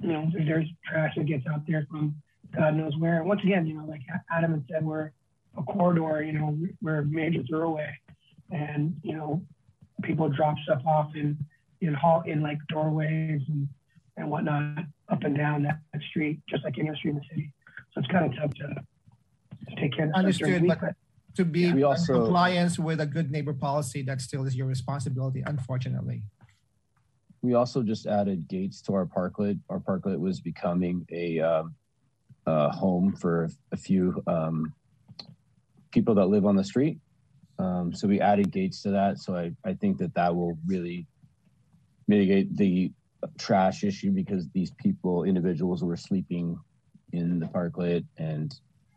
you 0.00 0.08
know, 0.08 0.28
there- 0.32 0.44
there's 0.44 0.68
trash 0.84 1.14
that 1.16 1.26
gets 1.26 1.46
out 1.46 1.66
there 1.66 1.86
from 1.90 2.14
God 2.52 2.74
knows 2.76 2.96
where. 2.98 3.20
And 3.20 3.28
once 3.28 3.42
again, 3.42 3.66
you 3.66 3.74
know, 3.74 3.84
like 3.86 4.02
Adam 4.30 4.52
had 4.52 4.64
said, 4.70 4.84
we're 4.84 5.10
a 5.56 5.62
corridor. 5.62 6.22
You 6.22 6.32
know, 6.32 6.58
we're 6.82 6.98
a 6.98 7.04
major 7.04 7.42
thoroughway, 7.44 7.90
and 8.50 8.94
you 9.02 9.14
know, 9.16 9.42
people 10.02 10.28
drop 10.28 10.58
stuff 10.60 10.82
off 10.86 11.14
in 11.14 11.36
in 11.80 11.94
hall 11.94 12.22
in 12.22 12.42
like 12.42 12.58
doorways 12.68 13.42
and 13.48 13.68
and 14.16 14.30
whatnot 14.30 14.84
up 15.08 15.24
and 15.24 15.36
down 15.36 15.62
that, 15.62 15.78
that 15.92 16.02
street, 16.02 16.40
just 16.48 16.62
like 16.64 16.78
any 16.78 16.88
other 16.88 16.96
street 16.96 17.10
in 17.12 17.16
the 17.16 17.24
city. 17.30 17.52
So 17.92 18.00
it's 18.00 18.08
kind 18.08 18.26
of 18.26 18.34
tough 18.38 18.54
to, 18.54 18.66
to 19.70 19.76
take 19.76 19.92
care 19.94 20.06
of 20.06 20.12
Understood, 20.12 20.48
the 20.48 20.60
week. 20.68 20.78
but 20.80 20.94
to 21.34 21.44
be 21.44 21.72
We 21.72 21.80
in 21.80 21.84
also- 21.84 22.24
compliance 22.24 22.78
with 22.78 23.00
a 23.00 23.06
good 23.06 23.30
neighbor 23.30 23.54
policy, 23.54 24.02
that 24.02 24.20
still 24.20 24.44
is 24.44 24.54
your 24.54 24.66
responsibility, 24.66 25.42
unfortunately. 25.46 26.22
We 27.42 27.54
also 27.54 27.82
just 27.82 28.06
added 28.06 28.48
gates 28.48 28.80
to 28.82 28.94
our 28.94 29.06
parklet. 29.06 29.58
Our 29.68 29.80
parklet 29.80 30.18
was 30.18 30.40
becoming 30.40 31.04
a, 31.10 31.40
um, 31.40 31.74
a 32.46 32.70
home 32.70 33.14
for 33.16 33.48
a 33.72 33.76
few 33.76 34.22
um, 34.26 34.72
people 35.90 36.14
that 36.14 36.26
live 36.26 36.46
on 36.46 36.54
the 36.54 36.64
street. 36.64 36.98
Um, 37.58 37.92
so 37.92 38.06
we 38.06 38.20
added 38.20 38.50
gates 38.52 38.82
to 38.82 38.90
that. 38.90 39.18
So 39.18 39.34
I, 39.36 39.52
I 39.64 39.74
think 39.74 39.98
that 39.98 40.14
that 40.14 40.34
will 40.34 40.56
really 40.66 41.06
mitigate 42.08 42.56
the 42.56 42.92
trash 43.38 43.84
issue 43.84 44.10
because 44.10 44.48
these 44.50 44.70
people, 44.78 45.24
individuals 45.24 45.82
were 45.82 45.96
sleeping 45.96 46.58
in 47.12 47.38
the 47.38 47.46
parklet 47.46 48.04
and, 48.18 48.54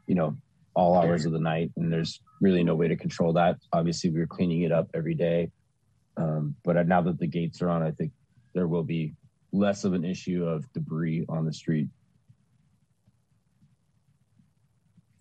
you 0.07 0.15
know, 0.15 0.37
all 0.75 0.95
hours 0.95 1.25
of 1.25 1.31
the 1.31 1.39
night. 1.39 1.71
And 1.77 1.91
there's 1.91 2.21
really 2.41 2.63
no 2.63 2.75
way 2.75 2.87
to 2.87 2.95
control 2.95 3.33
that. 3.33 3.57
Obviously, 3.73 4.09
we 4.09 4.19
were 4.19 4.27
cleaning 4.27 4.61
it 4.61 4.71
up 4.71 4.89
every 4.93 5.15
day. 5.15 5.51
Um, 6.17 6.55
but 6.63 6.87
now 6.87 7.01
that 7.01 7.19
the 7.19 7.27
gates 7.27 7.61
are 7.61 7.69
on, 7.69 7.81
I 7.81 7.91
think 7.91 8.11
there 8.53 8.67
will 8.67 8.83
be 8.83 9.13
less 9.51 9.83
of 9.83 9.93
an 9.93 10.03
issue 10.03 10.45
of 10.45 10.71
debris 10.73 11.25
on 11.29 11.45
the 11.45 11.53
street. 11.53 11.87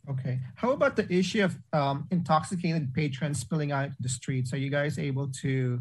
Okay. 0.09 0.39
How 0.57 0.73
about 0.73 0.97
the 0.97 1.11
issue 1.13 1.45
of 1.45 1.57
um, 1.73 2.07
intoxicated 2.11 2.93
patrons 2.93 3.41
spilling 3.41 3.73
out 3.73 3.91
the 4.01 4.09
streets? 4.09 4.53
Are 4.53 4.59
you 4.59 4.71
guys 4.71 4.99
able 4.99 5.29
to 5.41 5.81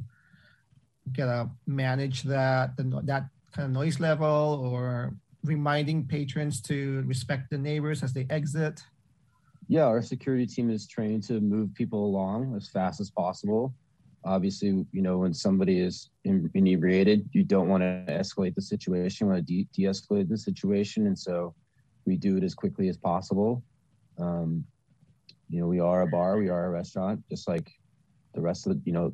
get 1.12 1.28
a 1.28 1.50
manage 1.68 2.24
that 2.24 2.78
the, 2.78 3.02
that 3.04 3.26
kind 3.52 3.66
of 3.66 3.72
noise 3.72 4.00
level 4.00 4.62
or 4.64 5.14
reminding 5.44 6.06
patrons 6.06 6.62
to 6.62 7.04
respect 7.06 7.50
the 7.50 7.58
neighbors 7.58 8.02
as 8.02 8.14
they 8.14 8.26
exit? 8.30 8.82
Yeah, 9.68 9.85
our 9.85 10.02
security 10.02 10.45
team 10.45 10.69
is 10.69 10.88
trained 10.88 11.23
to 11.23 11.40
move 11.40 11.73
people 11.73 12.06
along 12.06 12.56
as 12.56 12.69
fast 12.69 12.99
as 12.99 13.10
possible. 13.10 13.73
Obviously, 14.26 14.85
you 14.91 15.02
know, 15.02 15.18
when 15.18 15.34
somebody 15.34 15.80
is 15.80 16.10
in- 16.23 16.49
inebriated, 16.53 17.30
you 17.34 17.44
don't 17.44 17.69
want 17.69 17.81
to 17.81 18.06
escalate 18.07 18.56
the 18.56 18.61
situation, 18.61 19.27
you 19.27 19.34
want 19.34 19.45
to 19.45 19.53
de- 19.53 19.68
de-escalate 19.73 20.30
the 20.30 20.38
situation. 20.38 21.07
And 21.07 21.18
so 21.18 21.53
we 22.06 22.15
do 22.18 22.38
it 22.38 22.44
as 22.44 22.53
quickly 22.53 22.88
as 22.90 22.98
possible. 22.98 23.64
Um, 24.18 24.65
you 25.49 25.60
know, 25.60 25.68
we 25.68 25.80
are 25.80 26.02
a 26.03 26.07
bar, 26.07 26.38
we 26.38 26.49
are 26.49 26.65
a 26.65 26.69
restaurant, 26.69 27.23
just 27.30 27.48
like 27.48 27.72
the 28.34 28.41
rest 28.41 28.65
of 28.65 28.73
the, 28.73 28.81
you 28.85 28.94
know, 28.94 29.14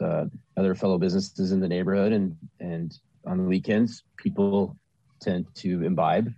uh, 0.00 0.26
other 0.56 0.74
fellow 0.74 0.98
businesses 0.98 1.52
in 1.52 1.60
the 1.60 1.68
neighborhood. 1.68 2.12
And, 2.12 2.36
and 2.60 2.98
on 3.26 3.38
the 3.38 3.44
weekends, 3.44 4.02
people 4.16 4.76
tend 5.20 5.46
to 5.56 5.84
imbibe 5.84 6.32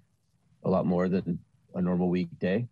a 0.64 0.70
lot 0.70 0.86
more 0.86 1.09
than 1.09 1.39
a 1.74 1.80
normal 1.80 2.09
weekday. 2.09 2.66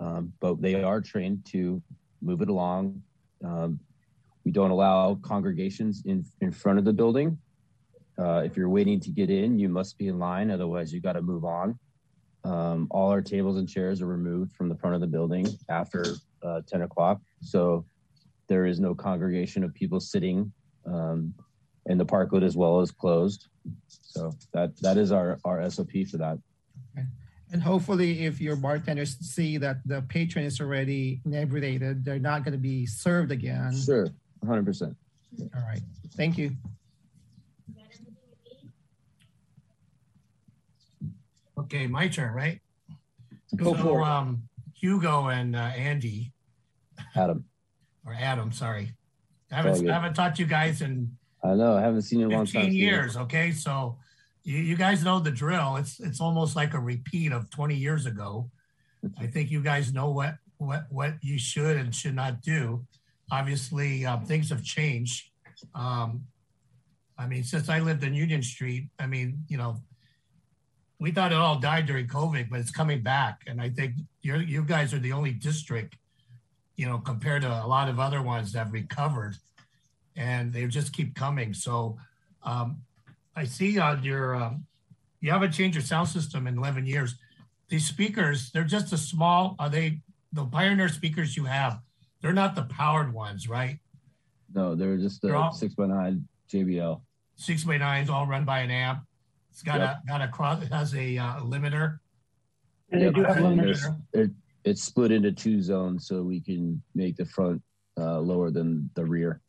Um, 0.00 0.32
but 0.40 0.60
they 0.60 0.82
are 0.82 1.00
trained 1.00 1.44
to 1.52 1.82
move 2.22 2.40
it 2.40 2.48
along. 2.48 3.02
Um, 3.44 3.78
we 4.44 4.50
don't 4.50 4.70
allow 4.70 5.16
congregations 5.22 6.02
in, 6.06 6.24
in 6.40 6.50
front 6.50 6.78
of 6.78 6.84
the 6.84 6.92
building. 6.92 7.38
Uh, 8.18 8.42
if 8.44 8.56
you're 8.56 8.68
waiting 8.68 8.98
to 9.00 9.10
get 9.10 9.30
in, 9.30 9.58
you 9.58 9.68
must 9.68 9.98
be 9.98 10.08
in 10.08 10.18
line. 10.18 10.50
Otherwise, 10.50 10.92
you 10.92 11.00
got 11.00 11.12
to 11.12 11.22
move 11.22 11.44
on. 11.44 11.78
Um, 12.44 12.88
all 12.90 13.10
our 13.10 13.20
tables 13.20 13.58
and 13.58 13.68
chairs 13.68 14.00
are 14.00 14.06
removed 14.06 14.52
from 14.52 14.68
the 14.68 14.74
front 14.74 14.94
of 14.94 15.00
the 15.00 15.06
building 15.06 15.46
after 15.68 16.04
uh, 16.42 16.62
10 16.66 16.82
o'clock. 16.82 17.20
So 17.42 17.84
there 18.48 18.66
is 18.66 18.80
no 18.80 18.94
congregation 18.94 19.62
of 19.62 19.74
people 19.74 20.00
sitting 20.00 20.50
um, 20.86 21.34
and 21.86 22.00
the 22.00 22.06
parklet 22.06 22.42
as 22.42 22.56
well 22.56 22.80
is 22.80 22.90
closed. 22.90 23.48
So 23.88 24.32
that 24.52 24.76
that 24.80 24.96
is 24.96 25.12
our, 25.12 25.38
our 25.44 25.68
SOP 25.70 25.90
for 26.10 26.16
that. 26.18 26.38
And 27.52 27.62
hopefully 27.62 28.24
if 28.24 28.40
your 28.40 28.56
bartenders 28.56 29.16
see 29.18 29.58
that 29.58 29.78
the 29.84 30.02
patron 30.02 30.44
is 30.44 30.60
already 30.60 31.20
inebriated, 31.24 32.04
they're 32.04 32.18
not 32.18 32.44
going 32.44 32.52
to 32.52 32.58
be 32.58 32.86
served 32.86 33.32
again. 33.32 33.76
Sure, 33.76 34.08
100%. 34.44 34.94
All 35.40 35.62
right, 35.62 35.80
thank 36.16 36.38
you. 36.38 36.52
Okay, 41.58 41.86
my 41.86 42.08
turn, 42.08 42.32
right? 42.32 42.60
Go 43.56 43.74
so, 43.74 43.82
for 43.82 44.00
it. 44.00 44.04
Um, 44.04 44.42
Hugo 44.74 45.28
and 45.28 45.54
uh, 45.54 45.58
Andy, 45.76 46.32
Adam. 47.14 47.44
or 48.06 48.14
Adam, 48.14 48.50
sorry. 48.52 48.92
I 49.52 49.56
haven't, 49.56 49.80
good. 49.80 49.90
I 49.90 49.94
haven't 49.94 50.14
talked 50.14 50.36
to 50.36 50.42
you 50.42 50.48
guys 50.48 50.80
in 50.80 51.16
I 51.42 51.54
know, 51.54 51.76
I 51.76 51.80
haven't 51.80 52.02
seen 52.02 52.20
you 52.20 52.26
in 52.26 52.32
a 52.32 52.36
long 52.36 52.46
time. 52.46 52.64
15 52.64 52.72
years. 52.72 53.16
Okay, 53.16 53.52
so 53.52 53.96
you, 54.42 54.58
you 54.58 54.76
guys 54.76 55.04
know 55.04 55.20
the 55.20 55.30
drill. 55.30 55.76
It's 55.76 56.00
it's 56.00 56.20
almost 56.20 56.56
like 56.56 56.74
a 56.74 56.78
repeat 56.78 57.32
of 57.32 57.50
20 57.50 57.74
years 57.74 58.06
ago. 58.06 58.50
I 59.18 59.26
think 59.26 59.50
you 59.50 59.62
guys 59.62 59.92
know 59.92 60.10
what 60.10 60.36
what 60.58 60.84
what 60.90 61.14
you 61.22 61.38
should 61.38 61.76
and 61.76 61.94
should 61.94 62.14
not 62.14 62.42
do. 62.42 62.84
Obviously, 63.32 64.04
um, 64.06 64.24
things 64.24 64.50
have 64.50 64.64
changed. 64.64 65.30
Um, 65.74 66.24
I 67.18 67.26
mean, 67.26 67.44
since 67.44 67.68
I 67.68 67.80
lived 67.80 68.02
in 68.02 68.14
Union 68.14 68.42
Street, 68.42 68.88
I 68.98 69.06
mean, 69.06 69.44
you 69.48 69.58
know, 69.58 69.76
we 70.98 71.10
thought 71.10 71.32
it 71.32 71.38
all 71.38 71.58
died 71.58 71.86
during 71.86 72.06
COVID, 72.06 72.48
but 72.50 72.60
it's 72.60 72.70
coming 72.70 73.02
back, 73.02 73.42
and 73.46 73.60
I 73.60 73.68
think 73.70 73.94
you 74.22 74.36
you 74.36 74.64
guys 74.64 74.92
are 74.94 74.98
the 74.98 75.12
only 75.12 75.32
district, 75.32 75.96
you 76.76 76.86
know, 76.86 76.98
compared 76.98 77.42
to 77.42 77.48
a 77.48 77.66
lot 77.66 77.88
of 77.88 78.00
other 78.00 78.22
ones 78.22 78.52
that 78.52 78.58
have 78.58 78.72
recovered 78.72 79.36
and 80.16 80.52
they 80.52 80.66
just 80.66 80.92
keep 80.92 81.14
coming. 81.14 81.54
So 81.54 81.96
um, 82.42 82.82
I 83.40 83.44
see 83.44 83.78
on 83.78 84.02
your, 84.04 84.34
um, 84.34 84.66
you 85.22 85.30
haven't 85.30 85.52
changed 85.52 85.74
your 85.74 85.82
sound 85.82 86.08
system 86.08 86.46
in 86.46 86.58
11 86.58 86.84
years. 86.84 87.14
These 87.70 87.86
speakers, 87.86 88.50
they're 88.50 88.64
just 88.64 88.92
a 88.92 88.98
small, 88.98 89.56
are 89.58 89.70
they, 89.70 90.00
the 90.34 90.44
Pioneer 90.44 90.90
speakers 90.90 91.38
you 91.38 91.46
have, 91.46 91.80
they're 92.20 92.34
not 92.34 92.54
the 92.54 92.64
powered 92.64 93.14
ones, 93.14 93.48
right? 93.48 93.78
No, 94.54 94.74
they're 94.74 94.98
just 94.98 95.22
They're 95.22 95.36
all- 95.36 95.52
six 95.52 95.74
by 95.74 95.86
nine 95.86 96.28
JBL. 96.52 97.00
Six 97.36 97.64
by 97.64 97.78
nines, 97.78 98.10
all 98.10 98.26
run 98.26 98.44
by 98.44 98.60
an 98.60 98.70
amp. 98.70 99.04
It's 99.50 99.62
got 99.62 99.80
Yep. 99.80 100.00
a, 100.04 100.06
got 100.06 100.20
a 100.20 100.28
cross, 100.28 100.62
it 100.62 100.70
has 100.70 100.94
a 100.94 101.16
uh, 101.16 101.40
limiter. 101.40 101.98
And 102.90 103.00
they 103.00 103.10
do 103.10 103.22
have 103.22 103.38
And 103.38 103.58
limiters. 103.58 103.80
It, 104.12 104.30
it's 104.64 104.82
split 104.82 105.12
into 105.12 105.32
two 105.32 105.62
zones 105.62 106.06
so 106.06 106.22
we 106.22 106.40
can 106.42 106.82
make 106.94 107.16
the 107.16 107.24
front 107.24 107.62
uh, 107.96 108.18
lower 108.20 108.50
than 108.50 108.90
the 108.94 109.04
rear. 109.06 109.40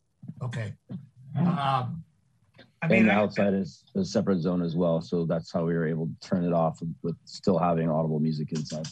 Okay. 0.42 0.74
Um, 1.38 2.04
I 2.82 2.88
mean, 2.88 3.00
and 3.02 3.10
the 3.10 3.14
outside 3.14 3.54
is 3.54 3.84
a 3.96 4.04
separate 4.04 4.40
zone 4.40 4.62
as 4.62 4.76
well. 4.76 5.02
So 5.02 5.26
that's 5.26 5.52
how 5.52 5.66
we 5.66 5.74
were 5.74 5.88
able 5.88 6.08
to 6.08 6.28
turn 6.28 6.44
it 6.44 6.54
off 6.54 6.80
with 7.04 7.16
still 7.26 7.60
having 7.60 7.90
audible 7.90 8.20
music 8.20 8.52
inside. 8.54 8.88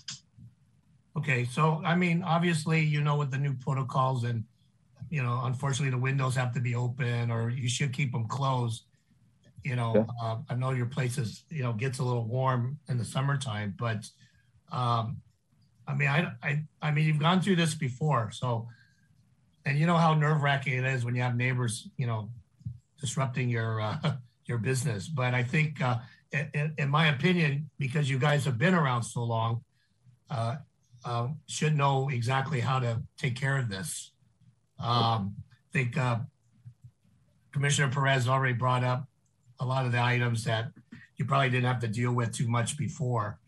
Okay, 1.18 1.46
so 1.46 1.82
I 1.84 1.96
mean, 1.96 2.22
obviously, 2.22 2.82
you 2.82 3.02
know, 3.02 3.18
with 3.18 3.32
the 3.32 3.38
new 3.38 3.54
protocols 3.56 4.24
and, 4.26 4.44
you 5.10 5.24
know, 5.24 5.42
unfortunately, 5.46 5.90
the 5.90 5.98
windows 5.98 6.36
have 6.36 6.54
to 6.54 6.60
be 6.60 6.76
open 6.76 7.32
or 7.32 7.50
you 7.50 7.68
should 7.68 7.92
keep 7.92 8.12
them 8.12 8.28
closed. 8.28 8.84
You 9.64 9.76
know, 9.76 9.94
Yeah. 9.96 10.06
uh, 10.22 10.38
I 10.50 10.56
know 10.56 10.72
your 10.72 10.86
place 10.86 11.18
is, 11.18 11.44
you 11.50 11.64
know, 11.64 11.74
gets 11.74 12.00
a 12.00 12.04
little 12.04 12.26
warm 12.26 12.80
in 12.88 12.98
the 12.98 13.06
summertime, 13.06 13.76
but, 13.78 14.08
um, 14.72 15.22
I 15.88 15.96
mean, 15.96 16.08
I, 16.08 16.32
I, 16.44 16.64
I 16.82 16.92
mean, 16.92 17.06
you've 17.06 17.18
gone 17.20 17.42
through 17.42 17.56
this 17.56 17.74
before, 17.74 18.30
so, 18.32 18.68
and 19.66 19.78
you 19.78 19.88
know 19.88 19.98
how 19.98 20.14
nerve 20.14 20.44
wracking 20.44 20.74
it 20.74 20.86
is 20.86 21.04
when 21.04 21.16
you 21.16 21.24
have 21.24 21.36
neighbors, 21.36 21.90
you 21.98 22.06
know, 22.06 22.30
disrupting 23.00 23.50
your, 23.50 23.82
uh, 23.82 23.98
your 24.46 24.58
business. 24.58 25.08
But 25.08 25.34
I 25.34 25.44
think, 25.44 25.82
uh, 25.82 26.00
in, 26.32 26.74
in 26.78 26.90
my 26.90 27.08
opinion, 27.08 27.70
because 27.80 28.10
you 28.10 28.20
guys 28.20 28.46
have 28.46 28.58
been 28.58 28.74
around 28.74 29.04
so 29.04 29.24
long, 29.24 29.64
uh, 30.30 30.58
uh, 31.06 31.28
should 31.48 31.76
know 31.76 32.10
exactly 32.10 32.60
how 32.60 32.80
to 32.80 33.02
take 33.18 33.36
care 33.36 33.58
of 33.58 33.70
this. 33.70 34.12
Um, 34.80 35.36
I 35.38 35.72
think 35.74 35.98
uh, 35.98 36.20
Commissioner 37.52 37.92
Perez 37.92 38.28
already 38.28 38.54
brought 38.54 38.84
up 38.84 39.08
a 39.60 39.66
lot 39.66 39.86
of 39.86 39.92
the 39.92 40.02
items 40.02 40.44
that 40.46 40.72
you 41.18 41.26
probably 41.26 41.50
didn't 41.50 41.66
have 41.66 41.82
to 41.82 41.88
deal 41.88 42.14
with 42.14 42.32
too 42.32 42.48
much 42.48 42.78
before. 42.78 43.40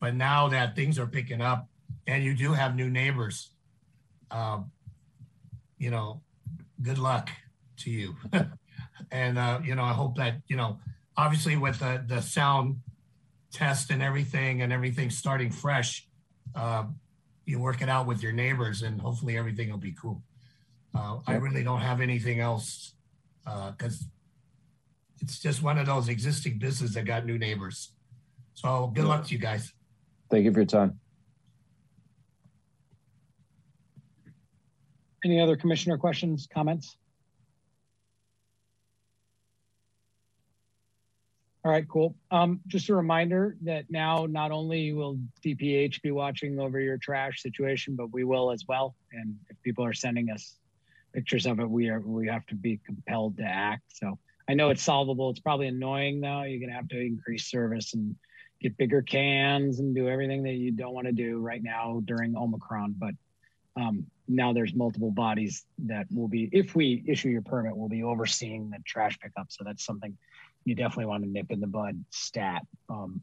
But 0.00 0.14
now 0.14 0.48
that 0.48 0.74
things 0.74 0.98
are 0.98 1.06
picking 1.06 1.40
up 1.40 1.68
and 2.06 2.24
you 2.24 2.34
do 2.34 2.52
have 2.52 2.74
new 2.74 2.90
neighbors, 2.90 3.50
um, 4.30 4.70
you 5.78 5.90
know, 5.90 6.22
good 6.82 6.98
luck 6.98 7.30
to 7.78 7.90
you. 7.90 8.14
and, 9.10 9.38
uh, 9.38 9.60
you 9.62 9.74
know, 9.74 9.82
I 9.84 9.92
hope 9.92 10.16
that, 10.16 10.36
you 10.46 10.56
know, 10.56 10.78
obviously 11.16 11.56
with 11.56 11.78
the, 11.78 12.04
the 12.06 12.20
sound 12.20 12.80
test 13.52 13.90
and 13.90 14.02
everything 14.02 14.62
and 14.62 14.72
everything 14.72 15.10
starting 15.10 15.50
fresh, 15.50 16.06
uh, 16.54 16.84
you 17.44 17.58
work 17.58 17.82
it 17.82 17.88
out 17.88 18.06
with 18.06 18.22
your 18.22 18.32
neighbors 18.32 18.82
and 18.82 19.00
hopefully 19.00 19.36
everything 19.36 19.70
will 19.70 19.78
be 19.78 19.92
cool. 19.92 20.22
Uh, 20.94 21.18
I 21.26 21.34
really 21.34 21.62
don't 21.62 21.80
have 21.80 22.00
anything 22.00 22.40
else 22.40 22.94
because 23.44 24.04
it's 25.20 25.38
just 25.38 25.62
one 25.62 25.78
of 25.78 25.86
those 25.86 26.08
existing 26.08 26.58
businesses 26.58 26.94
that 26.94 27.04
got 27.04 27.26
new 27.26 27.38
neighbors. 27.38 27.92
So 28.54 28.90
good 28.94 29.04
luck 29.04 29.26
to 29.26 29.32
you 29.32 29.38
guys. 29.38 29.72
Thank 30.30 30.44
you 30.44 30.52
for 30.52 30.60
your 30.60 30.66
time. 30.66 31.00
Any 35.24 35.40
other 35.40 35.56
commissioner 35.56 35.98
questions, 35.98 36.48
comments? 36.52 36.96
All 41.62 41.70
right, 41.70 41.86
cool. 41.86 42.14
Um, 42.30 42.60
just 42.68 42.88
a 42.88 42.94
reminder 42.94 43.56
that 43.62 43.84
now 43.90 44.26
not 44.26 44.50
only 44.50 44.94
will 44.94 45.18
DPH 45.44 46.00
be 46.00 46.10
watching 46.10 46.58
over 46.58 46.80
your 46.80 46.96
trash 46.96 47.42
situation, 47.42 47.96
but 47.96 48.10
we 48.12 48.24
will 48.24 48.50
as 48.50 48.64
well. 48.66 48.94
And 49.12 49.36
if 49.50 49.60
people 49.62 49.84
are 49.84 49.92
sending 49.92 50.30
us 50.30 50.56
pictures 51.12 51.44
of 51.44 51.60
it, 51.60 51.68
we 51.68 51.90
are 51.90 52.00
we 52.00 52.28
have 52.28 52.46
to 52.46 52.54
be 52.54 52.80
compelled 52.86 53.36
to 53.38 53.44
act. 53.44 53.82
So 53.88 54.18
I 54.48 54.54
know 54.54 54.70
it's 54.70 54.82
solvable. 54.82 55.28
It's 55.30 55.40
probably 55.40 55.66
annoying 55.66 56.22
though. 56.22 56.44
You're 56.44 56.60
gonna 56.60 56.76
have 56.76 56.88
to 56.88 57.00
increase 57.00 57.50
service 57.50 57.92
and 57.92 58.16
get 58.62 58.78
bigger 58.78 59.02
cans 59.02 59.80
and 59.80 59.94
do 59.94 60.08
everything 60.08 60.42
that 60.44 60.54
you 60.54 60.72
don't 60.72 60.94
want 60.94 61.08
to 61.08 61.12
do 61.12 61.40
right 61.40 61.62
now 61.62 62.00
during 62.06 62.36
Omicron. 62.36 62.94
But 62.98 63.14
um, 63.76 64.06
now 64.28 64.52
there's 64.52 64.74
multiple 64.74 65.10
bodies 65.10 65.64
that 65.86 66.06
will 66.10 66.28
be, 66.28 66.48
if 66.52 66.74
we 66.74 67.02
issue 67.06 67.28
your 67.28 67.42
permit, 67.42 67.76
will 67.76 67.88
be 67.88 68.02
overseeing 68.02 68.70
the 68.70 68.78
trash 68.86 69.18
pickup. 69.18 69.46
So 69.50 69.64
that's 69.64 69.84
something 69.84 70.16
you 70.64 70.74
definitely 70.74 71.06
want 71.06 71.24
to 71.24 71.30
nip 71.30 71.50
in 71.50 71.60
the 71.60 71.66
bud 71.66 72.04
stat. 72.10 72.62
Um, 72.88 73.20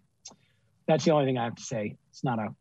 that's 0.88 1.06
the 1.06 1.12
only 1.12 1.26
thing 1.26 1.38
I 1.38 1.44
have 1.44 1.56
to 1.56 1.64
say. 1.64 1.98
It's 2.10 2.24
not 2.24 2.40
a 2.40 2.54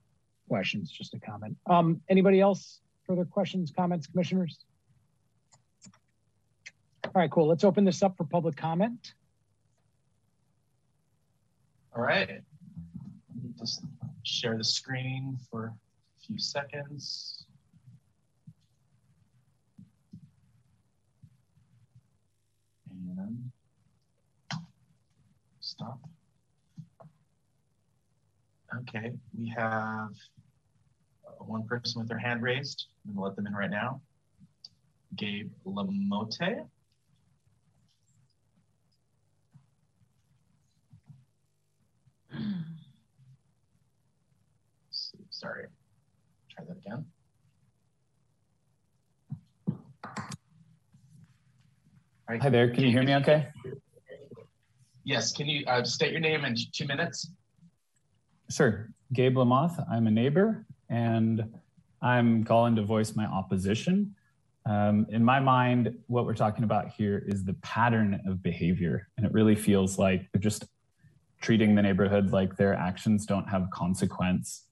question, 0.48 0.80
it's 0.82 0.90
just 0.90 1.14
a 1.14 1.20
comment. 1.20 1.56
Um, 1.66 2.00
anybody 2.08 2.40
else? 2.40 2.80
Further 3.06 3.24
questions, 3.24 3.72
comments, 3.74 4.06
commissioners? 4.06 4.58
All 7.04 7.12
right, 7.14 7.30
cool. 7.30 7.46
Let's 7.46 7.64
open 7.64 7.84
this 7.84 8.02
up 8.02 8.16
for 8.16 8.24
public 8.24 8.56
comment. 8.56 9.14
All 11.96 12.02
right. 12.02 12.28
Let 12.28 13.44
me 13.44 13.50
just 13.58 13.82
share 14.22 14.58
the 14.58 14.64
screen 14.64 15.38
for 15.50 15.66
a 15.66 16.26
few 16.26 16.38
seconds. 16.38 17.46
And 22.90 23.50
stop. 25.76 26.00
Okay, 28.80 29.12
we 29.38 29.52
have 29.56 30.10
one 31.38 31.64
person 31.66 32.00
with 32.00 32.08
their 32.08 32.18
hand 32.18 32.42
raised. 32.42 32.86
I'm 33.06 33.14
gonna 33.14 33.26
let 33.26 33.36
them 33.36 33.46
in 33.46 33.54
right 33.54 33.70
now. 33.70 34.00
Gabe 35.14 35.50
Lamote. 35.66 36.68
Sorry, 45.30 45.66
try 46.50 46.64
that 46.64 46.78
again. 46.78 47.04
Hi 52.28 52.48
there, 52.48 52.70
can 52.70 52.82
you 52.84 52.90
hear 52.90 53.02
me 53.02 53.14
okay? 53.16 53.48
Yes, 55.06 55.30
can 55.30 55.46
you 55.46 55.64
uh, 55.68 55.84
state 55.84 56.10
your 56.10 56.20
name 56.20 56.44
in 56.44 56.56
two 56.72 56.84
minutes? 56.84 57.30
Sure. 58.50 58.90
Gabe 59.12 59.36
Lamoth, 59.36 59.82
I'm 59.88 60.08
a 60.08 60.10
neighbor 60.10 60.66
and 60.90 61.48
I'm 62.02 62.42
calling 62.42 62.74
to 62.74 62.82
voice 62.82 63.14
my 63.14 63.24
opposition. 63.24 64.16
Um, 64.68 65.06
in 65.10 65.24
my 65.24 65.38
mind, 65.38 65.96
what 66.08 66.26
we're 66.26 66.34
talking 66.34 66.64
about 66.64 66.88
here 66.88 67.22
is 67.24 67.44
the 67.44 67.54
pattern 67.54 68.20
of 68.26 68.42
behavior. 68.42 69.08
And 69.16 69.24
it 69.24 69.32
really 69.32 69.54
feels 69.54 69.96
like 69.96 70.28
they're 70.32 70.42
just 70.42 70.64
treating 71.40 71.76
the 71.76 71.82
neighborhood 71.82 72.32
like 72.32 72.56
their 72.56 72.74
actions 72.74 73.26
don't 73.26 73.48
have 73.48 73.70
consequence. 73.70 74.64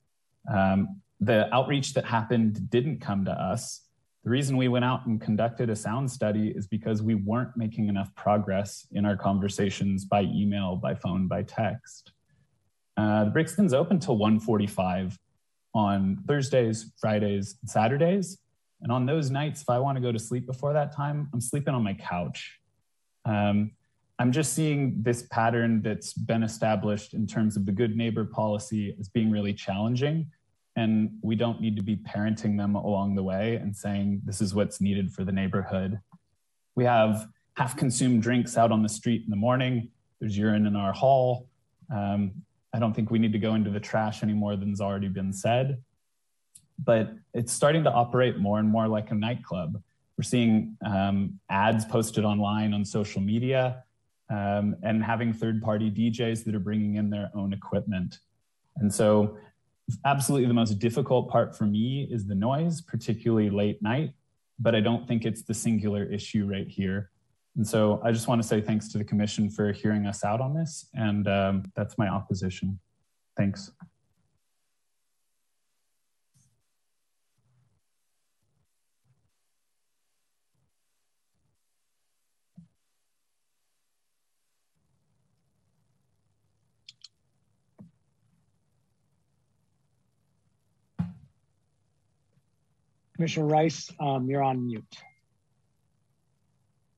Um, 0.52 1.00
the 1.20 1.48
outreach 1.54 1.94
that 1.94 2.04
happened 2.04 2.68
didn't 2.70 3.00
come 3.00 3.24
to 3.26 3.30
us. 3.30 3.83
The 4.24 4.30
reason 4.30 4.56
we 4.56 4.68
went 4.68 4.86
out 4.86 5.04
and 5.04 5.20
conducted 5.20 5.68
a 5.68 5.76
sound 5.76 6.10
study 6.10 6.48
is 6.48 6.66
because 6.66 7.02
we 7.02 7.14
weren't 7.14 7.54
making 7.58 7.88
enough 7.88 8.14
progress 8.14 8.86
in 8.92 9.04
our 9.04 9.18
conversations 9.18 10.06
by 10.06 10.22
email, 10.22 10.76
by 10.76 10.94
phone, 10.94 11.28
by 11.28 11.42
text. 11.42 12.12
Uh, 12.96 13.24
the 13.24 13.30
Brixton's 13.30 13.74
open 13.74 13.98
till 13.98 14.16
1:45 14.16 15.18
on 15.74 16.24
Thursdays, 16.26 16.92
Fridays, 16.98 17.56
and 17.60 17.68
Saturdays. 17.68 18.38
And 18.80 18.90
on 18.90 19.04
those 19.04 19.30
nights, 19.30 19.60
if 19.60 19.68
I 19.68 19.78
want 19.78 19.96
to 19.96 20.02
go 20.02 20.10
to 20.10 20.18
sleep 20.18 20.46
before 20.46 20.72
that 20.72 20.92
time, 20.92 21.28
I'm 21.34 21.40
sleeping 21.40 21.74
on 21.74 21.82
my 21.82 21.94
couch. 21.94 22.60
Um, 23.26 23.72
I'm 24.18 24.32
just 24.32 24.54
seeing 24.54 25.02
this 25.02 25.26
pattern 25.30 25.82
that's 25.82 26.14
been 26.14 26.42
established 26.42 27.12
in 27.12 27.26
terms 27.26 27.56
of 27.56 27.66
the 27.66 27.72
good 27.72 27.96
neighbor 27.96 28.24
policy 28.24 28.96
as 28.98 29.08
being 29.08 29.30
really 29.30 29.52
challenging. 29.52 30.30
And 30.76 31.18
we 31.22 31.36
don't 31.36 31.60
need 31.60 31.76
to 31.76 31.82
be 31.82 31.96
parenting 31.96 32.56
them 32.58 32.74
along 32.74 33.14
the 33.14 33.22
way 33.22 33.56
and 33.56 33.76
saying, 33.76 34.22
this 34.24 34.40
is 34.40 34.54
what's 34.54 34.80
needed 34.80 35.12
for 35.12 35.24
the 35.24 35.32
neighborhood. 35.32 36.00
We 36.74 36.84
have 36.84 37.28
half 37.56 37.76
consumed 37.76 38.22
drinks 38.22 38.56
out 38.56 38.72
on 38.72 38.82
the 38.82 38.88
street 38.88 39.22
in 39.24 39.30
the 39.30 39.36
morning. 39.36 39.90
There's 40.20 40.36
urine 40.36 40.66
in 40.66 40.74
our 40.74 40.92
hall. 40.92 41.46
Um, 41.94 42.32
I 42.72 42.80
don't 42.80 42.92
think 42.92 43.10
we 43.10 43.20
need 43.20 43.32
to 43.32 43.38
go 43.38 43.54
into 43.54 43.70
the 43.70 43.78
trash 43.78 44.24
any 44.24 44.32
more 44.32 44.56
than's 44.56 44.80
already 44.80 45.08
been 45.08 45.32
said. 45.32 45.80
But 46.82 47.12
it's 47.32 47.52
starting 47.52 47.84
to 47.84 47.92
operate 47.92 48.38
more 48.38 48.58
and 48.58 48.68
more 48.68 48.88
like 48.88 49.12
a 49.12 49.14
nightclub. 49.14 49.80
We're 50.18 50.24
seeing 50.24 50.76
um, 50.84 51.38
ads 51.48 51.84
posted 51.84 52.24
online 52.24 52.74
on 52.74 52.84
social 52.84 53.20
media 53.20 53.84
um, 54.28 54.76
and 54.82 55.04
having 55.04 55.32
third 55.32 55.62
party 55.62 55.90
DJs 55.90 56.44
that 56.44 56.54
are 56.54 56.60
bringing 56.60 56.96
in 56.96 57.10
their 57.10 57.30
own 57.34 57.52
equipment. 57.52 58.18
And 58.76 58.92
so, 58.92 59.38
absolutely 60.04 60.48
the 60.48 60.54
most 60.54 60.78
difficult 60.78 61.30
part 61.30 61.56
for 61.56 61.64
me 61.64 62.08
is 62.10 62.26
the 62.26 62.34
noise, 62.34 62.80
particularly 62.80 63.50
late 63.50 63.82
night, 63.82 64.12
but 64.58 64.74
I 64.74 64.80
don't 64.80 65.06
think 65.06 65.24
it's 65.24 65.42
the 65.42 65.54
singular 65.54 66.04
issue 66.04 66.46
right 66.46 66.68
here. 66.68 67.10
And 67.56 67.66
so 67.66 68.00
I 68.02 68.10
just 68.10 68.26
want 68.26 68.42
to 68.42 68.48
say 68.48 68.60
thanks 68.60 68.88
to 68.92 68.98
the 68.98 69.04
commission 69.04 69.48
for 69.48 69.72
hearing 69.72 70.06
us 70.06 70.24
out 70.24 70.40
on 70.40 70.54
this. 70.54 70.88
And 70.94 71.28
um, 71.28 71.64
that's 71.76 71.96
my 71.98 72.08
opposition. 72.08 72.80
Thanks. 73.36 73.70
Commissioner 93.14 93.46
Rice, 93.46 93.90
um, 94.00 94.28
you're 94.28 94.42
on 94.42 94.66
mute. 94.66 94.96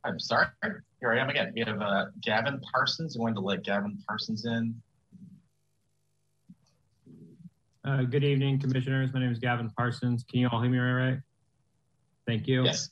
I'm 0.05 0.19
sorry. 0.19 0.47
Here 0.63 1.13
I 1.13 1.19
am 1.19 1.29
again. 1.29 1.53
We 1.55 1.63
have 1.63 1.81
uh, 1.83 2.07
Gavin 2.23 2.61
Parsons. 2.73 3.17
I'm 3.17 3.23
going 3.23 3.35
to 3.35 3.41
let 3.41 3.65
Gavin 3.65 3.99
Parsons 4.09 4.47
in. 4.47 4.75
Uh, 7.85 8.03
good 8.03 8.25
evening, 8.25 8.59
commissioners. 8.59 9.13
My 9.13 9.21
name 9.21 9.31
is 9.31 9.39
Gavin 9.39 9.71
Parsons. 9.77 10.25
Can 10.29 10.41
you 10.41 10.49
all 10.51 10.63
hear 10.63 10.71
me 10.71 10.79
right? 10.79 11.19
Thank 12.27 12.47
you. 12.47 12.65
Yes. 12.65 12.91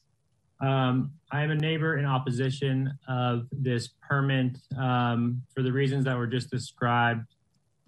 Um, 0.61 1.13
I 1.33 1.43
am 1.43 1.51
a 1.51 1.57
neighbor 1.57 1.97
in 1.97 2.05
opposition 2.05 2.93
of 3.09 3.47
this 3.51 3.89
permit 4.09 4.59
um, 4.79 5.43
for 5.55 5.63
the 5.63 5.73
reasons 5.73 6.05
that 6.05 6.17
were 6.17 6.27
just 6.27 6.51
described 6.51 7.27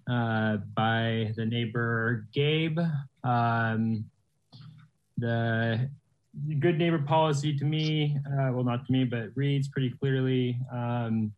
uh, 0.09 0.57
by 0.73 1.31
the 1.35 1.45
neighbor 1.45 2.27
Gabe. 2.33 2.79
Um, 3.23 4.05
the 5.17 5.89
good 6.59 6.77
neighbor 6.77 6.99
policy 6.99 7.57
to 7.57 7.65
me, 7.65 8.17
uh, 8.27 8.51
well, 8.53 8.63
not 8.63 8.85
to 8.85 8.91
me, 8.91 9.03
but 9.03 9.29
reads 9.35 9.67
pretty 9.67 9.89
clearly 9.89 10.59
um, 10.71 11.31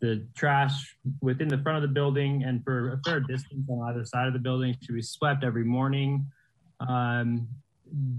the 0.00 0.26
trash 0.34 0.96
within 1.20 1.48
the 1.48 1.58
front 1.58 1.76
of 1.76 1.82
the 1.82 1.94
building 1.94 2.44
and 2.44 2.62
for 2.64 2.92
a 2.92 3.00
fair 3.04 3.20
distance 3.20 3.68
on 3.68 3.88
either 3.90 4.04
side 4.04 4.26
of 4.26 4.32
the 4.32 4.38
building 4.38 4.76
should 4.82 4.94
be 4.94 5.02
swept 5.02 5.44
every 5.44 5.64
morning. 5.64 6.26
Um, 6.80 7.48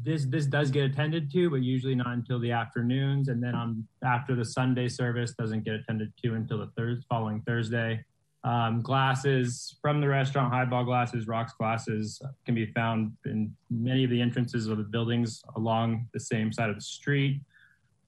this 0.04 0.26
this 0.26 0.46
does 0.46 0.70
get 0.70 0.86
attended 0.86 1.32
to, 1.32 1.50
but 1.50 1.58
usually 1.58 1.96
not 1.96 2.10
until 2.10 2.40
the 2.40 2.52
afternoons, 2.52 3.28
and 3.28 3.42
then 3.42 3.56
on 3.56 3.88
after 4.06 4.36
the 4.36 4.46
Sunday 4.46 4.88
service 4.88 5.34
doesn't 5.34 5.66
get 5.66 5.74
attended 5.74 6.14
to 6.24 6.36
until 6.36 6.60
the 6.60 6.70
third 6.78 7.04
following 7.10 7.42
Thursday. 7.42 8.04
Um, 8.46 8.82
glasses 8.82 9.78
from 9.82 10.02
the 10.02 10.08
restaurant, 10.08 10.54
highball 10.54 10.84
glasses, 10.84 11.28
rocks 11.28 11.54
glasses 11.54 12.22
can 12.46 12.54
be 12.54 12.66
found 12.66 13.14
in 13.26 13.56
many 13.70 14.04
of 14.04 14.10
the 14.10 14.20
entrances 14.20 14.68
of 14.68 14.78
the 14.78 14.84
buildings 14.84 15.42
along 15.56 16.10
the 16.14 16.20
same 16.20 16.52
side 16.52 16.70
of 16.70 16.76
the 16.76 16.82
street. 16.82 17.40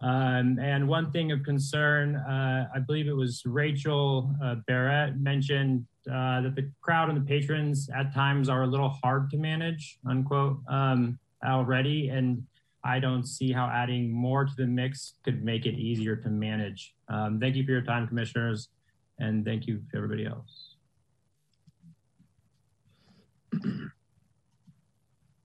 Um, 0.02 0.60
and 0.60 0.88
one 0.88 1.12
thing 1.12 1.32
of 1.32 1.44
concern, 1.44 2.18
uh, 2.18 2.68
I 2.76 2.80
believe 2.80 3.08
it 3.08 3.16
was 3.16 3.44
Rachel 3.46 4.30
uh, 4.44 4.56
Barrett 4.68 5.18
mentioned 5.18 5.86
uh, 6.08 6.42
that 6.42 6.54
the 6.56 6.70
crowd 6.82 7.10
and 7.10 7.18
the 7.18 7.26
patrons 7.26 7.90
at 7.96 8.14
times 8.14 8.50
are 8.50 8.64
a 8.64 8.68
little 8.68 8.90
hard 8.90 9.30
to 9.32 9.38
manage, 9.38 9.98
unquote, 10.08 10.60
um, 10.68 11.18
already. 11.44 12.10
And 12.10 12.46
I 12.84 13.00
don't 13.00 13.26
see 13.26 13.52
how 13.52 13.68
adding 13.68 14.12
more 14.12 14.46
to 14.46 14.56
the 14.56 14.68
mix 14.68 15.14
could 15.24 15.44
make 15.44 15.66
it 15.66 15.76
easier 15.76 16.16
to 16.18 16.30
manage. 16.30 16.94
Um, 17.08 17.40
thank 17.40 17.56
you 17.56 17.64
for 17.64 17.72
your 17.72 17.82
time, 17.82 18.08
commissioners. 18.08 18.70
And 19.20 19.46
thank 19.46 19.68
you 19.68 19.82
to 19.92 19.98
everybody 19.98 20.26
else. 20.26 20.76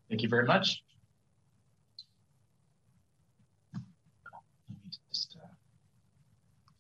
Thank 0.09 0.23
you 0.23 0.29
very 0.29 0.45
much. 0.45 0.83
Let 3.73 3.83
me 4.85 4.91
just 5.09 5.37
uh, 5.41 5.47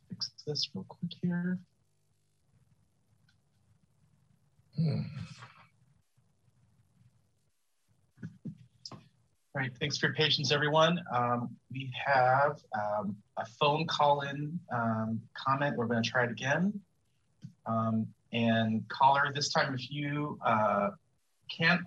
fix 0.08 0.32
this 0.46 0.68
real 0.74 0.84
quick 0.88 1.12
here. 1.22 1.58
Hmm. 4.76 5.02
All 9.52 9.60
right, 9.60 9.72
thanks 9.80 9.98
for 9.98 10.06
your 10.06 10.14
patience, 10.14 10.52
everyone. 10.52 11.00
Um, 11.12 11.50
we 11.72 11.92
have 12.06 12.62
um, 12.72 13.16
a 13.36 13.44
phone 13.44 13.84
call 13.84 14.20
in 14.20 14.60
um, 14.72 15.20
comment. 15.36 15.76
We're 15.76 15.86
going 15.86 16.00
to 16.00 16.08
try 16.08 16.22
it 16.22 16.30
again. 16.30 16.72
Um, 17.66 18.06
and 18.32 18.88
caller, 18.88 19.32
this 19.34 19.48
time, 19.48 19.74
if 19.74 19.90
you 19.90 20.38
uh, 20.46 20.90
can't, 21.50 21.80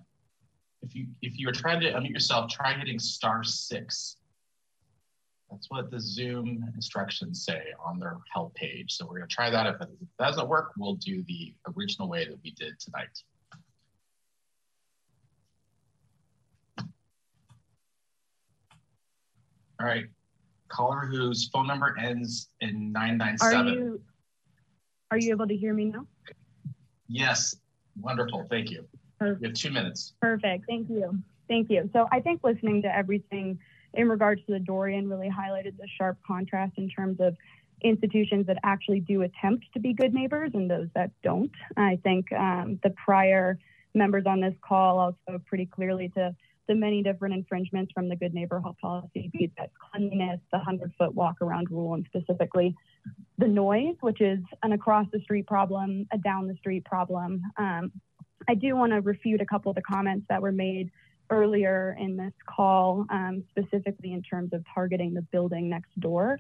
if 0.82 0.94
you 0.94 1.08
if 1.22 1.40
you 1.40 1.48
are 1.48 1.54
trying 1.54 1.80
to 1.80 1.94
unmute 1.94 2.10
yourself, 2.10 2.52
try 2.52 2.74
hitting 2.74 3.00
star 3.00 3.46
six. 3.46 4.18
That's 5.50 5.70
what 5.70 5.90
the 5.90 6.02
Zoom 6.02 6.70
instructions 6.76 7.46
say 7.46 7.64
on 7.86 7.98
their 7.98 8.18
help 8.34 8.54
page. 8.56 8.92
So 8.92 9.06
we're 9.06 9.20
going 9.20 9.30
to 9.30 9.34
try 9.34 9.50
that. 9.50 9.68
If 9.68 9.80
it 9.80 9.90
doesn't 10.20 10.50
work, 10.50 10.74
we'll 10.78 10.96
do 10.96 11.24
the 11.30 11.54
original 11.78 12.10
way 12.10 12.26
that 12.26 12.38
we 12.44 12.52
did 12.52 12.78
tonight. 12.78 13.24
All 19.84 19.90
right. 19.90 20.06
Caller 20.70 21.02
whose 21.02 21.50
phone 21.50 21.68
number 21.68 21.94
ends 22.00 22.48
in 22.62 22.94
997. 22.94 23.68
Are 23.68 23.70
you, 23.70 24.02
are 25.12 25.18
you 25.18 25.32
able 25.32 25.46
to 25.46 25.56
hear 25.56 25.74
me 25.74 25.86
now? 25.86 26.08
Yes. 27.10 27.58
Wonderful. 28.00 28.48
Thank 28.50 28.72
you. 28.72 28.86
Perfect. 29.20 29.42
You 29.42 29.48
have 29.50 29.58
two 29.58 29.72
minutes. 29.72 30.14
Perfect. 30.22 30.64
Thank 30.70 30.90
you. 30.90 31.20
Thank 31.50 31.70
you. 31.70 31.90
So 31.92 32.08
I 32.14 32.22
think 32.22 32.40
listening 32.46 32.82
to 32.84 32.96
everything 32.96 33.60
in 33.94 34.08
regards 34.08 34.42
to 34.46 34.54
the 34.54 34.60
Dorian 34.60 35.10
really 35.10 35.30
highlighted 35.30 35.76
the 35.78 35.88
sharp 35.98 36.18
contrast 36.26 36.74
in 36.78 36.90
terms 36.90 37.18
of 37.20 37.36
institutions 37.84 38.48
that 38.48 38.58
actually 38.64 39.02
do 39.02 39.24
attempt 39.24 39.66
to 39.74 39.82
be 39.82 39.92
good 39.92 40.14
neighbors 40.14 40.52
and 40.54 40.72
those 40.72 40.88
that 40.96 41.12
don't. 41.24 41.52
I 41.76 42.00
think 42.04 42.32
um, 42.32 42.80
the 42.84 42.92
prior 42.92 43.60
members 43.94 44.24
on 44.26 44.40
this 44.40 44.56
call 44.62 44.98
also 44.98 45.42
pretty 45.46 45.66
clearly 45.66 46.08
to 46.16 46.34
the 46.68 46.76
many 46.76 47.04
different 47.04 47.34
infringements 47.34 47.92
from 47.94 48.08
the 48.08 48.16
good 48.16 48.34
neighborhood 48.34 48.76
policy, 48.82 49.30
be 49.34 49.52
that 49.58 49.72
cleanliness, 49.92 50.40
the 50.52 50.58
100 50.58 50.92
foot 50.98 51.14
walk 51.14 51.42
around 51.42 51.70
rule, 51.70 51.94
and 51.94 52.06
specifically 52.06 52.76
the 53.38 53.48
noise, 53.48 53.96
which 54.02 54.22
is 54.22 54.40
an 54.64 54.72
across 54.72 55.06
the 55.12 55.20
street 55.22 55.46
problem, 55.46 56.08
a 56.12 56.18
down 56.18 56.48
the 56.48 56.56
street 56.56 56.86
problem. 56.86 57.42
Um, 57.58 57.92
I 58.48 58.56
do 58.56 58.76
want 58.76 58.94
to 58.94 59.02
refute 59.02 59.42
a 59.42 59.46
couple 59.46 59.70
of 59.70 59.76
the 59.76 59.82
comments 59.82 60.26
that 60.30 60.42
were 60.42 60.52
made 60.52 60.90
earlier 61.30 61.96
in 62.00 62.16
this 62.16 62.34
call, 62.46 63.06
um, 63.10 63.44
specifically 63.50 64.14
in 64.14 64.22
terms 64.22 64.54
of 64.54 64.64
targeting 64.74 65.14
the 65.14 65.22
building 65.22 65.70
next 65.70 65.98
door. 66.00 66.40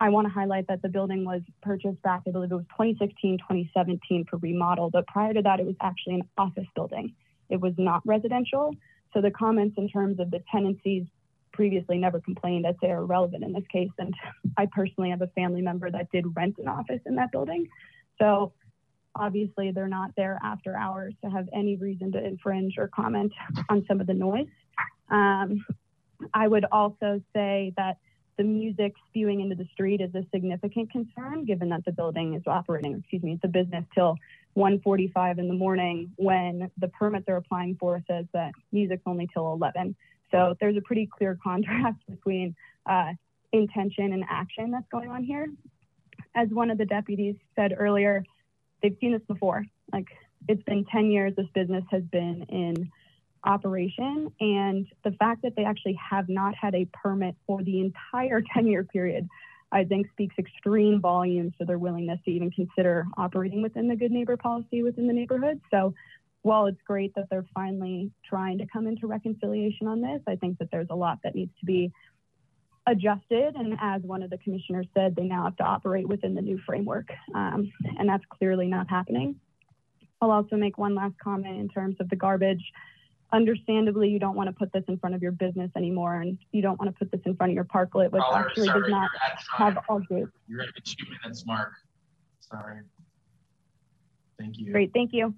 I 0.00 0.10
want 0.10 0.28
to 0.28 0.32
highlight 0.32 0.68
that 0.68 0.80
the 0.80 0.88
building 0.88 1.24
was 1.24 1.42
purchased 1.60 2.00
back, 2.02 2.22
I 2.26 2.30
believe 2.30 2.52
it 2.52 2.54
was 2.54 2.64
2016, 2.70 3.38
2017 3.38 4.26
for 4.30 4.36
remodel, 4.36 4.90
but 4.90 5.06
prior 5.08 5.34
to 5.34 5.42
that, 5.42 5.58
it 5.58 5.66
was 5.66 5.74
actually 5.80 6.14
an 6.14 6.22
office 6.38 6.66
building. 6.74 7.14
It 7.50 7.60
was 7.60 7.72
not 7.78 8.02
residential. 8.04 8.74
So 9.14 9.20
the 9.20 9.30
comments 9.30 9.76
in 9.78 9.88
terms 9.88 10.20
of 10.20 10.30
the 10.30 10.42
tenancies 10.50 11.06
previously 11.52 11.98
never 11.98 12.20
complained, 12.20 12.66
I'd 12.66 12.76
say 12.80 12.90
are 12.90 13.04
relevant 13.04 13.42
in 13.44 13.52
this 13.52 13.64
case. 13.72 13.90
And 13.98 14.14
I 14.56 14.66
personally 14.66 15.10
have 15.10 15.22
a 15.22 15.28
family 15.28 15.62
member 15.62 15.90
that 15.90 16.10
did 16.12 16.24
rent 16.36 16.56
an 16.58 16.68
office 16.68 17.00
in 17.06 17.16
that 17.16 17.32
building. 17.32 17.68
So 18.20 18.52
obviously 19.14 19.72
they're 19.72 19.88
not 19.88 20.10
there 20.16 20.38
after 20.42 20.76
hours 20.76 21.14
to 21.24 21.30
have 21.30 21.48
any 21.52 21.76
reason 21.76 22.12
to 22.12 22.24
infringe 22.24 22.74
or 22.78 22.88
comment 22.88 23.32
on 23.68 23.84
some 23.88 24.00
of 24.00 24.06
the 24.06 24.14
noise. 24.14 24.46
Um, 25.10 25.64
I 26.34 26.48
would 26.48 26.66
also 26.70 27.20
say 27.34 27.72
that 27.76 27.96
the 28.38 28.44
music 28.44 28.94
spewing 29.08 29.40
into 29.40 29.56
the 29.56 29.68
street 29.72 30.00
is 30.00 30.14
a 30.14 30.24
significant 30.32 30.90
concern 30.90 31.44
given 31.44 31.68
that 31.68 31.84
the 31.84 31.92
building 31.92 32.34
is 32.34 32.42
operating, 32.46 32.96
excuse 32.96 33.22
me, 33.22 33.32
it's 33.32 33.44
a 33.44 33.48
business 33.48 33.84
till 33.94 34.16
1.45 34.56 35.38
in 35.38 35.48
the 35.48 35.54
morning 35.54 36.10
when 36.16 36.70
the 36.78 36.88
permit 36.88 37.24
they're 37.26 37.36
applying 37.36 37.76
for 37.78 38.02
says 38.08 38.24
that 38.32 38.52
music's 38.72 39.02
only 39.06 39.28
till 39.34 39.52
11. 39.52 39.94
So 40.30 40.54
there's 40.60 40.76
a 40.76 40.80
pretty 40.80 41.06
clear 41.06 41.36
contrast 41.44 41.98
between 42.08 42.54
uh, 42.86 43.12
intention 43.52 44.12
and 44.12 44.24
action 44.30 44.70
that's 44.70 44.88
going 44.90 45.10
on 45.10 45.24
here. 45.24 45.48
As 46.34 46.48
one 46.50 46.70
of 46.70 46.78
the 46.78 46.86
deputies 46.86 47.34
said 47.56 47.74
earlier, 47.76 48.24
they've 48.82 48.96
seen 49.00 49.12
this 49.12 49.22
before. 49.26 49.64
Like 49.92 50.06
it's 50.48 50.62
been 50.62 50.84
10 50.84 51.10
years 51.10 51.34
this 51.36 51.46
business 51.54 51.84
has 51.90 52.04
been 52.04 52.44
in 52.48 52.90
operation 53.48 54.30
and 54.40 54.86
the 55.04 55.10
fact 55.12 55.42
that 55.42 55.56
they 55.56 55.64
actually 55.64 55.98
have 56.10 56.28
not 56.28 56.54
had 56.54 56.74
a 56.74 56.86
permit 56.92 57.34
for 57.46 57.62
the 57.62 57.80
entire 57.80 58.42
10 58.54 58.66
year 58.66 58.84
period 58.84 59.26
i 59.72 59.82
think 59.84 60.06
speaks 60.12 60.34
extreme 60.38 61.00
volumes 61.00 61.52
to 61.58 61.64
their 61.64 61.78
willingness 61.78 62.20
to 62.24 62.30
even 62.30 62.50
consider 62.50 63.06
operating 63.16 63.62
within 63.62 63.88
the 63.88 63.96
good 63.96 64.12
neighbor 64.12 64.36
policy 64.36 64.82
within 64.82 65.06
the 65.06 65.12
neighborhood. 65.12 65.60
So 65.70 65.94
while 66.42 66.66
it's 66.66 66.80
great 66.86 67.14
that 67.16 67.24
they're 67.30 67.46
finally 67.54 68.12
trying 68.24 68.58
to 68.58 68.66
come 68.66 68.86
into 68.86 69.06
reconciliation 69.06 69.86
on 69.88 70.00
this 70.00 70.20
i 70.28 70.36
think 70.36 70.58
that 70.58 70.68
there's 70.70 70.86
a 70.90 70.94
lot 70.94 71.18
that 71.24 71.34
needs 71.34 71.52
to 71.60 71.66
be 71.66 71.90
adjusted. 72.86 73.54
And 73.54 73.76
as 73.80 74.02
one 74.02 74.22
of 74.22 74.30
the 74.30 74.38
commissioners 74.38 74.86
said 74.94 75.14
they 75.14 75.24
now 75.24 75.44
have 75.44 75.56
to 75.56 75.62
operate 75.64 76.08
within 76.08 76.34
the 76.34 76.42
new 76.42 76.58
framework 76.66 77.08
um, 77.34 77.70
and 77.98 78.08
that's 78.08 78.24
clearly 78.30 78.66
not 78.66 78.88
happening. 78.88 79.36
I'll 80.20 80.30
also 80.30 80.56
make 80.56 80.78
one 80.78 80.94
last 80.94 81.14
comment 81.22 81.60
in 81.60 81.68
terms 81.68 81.96
of 82.00 82.08
the 82.08 82.16
garbage 82.16 82.62
understandably 83.32 84.08
you 84.08 84.18
don't 84.18 84.34
want 84.34 84.48
to 84.48 84.52
put 84.52 84.72
this 84.72 84.84
in 84.88 84.98
front 84.98 85.14
of 85.14 85.22
your 85.22 85.32
business 85.32 85.70
anymore 85.76 86.20
and 86.20 86.38
you 86.52 86.62
don't 86.62 86.78
want 86.78 86.90
to 86.90 86.98
put 86.98 87.10
this 87.12 87.20
in 87.26 87.36
front 87.36 87.50
of 87.50 87.54
your 87.54 87.64
parklet 87.64 88.10
which 88.10 88.22
Caller, 88.22 88.38
actually 88.38 88.66
sorry, 88.66 88.82
does 88.82 88.90
not 88.90 89.10
have 89.56 89.78
all 89.88 90.00
groups 90.00 90.32
You're 90.46 90.62
at 90.62 90.74
the 90.74 90.80
two 90.80 91.04
minutes 91.22 91.44
mark. 91.46 91.72
Sorry. 92.40 92.80
Thank 94.38 94.58
you. 94.58 94.72
great 94.72 94.92
thank 94.92 95.12
you 95.12 95.34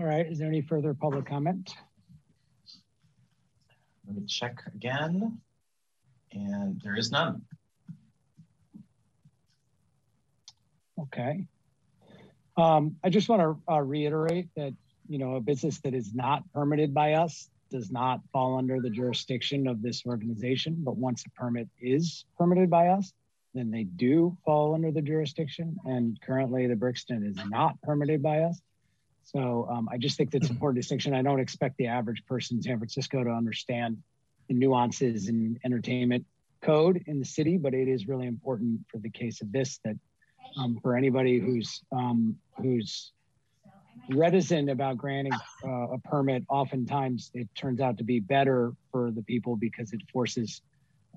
All 0.00 0.06
right, 0.06 0.26
is 0.26 0.38
there 0.38 0.48
any 0.48 0.62
further 0.62 0.94
public 0.94 1.26
comment? 1.26 1.74
Let 4.06 4.16
me 4.16 4.26
check 4.26 4.60
again. 4.74 5.38
And 6.32 6.80
there 6.82 6.96
is 6.96 7.10
none. 7.10 7.42
Okay. 10.98 11.46
Um, 12.56 12.96
I 13.02 13.10
just 13.10 13.28
want 13.28 13.42
to 13.42 13.72
uh, 13.72 13.80
reiterate 13.80 14.48
that, 14.56 14.74
you 15.08 15.18
know, 15.18 15.36
a 15.36 15.40
business 15.40 15.80
that 15.80 15.94
is 15.94 16.14
not 16.14 16.42
permitted 16.52 16.94
by 16.94 17.14
us 17.14 17.48
does 17.70 17.90
not 17.90 18.20
fall 18.32 18.56
under 18.56 18.80
the 18.80 18.90
jurisdiction 18.90 19.66
of 19.66 19.82
this 19.82 20.04
organization, 20.06 20.76
but 20.78 20.96
once 20.96 21.24
a 21.26 21.30
permit 21.30 21.68
is 21.80 22.24
permitted 22.38 22.70
by 22.70 22.88
us, 22.88 23.12
then 23.54 23.70
they 23.70 23.84
do 23.84 24.36
fall 24.44 24.74
under 24.74 24.90
the 24.90 25.02
jurisdiction. 25.02 25.76
And 25.84 26.20
currently 26.20 26.66
the 26.66 26.76
Brixton 26.76 27.24
is 27.24 27.38
not 27.48 27.80
permitted 27.82 28.22
by 28.22 28.40
us. 28.40 28.60
So 29.24 29.66
um, 29.70 29.88
I 29.90 29.96
just 29.96 30.16
think 30.16 30.30
that's 30.30 30.48
an 30.48 30.54
important 30.54 30.80
distinction. 30.82 31.14
I 31.14 31.22
don't 31.22 31.40
expect 31.40 31.76
the 31.78 31.86
average 31.86 32.24
person 32.26 32.58
in 32.58 32.62
San 32.62 32.78
Francisco 32.78 33.24
to 33.24 33.30
understand 33.30 34.02
the 34.48 34.54
nuances 34.54 35.28
in 35.28 35.58
entertainment 35.64 36.26
code 36.60 37.02
in 37.06 37.18
the 37.18 37.24
city, 37.24 37.56
but 37.56 37.74
it 37.74 37.88
is 37.88 38.06
really 38.06 38.26
important 38.26 38.80
for 38.88 38.98
the 38.98 39.10
case 39.10 39.40
of 39.40 39.50
this 39.50 39.80
that 39.84 39.96
um, 40.58 40.78
for 40.82 40.96
anybody 40.96 41.38
who's 41.38 41.82
um, 41.90 42.36
who's 42.60 43.12
reticent 44.10 44.70
about 44.70 44.96
granting 44.96 45.32
uh, 45.64 45.92
a 45.92 45.98
permit, 45.98 46.44
oftentimes 46.48 47.30
it 47.34 47.48
turns 47.54 47.80
out 47.80 47.98
to 47.98 48.04
be 48.04 48.20
better 48.20 48.72
for 48.90 49.10
the 49.10 49.22
people 49.22 49.56
because 49.56 49.92
it 49.92 50.00
forces 50.12 50.60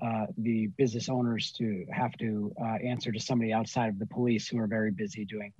uh, 0.01 0.27
the 0.37 0.67
business 0.77 1.09
owners 1.09 1.51
to 1.53 1.85
have 1.91 2.15
to 2.17 2.53
uh, 2.61 2.75
answer 2.85 3.11
to 3.11 3.19
somebody 3.19 3.51
outside 3.51 3.89
of 3.89 3.99
the 3.99 4.05
police 4.05 4.47
who 4.47 4.59
are 4.59 4.67
very 4.67 4.91
busy 4.91 5.25
doing 5.25 5.51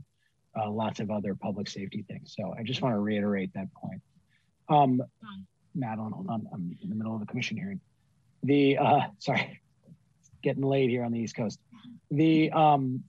uh, 0.60 0.70
lots 0.70 1.00
of 1.00 1.12
other 1.12 1.36
public 1.36 1.68
safety 1.68 2.04
things. 2.08 2.36
So 2.38 2.54
I 2.58 2.64
just 2.64 2.82
want 2.82 2.94
to 2.94 3.00
reiterate 3.00 3.54
that 3.54 3.74
point. 3.74 4.02
Um, 4.70 5.02
Madeline, 5.76 6.12
hold 6.12 6.28
on, 6.30 6.48
I'm 6.54 6.78
in 6.82 6.90
the 6.90 6.96
middle 6.96 7.16
of 7.16 7.22
a 7.22 7.26
commission 7.26 7.58
hearing. 7.58 7.80
The 8.44 8.78
uh, 8.78 9.02
sorry, 9.20 9.62
getting 10.44 10.64
late 10.64 10.90
here 10.90 11.04
on 11.04 11.12
the 11.12 11.20
East 11.20 11.36
Coast. 11.36 11.60
The 12.12 12.52
um, 12.52 13.04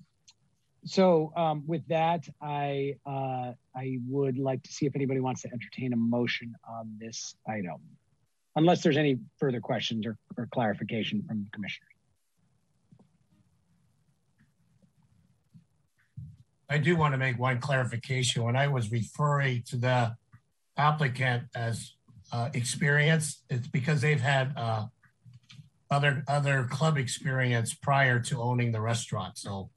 so 0.84 1.32
um, 1.36 1.64
with 1.66 1.86
that, 1.88 2.28
I 2.40 2.96
uh, 3.04 3.52
I 3.74 3.98
would 4.08 4.38
like 4.38 4.62
to 4.62 4.72
see 4.72 4.86
if 4.86 4.94
anybody 4.94 5.20
wants 5.20 5.42
to 5.42 5.48
entertain 5.52 5.92
a 5.92 5.96
motion 5.96 6.54
on 6.68 6.96
this 6.98 7.34
item, 7.46 7.80
unless 8.56 8.82
there's 8.82 8.96
any 8.96 9.18
further 9.38 9.60
questions 9.60 10.06
or, 10.06 10.16
or 10.36 10.48
clarification 10.52 11.22
from 11.26 11.44
the 11.44 11.50
commissioner. 11.50 11.86
I 16.70 16.78
do 16.78 16.96
want 16.96 17.14
to 17.14 17.18
make 17.18 17.38
one 17.38 17.60
clarification. 17.60 18.44
When 18.44 18.56
I 18.56 18.68
was 18.68 18.92
referring 18.92 19.62
to 19.68 19.76
the 19.76 20.16
applicant 20.76 21.44
as 21.54 21.94
uh, 22.30 22.50
experience, 22.52 23.42
it's 23.48 23.66
because 23.66 24.02
they've 24.02 24.20
had 24.20 24.52
uh, 24.56 24.86
other 25.90 26.24
other 26.28 26.68
club 26.70 26.98
experience 26.98 27.74
prior 27.74 28.20
to 28.20 28.40
owning 28.40 28.72
the 28.72 28.80
restaurant. 28.80 29.38
So 29.38 29.70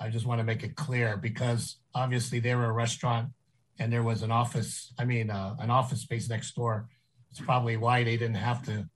I 0.00 0.08
just 0.10 0.26
want 0.26 0.40
to 0.40 0.44
make 0.44 0.62
it 0.62 0.76
clear 0.76 1.16
because 1.16 1.76
obviously 1.94 2.40
they 2.40 2.54
were 2.54 2.66
a 2.66 2.72
restaurant 2.72 3.28
and 3.78 3.92
there 3.92 4.02
was 4.02 4.22
an 4.22 4.30
office. 4.30 4.92
I 4.98 5.04
mean, 5.04 5.30
uh, 5.30 5.56
an 5.60 5.70
office 5.70 6.00
space 6.00 6.28
next 6.28 6.54
door. 6.54 6.88
It's 7.30 7.40
probably 7.40 7.76
why 7.76 8.04
they 8.04 8.16
didn't 8.16 8.36
have 8.36 8.62
to 8.66 8.88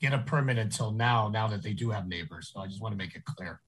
get 0.00 0.12
a 0.12 0.18
permit 0.18 0.58
until 0.58 0.90
now. 0.90 1.28
Now 1.28 1.46
that 1.48 1.62
they 1.62 1.72
do 1.72 1.90
have 1.90 2.06
neighbors, 2.06 2.50
so 2.52 2.60
I 2.60 2.66
just 2.66 2.82
want 2.82 2.92
to 2.92 2.96
make 2.98 3.14
it 3.14 3.24
clear. 3.24 3.60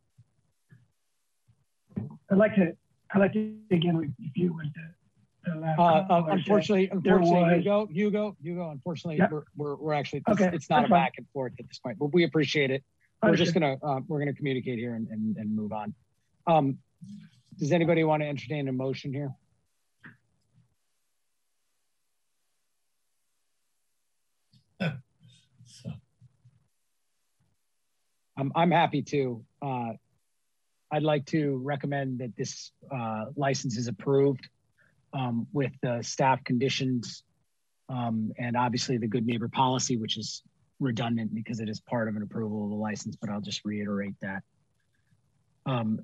I'd 2.31 2.37
like 2.39 2.55
to, 2.57 2.77
I'd 3.15 3.19
like 3.19 3.33
to 3.33 3.55
begin 3.71 3.97
with 3.97 4.11
if 4.19 4.37
you 4.37 4.53
would. 4.55 4.71
The, 4.75 5.51
the 5.53 5.61
last 5.61 5.79
Uh, 5.79 5.83
uh, 5.83 6.25
unfortunately, 6.31 6.89
unfortunately, 6.91 7.55
Hugo, 7.57 7.87
Hugo, 7.91 8.37
Hugo. 8.43 8.71
Unfortunately, 8.71 9.17
Yep. 9.19 9.31
we're, 9.33 9.43
we're 9.57 9.77
we're 9.77 9.93
actually 9.95 10.23
it's, 10.27 10.41
Okay, 10.41 10.51
it's 10.55 10.69
not 10.69 10.85
a 10.85 10.89
fine. 10.89 10.91
back 11.05 11.13
and 11.17 11.27
forth 11.33 11.53
at 11.59 11.67
this 11.69 11.79
point, 11.79 11.99
but 11.99 12.13
we 12.13 12.25
appreciate 12.25 12.71
it. 12.71 12.85
We're 13.23 13.35
just 13.37 13.55
gonna 13.55 13.77
uh, 13.83 14.01
we're 14.07 14.19
gonna 14.19 14.35
communicate 14.35 14.79
here 14.79 14.95
and, 14.95 15.09
and 15.09 15.37
and 15.39 15.55
move 15.57 15.73
on. 15.73 15.95
Um, 16.47 16.79
does 17.59 17.73
anybody 17.73 18.05
want 18.05 18.23
to 18.23 18.29
entertain 18.29 18.69
a 18.69 18.73
motion 18.73 19.13
here? 19.13 19.35
I'm 28.37 28.53
I'm 28.55 28.71
happy 28.71 29.03
to. 29.03 29.45
Uh, 29.61 29.93
I'd 30.91 31.03
like 31.03 31.27
to 31.27 31.57
recommend 31.59 32.21
that 32.21 32.35
this 32.37 32.73
uh, 32.91 33.27
license 33.37 33.77
is 33.77 33.89
approved 33.89 34.49
um, 35.13 35.47
with 35.53 35.73
the 35.83 36.03
staff 36.03 36.43
conditions 36.45 37.25
um, 37.89 38.33
and 38.39 38.57
obviously 38.57 38.99
the 38.99 39.07
good 39.07 39.27
neighbor 39.27 39.49
policy, 39.49 39.97
which 39.97 40.17
is 40.17 40.43
redundant 40.81 41.35
because 41.35 41.61
it 41.61 41.69
is 41.69 41.81
part 41.81 42.09
of 42.09 42.17
an 42.17 42.23
approval 42.23 42.65
of 42.65 42.71
the 42.71 42.77
license, 42.77 43.17
but 43.17 43.31
I'll 43.31 43.41
just 43.41 43.65
reiterate 43.65 44.15
that. 44.23 44.43
Um, 45.67 46.01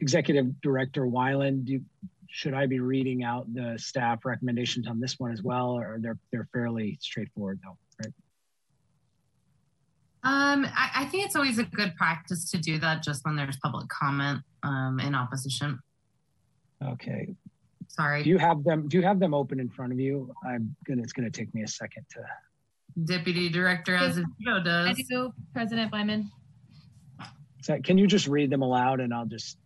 Executive 0.00 0.60
Director 0.60 1.06
Weiland, 1.06 1.64
do, 1.64 1.80
should 2.28 2.54
I 2.54 2.66
be 2.66 2.80
reading 2.80 3.24
out 3.24 3.52
the 3.52 3.78
staff 3.78 4.24
recommendations 4.24 4.86
on 4.86 5.00
this 5.00 5.18
one 5.18 5.32
as 5.32 5.42
well, 5.42 5.70
or 5.70 5.98
they're 6.00 6.18
they're 6.30 6.48
fairly 6.52 6.98
straightforward 7.00 7.60
though, 7.64 7.76
right? 8.02 8.12
Um, 10.24 10.66
I, 10.66 10.90
I 10.96 11.04
think 11.06 11.24
it's 11.24 11.36
always 11.36 11.58
a 11.58 11.64
good 11.64 11.94
practice 11.96 12.50
to 12.50 12.58
do 12.58 12.78
that 12.80 13.02
just 13.02 13.24
when 13.24 13.36
there's 13.36 13.56
public 13.56 13.88
comment 13.88 14.40
um, 14.62 15.00
in 15.00 15.14
opposition. 15.14 15.78
Okay. 16.84 17.34
Sorry. 17.88 18.22
Do 18.22 18.30
you 18.30 18.38
have 18.38 18.62
them? 18.62 18.88
Do 18.88 18.96
you 18.98 19.02
have 19.02 19.18
them 19.18 19.34
open 19.34 19.58
in 19.58 19.68
front 19.68 19.92
of 19.92 19.98
you? 19.98 20.32
I'm 20.46 20.76
gonna. 20.86 21.02
It's 21.02 21.12
gonna 21.12 21.30
take 21.30 21.52
me 21.54 21.62
a 21.62 21.68
second 21.68 22.04
to. 22.10 22.20
Deputy 23.04 23.48
Director 23.48 23.96
Azevedo 23.96 24.64
does. 24.64 24.88
I 24.88 25.02
do, 25.08 25.32
President 25.52 25.90
Bleiman. 25.90 26.30
So 27.62 27.78
can 27.80 27.98
you 27.98 28.06
just 28.06 28.26
read 28.28 28.50
them 28.50 28.62
aloud 28.62 29.00
and 29.00 29.12
I'll 29.12 29.26
just. 29.26 29.56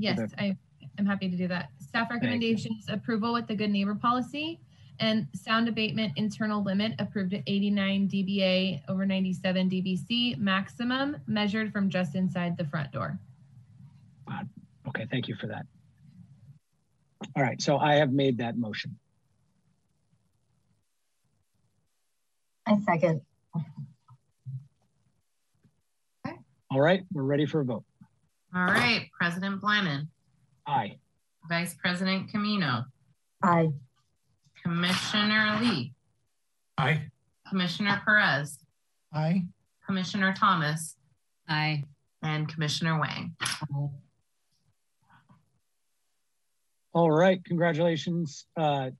Yes, 0.00 0.18
Okay. 0.18 0.34
I 0.38 0.56
am 0.98 1.04
happy 1.04 1.28
to 1.28 1.36
do 1.36 1.46
that. 1.48 1.70
Staff 1.78 2.10
recommendations, 2.10 2.86
approval 2.88 3.34
with 3.34 3.46
the 3.46 3.54
good 3.54 3.70
neighbor 3.70 3.94
policy 3.94 4.58
and 4.98 5.26
sound 5.34 5.68
abatement 5.68 6.12
internal 6.16 6.62
limit 6.62 6.92
approved 6.98 7.34
at 7.34 7.42
89 7.46 8.08
dBA 8.08 8.82
over 8.88 9.04
97 9.04 9.68
dBc 9.70 10.38
maximum 10.38 11.16
measured 11.26 11.70
from 11.72 11.90
just 11.90 12.14
inside 12.14 12.56
the 12.56 12.64
front 12.64 12.90
door. 12.92 13.18
Okay, 14.88 15.06
thank 15.10 15.28
you 15.28 15.34
for 15.36 15.46
that. 15.48 15.66
All 17.36 17.42
right, 17.42 17.60
so 17.60 17.76
I 17.76 17.96
have 17.96 18.12
made 18.12 18.38
that 18.38 18.56
motion. 18.56 18.96
I 22.66 22.78
second. 22.86 23.20
All 26.72 26.80
right, 26.80 27.02
we're 27.12 27.24
ready 27.24 27.44
for 27.44 27.60
a 27.60 27.64
vote. 27.64 27.84
All 28.54 28.64
right, 28.64 29.08
President 29.18 29.60
Bleiman, 29.60 30.08
Aye. 30.66 30.98
Vice 31.48 31.74
President 31.74 32.32
Caminong. 32.32 32.84
Aye. 33.42 33.70
Commissioner 34.62 35.58
Lee. 35.60 35.94
Aye. 36.76 37.06
Commissioner 37.48 38.02
Perez. 38.04 38.58
Aye. 39.12 39.44
Commissioner 39.86 40.34
Thomas. 40.36 40.96
Aye. 41.48 41.84
And 42.22 42.48
Commissioner 42.48 42.98
Wang. 42.98 43.34
All 46.92 47.10
right, 47.10 47.42
congratulations, 47.44 48.46
uh, 48.56 48.90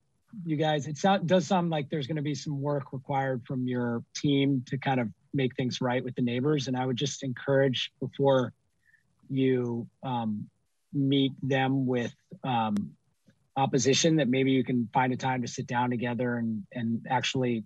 you 0.45 0.55
guys. 0.55 0.87
It 0.87 0.97
sound, 0.97 1.27
does 1.27 1.45
sound 1.45 1.69
like 1.69 1.89
there's 1.89 2.07
going 2.07 2.15
to 2.15 2.21
be 2.21 2.35
some 2.35 2.61
work 2.61 2.93
required 2.93 3.43
from 3.45 3.67
your 3.67 4.01
team 4.15 4.63
to 4.67 4.77
kind 4.77 5.01
of 5.01 5.09
make 5.33 5.55
things 5.57 5.81
right 5.81 6.03
with 6.03 6.15
the 6.15 6.21
neighbors. 6.21 6.67
And 6.67 6.77
I 6.77 6.85
would 6.85 6.95
just 6.95 7.21
encourage 7.21 7.91
before 7.99 8.53
you 9.31 9.87
um, 10.03 10.49
meet 10.93 11.33
them 11.41 11.85
with 11.85 12.13
um, 12.43 12.75
opposition 13.55 14.17
that 14.17 14.27
maybe 14.27 14.51
you 14.51 14.63
can 14.63 14.89
find 14.93 15.13
a 15.13 15.17
time 15.17 15.41
to 15.41 15.47
sit 15.47 15.67
down 15.67 15.89
together 15.89 16.37
and 16.37 16.63
and 16.73 17.05
actually 17.09 17.63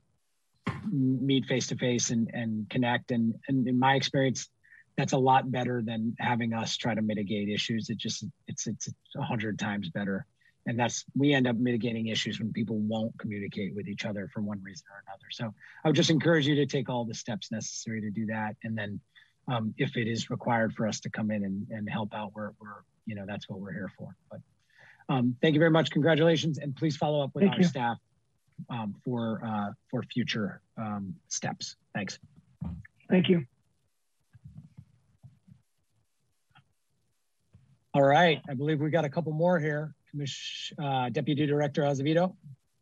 meet 0.92 1.46
face 1.46 1.68
to 1.68 1.76
face 1.76 2.10
and 2.10 2.30
and 2.34 2.70
connect. 2.70 3.12
And, 3.12 3.36
and 3.48 3.68
in 3.68 3.80
my 3.80 3.96
experience, 3.96 4.50
that's 4.98 5.14
a 5.14 5.18
lot 5.18 5.52
better 5.52 5.82
than 5.86 6.16
having 6.20 6.54
us 6.54 6.78
try 6.78 6.96
to 6.96 7.02
mitigate 7.02 7.50
issues. 7.50 7.90
It 7.90 7.98
just 7.98 8.26
it's 8.48 8.68
it's 8.68 8.90
a 9.16 9.22
hundred 9.22 9.60
times 9.60 9.90
better. 9.90 10.26
And 10.68 10.80
that's 10.80 11.06
we 11.16 11.34
end 11.34 11.48
up 11.48 11.58
mitigating 11.58 12.08
issues 12.08 12.40
when 12.40 12.52
people 12.52 12.80
won't 12.80 13.18
communicate 13.20 13.76
with 13.76 13.88
each 13.88 14.06
other 14.06 14.30
for 14.34 14.42
one 14.42 14.62
reason 14.64 14.86
or 14.92 15.04
another. 15.08 15.28
So 15.32 15.54
I 15.84 15.90
would 15.90 15.96
just 15.96 16.10
encourage 16.10 16.48
you 16.48 16.56
to 16.56 16.66
take 16.66 16.90
all 16.90 17.06
the 17.06 17.14
steps 17.14 17.52
necessary 17.52 18.02
to 18.02 18.10
do 18.10 18.26
that. 18.28 18.56
And 18.64 18.76
then 18.76 19.00
um, 19.48 19.74
if 19.78 19.96
it 19.98 20.08
is 20.08 20.30
required 20.30 20.74
for 20.74 20.88
us 20.88 21.00
to 21.02 21.10
come 21.10 21.32
in 21.32 21.44
and, 21.44 21.68
and 21.70 21.90
help 21.90 22.14
out, 22.14 22.32
we're, 22.34 22.52
we're 22.60 22.84
you 23.06 23.16
know 23.16 23.26
that's 23.28 23.48
what 23.50 23.60
we're 23.60 23.74
here 23.74 23.92
for. 23.98 24.16
But 24.32 24.40
um, 25.10 25.36
thank 25.42 25.54
you 25.54 25.60
very 25.60 25.72
much. 25.72 25.92
Congratulations, 25.92 26.58
and 26.58 26.76
please 26.76 26.98
follow 26.98 27.24
up 27.24 27.32
with 27.34 27.44
Thank 27.44 27.54
our 27.54 27.60
you. 27.60 27.66
staff 27.66 27.98
um, 28.70 28.96
for 29.04 29.42
uh, 29.46 29.72
for 29.90 30.04
future 30.04 30.62
um, 30.78 31.16
steps. 31.28 31.76
Thanks. 31.94 32.20
Thank 33.10 33.30
you. 33.30 33.46
All 37.94 38.04
right, 38.04 38.42
I 38.50 38.54
believe 38.56 38.82
we 38.82 38.90
got 38.90 39.06
a 39.06 39.10
couple 39.10 39.32
more 39.32 39.58
here. 39.60 39.94
Commish, 40.14 40.74
uh, 40.84 41.10
Deputy 41.10 41.46
Director 41.46 41.84
Azevedo. 41.84 42.36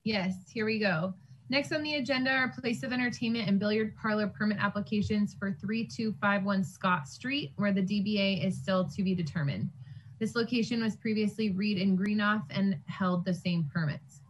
Yes, 0.04 0.34
here 0.52 0.66
we 0.66 0.80
go. 0.80 1.14
Next 1.54 1.72
on 1.72 1.84
the 1.84 1.98
agenda 1.98 2.32
are 2.32 2.48
place 2.48 2.82
of 2.82 2.92
entertainment 2.92 3.48
and 3.48 3.60
billiard 3.60 3.96
parlor 3.96 4.26
permit 4.26 4.58
applications 4.60 5.36
for 5.36 5.52
3251 5.52 6.64
Scott 6.64 7.08
Street, 7.08 7.54
where 7.58 7.72
the 7.72 7.84
DBA 7.84 8.44
is 8.44 8.58
still 8.58 8.90
to 8.90 9.04
be 9.04 9.14
determined. 9.14 9.70
This 10.18 10.34
location 10.34 10.82
was 10.82 10.96
previously 10.96 11.52
Reed 11.52 11.78
and 11.78 11.96
Greenough 11.96 12.42
and 12.50 12.80
held 12.88 13.24
the 13.24 13.36
same 13.36 13.70
permits. 13.72 14.22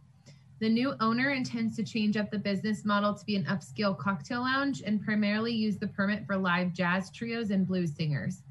The 0.60 0.68
new 0.68 0.96
owner 1.00 1.30
intends 1.30 1.76
to 1.76 1.82
change 1.82 2.18
up 2.18 2.30
the 2.30 2.38
business 2.38 2.84
model 2.84 3.14
to 3.14 3.24
be 3.24 3.36
an 3.36 3.46
upscale 3.46 3.96
cocktail 3.96 4.42
lounge 4.42 4.82
and 4.84 5.02
primarily 5.02 5.54
use 5.54 5.78
the 5.78 5.88
permit 5.88 6.26
for 6.26 6.36
live 6.36 6.74
jazz 6.74 7.10
trios 7.10 7.50
and 7.50 7.66
blues 7.66 7.96
singers. 7.96 8.42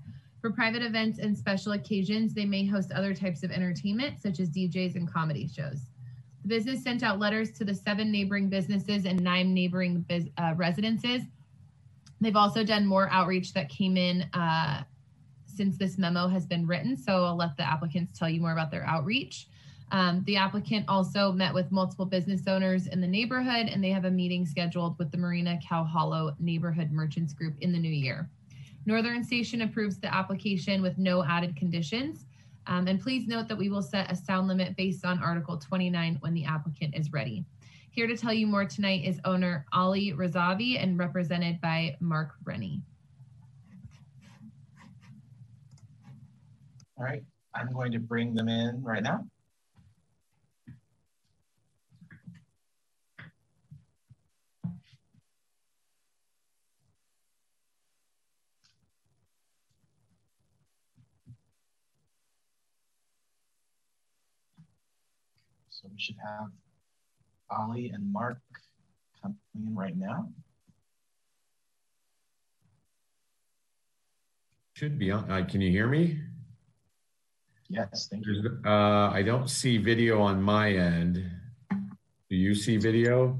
For 0.41 0.49
private 0.49 0.81
events 0.81 1.19
and 1.19 1.37
special 1.37 1.73
occasions, 1.73 2.33
they 2.33 2.45
may 2.45 2.65
host 2.65 2.91
other 2.91 3.13
types 3.13 3.43
of 3.43 3.51
entertainment, 3.51 4.19
such 4.19 4.39
as 4.39 4.49
DJs 4.49 4.95
and 4.95 5.07
comedy 5.07 5.47
shows. 5.47 5.92
The 6.43 6.49
business 6.49 6.83
sent 6.83 7.03
out 7.03 7.19
letters 7.19 7.51
to 7.51 7.65
the 7.65 7.73
seven 7.73 8.11
neighboring 8.11 8.49
businesses 8.49 9.05
and 9.05 9.21
nine 9.21 9.53
neighboring 9.53 10.01
bus- 10.01 10.29
uh, 10.37 10.53
residences. 10.57 11.21
They've 12.19 12.35
also 12.35 12.63
done 12.63 12.85
more 12.85 13.09
outreach 13.11 13.53
that 13.53 13.69
came 13.69 13.97
in 13.97 14.23
uh, 14.33 14.83
since 15.45 15.77
this 15.77 15.97
memo 15.97 16.27
has 16.27 16.45
been 16.45 16.67
written. 16.67 16.97
So 16.97 17.25
I'll 17.25 17.35
let 17.35 17.55
the 17.57 17.63
applicants 17.63 18.17
tell 18.17 18.29
you 18.29 18.41
more 18.41 18.51
about 18.51 18.71
their 18.71 18.85
outreach. 18.85 19.47
Um, 19.91 20.23
the 20.25 20.37
applicant 20.37 20.85
also 20.87 21.31
met 21.31 21.53
with 21.53 21.71
multiple 21.71 22.05
business 22.05 22.47
owners 22.47 22.87
in 22.87 22.99
the 22.99 23.07
neighborhood, 23.07 23.67
and 23.67 23.83
they 23.83 23.91
have 23.91 24.05
a 24.05 24.11
meeting 24.11 24.45
scheduled 24.45 24.97
with 24.97 25.11
the 25.11 25.17
Marina 25.17 25.59
Cow 25.67 25.83
Hollow 25.83 26.35
Neighborhood 26.39 26.91
Merchants 26.91 27.33
Group 27.33 27.55
in 27.61 27.71
the 27.71 27.77
new 27.77 27.91
year. 27.91 28.29
Northern 28.85 29.23
Station 29.23 29.61
approves 29.61 29.99
the 29.99 30.13
application 30.13 30.81
with 30.81 30.97
no 30.97 31.23
added 31.23 31.55
conditions. 31.55 32.25
Um, 32.67 32.87
and 32.87 32.99
please 32.99 33.27
note 33.27 33.47
that 33.47 33.57
we 33.57 33.69
will 33.69 33.81
set 33.81 34.11
a 34.11 34.15
sound 34.15 34.47
limit 34.47 34.75
based 34.75 35.05
on 35.05 35.21
Article 35.21 35.57
29 35.57 36.17
when 36.21 36.33
the 36.33 36.45
applicant 36.45 36.95
is 36.95 37.11
ready. 37.11 37.45
Here 37.91 38.07
to 38.07 38.17
tell 38.17 38.33
you 38.33 38.47
more 38.47 38.65
tonight 38.65 39.03
is 39.05 39.19
owner 39.25 39.65
Ali 39.71 40.13
Razavi 40.13 40.81
and 40.81 40.97
represented 40.97 41.61
by 41.61 41.95
Mark 41.99 42.31
Rennie. 42.43 42.81
All 46.97 47.05
right, 47.05 47.23
I'm 47.53 47.71
going 47.71 47.91
to 47.91 47.99
bring 47.99 48.33
them 48.33 48.47
in 48.47 48.81
right 48.81 49.03
now. 49.03 49.25
So 65.83 65.89
we 65.91 65.99
should 65.99 66.15
have 66.23 66.47
Ollie 67.51 67.89
and 67.93 68.11
Mark 68.11 68.37
coming 69.21 69.37
in 69.53 69.75
right 69.75 69.97
now. 69.97 70.29
Should 74.75 74.97
be 74.97 75.11
on. 75.11 75.29
Uh, 75.29 75.45
can 75.45 75.59
you 75.59 75.69
hear 75.71 75.87
me? 75.87 76.19
Yes, 77.67 78.07
thank 78.09 78.25
you. 78.25 78.59
Uh, 78.65 79.09
I 79.11 79.23
don't 79.23 79.49
see 79.49 79.77
video 79.77 80.21
on 80.21 80.41
my 80.41 80.71
end. 80.71 81.29
Do 82.29 82.35
you 82.37 82.55
see 82.55 82.77
video? 82.77 83.37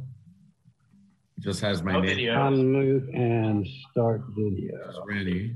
It 1.38 1.44
just 1.44 1.62
has 1.62 1.82
my 1.82 1.94
No 1.94 2.00
name. 2.02 2.10
video. 2.10 2.34
Unmute 2.36 3.16
and 3.16 3.66
start 3.92 4.22
video. 4.36 4.76
It's 4.90 5.00
ready. 5.08 5.54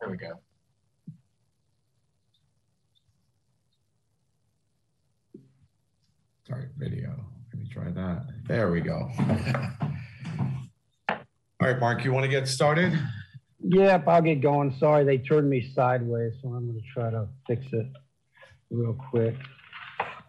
There 0.00 0.10
we 0.10 0.16
go. 0.16 0.40
Sorry, 6.48 6.64
video. 6.78 7.10
Let 7.52 7.60
me 7.60 7.68
try 7.70 7.90
that. 7.90 8.26
There 8.46 8.70
we 8.70 8.80
go. 8.80 9.10
All 11.10 11.18
right, 11.60 11.78
Mark, 11.78 12.04
you 12.06 12.12
want 12.12 12.24
to 12.24 12.30
get 12.30 12.48
started? 12.48 12.98
Yep, 13.60 14.08
I'll 14.08 14.22
get 14.22 14.40
going. 14.40 14.74
Sorry, 14.80 15.04
they 15.04 15.18
turned 15.18 15.50
me 15.50 15.70
sideways, 15.74 16.32
so 16.40 16.48
I'm 16.48 16.66
going 16.66 16.80
to 16.80 16.86
try 16.94 17.10
to 17.10 17.28
fix 17.46 17.66
it 17.72 17.86
real 18.70 18.96
quick. 19.10 19.34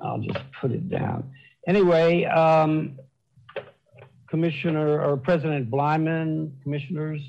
I'll 0.01 0.19
just 0.19 0.39
put 0.59 0.71
it 0.71 0.89
down. 0.89 1.31
Anyway, 1.65 2.25
um, 2.25 2.99
Commissioner 4.29 4.99
or 4.99 5.15
President 5.15 5.71
Bleiman, 5.71 6.51
commissioners, 6.63 7.21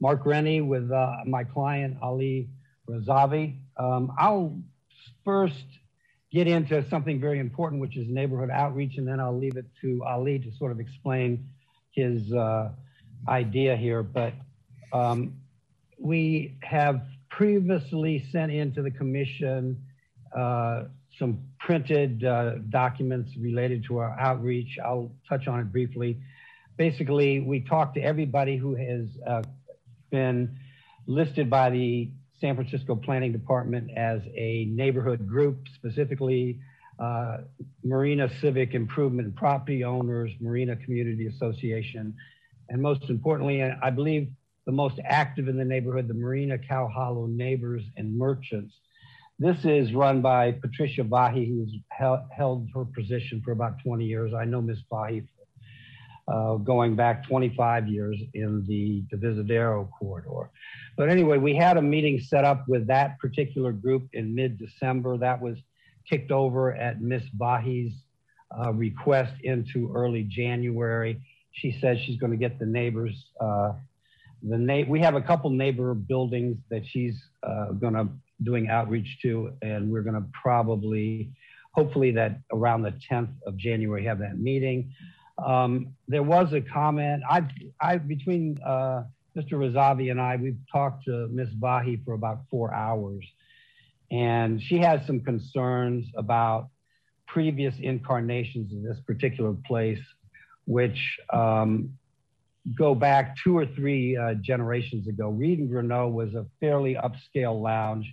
Mark 0.00 0.24
Rennie 0.24 0.62
with 0.62 0.90
uh, 0.90 1.12
my 1.26 1.44
client 1.44 1.98
Ali 2.00 2.48
Razavi. 2.88 3.58
Um, 3.76 4.12
I'll 4.18 4.58
first 5.26 5.66
get 6.32 6.46
into 6.46 6.88
something 6.88 7.20
very 7.20 7.38
important, 7.38 7.80
which 7.80 7.96
is 7.96 8.08
neighborhood 8.08 8.50
outreach, 8.50 8.96
and 8.96 9.06
then 9.06 9.20
I'll 9.20 9.36
leave 9.36 9.56
it 9.56 9.66
to 9.82 10.02
Ali 10.04 10.38
to 10.38 10.52
sort 10.56 10.72
of 10.72 10.80
explain 10.80 11.48
his 11.92 12.32
uh, 12.32 12.70
idea 13.28 13.76
here. 13.76 14.02
But 14.02 14.34
um, 14.92 15.34
we 15.98 16.56
have 16.62 17.02
previously 17.28 18.24
sent 18.30 18.52
into 18.52 18.82
the 18.82 18.90
commission 18.90 19.82
uh, 20.36 20.84
some 21.18 21.40
printed 21.58 22.24
uh, 22.24 22.54
documents 22.70 23.36
related 23.36 23.84
to 23.84 23.98
our 23.98 24.18
outreach. 24.18 24.78
I'll 24.84 25.10
touch 25.28 25.48
on 25.48 25.60
it 25.60 25.72
briefly. 25.72 26.18
Basically, 26.76 27.40
we 27.40 27.60
talked 27.60 27.94
to 27.96 28.00
everybody 28.00 28.56
who 28.56 28.74
has 28.74 29.06
uh, 29.26 29.42
been 30.10 30.56
listed 31.06 31.50
by 31.50 31.70
the 31.70 32.10
San 32.40 32.54
Francisco 32.54 32.96
Planning 32.96 33.32
Department 33.32 33.90
as 33.96 34.20
a 34.34 34.66
neighborhood 34.70 35.28
group, 35.28 35.66
specifically 35.74 36.58
uh, 36.98 37.38
Marina 37.84 38.30
Civic 38.40 38.74
Improvement 38.74 39.34
Property 39.36 39.84
Owners, 39.84 40.30
Marina 40.40 40.76
Community 40.76 41.26
Association, 41.26 42.14
and 42.68 42.80
most 42.80 43.10
importantly, 43.10 43.62
I 43.62 43.90
believe 43.90 44.30
the 44.66 44.72
most 44.72 45.00
active 45.04 45.48
in 45.48 45.56
the 45.56 45.64
neighborhood, 45.64 46.08
the 46.08 46.14
Marina 46.14 46.58
Cow 46.58 46.88
Hollow 46.88 47.26
Neighbors 47.26 47.82
and 47.96 48.16
Merchants. 48.16 48.74
This 49.38 49.64
is 49.64 49.92
run 49.94 50.20
by 50.20 50.52
Patricia 50.52 51.02
Vaughey, 51.02 51.48
who's 51.48 51.74
held, 51.88 52.68
her 52.74 52.84
position 52.84 53.40
for 53.44 53.52
about 53.52 53.82
20 53.82 54.04
years. 54.04 54.32
I 54.34 54.44
know 54.44 54.60
Ms. 54.60 54.78
Vaughey 54.92 55.26
uh, 56.28 56.54
going 56.56 56.96
back 56.96 57.26
25 57.26 57.88
years 57.88 58.16
in 58.34 58.64
the 58.66 59.02
Divisadero 59.12 59.88
corridor. 59.90 60.50
But 60.96 61.08
anyway, 61.08 61.38
we 61.38 61.54
had 61.54 61.76
a 61.76 61.82
meeting 61.82 62.20
set 62.20 62.44
up 62.44 62.68
with 62.68 62.86
that 62.88 63.18
particular 63.18 63.72
group 63.72 64.08
in 64.12 64.34
mid-December. 64.34 65.18
That 65.18 65.40
was 65.40 65.56
kicked 66.08 66.30
over 66.30 66.74
at 66.74 67.00
Ms. 67.00 67.22
Vaughey's 67.36 67.94
uh, 68.58 68.72
request 68.72 69.34
into 69.42 69.92
early 69.94 70.24
January. 70.24 71.20
She 71.52 71.76
says 71.80 71.98
she's 72.04 72.18
going 72.18 72.32
to 72.32 72.38
get 72.38 72.58
the 72.58 72.66
neighbors 72.66 73.26
uh, 73.40 73.72
the 74.42 74.58
na- 74.58 74.88
we 74.88 75.00
have 75.00 75.14
a 75.14 75.20
couple 75.20 75.50
neighbor 75.50 75.94
buildings 75.94 76.56
that 76.70 76.82
she's 76.86 77.22
uh, 77.42 77.72
going 77.72 77.94
to 77.94 78.08
doing 78.42 78.68
outreach 78.68 79.18
to, 79.22 79.52
and 79.62 79.90
we're 79.90 80.02
going 80.02 80.14
to 80.14 80.26
probably, 80.32 81.30
hopefully, 81.72 82.10
that 82.12 82.40
around 82.52 82.82
the 82.82 82.94
10th 83.10 83.32
of 83.46 83.56
January 83.56 84.04
have 84.04 84.18
that 84.18 84.38
meeting. 84.38 84.92
Um, 85.44 85.94
there 86.08 86.22
was 86.22 86.52
a 86.52 86.60
comment. 86.60 87.22
I, 87.28 87.42
I 87.80 87.98
between 87.98 88.58
uh, 88.64 89.04
Mr. 89.36 89.52
Razavi 89.52 90.10
and 90.10 90.20
I, 90.20 90.36
we've 90.36 90.58
talked 90.70 91.04
to 91.04 91.28
Ms. 91.28 91.48
Vaughey 91.58 92.04
for 92.04 92.14
about 92.14 92.40
four 92.50 92.74
hours, 92.74 93.24
and 94.10 94.60
she 94.62 94.78
has 94.78 95.06
some 95.06 95.20
concerns 95.20 96.06
about 96.16 96.68
previous 97.26 97.74
incarnations 97.80 98.72
in 98.72 98.82
this 98.82 98.98
particular 99.06 99.54
place, 99.66 100.00
which 100.66 101.18
um, 101.32 101.90
go 102.76 102.94
back 102.94 103.36
two 103.42 103.56
or 103.56 103.66
three 103.66 104.16
uh, 104.16 104.34
generations 104.34 105.08
ago. 105.08 105.28
Reed 105.28 105.60
and 105.60 105.70
Greenough 105.70 106.10
was 106.10 106.34
a 106.34 106.46
fairly 106.58 106.96
upscale 106.96 107.60
lounge. 107.60 108.12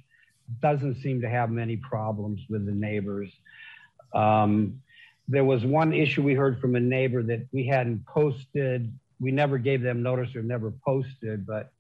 Doesn't 0.61 1.01
seem 1.01 1.21
to 1.21 1.29
have 1.29 1.49
many 1.49 1.77
problems 1.77 2.41
with 2.49 2.65
the 2.65 2.71
neighbors. 2.71 3.29
Um, 4.13 4.81
there 5.27 5.43
was 5.43 5.63
one 5.65 5.93
issue 5.93 6.23
we 6.23 6.33
heard 6.33 6.59
from 6.59 6.75
a 6.75 6.79
neighbor 6.79 7.21
that 7.23 7.47
we 7.51 7.67
hadn't 7.67 8.05
posted. 8.05 8.91
We 9.19 9.31
never 9.31 9.57
gave 9.57 9.81
them 9.81 10.01
notice 10.01 10.35
or 10.35 10.43
never 10.43 10.71
posted, 10.85 11.45
but 11.45 11.71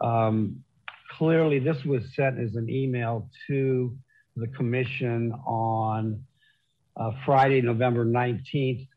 um, 0.00 0.62
clearly 1.10 1.58
this 1.58 1.82
was 1.84 2.02
sent 2.14 2.38
as 2.38 2.54
an 2.54 2.68
email 2.68 3.30
to 3.46 3.96
the 4.36 4.46
commission 4.48 5.32
on 5.46 6.22
uh, 6.96 7.12
Friday, 7.24 7.60
November 7.60 8.04
19th. 8.04 8.88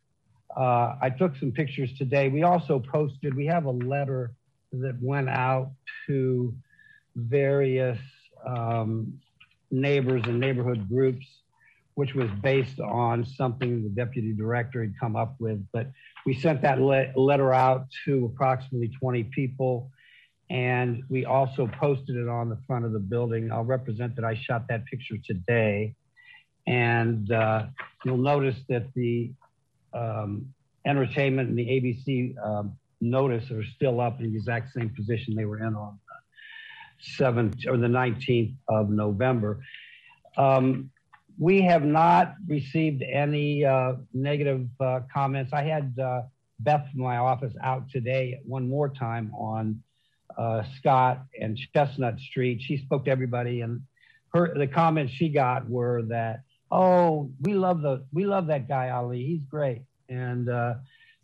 Uh, 0.55 0.95
I 1.01 1.09
took 1.17 1.35
some 1.37 1.51
pictures 1.51 1.89
today. 1.97 2.29
We 2.29 2.43
also 2.43 2.79
posted, 2.79 3.35
we 3.35 3.45
have 3.47 3.65
a 3.65 3.71
letter 3.71 4.33
that 4.71 4.97
went 5.01 5.29
out 5.29 5.71
to 6.07 6.53
various 7.15 7.99
um, 8.45 9.19
neighbors 9.71 10.23
and 10.25 10.39
neighborhood 10.39 10.87
groups, 10.89 11.25
which 11.95 12.13
was 12.13 12.29
based 12.41 12.79
on 12.79 13.25
something 13.25 13.81
the 13.81 13.89
deputy 13.89 14.33
director 14.33 14.81
had 14.81 14.93
come 14.99 15.15
up 15.15 15.35
with. 15.39 15.65
But 15.71 15.91
we 16.25 16.33
sent 16.33 16.61
that 16.61 16.79
le 16.79 17.07
letter 17.15 17.53
out 17.53 17.87
to 18.05 18.25
approximately 18.25 18.89
20 18.99 19.23
people. 19.25 19.89
And 20.49 21.03
we 21.09 21.25
also 21.25 21.67
posted 21.79 22.17
it 22.17 22.27
on 22.27 22.49
the 22.49 22.59
front 22.67 22.85
of 22.85 22.91
the 22.91 22.99
building. 22.99 23.51
I'll 23.51 23.63
represent 23.63 24.15
that 24.17 24.25
I 24.25 24.35
shot 24.35 24.67
that 24.69 24.85
picture 24.85 25.15
today. 25.25 25.95
And 26.67 27.31
uh, 27.31 27.67
you'll 28.03 28.17
notice 28.17 28.57
that 28.69 28.93
the 28.93 29.31
um, 29.93 30.53
entertainment 30.85 31.49
and 31.49 31.57
the 31.57 31.65
ABC 31.65 32.35
um, 32.45 32.77
notice 32.99 33.49
are 33.51 33.63
still 33.63 34.01
up 34.01 34.19
in 34.19 34.31
the 34.31 34.37
exact 34.37 34.73
same 34.73 34.89
position 34.89 35.35
they 35.35 35.45
were 35.45 35.59
in 35.59 35.75
on 35.75 35.97
the 36.07 37.23
7th 37.23 37.67
or 37.67 37.77
the 37.77 37.87
19th 37.87 38.55
of 38.67 38.89
November. 38.89 39.61
Um, 40.37 40.91
we 41.37 41.61
have 41.61 41.83
not 41.83 42.35
received 42.47 43.03
any 43.03 43.65
uh, 43.65 43.93
negative 44.13 44.67
uh, 44.79 45.01
comments. 45.13 45.51
I 45.53 45.63
had 45.63 45.97
uh, 45.99 46.21
Beth 46.59 46.87
from 46.91 47.01
my 47.01 47.17
office 47.17 47.53
out 47.61 47.89
today 47.89 48.39
one 48.45 48.69
more 48.69 48.89
time 48.89 49.33
on 49.33 49.81
uh, 50.37 50.63
Scott 50.77 51.23
and 51.39 51.57
Chestnut 51.73 52.19
Street. 52.19 52.61
She 52.61 52.77
spoke 52.77 53.05
to 53.05 53.11
everybody, 53.11 53.61
and 53.61 53.81
her 54.33 54.53
the 54.57 54.67
comments 54.67 55.13
she 55.13 55.29
got 55.29 55.69
were 55.69 56.03
that, 56.03 56.41
"Oh, 56.71 57.31
we 57.41 57.53
love 57.53 57.81
the 57.81 58.05
we 58.13 58.25
love 58.25 58.47
that 58.47 58.67
guy 58.67 58.89
Ali. 58.89 59.25
He's 59.25 59.43
great." 59.49 59.83
And 60.07 60.49
uh, 60.49 60.75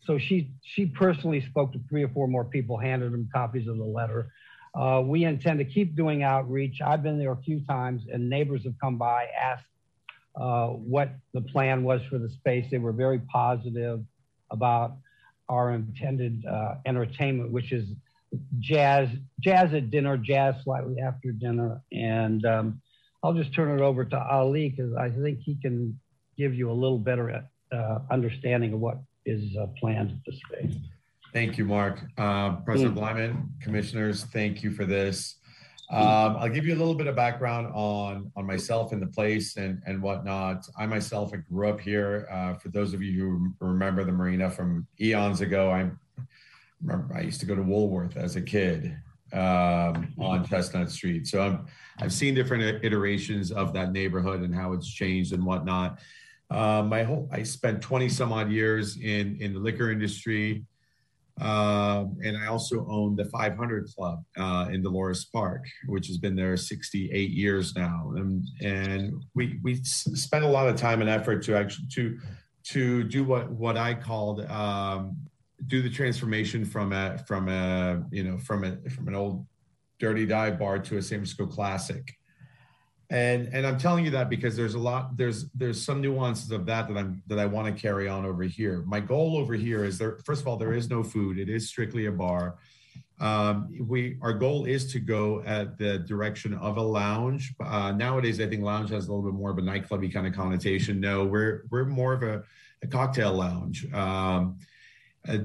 so 0.05 0.17
she 0.17 0.51
she 0.63 0.85
personally 0.85 1.41
spoke 1.41 1.71
to 1.73 1.79
three 1.89 2.03
or 2.03 2.09
four 2.09 2.27
more 2.27 2.45
people, 2.45 2.77
handed 2.77 3.13
them 3.13 3.29
copies 3.33 3.67
of 3.67 3.77
the 3.77 3.83
letter. 3.83 4.31
Uh, 4.73 5.01
we 5.05 5.25
intend 5.25 5.59
to 5.59 5.65
keep 5.65 5.95
doing 5.95 6.23
outreach. 6.23 6.79
I've 6.81 7.03
been 7.03 7.19
there 7.19 7.33
a 7.33 7.41
few 7.41 7.59
times, 7.65 8.03
and 8.11 8.29
neighbors 8.29 8.63
have 8.63 8.75
come 8.79 8.97
by, 8.97 9.27
asked 9.37 9.65
uh, 10.35 10.67
what 10.67 11.09
the 11.33 11.41
plan 11.41 11.83
was 11.83 12.01
for 12.09 12.17
the 12.17 12.29
space. 12.29 12.65
They 12.71 12.77
were 12.77 12.91
very 12.91 13.19
positive 13.19 14.03
about 14.49 14.97
our 15.49 15.73
intended 15.73 16.45
uh, 16.45 16.75
entertainment, 16.85 17.51
which 17.51 17.71
is 17.71 17.89
jazz, 18.59 19.09
jazz 19.39 19.73
at 19.73 19.91
dinner, 19.91 20.17
jazz 20.17 20.55
slightly 20.63 20.99
after 20.99 21.31
dinner. 21.31 21.81
And 21.91 22.45
um, 22.45 22.81
I'll 23.23 23.33
just 23.33 23.53
turn 23.53 23.77
it 23.77 23.81
over 23.81 24.05
to 24.05 24.19
Ali 24.19 24.69
because 24.69 24.93
I 24.95 25.09
think 25.09 25.39
he 25.39 25.55
can 25.55 25.99
give 26.37 26.53
you 26.53 26.71
a 26.71 26.73
little 26.73 26.97
better 26.97 27.45
uh, 27.71 27.99
understanding 28.09 28.73
of 28.73 28.79
what 28.79 28.99
is 29.25 29.55
uh, 29.57 29.67
planned 29.79 30.11
at 30.11 30.17
the 30.25 30.37
space. 30.37 30.77
Thank 31.33 31.57
you, 31.57 31.65
Mark. 31.65 32.01
Uh, 32.17 32.57
President 32.57 32.95
mm. 32.95 32.99
Bleiman, 32.99 33.49
commissioners, 33.61 34.25
thank 34.25 34.63
you 34.63 34.71
for 34.71 34.85
this. 34.85 35.35
Um, 35.91 36.37
I'll 36.37 36.49
give 36.49 36.65
you 36.65 36.73
a 36.73 36.79
little 36.79 36.95
bit 36.95 37.07
of 37.07 37.17
background 37.17 37.67
on, 37.73 38.31
on 38.37 38.45
myself 38.45 38.93
and 38.93 39.01
the 39.01 39.07
place 39.07 39.57
and, 39.57 39.81
and 39.85 40.01
whatnot. 40.01 40.65
I 40.77 40.85
myself, 40.85 41.33
I 41.33 41.37
grew 41.37 41.67
up 41.67 41.81
here. 41.81 42.29
Uh, 42.31 42.53
for 42.53 42.69
those 42.69 42.93
of 42.93 43.01
you 43.01 43.19
who 43.19 43.53
remember 43.59 44.05
the 44.05 44.13
marina 44.13 44.49
from 44.49 44.87
eons 45.01 45.41
ago, 45.41 45.69
I 45.69 45.91
remember 46.81 47.13
I 47.13 47.21
used 47.21 47.41
to 47.41 47.45
go 47.45 47.55
to 47.55 47.61
Woolworth 47.61 48.15
as 48.15 48.37
a 48.37 48.41
kid 48.41 48.95
um, 49.33 50.13
on 50.17 50.47
Chestnut 50.47 50.89
Street. 50.89 51.27
So 51.27 51.41
I'm, 51.41 51.65
I've 51.99 52.13
seen 52.13 52.35
different 52.35 52.85
iterations 52.85 53.51
of 53.51 53.73
that 53.73 53.91
neighborhood 53.91 54.43
and 54.43 54.55
how 54.55 54.71
it's 54.71 54.89
changed 54.89 55.33
and 55.33 55.45
whatnot. 55.45 55.99
Uh, 56.49 56.83
my 56.83 57.03
whole, 57.03 57.27
I 57.33 57.43
spent 57.43 57.81
20 57.81 58.07
some 58.07 58.31
odd 58.31 58.49
years 58.49 58.95
in, 58.95 59.37
in 59.41 59.53
the 59.53 59.59
liquor 59.59 59.91
industry. 59.91 60.63
Um, 61.41 62.17
and 62.23 62.37
I 62.37 62.47
also 62.47 62.85
own 62.87 63.15
the 63.15 63.25
500 63.25 63.89
Club 63.95 64.23
uh, 64.37 64.67
in 64.71 64.83
Dolores 64.83 65.25
Park, 65.25 65.65
which 65.87 66.07
has 66.07 66.17
been 66.17 66.35
there 66.35 66.55
68 66.55 67.31
years 67.31 67.75
now. 67.75 68.13
And, 68.15 68.45
and 68.61 69.23
we, 69.33 69.59
we 69.63 69.75
spent 69.83 70.45
a 70.45 70.47
lot 70.47 70.67
of 70.67 70.75
time 70.75 71.01
and 71.01 71.09
effort 71.09 71.43
to 71.43 71.55
actually 71.55 71.87
to, 71.93 72.19
to 72.65 73.03
do 73.03 73.23
what, 73.23 73.49
what 73.51 73.75
I 73.75 73.95
called 73.95 74.45
um, 74.51 75.17
do 75.67 75.81
the 75.81 75.89
transformation 75.89 76.63
from 76.63 76.93
a, 76.93 77.17
from 77.27 77.49
a, 77.49 78.03
you 78.11 78.23
know, 78.23 78.37
from 78.37 78.63
a, 78.63 78.77
from 78.89 79.07
an 79.07 79.15
old 79.15 79.45
dirty 79.99 80.25
dive 80.25 80.59
bar 80.59 80.79
to 80.79 80.97
a 80.97 81.01
San 81.01 81.19
Francisco 81.19 81.47
classic 81.47 82.15
and 83.11 83.49
and 83.53 83.67
i'm 83.67 83.77
telling 83.77 84.03
you 84.05 84.11
that 84.11 84.29
because 84.29 84.55
there's 84.55 84.73
a 84.73 84.79
lot 84.79 85.15
there's 85.17 85.49
there's 85.51 85.83
some 85.83 86.01
nuances 86.01 86.49
of 86.49 86.65
that 86.65 86.87
that 86.87 86.97
i'm 86.97 87.21
that 87.27 87.37
i 87.37 87.45
want 87.45 87.67
to 87.67 87.81
carry 87.81 88.07
on 88.07 88.25
over 88.25 88.43
here. 88.43 88.83
My 88.85 88.99
goal 88.99 89.37
over 89.37 89.53
here 89.53 89.83
is 89.83 89.97
there 89.97 90.17
first 90.25 90.41
of 90.41 90.47
all 90.47 90.57
there 90.57 90.73
is 90.73 90.89
no 90.89 91.03
food. 91.03 91.37
It 91.37 91.49
is 91.49 91.67
strictly 91.67 92.05
a 92.05 92.11
bar. 92.11 92.57
Um, 93.19 93.69
we 93.87 94.17
our 94.21 94.33
goal 94.33 94.65
is 94.65 94.91
to 94.93 94.99
go 94.99 95.43
at 95.45 95.77
the 95.77 95.99
direction 95.99 96.53
of 96.55 96.77
a 96.77 96.81
lounge. 96.81 97.53
Uh, 97.63 97.91
nowadays 97.91 98.39
i 98.39 98.47
think 98.47 98.63
lounge 98.63 98.89
has 98.89 99.07
a 99.07 99.13
little 99.13 99.29
bit 99.29 99.37
more 99.37 99.51
of 99.51 99.57
a 99.57 99.61
nightclubby 99.61 100.11
kind 100.11 100.25
of 100.25 100.33
connotation. 100.33 100.99
No 100.99 101.25
we're 101.25 101.63
we're 101.69 101.85
more 101.85 102.13
of 102.13 102.23
a, 102.23 102.43
a 102.81 102.87
cocktail 102.87 103.33
lounge. 103.33 103.91
Um, 103.93 104.57
uh, 105.27 105.39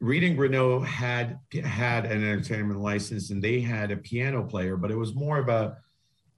Reed 0.00 0.22
and 0.22 0.36
Greenough 0.36 0.86
had 0.86 1.40
had 1.64 2.06
an 2.06 2.22
entertainment 2.22 2.80
license 2.80 3.30
and 3.30 3.42
they 3.42 3.60
had 3.60 3.90
a 3.90 3.96
piano 3.96 4.44
player, 4.44 4.76
but 4.76 4.92
it 4.92 4.96
was 4.96 5.14
more 5.14 5.38
of 5.38 5.48
a 5.48 5.76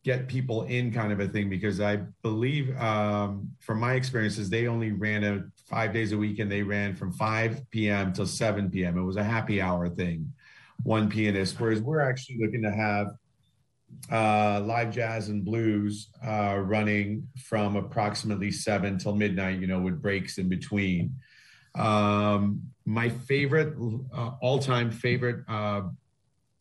get 0.02 0.28
people 0.28 0.62
in 0.64 0.92
kind 0.92 1.12
of 1.12 1.20
a 1.20 1.28
thing 1.28 1.50
because 1.50 1.80
I 1.80 1.96
believe 2.22 2.76
um, 2.80 3.50
from 3.58 3.80
my 3.80 3.94
experiences, 3.94 4.48
they 4.48 4.66
only 4.66 4.92
ran 4.92 5.22
it 5.22 5.42
five 5.68 5.92
days 5.92 6.12
a 6.12 6.18
week 6.18 6.38
and 6.38 6.50
they 6.50 6.62
ran 6.62 6.94
from 6.94 7.12
5 7.12 7.70
p.m. 7.70 8.12
till 8.12 8.26
7 8.26 8.70
p.m. 8.70 8.96
It 8.96 9.02
was 9.02 9.16
a 9.16 9.24
happy 9.24 9.60
hour 9.60 9.88
thing, 9.88 10.32
one 10.82 11.10
pianist, 11.10 11.60
whereas 11.60 11.82
we're 11.82 12.00
actually 12.00 12.38
looking 12.40 12.62
to 12.62 12.70
have 12.70 13.08
uh, 14.10 14.60
live 14.64 14.90
jazz 14.90 15.28
and 15.28 15.44
blues 15.44 16.08
uh, 16.26 16.56
running 16.58 17.28
from 17.44 17.76
approximately 17.76 18.50
7 18.50 18.98
till 18.98 19.14
midnight, 19.14 19.60
you 19.60 19.66
know, 19.66 19.80
with 19.80 20.00
breaks 20.00 20.38
in 20.38 20.48
between. 20.48 21.14
Um, 21.74 22.62
my 22.86 23.10
favorite, 23.10 23.76
uh, 24.14 24.30
all 24.40 24.58
time 24.58 24.90
favorite 24.90 25.44
uh, 25.46 25.82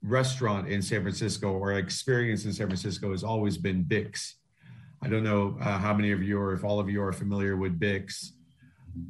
restaurant 0.04 0.68
in 0.68 0.82
San 0.82 1.02
Francisco 1.02 1.52
or 1.52 1.74
experience 1.74 2.46
in 2.46 2.54
San 2.54 2.68
Francisco 2.68 3.12
has 3.12 3.24
always 3.24 3.58
been 3.58 3.84
Bix. 3.84 4.34
I 5.02 5.08
don't 5.08 5.24
know 5.24 5.58
uh, 5.62 5.78
how 5.78 5.94
many 5.94 6.12
of 6.12 6.24
you 6.24 6.40
or 6.40 6.54
if 6.54 6.64
all 6.64 6.80
of 6.80 6.90
you 6.90 7.02
are 7.02 7.14
familiar 7.14 7.58
with 7.58 7.80
Bix. 7.80 8.32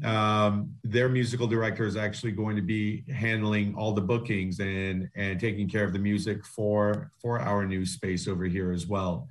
Um, 0.04 0.74
their 0.84 1.10
musical 1.10 1.48
director 1.48 1.86
is 1.86 1.96
actually 1.96 2.34
going 2.34 2.56
to 2.56 2.62
be 2.62 3.06
handling 3.12 3.74
all 3.76 3.94
the 3.94 4.02
bookings 4.02 4.60
and 4.60 5.10
and 5.16 5.40
taking 5.40 5.70
care 5.70 5.84
of 5.84 5.94
the 5.94 6.00
music 6.00 6.46
for 6.46 7.12
for 7.22 7.40
our 7.40 7.66
new 7.66 7.86
space 7.86 8.28
over 8.28 8.46
here 8.46 8.72
as 8.72 8.88
well. 8.88 9.28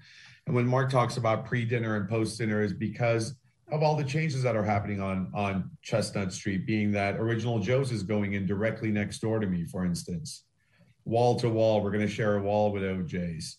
And 0.47 0.57
when 0.57 0.67
Mark 0.67 0.91
talks 0.91 1.19
about 1.19 1.45
pre-dinner 1.45 1.97
and 1.97 2.09
post-dinner 2.09 2.63
is 2.63 2.73
because 2.73 3.35
of 3.71 3.83
all 3.83 3.95
the 3.95 4.05
changes 4.05 4.43
that 4.43 4.57
are 4.57 4.65
happening 4.65 5.01
on 5.01 5.31
on 5.35 5.71
Chestnut 5.83 6.33
Street, 6.33 6.67
being 6.67 6.91
that 6.93 7.17
Original 7.17 7.59
Joe's 7.59 7.93
is 7.93 8.03
going 8.03 8.33
in 8.33 8.47
directly 8.47 8.91
next 8.91 9.19
door 9.21 9.41
to 9.41 9.47
me, 9.47 9.65
for 9.67 9.85
instance 9.85 10.45
wall 11.09 11.39
to 11.41 11.49
wall. 11.49 11.83
We're 11.83 11.91
going 11.91 12.07
to 12.07 12.13
share 12.13 12.37
a 12.37 12.43
wall 12.43 12.73
with 12.73 12.83
OJ's. 12.83 13.59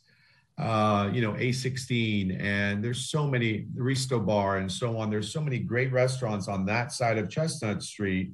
Uh, 0.58 1.10
you 1.14 1.22
know, 1.22 1.32
A16, 1.34 2.42
and 2.42 2.84
there's 2.84 3.10
so 3.10 3.26
many, 3.26 3.68
Ristobar, 3.78 4.60
and 4.60 4.70
so 4.70 4.98
on. 4.98 5.10
There's 5.10 5.32
so 5.32 5.40
many 5.40 5.60
great 5.60 5.92
restaurants 5.94 6.50
on 6.50 6.66
that 6.66 6.92
side 6.92 7.18
of 7.18 7.30
Chestnut 7.30 7.82
Street, 7.82 8.34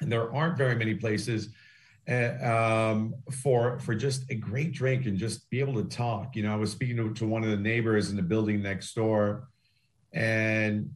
and 0.00 0.10
there 0.10 0.32
aren't 0.32 0.56
very 0.56 0.76
many 0.76 0.94
places 0.94 1.48
um, 2.08 3.14
for 3.42 3.80
for 3.80 3.94
just 3.94 4.30
a 4.30 4.36
great 4.36 4.72
drink 4.72 5.06
and 5.06 5.18
just 5.18 5.50
be 5.50 5.58
able 5.58 5.74
to 5.74 5.84
talk. 5.84 6.36
You 6.36 6.44
know, 6.44 6.52
I 6.52 6.56
was 6.56 6.70
speaking 6.70 6.96
to, 6.96 7.12
to 7.14 7.26
one 7.26 7.42
of 7.42 7.50
the 7.50 7.56
neighbors 7.56 8.10
in 8.10 8.16
the 8.16 8.22
building 8.22 8.62
next 8.62 8.94
door, 8.94 9.48
and 10.12 10.90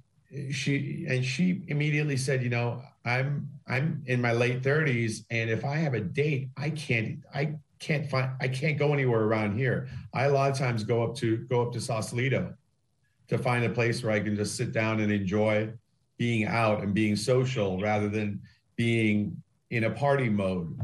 she 0.50 1.06
and 1.08 1.24
she 1.24 1.62
immediately 1.68 2.16
said, 2.16 2.42
you 2.42 2.50
know, 2.50 2.82
I'm 3.04 3.48
I'm 3.66 4.02
in 4.06 4.20
my 4.20 4.32
late 4.32 4.62
30s, 4.62 5.24
and 5.30 5.50
if 5.50 5.64
I 5.64 5.76
have 5.76 5.94
a 5.94 6.00
date, 6.00 6.50
I 6.56 6.70
can't 6.70 7.20
I 7.34 7.56
can't 7.78 8.08
find 8.08 8.30
I 8.40 8.48
can't 8.48 8.78
go 8.78 8.92
anywhere 8.92 9.22
around 9.22 9.56
here. 9.56 9.88
I 10.14 10.24
a 10.24 10.32
lot 10.32 10.50
of 10.50 10.58
times 10.58 10.84
go 10.84 11.02
up 11.02 11.16
to 11.16 11.38
go 11.38 11.62
up 11.62 11.72
to 11.72 11.80
Sausalito 11.80 12.54
to 13.28 13.38
find 13.38 13.64
a 13.64 13.70
place 13.70 14.02
where 14.02 14.12
I 14.12 14.20
can 14.20 14.36
just 14.36 14.56
sit 14.56 14.72
down 14.72 15.00
and 15.00 15.12
enjoy 15.12 15.72
being 16.16 16.46
out 16.46 16.82
and 16.82 16.94
being 16.94 17.16
social 17.16 17.80
rather 17.80 18.08
than 18.08 18.40
being 18.76 19.42
in 19.70 19.84
a 19.84 19.90
party 19.90 20.28
mode. 20.28 20.78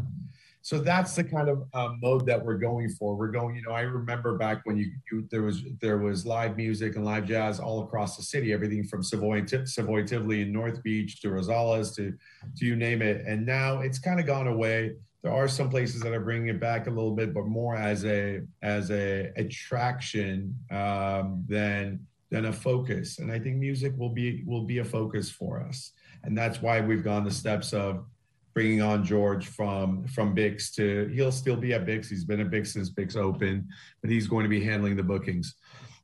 So 0.65 0.79
that's 0.79 1.17
the 1.17 1.25
kind 1.25 1.49
of 1.49 1.65
uh, 1.75 1.91
mode 2.01 2.25
that 2.27 2.43
we're 2.43 2.57
going 2.57 2.89
for. 2.89 3.17
We're 3.17 3.33
going, 3.33 3.57
you 3.57 3.63
know, 3.63 3.73
I 3.73 3.81
remember 3.81 4.39
back 4.39 4.65
when 4.65 4.77
you, 4.77 4.93
you, 5.11 5.27
there 5.29 5.43
was 5.43 5.65
there 5.81 5.99
was 5.99 6.25
live 6.25 6.57
music 6.57 6.95
and 6.95 7.05
live 7.05 7.27
jazz 7.27 7.59
all 7.59 7.83
across 7.83 8.17
the 8.17 8.23
city, 8.23 8.53
everything 8.53 8.85
from 8.85 9.03
Savoy, 9.03 9.45
Savoy 9.65 10.05
Tivoli 10.05 10.43
in 10.43 10.53
North 10.53 10.81
Beach 10.85 11.21
to 11.23 11.29
Rasselas 11.29 11.97
to 11.97 12.15
to 12.57 12.65
you 12.65 12.77
name 12.77 13.03
it. 13.03 13.27
And 13.27 13.45
now 13.45 13.81
it's 13.81 13.99
kind 13.99 14.21
of 14.21 14.27
gone 14.27 14.47
away. 14.47 14.93
There 15.25 15.33
are 15.33 15.49
some 15.49 15.69
places 15.69 16.01
that 16.03 16.13
are 16.13 16.21
bringing 16.21 16.49
it 16.49 16.61
back 16.61 16.87
a 16.87 16.91
little 16.91 17.15
bit, 17.15 17.35
but 17.35 17.47
more 17.47 17.75
as 17.75 18.05
a 18.05 18.43
as 18.63 18.93
a 18.93 19.33
attraction 19.37 20.57
um, 20.71 21.45
than 21.49 22.07
than 22.31 22.45
a 22.45 22.53
focus. 22.53 23.19
And 23.19 23.33
I 23.33 23.41
think 23.41 23.57
music 23.57 23.95
will 23.99 24.11
be 24.11 24.45
will 24.47 24.65
be 24.65 24.79
a 24.79 24.85
focus 24.85 25.29
for 25.29 25.61
us, 25.61 25.91
and 26.23 26.39
that's 26.39 26.63
why 26.63 26.81
we've 26.81 27.03
gone 27.03 27.25
the 27.25 27.33
steps 27.33 27.73
of 27.73 28.05
bringing 28.55 28.83
on 28.83 29.05
George 29.05 29.47
from 29.49 30.07
from 30.09 30.35
Bix 30.35 30.75
to 30.75 31.11
he'll 31.15 31.33
still 31.33 31.57
be 31.57 31.73
at 31.75 31.87
Bix. 31.87 32.09
He's 32.09 32.25
been 32.25 32.41
at 32.41 32.51
Bix 32.51 32.69
since 32.69 32.91
Bix 32.91 33.17
open, 33.17 33.69
but 34.01 34.11
he's 34.11 34.27
going 34.27 34.45
to 34.45 34.49
be 34.49 34.63
handling 34.63 34.97
the 34.97 35.03
bookings. 35.03 35.55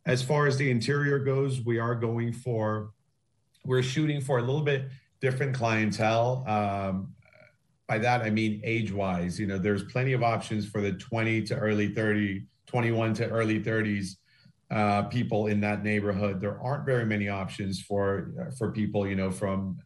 As 0.06 0.22
far 0.22 0.46
as 0.46 0.56
the 0.56 0.70
interior 0.70 1.18
goes, 1.18 1.64
we 1.64 1.78
are 1.78 1.94
going 1.94 2.32
for 2.32 2.90
we're 3.64 3.82
shooting 3.82 4.20
for 4.20 4.38
a 4.38 4.42
little 4.42 4.62
bit 4.62 4.88
different 5.20 5.54
clientele. 5.54 6.44
Um, 6.46 7.14
by 7.86 7.98
that 7.98 8.22
I 8.22 8.30
mean 8.30 8.60
age 8.64 8.92
wise. 8.92 9.40
You 9.40 9.46
know, 9.46 9.58
there's 9.58 9.84
plenty 9.84 10.12
of 10.12 10.22
options 10.22 10.66
for 10.68 10.80
the 10.80 10.92
20 10.92 11.42
to 11.42 11.56
early 11.56 11.88
30, 11.88 12.44
21 12.66 13.14
to 13.14 13.28
early 13.28 13.60
30s 13.60 14.16
uh, 14.70 15.02
people 15.04 15.46
in 15.46 15.60
that 15.60 15.82
neighborhood. 15.82 16.40
There 16.40 16.60
aren't 16.60 16.84
very 16.84 17.06
many 17.06 17.28
options 17.28 17.80
for 17.80 18.52
for 18.56 18.70
people, 18.70 19.06
you 19.06 19.16
know, 19.16 19.30
from 19.30 19.78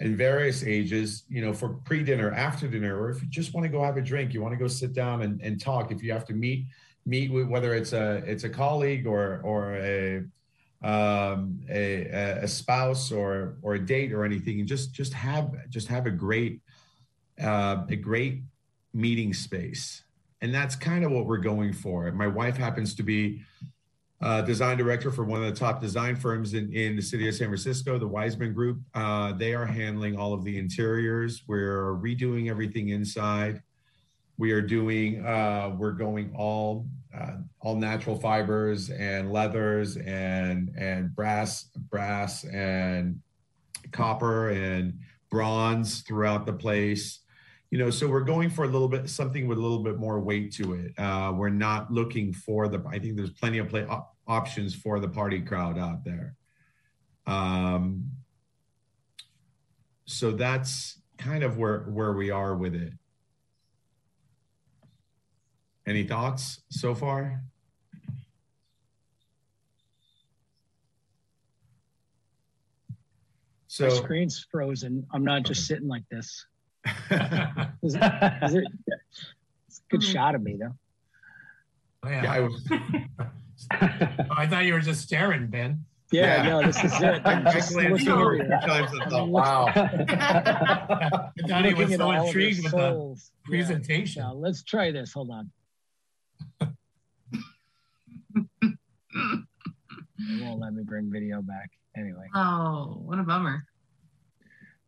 in 0.00 0.16
various 0.16 0.62
ages, 0.62 1.24
you 1.28 1.42
know, 1.44 1.52
for 1.52 1.70
pre-dinner, 1.70 2.32
after 2.32 2.68
dinner, 2.68 3.00
or 3.00 3.10
if 3.10 3.20
you 3.20 3.28
just 3.28 3.52
want 3.52 3.64
to 3.64 3.68
go 3.68 3.82
have 3.82 3.96
a 3.96 4.02
drink, 4.02 4.32
you 4.32 4.40
want 4.40 4.52
to 4.52 4.58
go 4.58 4.68
sit 4.68 4.92
down 4.92 5.22
and, 5.22 5.40
and 5.40 5.60
talk. 5.60 5.90
If 5.90 6.02
you 6.02 6.12
have 6.12 6.24
to 6.26 6.34
meet, 6.34 6.66
meet 7.04 7.32
with 7.32 7.48
whether 7.48 7.74
it's 7.74 7.92
a 7.92 8.22
it's 8.26 8.44
a 8.44 8.48
colleague 8.48 9.06
or 9.06 9.40
or 9.42 9.74
a 9.76 10.24
um, 10.82 11.60
a, 11.68 12.02
a 12.42 12.48
spouse 12.48 13.10
or 13.10 13.56
or 13.62 13.74
a 13.74 13.84
date 13.84 14.12
or 14.12 14.24
anything, 14.24 14.60
and 14.60 14.68
just 14.68 14.92
just 14.92 15.12
have 15.12 15.52
just 15.68 15.88
have 15.88 16.06
a 16.06 16.10
great 16.10 16.60
uh, 17.42 17.84
a 17.88 17.96
great 17.96 18.42
meeting 18.94 19.34
space, 19.34 20.04
and 20.42 20.54
that's 20.54 20.76
kind 20.76 21.04
of 21.04 21.10
what 21.10 21.26
we're 21.26 21.38
going 21.38 21.72
for. 21.72 22.10
My 22.12 22.28
wife 22.28 22.56
happens 22.56 22.94
to 22.94 23.02
be 23.02 23.42
uh, 24.20 24.42
design 24.42 24.76
director 24.76 25.10
for 25.10 25.24
one 25.24 25.42
of 25.42 25.52
the 25.52 25.58
top 25.58 25.80
design 25.80 26.16
firms 26.16 26.54
in, 26.54 26.72
in 26.72 26.96
the 26.96 27.02
city 27.02 27.28
of 27.28 27.34
San 27.34 27.48
Francisco, 27.48 27.98
the 27.98 28.08
Wiseman 28.08 28.52
Group. 28.52 28.80
Uh, 28.94 29.32
they 29.32 29.54
are 29.54 29.66
handling 29.66 30.16
all 30.16 30.32
of 30.32 30.44
the 30.44 30.58
interiors. 30.58 31.42
We're 31.46 31.94
redoing 31.94 32.50
everything 32.50 32.88
inside. 32.88 33.62
We 34.36 34.50
are 34.52 34.62
doing, 34.62 35.24
uh, 35.24 35.74
we're 35.76 35.92
going 35.92 36.32
all 36.36 36.86
uh, 37.16 37.38
all 37.60 37.74
natural 37.74 38.16
fibers 38.16 38.90
and 38.90 39.32
leathers 39.32 39.96
and 39.96 40.70
and 40.76 41.14
brass, 41.14 41.64
brass 41.90 42.44
and 42.44 43.20
copper 43.92 44.50
and 44.50 44.98
bronze 45.30 46.00
throughout 46.02 46.44
the 46.44 46.52
place 46.52 47.20
you 47.70 47.78
know 47.78 47.90
so 47.90 48.06
we're 48.08 48.22
going 48.22 48.48
for 48.48 48.64
a 48.64 48.68
little 48.68 48.88
bit 48.88 49.08
something 49.08 49.46
with 49.46 49.58
a 49.58 49.60
little 49.60 49.82
bit 49.82 49.98
more 49.98 50.20
weight 50.20 50.52
to 50.54 50.74
it. 50.74 50.92
Uh, 50.98 51.32
we're 51.34 51.50
not 51.50 51.92
looking 51.92 52.32
for 52.32 52.68
the 52.68 52.82
i 52.88 52.98
think 52.98 53.16
there's 53.16 53.30
plenty 53.32 53.58
of 53.58 53.68
play 53.68 53.84
op- 53.84 54.16
options 54.26 54.74
for 54.74 55.00
the 55.00 55.08
party 55.08 55.40
crowd 55.40 55.78
out 55.78 56.04
there. 56.04 56.34
Um, 57.26 58.10
so 60.06 60.30
that's 60.30 61.00
kind 61.18 61.42
of 61.42 61.58
where 61.58 61.80
where 61.80 62.12
we 62.12 62.30
are 62.30 62.54
with 62.54 62.74
it. 62.74 62.92
Any 65.86 66.04
thoughts 66.04 66.60
so 66.70 66.94
far? 66.94 67.42
So 73.66 73.88
My 73.88 73.94
screen's 73.94 74.46
frozen. 74.50 75.06
I'm 75.12 75.24
not 75.24 75.44
just 75.44 75.66
sitting 75.66 75.88
like 75.88 76.02
this 76.10 76.46
is 77.82 77.94
it, 77.94 78.02
is 78.42 78.54
it, 78.54 78.64
it's 79.66 79.78
a 79.78 79.90
good 79.90 80.00
mm-hmm. 80.00 80.12
shot 80.12 80.34
of 80.34 80.42
me 80.42 80.56
though. 80.60 80.74
Oh, 82.04 82.08
yeah. 82.08 82.22
yeah 82.22 82.32
I, 82.32 82.40
was, 82.40 82.66
oh, 82.70 84.34
I 84.36 84.46
thought 84.46 84.64
you 84.64 84.72
were 84.72 84.80
just 84.80 85.02
staring, 85.02 85.48
Ben. 85.48 85.84
Yeah, 86.10 86.42
yeah. 86.42 86.48
no, 86.48 86.62
this 86.66 86.82
is 86.82 86.92
it. 87.02 87.20
I'm 87.24 87.44
just 87.52 87.74
looking 87.74 88.08
over 88.08 88.38
times 88.38 88.90
and 88.92 89.10
thought, 89.10 89.28
wow. 89.28 89.66
I 89.66 91.30
thought 91.46 91.64
he 91.66 91.74
was 91.74 91.94
so 91.94 92.10
intrigued 92.10 92.64
with 92.64 92.72
the 92.72 93.20
presentation. 93.44 94.22
Yeah. 94.22 94.30
let's 94.30 94.62
try 94.62 94.90
this. 94.90 95.12
Hold 95.12 95.30
on. 95.30 95.50
it 98.60 100.42
won't 100.42 100.60
let 100.60 100.72
me 100.72 100.82
bring 100.82 101.10
video 101.12 101.42
back. 101.42 101.70
Anyway. 101.94 102.26
Oh, 102.34 103.00
what 103.04 103.18
a 103.18 103.22
bummer. 103.22 103.64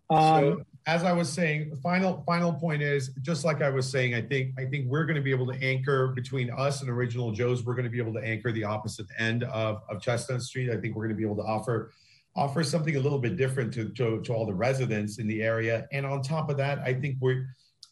Um, 0.08 0.18
so, 0.18 0.62
as 0.90 1.04
I 1.04 1.12
was 1.12 1.28
saying, 1.28 1.76
final 1.76 2.24
final 2.26 2.52
point 2.52 2.82
is 2.82 3.10
just 3.22 3.44
like 3.44 3.62
I 3.62 3.70
was 3.70 3.88
saying. 3.88 4.16
I 4.16 4.20
think 4.20 4.54
I 4.58 4.64
think 4.64 4.88
we're 4.88 5.04
going 5.04 5.14
to 5.14 5.22
be 5.22 5.30
able 5.30 5.46
to 5.46 5.62
anchor 5.62 6.08
between 6.08 6.50
us 6.50 6.80
and 6.80 6.90
Original 6.90 7.30
Joe's. 7.30 7.64
We're 7.64 7.76
going 7.76 7.84
to 7.84 7.90
be 7.90 8.00
able 8.00 8.12
to 8.14 8.24
anchor 8.26 8.50
the 8.50 8.64
opposite 8.64 9.06
end 9.16 9.44
of, 9.44 9.82
of 9.88 10.02
Chestnut 10.02 10.42
Street. 10.42 10.68
I 10.68 10.76
think 10.76 10.96
we're 10.96 11.04
going 11.04 11.16
to 11.16 11.16
be 11.16 11.22
able 11.22 11.36
to 11.36 11.48
offer 11.48 11.92
offer 12.34 12.64
something 12.64 12.96
a 12.96 12.98
little 12.98 13.20
bit 13.20 13.36
different 13.36 13.72
to, 13.74 13.90
to, 13.90 14.20
to 14.22 14.32
all 14.32 14.46
the 14.46 14.54
residents 14.54 15.18
in 15.18 15.28
the 15.28 15.42
area. 15.42 15.86
And 15.92 16.04
on 16.04 16.22
top 16.22 16.50
of 16.50 16.56
that, 16.56 16.80
I 16.80 16.92
think 16.92 17.18
we 17.20 17.44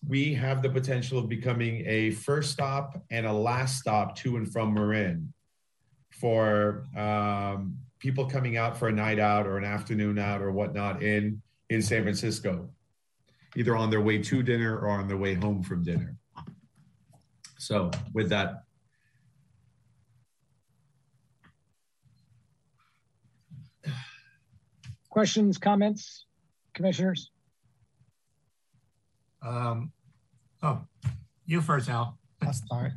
we 0.08 0.34
have 0.34 0.60
the 0.60 0.70
potential 0.70 1.20
of 1.20 1.28
becoming 1.28 1.84
a 1.86 2.10
first 2.10 2.50
stop 2.50 3.00
and 3.12 3.26
a 3.26 3.32
last 3.32 3.78
stop 3.78 4.16
to 4.16 4.38
and 4.38 4.52
from 4.52 4.74
Marin 4.74 5.32
for 6.10 6.84
um, 6.96 7.78
people 8.00 8.26
coming 8.26 8.56
out 8.56 8.76
for 8.76 8.88
a 8.88 8.92
night 8.92 9.20
out 9.20 9.46
or 9.46 9.56
an 9.56 9.64
afternoon 9.64 10.18
out 10.18 10.42
or 10.42 10.50
whatnot 10.50 11.00
in 11.00 11.40
in 11.70 11.80
San 11.80 12.02
Francisco 12.02 12.68
either 13.58 13.76
on 13.76 13.90
their 13.90 14.00
way 14.00 14.18
to 14.18 14.40
dinner 14.40 14.78
or 14.78 14.88
on 14.90 15.08
their 15.08 15.16
way 15.16 15.34
home 15.34 15.64
from 15.64 15.82
dinner. 15.82 16.14
So 17.58 17.90
with 18.14 18.28
that, 18.28 18.62
questions, 25.10 25.58
comments, 25.58 26.26
commissioners? 26.72 27.32
Um, 29.42 29.90
oh, 30.62 30.82
you 31.44 31.60
first, 31.60 31.88
Al. 31.88 32.16
I'll 32.40 32.52
start. 32.52 32.92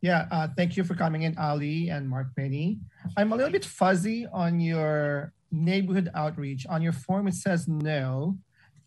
Yeah, 0.00 0.28
uh, 0.30 0.48
thank 0.56 0.78
you 0.78 0.84
for 0.84 0.94
coming 0.94 1.24
in, 1.24 1.36
Ali 1.36 1.90
and 1.90 2.08
Mark 2.08 2.28
Rennie. 2.38 2.78
I'm 3.18 3.34
a 3.34 3.36
little 3.36 3.52
bit 3.52 3.66
fuzzy 3.66 4.26
on 4.32 4.60
your 4.60 5.34
neighborhood 5.52 6.10
outreach. 6.14 6.66
On 6.68 6.80
your 6.80 6.94
form, 6.94 7.28
it 7.28 7.34
says 7.34 7.68
no. 7.68 8.38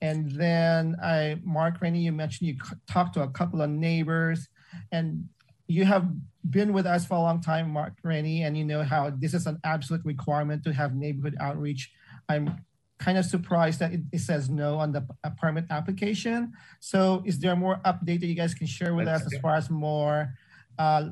And 0.03 0.29
then 0.31 0.97
I, 1.01 1.39
Mark 1.45 1.79
Rennie, 1.79 2.01
you 2.01 2.11
mentioned 2.11 2.49
you 2.49 2.57
talked 2.91 3.13
to 3.13 3.21
a 3.21 3.29
couple 3.29 3.61
of 3.61 3.69
neighbors 3.69 4.49
and 4.91 5.29
you 5.67 5.85
have 5.85 6.05
been 6.49 6.73
with 6.73 6.85
us 6.85 7.05
for 7.05 7.13
a 7.13 7.21
long 7.21 7.39
time, 7.39 7.69
Mark 7.69 7.93
Rennie, 8.03 8.43
and 8.43 8.57
you 8.57 8.65
know 8.65 8.83
how 8.83 9.11
this 9.11 9.33
is 9.33 9.47
an 9.47 9.59
absolute 9.63 10.03
requirement 10.03 10.61
to 10.65 10.73
have 10.73 10.93
neighborhood 10.93 11.37
outreach. 11.39 11.89
I'm 12.27 12.65
kind 12.99 13.17
of 13.17 13.23
surprised 13.23 13.79
that 13.79 13.93
it, 13.93 14.01
it 14.11 14.19
says 14.19 14.49
no 14.49 14.77
on 14.77 14.91
the 14.91 15.07
permit 15.39 15.67
application. 15.69 16.51
So 16.81 17.23
is 17.25 17.39
there 17.39 17.55
more 17.55 17.79
update 17.85 18.19
that 18.19 18.27
you 18.27 18.35
guys 18.35 18.53
can 18.53 18.67
share 18.67 18.93
with 18.93 19.05
That's 19.05 19.25
us 19.25 19.33
as 19.33 19.39
far 19.39 19.55
as 19.55 19.69
more 19.69 20.33
uh, 20.77 21.11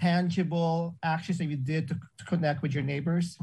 tangible 0.00 0.96
actions 1.04 1.38
that 1.38 1.44
you 1.44 1.56
did 1.56 1.86
to, 1.86 1.94
to 2.18 2.24
connect 2.24 2.62
with 2.62 2.74
your 2.74 2.82
neighbors? 2.82 3.38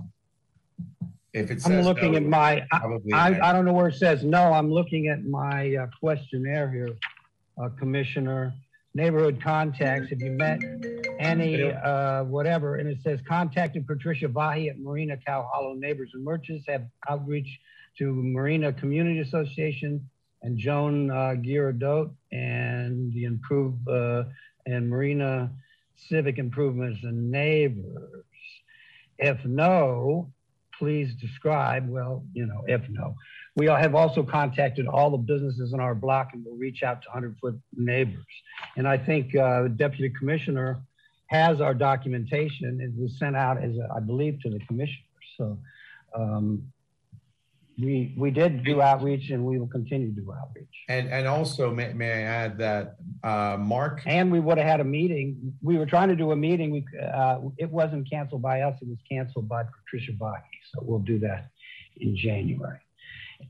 If 1.33 1.49
it 1.49 1.65
I'm 1.65 1.81
looking 1.81 2.11
no, 2.11 2.17
at 2.17 2.25
my, 2.25 2.65
I, 2.71 2.79
I, 3.13 3.49
I, 3.49 3.53
don't 3.53 3.63
know 3.63 3.73
where 3.73 3.87
it 3.87 3.95
says 3.95 4.23
no. 4.23 4.51
I'm 4.51 4.69
looking 4.69 5.07
at 5.07 5.23
my 5.23 5.75
uh, 5.75 5.87
questionnaire 5.99 6.69
here, 6.69 6.89
uh, 7.61 7.69
Commissioner. 7.79 8.53
Neighborhood 8.93 9.41
contacts. 9.41 10.09
Have 10.09 10.19
you 10.19 10.31
met 10.31 10.59
any, 11.17 11.71
uh, 11.71 12.25
whatever? 12.25 12.75
And 12.75 12.89
it 12.89 12.97
says 13.01 13.21
contacted 13.25 13.87
Patricia 13.87 14.27
Vaughey 14.27 14.69
at 14.69 14.79
Marina 14.79 15.15
Cow 15.25 15.49
Hollow 15.49 15.75
Neighbors 15.75 16.11
and 16.13 16.25
Merchants 16.25 16.65
have 16.67 16.83
outreach 17.07 17.47
to 17.97 18.13
Marina 18.13 18.73
Community 18.73 19.19
Association, 19.19 20.09
and 20.41 20.57
Joan 20.57 21.11
uh, 21.11 21.35
Girardot 21.37 22.11
and 22.31 23.13
the 23.13 23.25
improve 23.25 23.75
uh, 23.87 24.23
and 24.65 24.89
Marina 24.89 25.51
civic 25.95 26.39
improvements 26.39 27.03
and 27.03 27.31
neighbors. 27.31 28.25
If 29.19 29.45
no, 29.45 30.33
please 30.81 31.13
describe. 31.21 31.87
Well, 31.87 32.23
you 32.33 32.47
know, 32.47 32.63
if 32.65 32.81
no, 32.89 33.13
we 33.55 33.67
have 33.67 33.93
also 33.93 34.23
contacted 34.23 34.87
all 34.87 35.11
the 35.11 35.17
businesses 35.17 35.73
in 35.73 35.79
our 35.79 35.93
block 35.93 36.29
and 36.33 36.43
we'll 36.43 36.57
reach 36.57 36.81
out 36.81 37.03
to 37.03 37.09
100 37.09 37.37
foot 37.39 37.61
neighbors. 37.77 38.25
And 38.77 38.87
I 38.87 38.97
think 38.97 39.35
uh, 39.35 39.67
Deputy 39.67 40.11
Commissioner 40.17 40.81
has 41.27 41.61
our 41.61 41.75
documentation. 41.75 42.81
It 42.81 42.99
was 42.99 43.19
sent 43.19 43.35
out 43.35 43.63
as 43.63 43.77
a, 43.77 43.89
I 43.95 43.99
believe 43.99 44.41
to 44.41 44.49
the 44.49 44.57
commissioner. 44.61 45.05
So 45.37 45.59
um, 46.15 46.63
we 47.80 48.14
we 48.18 48.31
did 48.31 48.64
do 48.64 48.81
outreach 48.81 49.30
and 49.30 49.45
we 49.45 49.60
will 49.60 49.68
continue 49.68 50.14
to 50.14 50.22
do 50.22 50.34
outreach. 50.34 50.68
And 50.89 51.10
and 51.10 51.27
also 51.27 51.72
may, 51.72 51.93
may 51.93 52.11
I 52.11 52.22
add 52.22 52.57
that 52.57 52.95
uh, 53.23 53.57
Mark 53.60 54.02
and 54.06 54.31
we 54.31 54.39
would 54.39 54.57
have 54.57 54.68
had 54.68 54.80
a 54.80 54.85
meeting. 54.85 55.53
We 55.61 55.77
were 55.77 55.85
trying 55.85 56.10
to 56.10 56.15
do 56.15 56.31
a 56.31 56.35
meeting. 56.35 56.72
We 56.72 56.85
uh, 57.02 57.39
it 57.57 57.69
wasn't 57.69 58.10
canceled 58.10 58.41
by 58.41 58.61
us. 58.61 58.76
It 58.81 58.88
was 58.88 58.99
canceled 59.10 59.48
by 59.48 59.64
Patricia 59.64 60.14
Vaughey. 60.14 60.41
So 60.73 60.84
we'll 60.84 60.99
do 60.99 61.19
that 61.19 61.49
in 61.99 62.15
January. 62.15 62.80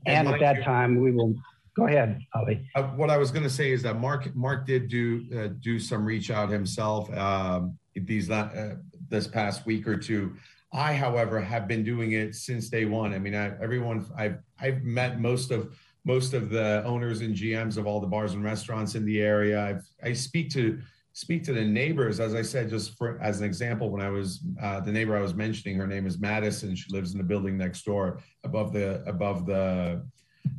And, 0.06 0.26
and 0.26 0.34
at 0.34 0.40
that 0.40 0.64
time, 0.64 1.00
we 1.00 1.10
will 1.10 1.34
go 1.76 1.86
ahead, 1.86 2.20
Ali. 2.34 2.66
Uh, 2.74 2.84
what 2.84 3.10
I 3.10 3.16
was 3.16 3.30
going 3.30 3.44
to 3.44 3.50
say 3.50 3.72
is 3.72 3.82
that 3.82 3.98
Mark 3.98 4.34
Mark 4.34 4.66
did 4.66 4.88
do 4.88 5.26
uh, 5.36 5.48
do 5.60 5.78
some 5.78 6.04
reach 6.04 6.30
out 6.30 6.48
himself 6.48 7.12
um, 7.16 7.78
these 7.94 8.30
uh, 8.30 8.76
this 9.08 9.26
past 9.26 9.66
week 9.66 9.86
or 9.86 9.96
two. 9.96 10.34
I, 10.72 10.94
however, 10.94 11.40
have 11.40 11.68
been 11.68 11.84
doing 11.84 12.12
it 12.12 12.34
since 12.34 12.68
day 12.68 12.86
one. 12.86 13.12
I 13.12 13.18
mean, 13.18 13.34
I, 13.34 13.52
everyone 13.62 14.06
I've 14.16 14.38
I've 14.58 14.82
met 14.82 15.20
most 15.20 15.50
of 15.50 15.76
most 16.04 16.34
of 16.34 16.50
the 16.50 16.82
owners 16.84 17.20
and 17.20 17.34
GMs 17.34 17.76
of 17.76 17.86
all 17.86 18.00
the 18.00 18.06
bars 18.06 18.32
and 18.32 18.42
restaurants 18.42 18.94
in 18.94 19.04
the 19.04 19.20
area. 19.20 19.62
I've 19.62 19.86
I 20.02 20.12
speak 20.14 20.50
to 20.52 20.80
speak 21.12 21.44
to 21.44 21.52
the 21.52 21.64
neighbors. 21.64 22.20
As 22.20 22.34
I 22.34 22.42
said, 22.42 22.70
just 22.70 22.96
for 22.96 23.20
as 23.22 23.40
an 23.40 23.46
example, 23.46 23.90
when 23.90 24.00
I 24.00 24.08
was 24.08 24.40
uh, 24.62 24.80
the 24.80 24.92
neighbor 24.92 25.16
I 25.16 25.20
was 25.20 25.34
mentioning, 25.34 25.76
her 25.76 25.86
name 25.86 26.06
is 26.06 26.18
Madison. 26.18 26.74
She 26.74 26.90
lives 26.90 27.12
in 27.12 27.18
the 27.18 27.24
building 27.24 27.58
next 27.58 27.84
door, 27.84 28.20
above 28.44 28.72
the 28.72 29.02
above 29.06 29.46
the 29.46 30.04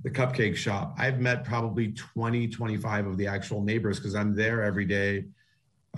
the 0.03 0.11
cupcake 0.11 0.55
shop. 0.55 0.95
I've 0.97 1.19
met 1.19 1.43
probably 1.43 1.91
20, 1.91 2.47
25 2.47 3.07
of 3.07 3.17
the 3.17 3.27
actual 3.27 3.63
neighbors 3.63 3.99
because 3.99 4.15
I'm 4.15 4.35
there 4.35 4.63
every 4.63 4.85
day 4.85 5.25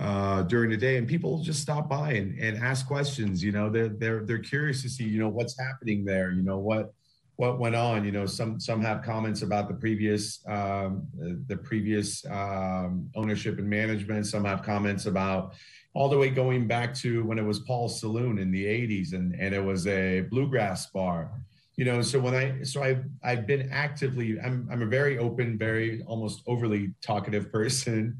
uh, 0.00 0.42
during 0.42 0.70
the 0.70 0.76
day 0.76 0.98
and 0.98 1.08
people 1.08 1.42
just 1.42 1.60
stop 1.60 1.88
by 1.88 2.12
and, 2.12 2.38
and 2.38 2.62
ask 2.62 2.86
questions 2.86 3.42
you 3.42 3.50
know 3.50 3.70
they're 3.70 3.88
they're 3.88 4.24
they're 4.26 4.38
curious 4.38 4.82
to 4.82 4.88
see 4.88 5.04
you 5.04 5.18
know 5.18 5.28
what's 5.28 5.58
happening 5.58 6.04
there 6.04 6.32
you 6.32 6.42
know 6.42 6.58
what 6.58 6.92
what 7.36 7.58
went 7.58 7.74
on 7.74 8.04
you 8.04 8.12
know 8.12 8.26
some 8.26 8.60
some 8.60 8.82
have 8.82 9.02
comments 9.02 9.42
about 9.42 9.68
the 9.68 9.74
previous 9.74 10.42
um, 10.48 11.06
the 11.46 11.56
previous 11.56 12.24
um, 12.26 13.08
ownership 13.14 13.58
and 13.58 13.68
management 13.68 14.26
some 14.26 14.44
have 14.44 14.62
comments 14.62 15.06
about 15.06 15.54
all 15.94 16.10
the 16.10 16.18
way 16.18 16.28
going 16.28 16.66
back 16.66 16.94
to 16.94 17.24
when 17.24 17.38
it 17.38 17.44
was 17.44 17.60
paul's 17.60 18.00
saloon 18.00 18.38
in 18.38 18.50
the 18.50 18.64
80s 18.64 19.14
and 19.14 19.34
and 19.34 19.54
it 19.54 19.64
was 19.64 19.86
a 19.86 20.20
bluegrass 20.30 20.86
bar 20.90 21.30
you 21.76 21.86
know 21.86 22.02
so 22.02 22.18
when 22.18 22.34
i 22.34 22.62
so 22.62 22.82
i've 22.82 23.04
i've 23.22 23.46
been 23.46 23.70
actively 23.72 24.38
i'm 24.40 24.68
i'm 24.70 24.82
a 24.82 24.86
very 24.86 25.18
open 25.18 25.56
very 25.56 26.02
almost 26.06 26.42
overly 26.46 26.92
talkative 27.02 27.50
person 27.58 28.18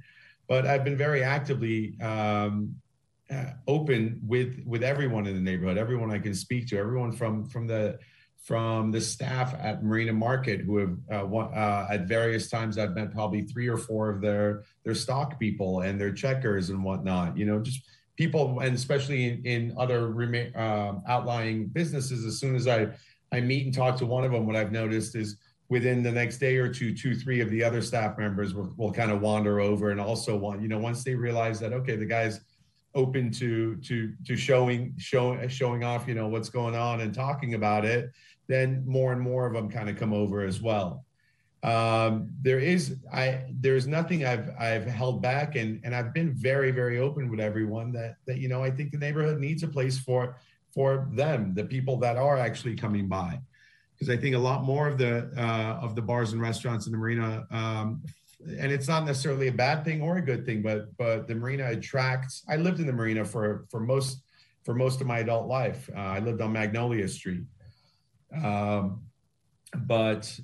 but 0.48 0.66
I've 0.66 0.85
been 0.85 0.97
very 0.97 1.23
actively 1.23 1.98
um, 2.01 2.77
uh, 3.31 3.51
open 3.66 4.20
with 4.24 4.60
with 4.64 4.82
everyone 4.82 5.27
in 5.27 5.35
the 5.35 5.40
neighborhood, 5.40 5.78
everyone 5.78 6.10
I 6.10 6.18
can 6.18 6.35
speak 6.35 6.68
to, 6.68 6.78
everyone 6.78 7.12
from 7.12 7.44
from 7.44 7.66
the 7.66 7.98
from 8.47 8.93
the 8.93 9.01
staff 9.01 9.55
at 9.59 9.82
Marina 9.82 10.12
Market 10.12 10.60
who 10.60 10.77
have 10.78 10.97
uh, 11.10 11.36
uh, 11.36 11.89
at 11.90 12.06
various 12.06 12.48
times 12.48 12.78
I've 12.78 12.94
met 12.94 13.10
probably 13.12 13.43
three 13.43 13.66
or 13.66 13.77
four 13.77 14.09
of 14.09 14.20
their 14.20 14.62
their 14.85 14.94
stock 14.94 15.40
people 15.40 15.81
and 15.81 16.01
their 16.01 16.12
checkers 16.12 16.70
and 16.70 16.85
whatnot. 16.85 17.36
You 17.36 17.47
know, 17.47 17.59
just 17.59 17.82
people 18.16 18.60
and 18.60 18.74
especially 18.74 19.24
in, 19.24 19.44
in 19.44 19.74
other 19.77 20.09
rema- 20.09 20.52
uh, 20.55 21.01
outlying 21.09 21.66
businesses. 21.66 22.24
As 22.24 22.39
soon 22.39 22.55
as 22.55 22.68
I 22.68 22.89
I 23.33 23.41
meet 23.41 23.65
and 23.65 23.75
talk 23.75 23.97
to 23.99 24.07
one 24.07 24.25
of 24.25 24.31
them, 24.31 24.47
what 24.47 24.55
I've 24.55 24.73
noticed 24.73 25.16
is 25.16 25.36
within 25.68 26.02
the 26.02 26.12
next 26.12 26.38
day 26.38 26.56
or 26.56 26.72
two, 26.72 26.94
two, 26.94 27.14
three 27.14 27.40
of 27.40 27.50
the 27.50 27.62
other 27.62 27.82
staff 27.82 28.16
members 28.18 28.54
will, 28.54 28.72
will 28.76 28.92
kind 28.92 29.10
of 29.10 29.20
wander 29.20 29.60
over 29.60 29.90
and 29.90 30.00
also 30.00 30.36
want, 30.36 30.62
you 30.62 30.68
know, 30.68 30.78
once 30.78 31.02
they 31.02 31.14
realize 31.14 31.58
that, 31.58 31.72
okay, 31.72 31.96
the 31.96 32.06
guy's 32.06 32.40
open 32.94 33.30
to, 33.30 33.76
to, 33.76 34.12
to 34.24 34.36
showing, 34.36 34.94
showing, 34.96 35.48
showing 35.48 35.82
off, 35.82 36.06
you 36.06 36.14
know, 36.14 36.28
what's 36.28 36.48
going 36.48 36.76
on 36.76 37.00
and 37.00 37.12
talking 37.12 37.54
about 37.54 37.84
it, 37.84 38.10
then 38.46 38.84
more 38.86 39.12
and 39.12 39.20
more 39.20 39.46
of 39.46 39.52
them 39.52 39.68
kind 39.68 39.90
of 39.90 39.96
come 39.96 40.12
over 40.12 40.42
as 40.42 40.62
well. 40.62 41.04
Um, 41.64 42.30
there 42.42 42.60
is, 42.60 42.98
I, 43.12 43.46
there's 43.60 43.88
nothing 43.88 44.24
I've, 44.24 44.50
I've 44.58 44.86
held 44.86 45.20
back 45.20 45.56
and, 45.56 45.80
and 45.82 45.96
I've 45.96 46.14
been 46.14 46.32
very, 46.32 46.70
very 46.70 47.00
open 47.00 47.28
with 47.28 47.40
everyone 47.40 47.92
that, 47.92 48.16
that, 48.26 48.38
you 48.38 48.48
know, 48.48 48.62
I 48.62 48.70
think 48.70 48.92
the 48.92 48.98
neighborhood 48.98 49.40
needs 49.40 49.64
a 49.64 49.68
place 49.68 49.98
for, 49.98 50.36
for 50.72 51.08
them, 51.12 51.54
the 51.54 51.64
people 51.64 51.96
that 51.98 52.16
are 52.16 52.38
actually 52.38 52.76
coming 52.76 53.08
by 53.08 53.40
because 53.97 54.10
I 54.10 54.20
think 54.20 54.34
a 54.34 54.39
lot 54.39 54.65
more 54.65 54.89
of 54.89 54.99
the 54.99 55.31
uh, 55.36 55.81
of 55.83 55.94
the 55.94 56.02
bars 56.02 56.33
and 56.33 56.41
restaurants 56.41 56.86
in 56.86 56.92
the 56.92 56.99
marina, 56.99 57.47
um, 57.50 58.02
and 58.58 58.70
it's 58.70 58.89
not 58.89 59.07
necessarily 59.07 59.49
a 59.49 59.52
bad 59.52 59.84
thing 59.84 60.02
or 60.02 60.18
a 60.18 60.23
good 60.23 60.44
thing, 60.44 60.62
but 60.62 60.94
but 60.99 61.26
the 61.26 61.34
marina 61.34 61.70
attracts. 61.70 62.44
I 62.49 62.57
lived 62.57 62.81
in 62.81 62.86
the 62.86 62.92
marina 62.92 63.25
for 63.25 63.66
for 63.70 63.81
most 63.81 64.23
for 64.65 64.75
most 64.75 65.00
of 65.00 65.07
my 65.07 65.20
adult 65.20 65.47
life. 65.47 65.89
Uh, 65.94 66.00
I 66.00 66.18
lived 66.18 66.42
on 66.42 66.52
Magnolia 66.52 67.08
Street, 67.08 67.44
um, 68.42 69.02
but 69.75 70.39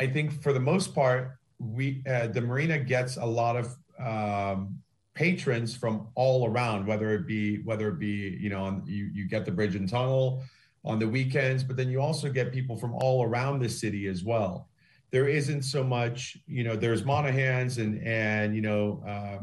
I 0.00 0.06
think 0.06 0.42
for 0.42 0.52
the 0.52 0.60
most 0.60 0.94
part, 0.94 1.38
we 1.58 2.02
uh, 2.08 2.28
the 2.28 2.40
marina 2.40 2.78
gets 2.78 3.18
a 3.18 3.26
lot 3.26 3.56
of 3.56 3.76
um, 3.98 4.78
patrons 5.12 5.76
from 5.76 6.08
all 6.14 6.48
around, 6.48 6.86
whether 6.86 7.14
it 7.14 7.26
be 7.26 7.62
whether 7.62 7.88
it 7.90 7.98
be 7.98 8.38
you 8.40 8.48
know 8.48 8.80
you 8.86 9.10
you 9.12 9.28
get 9.28 9.44
the 9.44 9.52
bridge 9.52 9.76
and 9.76 9.86
tunnel 9.86 10.42
on 10.86 10.98
the 10.98 11.08
weekends, 11.08 11.64
but 11.64 11.76
then 11.76 11.90
you 11.90 12.00
also 12.00 12.30
get 12.30 12.52
people 12.52 12.76
from 12.76 12.94
all 12.94 13.24
around 13.24 13.60
the 13.60 13.68
city 13.68 14.06
as 14.06 14.22
well. 14.24 14.68
There 15.10 15.28
isn't 15.28 15.62
so 15.62 15.82
much, 15.82 16.36
you 16.46 16.64
know, 16.64 16.76
there's 16.76 17.04
Monaghan's 17.04 17.78
and, 17.78 18.00
and, 18.06 18.54
you 18.54 18.62
know, 18.62 19.02
uh, 19.06 19.42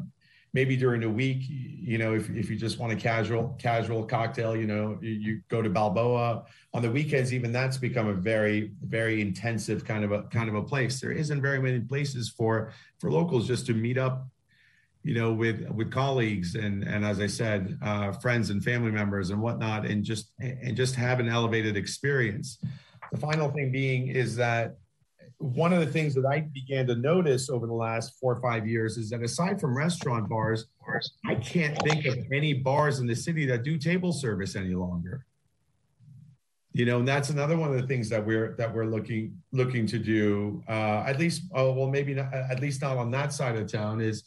maybe 0.54 0.78
during 0.78 1.02
the 1.02 1.10
week, 1.10 1.44
you 1.48 1.98
know, 1.98 2.14
if, 2.14 2.30
if 2.30 2.50
you 2.50 2.56
just 2.56 2.80
want 2.80 2.94
a 2.94 2.96
casual, 2.96 3.56
casual 3.60 4.04
cocktail, 4.06 4.56
you 4.56 4.68
know, 4.68 4.98
you, 5.02 5.12
you 5.12 5.42
go 5.50 5.62
to 5.62 5.70
Balboa 5.70 6.44
on 6.74 6.82
the 6.82 6.92
weekends, 6.92 7.34
even 7.34 7.52
that's 7.52 7.78
become 7.78 8.08
a 8.08 8.14
very, 8.14 8.72
very 8.84 9.20
intensive 9.20 9.84
kind 9.84 10.04
of 10.04 10.12
a, 10.12 10.24
kind 10.24 10.50
of 10.50 10.56
a 10.56 10.62
place. 10.62 11.02
There 11.02 11.12
isn't 11.12 11.42
very 11.42 11.62
many 11.62 11.80
places 11.80 12.30
for, 12.30 12.72
for 13.00 13.12
locals 13.12 13.48
just 13.48 13.66
to 13.66 13.74
meet 13.74 13.98
up 13.98 14.28
you 15.04 15.14
know, 15.14 15.34
with 15.34 15.70
with 15.70 15.92
colleagues 15.92 16.56
and 16.56 16.84
and 16.84 17.06
as 17.06 17.20
I 17.20 17.28
said, 17.28 17.78
uh, 17.82 18.14
friends 18.14 18.50
and 18.50 18.64
family 18.64 18.92
members 18.92 19.30
and 19.30 19.42
whatnot, 19.42 19.86
and 19.86 20.04
just 20.04 20.32
and 20.40 20.76
just 20.76 20.96
have 20.96 21.20
an 21.20 21.28
elevated 21.28 21.76
experience. 21.76 22.58
The 23.12 23.20
final 23.20 23.52
thing 23.52 23.72
being 23.72 24.08
is 24.08 24.36
that 24.38 24.78
one 25.44 25.74
of 25.74 25.82
the 25.82 25.92
things 25.92 26.16
that 26.16 26.26
I 26.26 26.40
began 26.40 26.88
to 26.88 26.96
notice 26.96 27.50
over 27.50 27.68
the 27.68 27.74
last 27.74 28.18
four 28.20 28.34
or 28.34 28.42
five 28.42 28.66
years 28.66 28.98
is 28.98 29.10
that 29.10 29.22
aside 29.22 29.60
from 29.60 29.76
restaurant 29.76 30.30
bars, 30.30 30.68
I 31.26 31.36
can't 31.36 31.78
think 31.84 32.06
of 32.06 32.18
any 32.32 32.54
bars 32.54 33.00
in 33.00 33.08
the 33.08 33.16
city 33.16 33.46
that 33.48 33.64
do 33.64 33.78
table 33.78 34.14
service 34.14 34.56
any 34.56 34.74
longer. 34.74 35.26
You 36.72 36.86
know, 36.86 37.00
and 37.00 37.08
that's 37.08 37.30
another 37.30 37.58
one 37.58 37.72
of 37.72 37.80
the 37.80 37.86
things 37.88 38.10
that 38.10 38.26
we're 38.26 38.56
that 38.56 38.74
we're 38.74 38.86
looking 38.86 39.38
looking 39.52 39.86
to 39.88 40.00
do. 40.00 40.64
Uh, 40.68 41.04
at 41.06 41.20
least, 41.20 41.44
oh 41.54 41.72
well, 41.74 41.88
maybe 41.88 42.16
not. 42.16 42.34
At 42.34 42.62
least 42.62 42.82
not 42.82 42.98
on 42.98 43.12
that 43.12 43.32
side 43.32 43.56
of 43.56 43.72
town. 43.72 44.02
Is 44.02 44.24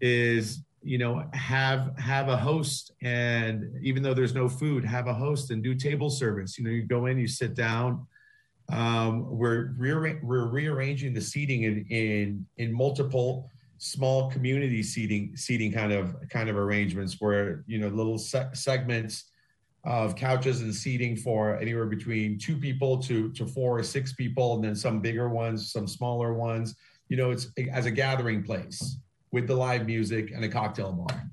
is 0.00 0.60
you 0.84 0.98
know 0.98 1.24
have 1.32 1.98
have 1.98 2.28
a 2.28 2.36
host 2.36 2.92
and 3.02 3.72
even 3.82 4.02
though 4.02 4.12
there's 4.12 4.34
no 4.34 4.48
food 4.48 4.84
have 4.84 5.06
a 5.06 5.14
host 5.14 5.50
and 5.50 5.62
do 5.62 5.74
table 5.74 6.10
service. 6.10 6.58
You 6.58 6.64
know 6.64 6.70
you 6.70 6.82
go 6.82 7.06
in 7.06 7.18
you 7.18 7.26
sit 7.26 7.54
down. 7.54 8.06
Um, 8.70 9.26
we're 9.36 9.74
re- 9.76 10.18
we're 10.22 10.48
rearranging 10.48 11.14
the 11.14 11.20
seating 11.20 11.62
in 11.64 11.86
in 11.88 12.46
in 12.58 12.72
multiple 12.72 13.50
small 13.78 14.30
community 14.30 14.82
seating 14.82 15.36
seating 15.36 15.72
kind 15.72 15.92
of 15.92 16.16
kind 16.30 16.48
of 16.48 16.56
arrangements 16.56 17.16
where 17.18 17.64
you 17.66 17.78
know 17.78 17.88
little 17.88 18.18
se- 18.18 18.50
segments 18.52 19.24
of 19.84 20.16
couches 20.16 20.62
and 20.62 20.74
seating 20.74 21.14
for 21.16 21.58
anywhere 21.58 21.84
between 21.86 22.38
two 22.38 22.56
people 22.56 22.98
to 22.98 23.30
to 23.32 23.46
four 23.46 23.78
or 23.78 23.82
six 23.82 24.12
people 24.12 24.54
and 24.54 24.64
then 24.64 24.74
some 24.74 25.00
bigger 25.00 25.28
ones 25.28 25.72
some 25.72 25.86
smaller 25.86 26.34
ones. 26.34 26.74
You 27.08 27.16
know 27.16 27.30
it's 27.30 27.48
as 27.72 27.86
a 27.86 27.90
gathering 27.90 28.42
place 28.42 28.98
with 29.34 29.48
the 29.48 29.56
live 29.56 29.84
music 29.84 30.30
and 30.30 30.44
a 30.44 30.48
cocktail 30.48 30.92
bar. 30.92 31.28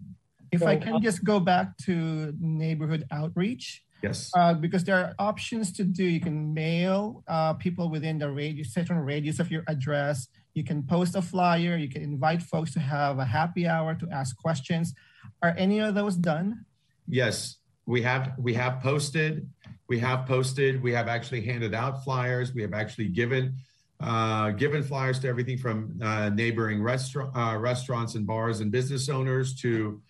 If 0.51 0.63
I 0.63 0.75
can 0.75 1.01
just 1.01 1.23
go 1.23 1.39
back 1.39 1.77
to 1.85 2.33
neighborhood 2.39 3.05
outreach. 3.11 3.83
Yes. 4.01 4.31
Uh, 4.35 4.55
because 4.55 4.83
there 4.83 4.97
are 4.97 5.13
options 5.19 5.71
to 5.73 5.83
do. 5.83 6.03
You 6.03 6.19
can 6.19 6.51
mail 6.55 7.23
uh, 7.27 7.53
people 7.53 7.89
within 7.89 8.17
the 8.17 8.29
radius, 8.31 8.73
certain 8.73 8.97
radius 8.97 9.39
of 9.39 9.51
your 9.51 9.63
address. 9.67 10.27
You 10.55 10.63
can 10.63 10.81
post 10.81 11.15
a 11.15 11.21
flyer. 11.21 11.77
You 11.77 11.87
can 11.87 12.01
invite 12.01 12.41
folks 12.41 12.73
to 12.73 12.79
have 12.79 13.19
a 13.19 13.25
happy 13.25 13.67
hour 13.67 13.93
to 13.93 14.07
ask 14.11 14.35
questions. 14.35 14.95
Are 15.43 15.53
any 15.55 15.79
of 15.79 15.93
those 15.93 16.15
done? 16.15 16.65
Yes, 17.07 17.57
we 17.85 18.01
have. 18.01 18.33
We 18.39 18.55
have 18.55 18.81
posted. 18.81 19.47
We 19.87 19.99
have 19.99 20.25
posted. 20.25 20.81
We 20.81 20.91
have 20.93 21.07
actually 21.07 21.41
handed 21.41 21.75
out 21.75 22.03
flyers. 22.03 22.55
We 22.55 22.63
have 22.63 22.73
actually 22.73 23.09
given 23.09 23.53
uh, 24.01 24.51
given 24.51 24.81
flyers 24.83 25.19
to 25.19 25.27
everything 25.27 25.57
from 25.57 25.99
uh, 26.01 26.29
neighboring 26.29 26.81
restaurant, 26.81 27.35
uh, 27.35 27.57
restaurants 27.57 28.15
and 28.15 28.25
bars 28.25 28.59
and 28.59 28.71
business 28.71 29.09
owners 29.09 29.53
to 29.55 30.01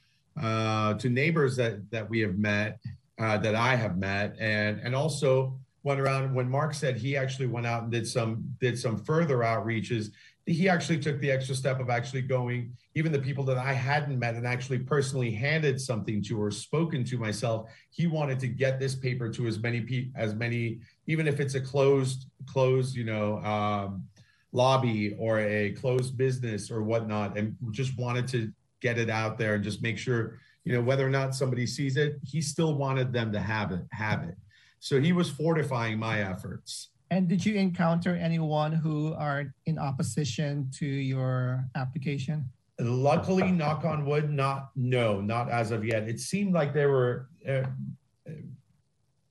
uh, 0.41 0.93
to 0.95 1.09
neighbors 1.09 1.55
that 1.57 1.89
that 1.91 2.09
we 2.09 2.19
have 2.19 2.37
met, 2.37 2.79
uh, 3.19 3.37
that 3.37 3.55
I 3.55 3.75
have 3.75 3.97
met, 3.97 4.35
and 4.39 4.79
and 4.81 4.95
also 4.95 5.59
went 5.83 5.99
around 5.99 6.33
when 6.33 6.49
Mark 6.49 6.73
said 6.73 6.95
he 6.95 7.17
actually 7.17 7.47
went 7.47 7.65
out 7.65 7.83
and 7.83 7.91
did 7.91 8.07
some 8.07 8.55
did 8.59 8.79
some 8.79 8.97
further 8.97 9.39
outreaches. 9.39 10.11
He 10.51 10.69
actually 10.69 10.99
took 10.99 11.19
the 11.19 11.31
extra 11.31 11.55
step 11.55 11.79
of 11.79 11.89
actually 11.89 12.21
going, 12.21 12.75
even 12.95 13.11
the 13.11 13.19
people 13.19 13.43
that 13.45 13.57
I 13.57 13.73
hadn't 13.73 14.17
met 14.19 14.35
and 14.35 14.45
actually 14.45 14.79
personally 14.79 15.31
handed 15.31 15.79
something 15.79 16.21
to 16.23 16.41
or 16.41 16.51
spoken 16.51 17.03
to 17.05 17.17
myself. 17.17 17.69
He 17.89 18.07
wanted 18.07 18.39
to 18.41 18.47
get 18.47 18.79
this 18.79 18.95
paper 18.95 19.29
to 19.29 19.47
as 19.47 19.59
many 19.59 19.81
people 19.81 20.11
as 20.15 20.35
many, 20.35 20.79
even 21.07 21.27
if 21.27 21.39
it's 21.39 21.55
a 21.55 21.61
closed 21.61 22.27
closed, 22.47 22.95
you 22.95 23.03
know, 23.03 23.37
um, 23.39 24.03
lobby 24.51 25.15
or 25.17 25.39
a 25.39 25.71
closed 25.71 26.17
business 26.17 26.69
or 26.69 26.83
whatnot, 26.83 27.37
and 27.37 27.55
just 27.71 27.97
wanted 27.97 28.27
to 28.29 28.51
get 28.81 28.97
it 28.97 29.09
out 29.09 29.37
there 29.37 29.55
and 29.55 29.63
just 29.63 29.81
make 29.81 29.97
sure, 29.97 30.39
you 30.65 30.73
know, 30.73 30.81
whether 30.81 31.05
or 31.05 31.09
not 31.09 31.33
somebody 31.33 31.65
sees 31.65 31.97
it, 31.97 32.19
he 32.23 32.41
still 32.41 32.75
wanted 32.75 33.13
them 33.13 33.31
to 33.31 33.39
have 33.39 33.71
it, 33.71 33.81
have 33.91 34.23
it. 34.23 34.35
So 34.79 34.99
he 34.99 35.13
was 35.13 35.29
fortifying 35.29 35.99
my 35.99 36.21
efforts. 36.21 36.90
And 37.11 37.27
did 37.27 37.45
you 37.45 37.55
encounter 37.55 38.15
anyone 38.15 38.71
who 38.71 39.13
are 39.15 39.53
in 39.65 39.77
opposition 39.77 40.71
to 40.75 40.85
your 40.85 41.65
application? 41.75 42.45
Luckily, 42.79 43.51
knock 43.51 43.83
on 43.83 44.05
wood, 44.05 44.31
not 44.31 44.71
no, 44.77 45.19
not 45.19 45.49
as 45.49 45.71
of 45.71 45.83
yet. 45.83 46.07
It 46.07 46.21
seemed 46.21 46.53
like 46.53 46.73
there 46.73 46.89
were 46.89 47.27
uh, 47.47 47.63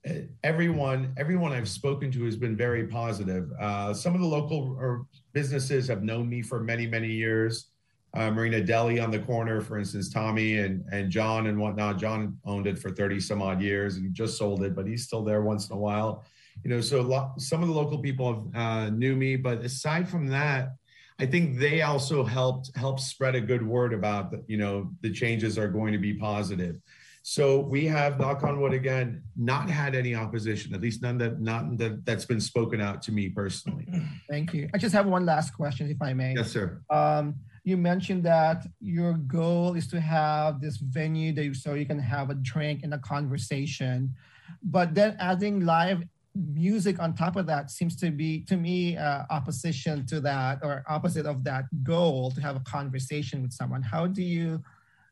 uh, 0.07 0.13
everyone 0.45 1.15
everyone 1.17 1.53
I've 1.53 1.69
spoken 1.69 2.13
to 2.13 2.25
has 2.27 2.37
been 2.37 2.55
very 2.55 2.87
positive. 2.87 3.51
Uh, 3.59 3.95
some 3.95 4.15
of 4.15 4.21
the 4.21 4.27
local 4.27 5.07
businesses 5.33 5.89
have 5.89 6.03
known 6.03 6.29
me 6.29 6.43
for 6.43 6.61
many 6.61 6.87
many 6.87 7.09
years. 7.09 7.69
Uh, 8.13 8.31
Marina 8.31 8.61
Deli 8.61 9.01
on 9.01 9.11
the 9.11 9.21
corner, 9.21 9.61
for 9.61 9.79
instance, 9.79 10.11
Tommy 10.11 10.59
and 10.59 10.85
and 10.93 11.11
John 11.11 11.47
and 11.47 11.59
whatnot. 11.59 11.99
John 11.99 12.39
owned 12.45 12.67
it 12.67 12.79
for 12.79 12.91
thirty 12.91 13.21
some 13.21 13.41
odd 13.41 13.63
years 13.63 13.97
and 13.97 14.15
just 14.15 14.37
sold 14.37 14.63
it, 14.65 14.77
but 14.77 14.87
he's 14.87 15.05
still 15.05 15.25
there 15.25 15.41
once 15.41 15.71
in 15.71 15.75
a 15.75 15.81
while. 15.81 16.25
You 16.65 16.71
know, 16.71 16.81
so 16.81 17.03
lo- 17.03 17.33
some 17.39 17.63
of 17.63 17.69
the 17.69 17.75
local 17.75 17.99
people 17.99 18.51
uh, 18.55 18.91
knew 18.91 19.17
me, 19.17 19.37
but 19.37 19.65
aside 19.65 20.09
from 20.09 20.27
that, 20.29 20.71
I 21.19 21.27
think 21.27 21.59
they 21.59 21.83
also 21.83 22.25
helped 22.25 22.71
help 22.77 22.99
spread 22.99 23.35
a 23.35 23.41
good 23.41 23.67
word 23.67 23.93
about 23.93 24.31
the, 24.31 24.43
you 24.47 24.57
know 24.57 24.91
the 25.03 25.11
changes 25.11 25.59
are 25.59 25.69
going 25.69 25.93
to 25.93 25.99
be 25.99 26.15
positive. 26.15 26.77
So 27.23 27.61
we 27.61 27.85
have, 27.87 28.19
knock 28.19 28.43
on 28.45 28.59
wood 28.61 28.73
again, 28.73 29.23
not 29.37 29.69
had 29.69 29.95
any 29.95 30.15
opposition, 30.15 30.75
at 30.75 30.81
least 30.81 31.03
none 31.03 31.19
that 31.19 31.41
not 31.41 31.77
that 31.77 32.07
that's 32.07 32.25
been 32.25 32.41
spoken 32.41 32.81
out 32.81 33.03
to 33.03 33.13
me 33.13 33.29
personally. 33.29 33.87
Thank 34.31 34.55
you. 34.55 34.71
I 34.73 34.79
just 34.79 34.95
have 34.95 35.07
one 35.07 35.27
last 35.27 35.53
question, 35.53 35.91
if 35.91 36.01
I 36.01 36.15
may. 36.15 36.35
Yes, 36.35 36.51
sir. 36.51 36.81
Um, 36.89 37.35
you 37.65 37.77
mentioned 37.77 38.23
that 38.25 38.67
your 38.81 39.13
goal 39.13 39.75
is 39.75 39.87
to 39.89 40.01
have 40.01 40.61
this 40.61 40.79
venue 40.79 41.35
that 41.35 41.45
you, 41.45 41.53
so 41.53 41.75
you 41.75 41.85
can 41.85 41.99
have 41.99 42.31
a 42.31 42.35
drink 42.35 42.81
and 42.83 42.95
a 42.95 42.99
conversation, 42.99 44.15
but 44.63 44.95
then 44.95 45.17
adding 45.21 45.67
live 45.67 46.03
music 46.35 47.01
on 47.01 47.15
top 47.15 47.37
of 47.37 47.47
that 47.47 47.71
seems 47.71 47.97
to 47.97 48.11
be 48.11 48.41
to 48.45 48.57
me 48.57 48.97
uh, 48.97 49.25
opposition 49.31 50.07
to 50.07 50.21
that 50.21 50.59
or 50.63 50.85
opposite 50.89 51.27
of 51.27 51.43
that 51.45 51.65
goal 51.83 52.31
to 52.31 52.41
have 52.41 52.57
a 52.57 52.61
conversation 52.61 53.43
with 53.43 53.53
someone 53.53 53.83
how 53.83 54.07
do 54.07 54.23
you 54.23 54.63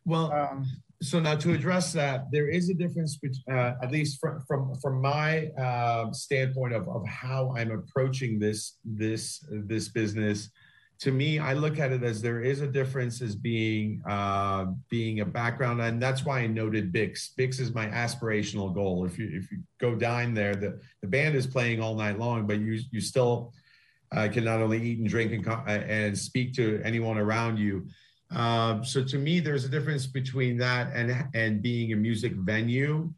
well 0.05 0.33
um, 0.33 0.65
so 1.01 1.21
now 1.21 1.37
to 1.37 1.53
address 1.53 1.93
that, 1.93 2.27
there 2.33 2.49
is 2.49 2.71
a 2.71 2.75
difference, 2.75 3.17
between, 3.17 3.57
uh, 3.57 3.77
at 3.83 3.93
least 3.93 4.19
from 4.21 4.43
from 4.49 4.75
from 4.83 5.01
my 5.01 5.47
uh, 5.51 6.11
standpoint 6.13 6.75
of, 6.75 6.89
of 6.89 7.07
how 7.07 7.55
I'm 7.57 7.71
approaching 7.71 8.39
this 8.39 8.79
this 8.85 9.45
this 9.49 9.89
business. 9.89 10.51
To 11.01 11.12
me, 11.12 11.39
I 11.39 11.52
look 11.52 11.78
at 11.78 11.93
it 11.93 12.02
as 12.02 12.20
there 12.20 12.41
is 12.41 12.60
a 12.60 12.67
difference 12.67 13.23
as 13.23 13.36
being 13.36 14.02
uh, 14.09 14.67
being 14.91 15.20
a 15.20 15.25
background, 15.25 15.81
and 15.81 16.02
that's 16.02 16.25
why 16.25 16.41
I 16.41 16.47
noted 16.49 16.93
Bix. 16.93 17.31
Bix 17.39 17.60
is 17.60 17.73
my 17.73 17.86
aspirational 17.86 18.75
goal. 18.75 19.05
If 19.05 19.18
you 19.18 19.31
if 19.33 19.51
you 19.52 19.59
go 19.81 19.94
dine 19.94 20.35
there, 20.35 20.57
the 20.57 20.81
the 21.02 21.09
band 21.09 21.36
is 21.36 21.47
playing 21.47 21.81
all 21.81 21.94
night 21.94 22.18
long, 22.18 22.47
but 22.47 22.59
you 22.59 22.81
you 22.91 23.01
still 23.01 23.52
uh, 24.10 24.28
can 24.33 24.43
not 24.44 24.60
only 24.60 24.83
eat 24.83 24.99
and 24.99 25.09
drink 25.09 25.33
and 25.33 25.47
and 25.68 26.18
speak 26.18 26.55
to 26.55 26.81
anyone 26.85 27.17
around 27.17 27.59
you 27.59 27.86
um, 28.31 28.85
so 28.85 29.02
to 29.02 29.18
me, 29.18 29.41
there's 29.41 29.65
a 29.65 29.68
difference 29.68 30.07
between 30.07 30.59
that 30.59 30.93
and 30.94 31.27
and 31.35 31.62
being 31.62 31.93
a 31.93 31.97
music 31.97 32.33
venue. 32.35 33.12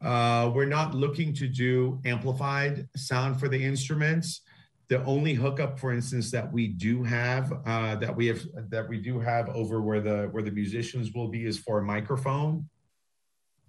Uh, 0.00 0.50
we're 0.54 0.66
not 0.66 0.94
looking 0.94 1.34
to 1.34 1.46
do 1.46 2.00
amplified 2.04 2.86
sound 2.96 3.38
for 3.38 3.48
the 3.48 3.62
instruments. 3.62 4.42
The 4.88 5.02
only 5.04 5.34
hookup, 5.34 5.78
for 5.78 5.92
instance, 5.92 6.30
that 6.30 6.52
we 6.52 6.68
do 6.68 7.02
have 7.02 7.52
uh, 7.64 7.96
that 7.96 8.14
we 8.14 8.26
have 8.26 8.40
that 8.68 8.88
we 8.88 8.98
do 8.98 9.18
have 9.18 9.48
over 9.50 9.80
where 9.80 10.00
the 10.00 10.28
where 10.30 10.42
the 10.42 10.50
musicians 10.50 11.12
will 11.12 11.28
be 11.28 11.46
is 11.46 11.58
for 11.58 11.78
a 11.78 11.82
microphone. 11.82 12.68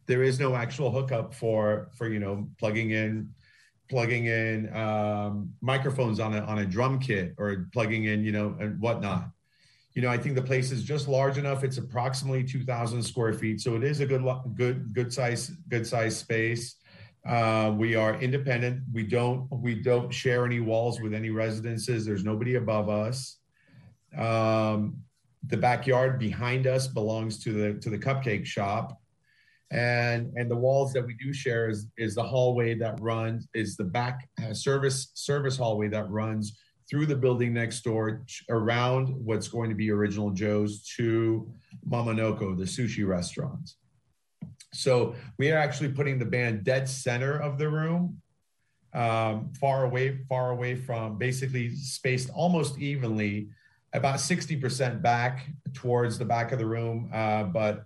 There 0.07 0.23
is 0.23 0.39
no 0.39 0.55
actual 0.55 0.91
hookup 0.91 1.33
for 1.33 1.89
for 1.93 2.09
you 2.09 2.19
know 2.19 2.49
plugging 2.59 2.91
in 2.91 3.33
plugging 3.89 4.25
in 4.25 4.75
um, 4.75 5.53
microphones 5.61 6.19
on 6.19 6.35
a 6.35 6.41
on 6.41 6.59
a 6.59 6.65
drum 6.65 6.99
kit 6.99 7.33
or 7.37 7.67
plugging 7.71 8.05
in 8.05 8.23
you 8.23 8.31
know 8.31 8.55
and 8.59 8.79
whatnot 8.81 9.29
you 9.95 10.01
know, 10.01 10.09
I 10.09 10.17
think 10.17 10.35
the 10.35 10.41
place 10.41 10.71
is 10.71 10.83
just 10.83 11.07
large 11.07 11.37
enough. 11.37 11.63
It's 11.63 11.77
approximately 11.77 12.43
2,000 12.43 13.01
square 13.01 13.33
feet, 13.33 13.61
so 13.61 13.75
it 13.75 13.83
is 13.83 14.01
a 14.01 14.05
good, 14.05 14.23
good, 14.53 14.93
good 14.93 15.11
size, 15.11 15.51
good 15.69 15.87
size 15.87 16.17
space. 16.17 16.75
Uh, 17.27 17.73
we 17.75 17.95
are 17.95 18.19
independent. 18.21 18.83
We 18.93 19.03
don't, 19.03 19.47
we 19.51 19.75
don't 19.75 20.13
share 20.13 20.45
any 20.45 20.59
walls 20.59 21.01
with 21.01 21.13
any 21.13 21.31
residences. 21.31 22.05
There's 22.05 22.23
nobody 22.23 22.55
above 22.55 22.87
us. 22.87 23.39
Um, 24.15 24.97
the 25.47 25.57
backyard 25.57 26.19
behind 26.19 26.67
us 26.67 26.87
belongs 26.87 27.39
to 27.43 27.51
the 27.51 27.79
to 27.79 27.89
the 27.89 27.97
cupcake 27.97 28.45
shop, 28.45 28.99
and 29.71 30.31
and 30.35 30.49
the 30.49 30.55
walls 30.55 30.93
that 30.93 31.05
we 31.05 31.13
do 31.15 31.33
share 31.33 31.69
is 31.69 31.87
is 31.97 32.15
the 32.15 32.23
hallway 32.23 32.75
that 32.75 32.99
runs 32.99 33.47
is 33.53 33.75
the 33.75 33.83
back 33.83 34.27
uh, 34.43 34.53
service 34.53 35.11
service 35.13 35.57
hallway 35.57 35.87
that 35.89 36.09
runs 36.09 36.57
through 36.89 37.05
the 37.05 37.15
building 37.15 37.53
next 37.53 37.83
door 37.83 38.23
around 38.49 39.09
what's 39.09 39.47
going 39.47 39.69
to 39.69 39.75
be 39.75 39.91
Original 39.91 40.29
Joe's 40.29 40.83
to 40.97 41.51
Momonoko, 41.87 42.57
the 42.57 42.63
sushi 42.63 43.07
restaurant. 43.07 43.71
So 44.75 45.15
we 45.37 45.51
are 45.51 45.57
actually 45.57 45.89
putting 45.89 46.19
the 46.19 46.25
band 46.25 46.63
dead 46.63 46.87
center 46.87 47.37
of 47.37 47.57
the 47.57 47.69
room, 47.69 48.21
um, 48.93 49.51
far 49.59 49.85
away, 49.85 50.19
far 50.29 50.51
away 50.51 50.75
from 50.75 51.17
basically 51.17 51.75
spaced 51.75 52.29
almost 52.33 52.79
evenly, 52.79 53.49
about 53.93 54.15
60% 54.15 55.01
back 55.01 55.47
towards 55.73 56.17
the 56.17 56.25
back 56.25 56.51
of 56.51 56.59
the 56.59 56.65
room, 56.65 57.09
uh, 57.13 57.43
but 57.43 57.85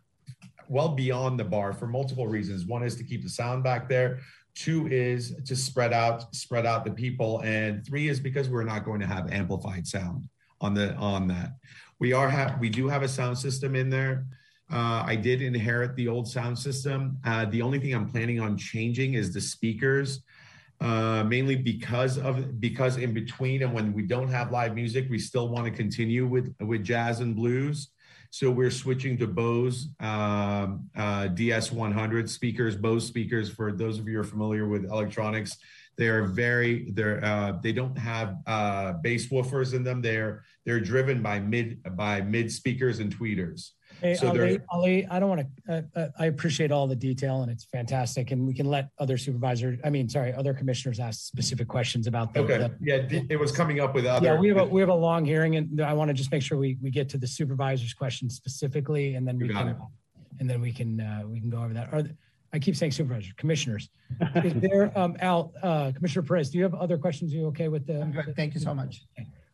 well 0.68 0.90
beyond 0.90 1.40
the 1.40 1.44
bar 1.44 1.74
for 1.74 1.88
multiple 1.88 2.28
reasons. 2.28 2.66
One 2.66 2.84
is 2.84 2.96
to 2.96 3.04
keep 3.04 3.24
the 3.24 3.30
sound 3.30 3.64
back 3.64 3.90
there. 3.90 4.20
Two 4.56 4.88
is 4.88 5.36
to 5.46 5.56
spread 5.56 5.94
out 5.94 6.34
spread 6.36 6.66
out 6.66 6.84
the 6.84 6.92
people, 6.92 7.40
and 7.42 7.86
three 7.86 8.10
is 8.10 8.20
because 8.20 8.50
we're 8.50 8.64
not 8.64 8.84
going 8.84 9.00
to 9.00 9.08
have 9.08 9.32
amplified 9.32 9.88
sound 9.88 10.28
on 10.60 10.74
the 10.74 10.94
on 10.96 11.28
that. 11.28 11.54
We 12.00 12.14
are 12.14 12.30
have 12.30 12.60
we 12.60 12.70
do 12.70 12.88
have 12.88 13.04
a 13.04 13.08
sound 13.08 13.38
system 13.38 13.76
in 13.76 13.90
there. 13.90 14.26
Uh, 14.72 15.04
I 15.06 15.16
did 15.16 15.42
inherit 15.42 15.96
the 15.96 16.08
old 16.08 16.28
sound 16.28 16.58
system. 16.58 17.18
Uh, 17.26 17.46
the 17.46 17.62
only 17.62 17.80
thing 17.80 17.94
I'm 17.94 18.10
planning 18.10 18.40
on 18.40 18.58
changing 18.58 19.16
is 19.16 19.34
the 19.34 19.42
speakers, 19.42 20.22
uh, 20.80 21.24
mainly 21.24 21.56
because 21.56 22.18
of 22.20 22.60
because 22.60 22.98
in 22.98 23.14
between 23.14 23.64
and 23.64 23.74
when 23.74 23.94
we 23.94 24.04
don't 24.04 24.30
have 24.30 24.52
live 24.52 24.76
music, 24.76 25.08
we 25.10 25.18
still 25.18 25.50
want 25.50 25.66
to 25.66 25.72
continue 25.72 26.28
with 26.28 26.56
with 26.60 26.84
jazz 26.84 27.20
and 27.20 27.36
blues. 27.36 27.90
So 28.32 28.52
we're 28.52 28.70
switching 28.70 29.18
to 29.18 29.28
Bose 29.28 29.88
um, 30.00 30.88
uh, 30.96 31.30
DS100 31.34 32.30
speakers. 32.30 32.76
Bose 32.76 33.08
speakers, 33.08 33.50
for 33.50 33.72
those 33.72 33.98
of 33.98 34.08
you 34.08 34.16
who 34.16 34.20
are 34.22 34.24
familiar 34.24 34.68
with 34.68 34.86
electronics, 34.86 35.58
they 35.98 36.08
are 36.08 36.26
very 36.26 36.92
they're 36.92 37.24
uh, 37.26 37.54
they 37.64 37.74
don't 37.74 37.98
have 37.98 38.38
uh, 38.46 38.94
bass 39.02 39.28
woofers 39.30 39.74
in 39.74 39.84
them. 39.84 40.02
They're 40.02 40.44
they're 40.66 40.80
driven 40.80 41.24
by 41.24 41.40
mid 41.40 41.82
by 41.98 42.22
mid 42.22 42.52
speakers 42.52 43.00
and 43.00 43.14
tweeters. 43.14 43.72
Hey, 44.02 44.16
so 44.16 44.30
Ali, 44.30 44.60
Ali, 44.70 45.08
I 45.08 45.20
don't 45.20 45.30
want 45.30 45.42
to. 45.42 45.74
Uh, 45.74 46.00
uh, 46.00 46.08
I 46.18 46.26
appreciate 46.28 46.72
all 46.72 46.88
the 46.88 46.96
detail, 46.96 47.42
and 47.42 47.52
it's 47.52 47.66
fantastic. 47.66 48.32
And 48.32 48.48
we 48.48 48.54
can 48.54 48.66
let 48.66 48.90
other 48.98 49.18
supervisors, 49.18 49.80
I 49.84 49.90
mean, 49.90 50.08
sorry, 50.08 50.34
other 50.34 50.54
commissioners 50.54 51.00
ask 51.00 51.22
specific 51.22 51.68
questions 51.68 52.08
about 52.08 52.34
the. 52.34 52.40
Okay. 52.42 52.58
The, 52.58 52.76
yeah, 52.82 53.22
it 53.30 53.38
was 53.38 53.52
coming 53.52 53.80
up 53.80 53.94
with 53.94 54.06
other. 54.06 54.26
Yeah, 54.26 54.40
we 54.40 54.48
have 54.48 54.58
a 54.58 54.66
we 54.76 54.80
have 54.82 54.90
a 54.90 54.96
long 54.96 55.26
hearing, 55.26 55.58
and 55.58 55.82
I 55.82 55.94
want 55.94 56.10
to 56.10 56.14
just 56.14 56.32
make 56.32 56.42
sure 56.42 56.58
we 56.58 56.78
we 56.82 56.90
get 56.92 57.10
to 57.10 57.18
the 57.18 57.28
supervisors' 57.28 57.94
questions 57.94 58.36
specifically, 58.36 59.16
and 59.16 59.28
then 59.28 59.38
we 59.38 59.50
can, 59.50 59.70
it. 59.70 59.78
and 60.40 60.50
then 60.50 60.62
we 60.62 60.72
can 60.72 61.02
uh, 61.02 61.24
we 61.28 61.40
can 61.40 61.50
go 61.50 61.62
over 61.62 61.74
that. 61.74 61.94
Are, 61.94 62.04
I 62.52 62.58
keep 62.58 62.76
saying 62.76 62.94
supervisors, 62.94 63.34
commissioners. 63.38 63.90
Is 64.44 64.54
there, 64.56 64.98
um, 64.98 65.16
Al, 65.20 65.54
uh, 65.62 65.92
Commissioner 65.94 66.26
Perez, 66.26 66.50
do 66.50 66.58
you 66.58 66.64
have 66.64 66.74
other 66.74 66.98
questions? 66.98 67.32
Are 67.34 67.38
you 67.38 67.48
okay 67.48 67.68
with 67.68 67.86
the? 67.86 68.02
I'm 68.02 68.12
good. 68.12 68.36
Thank 68.36 68.54
you 68.54 68.62
so 68.62 68.74
much. 68.74 69.04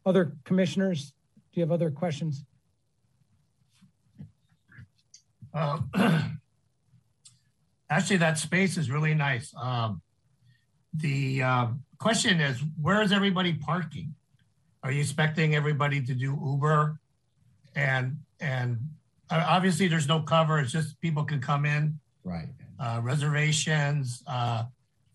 Other 0.05 0.33
commissioners, 0.43 1.13
do 1.51 1.59
you 1.59 1.61
have 1.61 1.71
other 1.71 1.89
questions? 1.89 2.45
Uh, 5.55 5.79
actually, 7.89 8.17
that 8.17 8.37
space 8.37 8.77
is 8.77 8.91
really 8.91 9.13
nice. 9.13 9.53
Um, 9.59 10.01
the 10.93 11.41
uh, 11.41 11.67
question 11.97 12.41
is, 12.41 12.61
where 12.79 13.01
is 13.01 13.11
everybody 13.11 13.53
parking? 13.53 14.13
Are 14.83 14.91
you 14.91 15.01
expecting 15.01 15.55
everybody 15.55 16.01
to 16.01 16.13
do 16.13 16.37
Uber? 16.43 16.99
And 17.75 18.17
and 18.39 18.77
uh, 19.29 19.43
obviously 19.47 19.87
there's 19.87 20.07
no 20.07 20.21
cover. 20.21 20.59
It's 20.59 20.71
just 20.71 20.99
people 21.01 21.23
can 21.23 21.41
come 21.41 21.65
in. 21.65 21.99
Right. 22.23 22.49
Uh, 22.79 22.99
reservations. 23.01 24.23
Uh, 24.27 24.65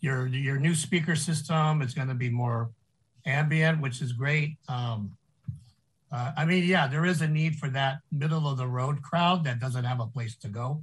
your 0.00 0.26
your 0.26 0.58
new 0.58 0.74
speaker 0.74 1.14
system 1.14 1.82
is 1.82 1.94
going 1.94 2.08
to 2.08 2.14
be 2.14 2.30
more 2.30 2.70
ambient, 3.26 3.80
which 3.80 4.00
is 4.00 4.12
great. 4.12 4.56
Um, 4.68 5.16
uh, 6.12 6.32
I 6.36 6.44
mean, 6.44 6.64
yeah, 6.64 6.86
there 6.88 7.04
is 7.04 7.20
a 7.20 7.28
need 7.28 7.56
for 7.56 7.68
that 7.70 7.98
middle 8.10 8.48
of 8.48 8.58
the 8.58 8.66
road 8.66 9.02
crowd 9.02 9.44
that 9.44 9.60
doesn't 9.60 9.84
have 9.84 10.00
a 10.00 10.06
place 10.06 10.36
to 10.36 10.48
go. 10.48 10.82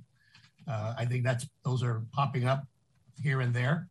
Uh, 0.68 0.94
I 0.98 1.06
think 1.06 1.24
that's 1.24 1.48
those 1.64 1.84
are 1.84 2.04
popping 2.14 2.46
up 2.46 2.66
here 3.22 3.42
and 3.42 3.54
there. 3.54 3.88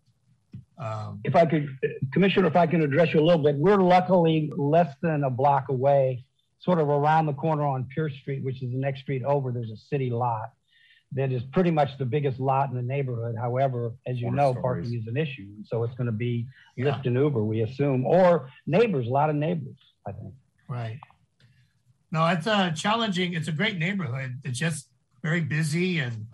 Um, 0.78 1.20
If 1.24 1.34
I 1.34 1.46
could, 1.46 1.68
Commissioner, 2.12 2.48
if 2.48 2.56
I 2.56 2.66
can 2.66 2.82
address 2.82 3.14
you 3.14 3.20
a 3.20 3.24
little 3.24 3.42
bit, 3.42 3.56
we're 3.56 3.80
luckily 3.80 4.52
less 4.56 4.94
than 5.00 5.24
a 5.24 5.30
block 5.30 5.68
away, 5.68 6.24
sort 6.58 6.78
of 6.78 6.88
around 6.88 7.26
the 7.26 7.32
corner 7.32 7.64
on 7.64 7.84
Pierce 7.94 8.14
Street, 8.14 8.44
which 8.44 8.62
is 8.62 8.70
the 8.70 8.78
next 8.78 9.00
street 9.00 9.22
over. 9.24 9.52
There's 9.52 9.70
a 9.70 9.76
city 9.76 10.10
lot 10.10 10.50
that 11.12 11.32
is 11.32 11.42
pretty 11.52 11.70
much 11.70 11.96
the 11.98 12.04
biggest 12.04 12.40
lot 12.40 12.68
in 12.68 12.76
the 12.76 12.82
neighborhood. 12.82 13.36
However, 13.38 13.92
as 14.06 14.20
you 14.20 14.30
know, 14.30 14.52
stories. 14.52 14.62
parking 14.62 15.00
is 15.00 15.06
an 15.06 15.16
issue. 15.16 15.48
So 15.64 15.82
it's 15.84 15.94
going 15.94 16.06
to 16.06 16.12
be 16.12 16.46
Yeah. 16.76 16.86
Lyft 16.86 17.06
and 17.06 17.16
Uber, 17.16 17.42
we 17.44 17.62
assume, 17.62 18.04
or 18.04 18.50
neighbors, 18.66 19.06
a 19.06 19.10
lot 19.10 19.30
of 19.30 19.36
neighbors, 19.36 19.78
I 20.06 20.12
think. 20.12 20.34
Right. 20.68 20.98
No, 22.12 22.26
it's 22.28 22.46
a 22.46 22.72
challenging. 22.74 23.34
It's 23.34 23.48
a 23.48 23.52
great 23.52 23.78
neighborhood. 23.78 24.40
It's 24.44 24.58
just 24.58 24.88
very 25.22 25.40
busy, 25.40 25.98
and 25.98 26.26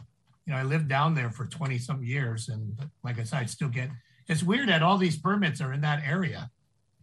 you 0.46 0.52
know, 0.52 0.58
I 0.58 0.62
lived 0.62 0.88
down 0.88 1.14
there 1.14 1.30
for 1.30 1.46
twenty 1.46 1.78
some 1.78 2.02
years, 2.02 2.48
and 2.48 2.76
like 3.02 3.18
I 3.18 3.24
said, 3.24 3.38
I 3.40 3.46
still 3.46 3.68
get. 3.68 3.90
It's 4.28 4.42
weird 4.42 4.68
that 4.68 4.82
all 4.82 4.98
these 4.98 5.16
permits 5.16 5.60
are 5.60 5.72
in 5.72 5.80
that 5.80 6.02
area. 6.06 6.50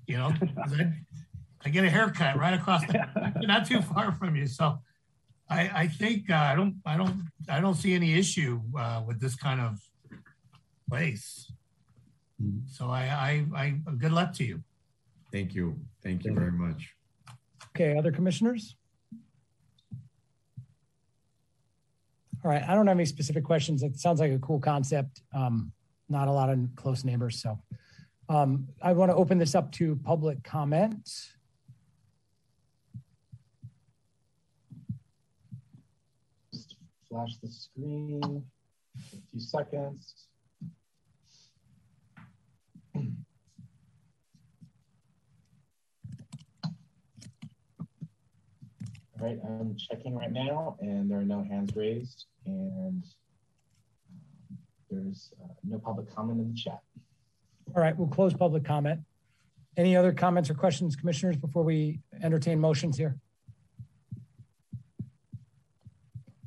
You 0.08 0.18
know, 0.18 0.34
I, 0.58 0.94
I 1.66 1.70
get 1.70 1.84
a 1.84 1.90
haircut 1.90 2.38
right 2.38 2.54
across, 2.54 2.86
the, 2.86 3.34
not 3.42 3.66
too 3.66 3.82
far 3.82 4.12
from 4.14 4.36
you. 4.36 4.48
So, 4.48 4.80
I 5.50 5.72
I 5.74 5.88
think 5.88 6.30
uh, 6.30 6.36
I 6.36 6.56
don't 6.56 6.76
I 6.86 6.96
don't 6.96 7.24
I 7.50 7.60
don't 7.60 7.76
see 7.76 7.94
any 7.94 8.14
issue 8.14 8.62
uh, 8.78 9.02
with 9.06 9.20
this 9.20 9.36
kind 9.36 9.60
of 9.60 9.80
place. 10.90 11.52
So 12.68 12.90
I 12.90 13.04
I, 13.04 13.46
I 13.56 13.70
good 13.98 14.12
luck 14.12 14.34
to 14.36 14.44
you. 14.44 14.64
Thank 15.32 15.54
you. 15.54 15.80
Thank 16.04 16.24
you 16.26 16.34
very 16.34 16.52
much. 16.52 16.96
Okay, 17.80 17.98
other 17.98 18.12
commissioners? 18.12 18.76
All 22.44 22.52
right, 22.52 22.62
I 22.68 22.74
don't 22.76 22.88
have 22.88 22.98
any 22.98 23.06
specific 23.06 23.46
questions. 23.46 23.84
It 23.84 23.98
sounds 23.98 24.20
like 24.20 24.34
a 24.34 24.40
cool 24.40 24.60
concept. 24.60 25.22
Um, 25.34 25.72
not 26.10 26.28
a 26.28 26.32
lot 26.32 26.50
of 26.50 26.60
close 26.76 27.06
neighbors, 27.06 27.42
so. 27.42 27.58
Um, 28.28 28.68
I 28.82 28.92
want 28.92 29.12
to 29.12 29.16
open 29.16 29.38
this 29.38 29.56
up 29.56 29.72
to 29.74 29.96
public 30.04 30.44
comment. 30.44 31.10
Just 36.54 36.76
flash 37.08 37.38
the 37.42 37.48
screen, 37.50 38.44
a 38.98 39.32
few 39.32 39.40
seconds. 39.40 40.29
All 49.20 49.28
right, 49.28 49.40
I'm 49.44 49.76
checking 49.76 50.16
right 50.16 50.32
now 50.32 50.78
and 50.80 51.12
there 51.12 51.20
are 51.20 51.26
no 51.26 51.44
hands 51.44 51.76
raised 51.76 52.26
and 52.46 52.72
um, 52.72 53.04
there's 54.90 55.34
uh, 55.44 55.48
no 55.68 55.78
public 55.78 56.14
comment 56.14 56.40
in 56.40 56.52
the 56.52 56.58
chat. 56.58 56.80
All 57.76 57.82
right, 57.82 57.98
we'll 57.98 58.08
close 58.08 58.34
public 58.34 58.64
comment. 58.64 59.02
Any 59.76 59.98
other 59.98 60.14
comments 60.14 60.50
or 60.50 60.54
questions, 60.54 60.96
commissioners, 60.96 61.36
before 61.36 61.64
we 61.64 62.00
entertain 62.24 62.60
motions 62.60 62.98
here? 62.98 63.18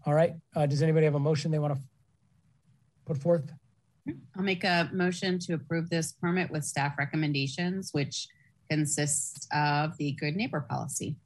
All 0.07 0.15
right, 0.15 0.35
uh, 0.57 0.67
does 0.67 0.83
anybody 0.83 1.05
have 1.05 1.15
a 1.15 1.21
motion 1.21 1.51
they 1.51 1.59
want 1.59 1.75
to 1.75 1.81
put 3.05 3.19
forth? 3.19 3.53
I'll 4.35 4.43
make 4.43 4.65
a 4.65 4.89
motion 4.93 5.39
to 5.41 5.55
approve 5.55 5.91
this 5.91 6.13
permit 6.13 6.51
with 6.51 6.65
staff 6.65 6.95
recommendations, 6.99 7.91
which 7.93 8.29
consists 8.71 9.47
of 9.53 9.97
the 9.99 10.13
good 10.13 10.37
neighbor 10.37 10.61
policy. 10.69 11.17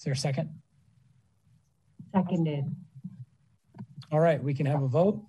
Is 0.00 0.04
there 0.04 0.14
a 0.14 0.16
second? 0.16 0.48
Seconded. 2.14 2.64
All 4.10 4.18
right, 4.18 4.42
we 4.42 4.54
can 4.54 4.64
have 4.64 4.82
a 4.82 4.88
vote. 4.88 5.22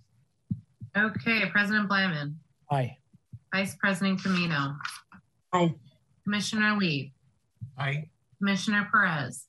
Okay, 0.97 1.45
President 1.49 1.89
Bleiman, 1.89 2.37
Aye. 2.71 2.95
Vice 3.53 3.75
President 3.75 4.21
Caminong. 4.21 4.77
Aye. 5.51 5.75
Commissioner 6.23 6.77
Lee, 6.77 7.11
Aye. 7.77 8.07
Commissioner 8.37 8.87
Perez, 8.89 9.45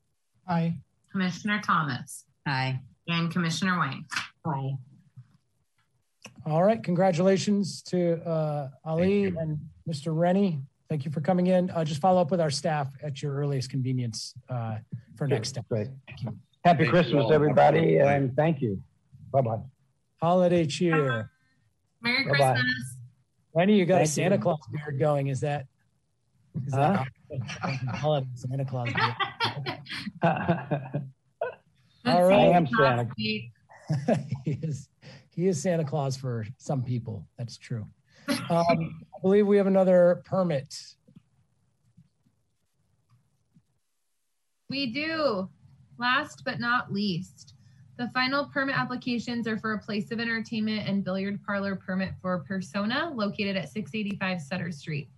Aye. 0.48 0.76
Commissioner 1.12 1.60
Thomas, 1.64 2.24
Aye. 2.44 2.80
and 3.06 3.30
Commissioner 3.30 3.78
Wang. 3.78 4.04
Aye. 4.44 4.72
All 6.46 6.64
right, 6.64 6.82
congratulations 6.82 7.80
to 7.82 8.14
uh, 8.28 8.70
Ali 8.84 9.26
and 9.26 9.56
Mr. 9.88 10.06
Rennie. 10.12 10.58
Thank 10.92 11.06
you 11.06 11.10
for 11.10 11.22
coming 11.22 11.46
in. 11.46 11.70
Uh, 11.70 11.86
Just 11.86 12.02
follow 12.02 12.20
up 12.20 12.30
with 12.30 12.38
our 12.38 12.50
staff 12.50 12.86
at 13.02 13.22
your 13.22 13.32
earliest 13.34 13.70
convenience 13.70 14.34
uh, 14.50 14.76
for 15.16 15.26
next 15.26 15.48
step. 15.48 15.66
Great. 15.70 15.88
Thank 16.06 16.22
you. 16.22 16.36
Happy 16.66 16.80
Thank 16.80 16.90
Christmas, 16.90 17.24
all. 17.24 17.32
everybody, 17.32 17.96
Bye. 17.98 18.12
and 18.12 18.36
thank 18.36 18.60
you. 18.60 18.78
Bye-bye. 19.32 19.56
Holiday 20.20 20.66
cheer. 20.66 21.30
Merry 22.02 22.24
Bye-bye. 22.26 22.36
Christmas. 22.36 22.96
Rennie, 23.54 23.78
you 23.78 23.86
got 23.86 24.02
a 24.02 24.06
Santa 24.06 24.34
you. 24.36 24.42
Claus 24.42 24.58
beard 24.70 24.98
going. 25.00 25.28
Is 25.28 25.40
that? 25.40 25.64
Is 26.66 26.74
Huh? 26.74 27.04
that 27.30 27.40
holiday 27.94 28.26
Santa 28.34 28.66
Claus 28.66 28.90
beard? 28.92 29.14
Let's 30.22 32.04
All 32.04 32.16
see, 32.18 32.34
right. 32.34 32.38
I 32.38 32.54
am 32.54 32.66
Santa. 32.66 33.08
He 34.44 34.58
is 34.62 34.90
he 35.30 35.46
is 35.48 35.62
Santa 35.62 35.84
Claus 35.84 36.18
for 36.18 36.46
some 36.58 36.82
people. 36.82 37.26
That's 37.38 37.56
true. 37.56 37.86
Um, 38.28 39.04
I 39.14 39.20
believe 39.22 39.46
we 39.46 39.56
have 39.56 39.66
another 39.66 40.22
permit. 40.24 40.74
We 44.68 44.86
do. 44.86 45.48
Last 45.98 46.42
but 46.44 46.58
not 46.58 46.92
least, 46.92 47.54
the 47.98 48.10
final 48.14 48.46
permit 48.46 48.76
applications 48.76 49.46
are 49.46 49.58
for 49.58 49.74
a 49.74 49.78
place 49.78 50.10
of 50.10 50.18
entertainment 50.18 50.88
and 50.88 51.04
billiard 51.04 51.40
parlor 51.44 51.76
permit 51.76 52.14
for 52.20 52.38
Persona 52.40 53.12
located 53.14 53.56
at 53.56 53.68
685 53.68 54.40
Sutter 54.40 54.72
Street. 54.72 55.08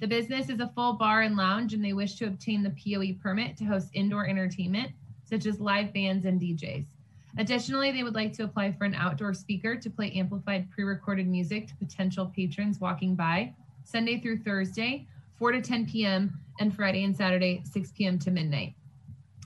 The 0.00 0.06
business 0.06 0.48
is 0.48 0.60
a 0.60 0.70
full 0.76 0.92
bar 0.92 1.22
and 1.22 1.36
lounge, 1.36 1.74
and 1.74 1.84
they 1.84 1.94
wish 1.94 2.14
to 2.16 2.26
obtain 2.26 2.62
the 2.62 2.70
POE 2.70 3.18
permit 3.20 3.56
to 3.56 3.64
host 3.64 3.88
indoor 3.94 4.28
entertainment, 4.28 4.92
such 5.24 5.46
as 5.46 5.58
live 5.58 5.92
bands 5.92 6.24
and 6.24 6.40
DJs. 6.40 6.86
Additionally, 7.38 7.92
they 7.92 8.02
would 8.02 8.16
like 8.16 8.32
to 8.32 8.42
apply 8.42 8.72
for 8.72 8.84
an 8.84 8.96
outdoor 8.96 9.32
speaker 9.32 9.76
to 9.76 9.88
play 9.88 10.10
amplified 10.12 10.68
pre 10.70 10.82
recorded 10.82 11.28
music 11.28 11.68
to 11.68 11.76
potential 11.76 12.26
patrons 12.26 12.80
walking 12.80 13.14
by 13.14 13.54
Sunday 13.84 14.20
through 14.20 14.38
Thursday, 14.38 15.06
4 15.36 15.52
to 15.52 15.62
10 15.62 15.86
p.m., 15.86 16.40
and 16.60 16.74
Friday 16.74 17.04
and 17.04 17.16
Saturday, 17.16 17.62
6 17.64 17.92
p.m. 17.92 18.18
to 18.18 18.32
midnight. 18.32 18.74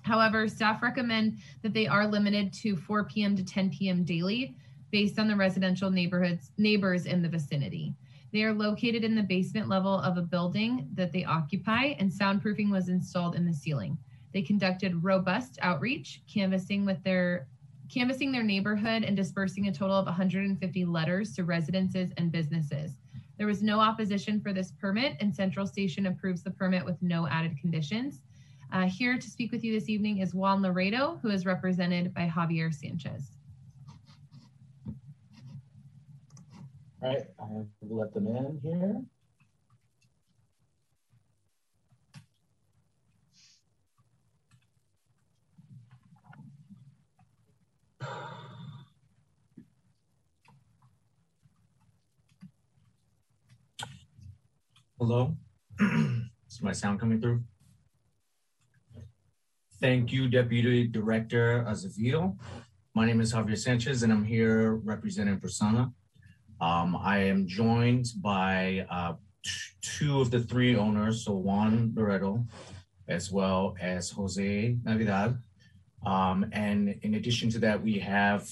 However, 0.02 0.48
staff 0.48 0.82
recommend 0.82 1.38
that 1.62 1.74
they 1.74 1.86
are 1.86 2.06
limited 2.06 2.50
to 2.54 2.76
4 2.76 3.04
p.m. 3.04 3.36
to 3.36 3.44
10 3.44 3.70
p.m. 3.70 4.04
daily 4.04 4.56
based 4.90 5.18
on 5.18 5.28
the 5.28 5.36
residential 5.36 5.90
neighborhoods 5.90 6.50
neighbors 6.56 7.04
in 7.04 7.20
the 7.20 7.28
vicinity. 7.28 7.94
They 8.32 8.42
are 8.44 8.54
located 8.54 9.04
in 9.04 9.14
the 9.14 9.22
basement 9.22 9.68
level 9.68 10.00
of 10.00 10.16
a 10.16 10.22
building 10.22 10.88
that 10.94 11.12
they 11.12 11.24
occupy, 11.24 11.94
and 11.98 12.10
soundproofing 12.10 12.70
was 12.70 12.88
installed 12.88 13.36
in 13.36 13.44
the 13.44 13.52
ceiling. 13.52 13.98
They 14.32 14.40
conducted 14.40 15.04
robust 15.04 15.58
outreach, 15.60 16.22
canvassing 16.26 16.86
with 16.86 17.02
their 17.04 17.48
canvassing 17.92 18.32
their 18.32 18.42
neighborhood 18.42 19.04
and 19.04 19.16
dispersing 19.16 19.68
a 19.68 19.72
total 19.72 19.96
of 19.96 20.06
150 20.06 20.84
letters 20.86 21.34
to 21.34 21.44
residences 21.44 22.10
and 22.16 22.32
businesses. 22.32 22.92
There 23.36 23.46
was 23.46 23.62
no 23.62 23.80
opposition 23.80 24.40
for 24.40 24.52
this 24.52 24.72
permit, 24.72 25.16
and 25.20 25.34
Central 25.34 25.66
Station 25.66 26.06
approves 26.06 26.42
the 26.42 26.50
permit 26.50 26.84
with 26.84 27.00
no 27.02 27.26
added 27.28 27.58
conditions. 27.60 28.22
Uh, 28.72 28.86
here 28.86 29.18
to 29.18 29.30
speak 29.30 29.52
with 29.52 29.62
you 29.62 29.78
this 29.78 29.90
evening 29.90 30.18
is 30.18 30.34
Juan 30.34 30.62
Laredo, 30.62 31.18
who 31.20 31.28
is 31.28 31.44
represented 31.44 32.14
by 32.14 32.26
Javier 32.26 32.72
Sanchez. 32.72 33.32
All 37.02 37.08
right, 37.08 37.26
I 37.38 37.44
will 37.82 37.98
let 37.98 38.14
them 38.14 38.28
in 38.28 38.60
here. 38.62 39.02
Hello, 55.04 55.36
is 55.80 56.62
my 56.62 56.70
sound 56.70 57.00
coming 57.00 57.20
through? 57.20 57.42
Thank 59.80 60.12
you, 60.12 60.28
Deputy 60.28 60.86
Director 60.86 61.64
Azevedo. 61.66 62.36
My 62.94 63.04
name 63.04 63.20
is 63.20 63.34
Javier 63.34 63.58
Sanchez 63.58 64.04
and 64.04 64.12
I'm 64.12 64.22
here 64.24 64.76
representing 64.76 65.40
Persona. 65.40 65.90
Um, 66.60 66.96
I 66.96 67.18
am 67.18 67.48
joined 67.48 68.10
by 68.20 68.86
uh, 68.88 69.14
two 69.80 70.20
of 70.20 70.30
the 70.30 70.38
three 70.38 70.76
owners, 70.76 71.24
so 71.24 71.32
Juan 71.32 71.92
Loreto, 71.96 72.46
as 73.08 73.32
well 73.32 73.74
as 73.80 74.08
Jose 74.10 74.76
Navidad. 74.84 75.36
Um, 76.06 76.46
and 76.52 76.94
in 77.02 77.14
addition 77.14 77.50
to 77.50 77.58
that, 77.58 77.82
we 77.82 77.98
have 77.98 78.48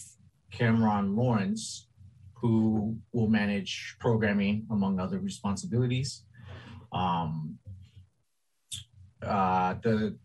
Cameron 0.50 1.14
Lawrence, 1.14 1.86
who 2.34 2.96
will 3.12 3.28
manage 3.28 3.94
programming 4.00 4.66
among 4.68 4.98
other 4.98 5.20
responsibilities. 5.20 6.24
Um, 6.92 7.58
uh, 9.22 9.74
the 9.82 10.16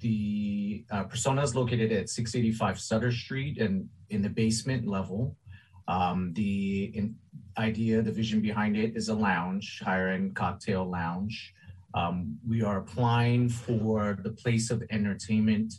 the 0.00 0.84
uh, 0.90 1.04
persona 1.04 1.42
is 1.42 1.54
located 1.54 1.92
at 1.92 2.08
685 2.08 2.80
Sutter 2.80 3.12
Street 3.12 3.58
and 3.58 3.88
in 4.10 4.20
the 4.20 4.28
basement 4.28 4.86
level. 4.86 5.36
Um, 5.86 6.32
the 6.34 7.10
idea, 7.56 8.02
the 8.02 8.10
vision 8.10 8.40
behind 8.40 8.76
it 8.76 8.96
is 8.96 9.08
a 9.08 9.14
lounge, 9.14 9.80
higher 9.84 10.08
end 10.08 10.34
cocktail 10.34 10.88
lounge. 10.88 11.54
Um, 11.94 12.38
we 12.48 12.62
are 12.62 12.78
applying 12.78 13.48
for 13.48 14.18
the 14.22 14.30
place 14.30 14.70
of 14.70 14.82
entertainment 14.90 15.74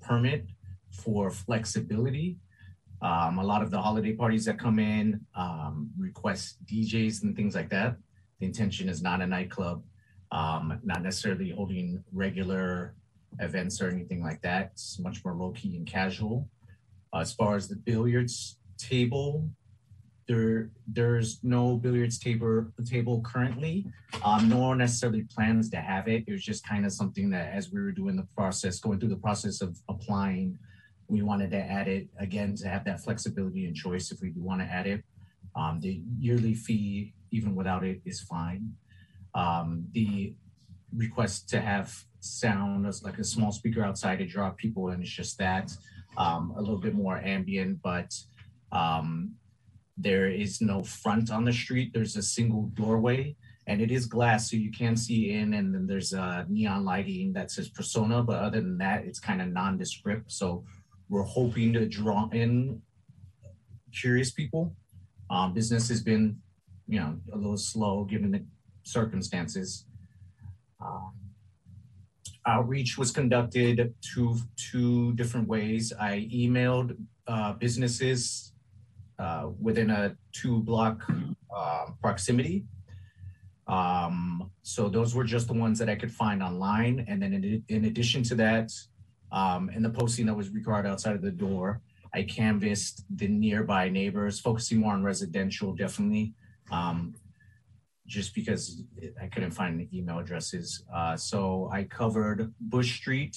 permit 0.00 0.46
for 0.90 1.30
flexibility. 1.30 2.38
Um, 3.00 3.38
a 3.38 3.44
lot 3.44 3.62
of 3.62 3.70
the 3.70 3.80
holiday 3.80 4.12
parties 4.12 4.44
that 4.44 4.58
come 4.58 4.78
in 4.78 5.20
um, 5.34 5.90
request 5.98 6.64
DJs 6.66 7.22
and 7.22 7.34
things 7.34 7.54
like 7.54 7.70
that. 7.70 7.96
The 8.42 8.46
intention 8.46 8.88
is 8.88 9.02
not 9.02 9.22
a 9.22 9.26
nightclub, 9.28 9.84
um, 10.32 10.80
not 10.82 11.00
necessarily 11.00 11.50
holding 11.50 12.02
regular 12.12 12.96
events 13.38 13.80
or 13.80 13.88
anything 13.88 14.20
like 14.20 14.42
that. 14.42 14.72
It's 14.72 14.98
much 14.98 15.24
more 15.24 15.32
low 15.32 15.52
key 15.52 15.76
and 15.76 15.86
casual. 15.86 16.48
As 17.14 17.32
far 17.32 17.54
as 17.54 17.68
the 17.68 17.76
billiards 17.76 18.58
table, 18.78 19.48
there 20.26 20.70
there's 20.88 21.38
no 21.44 21.76
billiards 21.76 22.18
table 22.18 22.66
table 22.84 23.20
currently. 23.20 23.86
Um, 24.24 24.48
necessarily 24.76 25.22
plans 25.22 25.70
to 25.70 25.76
have 25.76 26.08
it. 26.08 26.24
It 26.26 26.32
was 26.32 26.42
just 26.42 26.66
kind 26.66 26.84
of 26.84 26.92
something 26.92 27.30
that 27.30 27.54
as 27.54 27.70
we 27.70 27.80
were 27.80 27.92
doing 27.92 28.16
the 28.16 28.26
process, 28.36 28.80
going 28.80 28.98
through 28.98 29.10
the 29.10 29.16
process 29.28 29.60
of 29.60 29.78
applying, 29.88 30.58
we 31.06 31.22
wanted 31.22 31.52
to 31.52 31.58
add 31.58 31.86
it 31.86 32.08
again 32.18 32.56
to 32.56 32.66
have 32.66 32.84
that 32.86 33.04
flexibility 33.04 33.66
and 33.66 33.76
choice 33.76 34.10
if 34.10 34.20
we 34.20 34.30
do 34.30 34.40
want 34.40 34.62
to 34.62 34.66
add 34.66 34.88
it. 34.88 35.04
Um, 35.54 35.78
the 35.78 36.02
yearly 36.18 36.54
fee, 36.54 37.14
even 37.32 37.54
without 37.54 37.84
it, 37.84 38.00
is 38.04 38.20
fine. 38.20 38.72
Um, 39.34 39.86
the 39.92 40.34
request 40.94 41.48
to 41.48 41.60
have 41.60 42.04
sound 42.20 42.86
as 42.86 43.02
like 43.02 43.18
a 43.18 43.24
small 43.24 43.50
speaker 43.50 43.82
outside 43.82 44.18
to 44.18 44.26
draw 44.26 44.50
people 44.50 44.90
and 44.90 45.02
it's 45.02 45.10
just 45.10 45.38
that 45.38 45.72
um, 46.16 46.52
a 46.56 46.60
little 46.60 46.78
bit 46.78 46.94
more 46.94 47.18
ambient, 47.18 47.80
but 47.82 48.12
um, 48.70 49.34
there 49.96 50.28
is 50.28 50.60
no 50.60 50.82
front 50.82 51.30
on 51.30 51.44
the 51.44 51.52
street. 51.52 51.92
There's 51.92 52.16
a 52.16 52.22
single 52.22 52.70
doorway 52.74 53.36
and 53.66 53.80
it 53.80 53.90
is 53.90 54.06
glass 54.06 54.50
so 54.50 54.56
you 54.56 54.70
can 54.70 54.96
see 54.96 55.32
in 55.32 55.54
and 55.54 55.74
then 55.74 55.86
there's 55.86 56.12
a 56.12 56.46
neon 56.48 56.84
lighting 56.84 57.32
that 57.32 57.50
says 57.50 57.68
persona, 57.68 58.22
but 58.22 58.36
other 58.36 58.60
than 58.60 58.78
that, 58.78 59.04
it's 59.04 59.20
kind 59.20 59.40
of 59.40 59.48
nondescript. 59.48 60.30
So 60.30 60.64
we're 61.08 61.22
hoping 61.22 61.72
to 61.74 61.86
draw 61.86 62.28
in 62.32 62.82
curious 63.92 64.30
people. 64.30 64.74
Um, 65.30 65.54
business 65.54 65.88
has 65.88 66.02
been, 66.02 66.38
you 66.92 67.00
know, 67.00 67.16
a 67.32 67.36
little 67.36 67.56
slow 67.56 68.04
given 68.04 68.30
the 68.30 68.44
circumstances. 68.82 69.86
Um, 70.78 71.14
outreach 72.46 72.98
was 72.98 73.10
conducted 73.10 73.94
two 74.02 74.36
two 74.70 75.14
different 75.14 75.48
ways. 75.48 75.92
I 75.98 76.28
emailed 76.42 76.88
uh, 77.26 77.54
businesses 77.54 78.52
uh, 79.18 79.48
within 79.58 79.88
a 79.88 80.14
two 80.32 80.58
block 80.60 81.10
uh, 81.56 81.86
proximity. 82.02 82.66
Um, 83.68 84.50
so 84.62 84.90
those 84.90 85.14
were 85.14 85.24
just 85.24 85.46
the 85.46 85.54
ones 85.54 85.78
that 85.78 85.88
I 85.88 85.94
could 85.94 86.12
find 86.12 86.42
online. 86.42 87.06
And 87.08 87.22
then 87.22 87.32
in, 87.32 87.64
in 87.68 87.86
addition 87.86 88.22
to 88.24 88.34
that, 88.34 88.70
um, 89.30 89.70
in 89.70 89.82
the 89.82 89.88
posting 89.88 90.26
that 90.26 90.34
was 90.34 90.50
required 90.50 90.84
outside 90.84 91.16
of 91.16 91.22
the 91.22 91.30
door, 91.30 91.80
I 92.12 92.24
canvassed 92.24 93.04
the 93.16 93.28
nearby 93.28 93.88
neighbors, 93.88 94.40
focusing 94.40 94.80
more 94.80 94.92
on 94.92 95.02
residential, 95.02 95.74
definitely. 95.74 96.34
Um, 96.72 97.14
just 98.06 98.34
because 98.34 98.82
I 99.22 99.26
couldn't 99.28 99.52
find 99.52 99.78
the 99.78 99.88
email 99.96 100.18
addresses. 100.18 100.84
Uh, 100.94 101.16
so 101.16 101.70
I 101.72 101.84
covered 101.84 102.52
Bush 102.60 102.96
Street, 102.96 103.36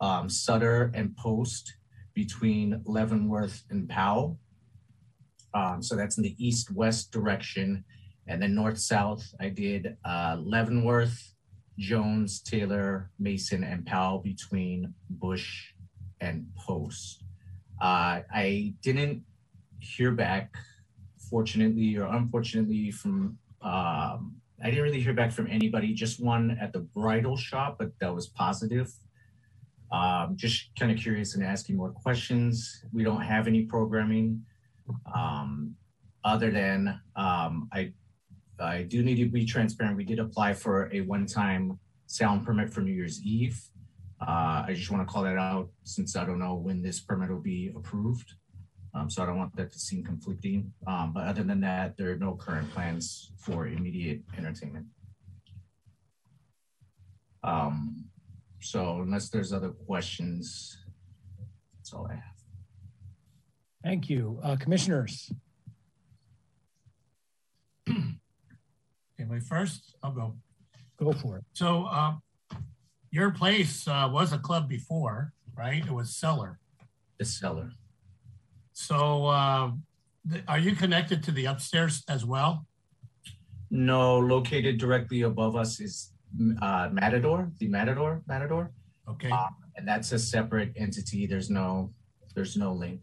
um, 0.00 0.28
Sutter, 0.28 0.90
and 0.94 1.16
Post 1.16 1.64
between 2.14 2.82
Leavenworth 2.84 3.62
and 3.70 3.88
Powell. 3.88 4.38
Um, 5.54 5.82
so 5.82 5.96
that's 5.96 6.18
in 6.18 6.24
the 6.24 6.36
east-west 6.44 7.12
direction. 7.12 7.84
And 8.26 8.42
then 8.42 8.54
north-south, 8.54 9.24
I 9.40 9.48
did 9.48 9.96
uh, 10.04 10.36
Leavenworth, 10.40 11.34
Jones, 11.78 12.42
Taylor, 12.42 13.10
Mason, 13.18 13.62
and 13.64 13.86
Powell 13.86 14.18
between 14.18 14.92
Bush 15.08 15.72
and 16.20 16.46
Post. 16.58 17.24
Uh, 17.80 18.20
I 18.34 18.74
didn't 18.82 19.22
hear 19.78 20.10
back, 20.10 20.52
fortunately 21.30 21.96
or 21.96 22.06
unfortunately, 22.06 22.90
from 22.90 23.38
um, 23.62 24.36
I 24.62 24.70
didn't 24.70 24.82
really 24.82 25.00
hear 25.00 25.14
back 25.14 25.32
from 25.32 25.46
anybody, 25.48 25.94
just 25.94 26.22
one 26.22 26.58
at 26.60 26.72
the 26.72 26.80
bridal 26.80 27.36
shop, 27.36 27.76
but 27.78 27.92
that 28.00 28.12
was 28.12 28.28
positive. 28.28 28.92
Um, 29.92 30.34
just 30.36 30.70
kind 30.78 30.92
of 30.92 30.98
curious 30.98 31.34
and 31.34 31.44
asking 31.44 31.76
more 31.76 31.90
questions. 31.90 32.84
We 32.92 33.04
don't 33.04 33.22
have 33.22 33.46
any 33.46 33.62
programming 33.62 34.42
um, 35.14 35.74
other 36.24 36.50
than 36.50 37.00
um, 37.16 37.68
I, 37.72 37.92
I 38.58 38.82
do 38.82 39.02
need 39.02 39.16
to 39.16 39.28
be 39.28 39.44
transparent. 39.44 39.96
We 39.96 40.04
did 40.04 40.18
apply 40.18 40.54
for 40.54 40.90
a 40.92 41.00
one-time 41.02 41.78
sound 42.06 42.44
permit 42.44 42.70
for 42.70 42.80
New 42.80 42.92
Year's 42.92 43.22
Eve. 43.22 43.60
Uh, 44.20 44.64
I 44.66 44.72
just 44.74 44.90
want 44.90 45.06
to 45.06 45.12
call 45.12 45.22
that 45.22 45.38
out 45.38 45.68
since 45.84 46.16
I 46.16 46.24
don't 46.24 46.40
know 46.40 46.56
when 46.56 46.82
this 46.82 47.00
permit 47.00 47.30
will 47.30 47.40
be 47.40 47.70
approved. 47.76 48.34
Um, 48.98 49.08
so 49.10 49.22
I 49.22 49.26
don't 49.26 49.38
want 49.38 49.54
that 49.56 49.70
to 49.72 49.78
seem 49.78 50.02
conflicting. 50.02 50.72
Um, 50.86 51.12
but 51.12 51.24
other 51.24 51.42
than 51.44 51.60
that, 51.60 51.96
there 51.96 52.10
are 52.10 52.16
no 52.16 52.34
current 52.34 52.70
plans 52.72 53.30
for 53.38 53.68
immediate 53.68 54.22
entertainment. 54.36 54.86
Um, 57.44 58.06
so 58.60 59.00
unless 59.02 59.28
there's 59.28 59.52
other 59.52 59.70
questions, 59.70 60.78
that's 61.76 61.92
all 61.92 62.08
I 62.10 62.14
have. 62.14 62.22
Thank 63.84 64.10
you. 64.10 64.40
Uh, 64.42 64.56
commissioners. 64.56 65.30
Anybody 69.18 69.40
first? 69.40 69.94
I'll 70.02 70.12
go. 70.12 70.36
Go 70.96 71.12
for 71.12 71.38
it. 71.38 71.44
So 71.52 71.84
uh, 71.84 72.14
your 73.10 73.30
place 73.30 73.86
uh, 73.86 74.08
was 74.12 74.32
a 74.32 74.38
club 74.38 74.68
before, 74.68 75.32
right? 75.56 75.84
It 75.84 75.92
was 75.92 76.16
Cellar. 76.16 76.58
The 77.18 77.24
Cellar. 77.24 77.70
So, 78.78 79.26
uh, 79.26 79.72
are 80.46 80.58
you 80.58 80.76
connected 80.76 81.20
to 81.24 81.32
the 81.32 81.46
upstairs 81.46 82.04
as 82.08 82.24
well? 82.24 82.64
No, 83.72 84.20
located 84.20 84.78
directly 84.78 85.22
above 85.22 85.56
us 85.56 85.80
is 85.80 86.12
uh, 86.62 86.88
Matador, 86.92 87.50
the 87.58 87.66
Matador, 87.66 88.22
Matador. 88.28 88.70
Okay. 89.08 89.32
Um, 89.32 89.56
and 89.76 89.86
that's 89.86 90.12
a 90.12 90.18
separate 90.18 90.72
entity. 90.76 91.26
There's 91.26 91.50
no, 91.50 91.92
there's 92.36 92.56
no 92.56 92.72
link. 92.72 93.00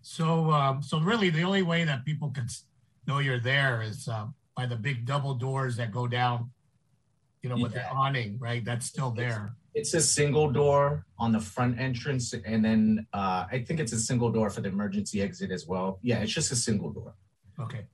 So, 0.00 0.50
um, 0.52 0.82
so 0.82 0.98
really, 1.00 1.28
the 1.28 1.42
only 1.42 1.62
way 1.62 1.84
that 1.84 2.06
people 2.06 2.30
can 2.30 2.46
know 3.06 3.18
you're 3.18 3.40
there 3.40 3.82
is 3.82 4.08
uh, 4.08 4.24
by 4.56 4.64
the 4.64 4.76
big 4.76 5.04
double 5.04 5.34
doors 5.34 5.76
that 5.76 5.92
go 5.92 6.06
down. 6.06 6.50
You 7.42 7.50
know, 7.50 7.56
yeah. 7.56 7.62
with 7.62 7.74
the 7.74 7.86
awning, 7.90 8.38
right? 8.40 8.64
That's 8.64 8.86
still 8.86 9.10
there. 9.10 9.54
It's 9.74 9.94
a 9.94 10.00
single 10.00 10.50
door 10.50 11.06
on 11.18 11.32
the 11.32 11.40
front 11.40 11.78
entrance, 11.78 12.32
and 12.32 12.64
then 12.64 13.06
uh, 13.12 13.46
I 13.50 13.64
think 13.66 13.80
it's 13.80 13.92
a 13.92 13.98
single 13.98 14.30
door 14.32 14.50
for 14.50 14.60
the 14.60 14.68
emergency 14.68 15.22
exit 15.22 15.50
as 15.50 15.66
well. 15.66 15.98
Yeah, 16.02 16.18
it's 16.18 16.32
just 16.32 16.50
a 16.52 16.56
single 16.56 16.90
door. 16.90 17.14
Okay, 17.60 17.86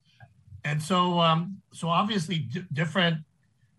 and 0.65 0.83
so 0.83 1.21
um, 1.21 1.61
so 1.73 1.89
obviously 1.89 2.39
d- 2.39 2.65
different 2.73 3.19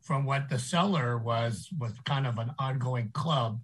from 0.01 0.25
what 0.25 0.49
the 0.49 0.59
Cellar 0.59 1.17
was 1.17 1.69
was 1.80 1.93
kind 2.06 2.27
of 2.27 2.38
an 2.38 2.51
ongoing 2.59 3.09
club, 3.09 3.59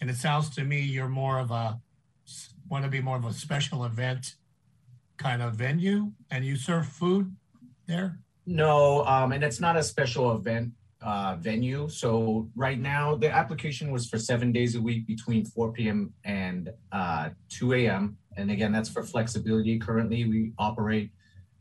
and 0.00 0.08
it 0.08 0.16
sounds 0.16 0.48
to 0.56 0.64
me 0.64 0.80
you're 0.80 1.08
more 1.08 1.38
of 1.38 1.50
a 1.50 1.78
want 2.68 2.84
to 2.84 2.90
be 2.90 3.00
more 3.02 3.16
of 3.16 3.24
a 3.26 3.32
special 3.32 3.84
event 3.84 4.36
kind 5.18 5.42
of 5.42 5.54
venue, 5.54 6.12
and 6.30 6.44
you 6.44 6.56
serve 6.56 6.86
food 6.86 7.34
there. 7.86 8.18
No, 8.46 9.04
um, 9.04 9.32
and 9.32 9.44
it's 9.44 9.60
not 9.60 9.76
a 9.76 9.82
special 9.82 10.34
event 10.34 10.72
uh, 11.04 11.36
venue. 11.36 11.88
So 11.88 12.48
right 12.54 12.78
now, 12.78 13.14
the 13.14 13.30
application 13.30 13.90
was 13.90 14.08
for 14.08 14.18
seven 14.18 14.52
days 14.52 14.74
a 14.74 14.80
week 14.80 15.06
between 15.06 15.44
4 15.44 15.72
p.m. 15.72 16.12
and 16.24 16.70
uh, 16.92 17.30
2 17.50 17.74
a.m. 17.74 18.16
And 18.36 18.50
again, 18.50 18.72
that's 18.72 18.88
for 18.88 19.02
flexibility. 19.02 19.78
Currently, 19.78 20.24
we 20.26 20.52
operate 20.58 21.10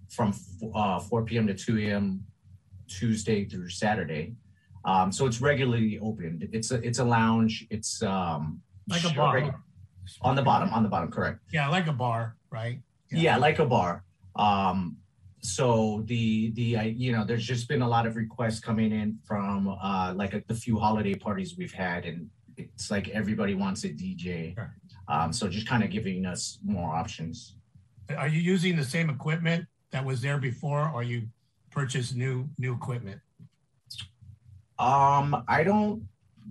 from 0.09 0.33
uh, 0.75 0.99
4 0.99 1.25
p.m. 1.25 1.47
to 1.47 1.53
2 1.53 1.79
a.m. 1.79 2.23
Tuesday 2.87 3.45
through 3.45 3.69
Saturday. 3.69 4.35
Um, 4.83 5.11
so 5.11 5.25
it's 5.25 5.41
regularly 5.41 5.99
opened. 5.99 6.47
It's 6.51 6.71
a 6.71 6.75
it's 6.75 6.99
a 6.99 7.03
lounge. 7.03 7.67
It's 7.69 8.01
um, 8.01 8.61
like 8.87 9.03
a 9.03 9.13
bar 9.13 9.61
on 10.21 10.35
the 10.35 10.41
bottom. 10.41 10.69
On 10.73 10.83
the 10.83 10.89
bottom, 10.89 11.11
correct. 11.11 11.39
Yeah, 11.53 11.69
like 11.69 11.87
a 11.87 11.93
bar, 11.93 12.35
right? 12.49 12.79
Yeah, 13.11 13.19
yeah 13.19 13.37
like 13.37 13.59
a 13.59 13.65
bar. 13.65 14.03
Um, 14.35 14.97
so 15.41 16.03
the 16.05 16.51
the 16.51 16.77
I, 16.77 16.83
you 16.83 17.11
know 17.11 17.25
there's 17.25 17.45
just 17.45 17.67
been 17.67 17.81
a 17.81 17.87
lot 17.87 18.05
of 18.05 18.15
requests 18.15 18.59
coming 18.59 18.91
in 18.91 19.17
from 19.25 19.67
uh 19.67 20.13
like 20.15 20.33
a, 20.33 20.43
the 20.47 20.53
few 20.55 20.77
holiday 20.77 21.15
parties 21.15 21.55
we've 21.57 21.73
had 21.73 22.05
and 22.05 22.29
it's 22.57 22.91
like 22.91 23.09
everybody 23.09 23.55
wants 23.55 23.83
a 23.83 23.89
dj 23.89 24.55
um 25.07 25.33
so 25.33 25.47
just 25.47 25.67
kind 25.67 25.83
of 25.83 25.89
giving 25.89 26.25
us 26.25 26.59
more 26.63 26.95
options. 26.95 27.55
Are 28.17 28.27
you 28.27 28.39
using 28.39 28.75
the 28.75 28.83
same 28.83 29.09
equipment 29.09 29.65
that 29.91 30.03
was 30.05 30.21
there 30.21 30.37
before, 30.37 30.91
or 30.93 31.01
you 31.01 31.27
purchased 31.71 32.15
new 32.15 32.49
new 32.57 32.73
equipment? 32.73 33.21
um 34.81 35.43
i 35.47 35.63
don't 35.63 36.03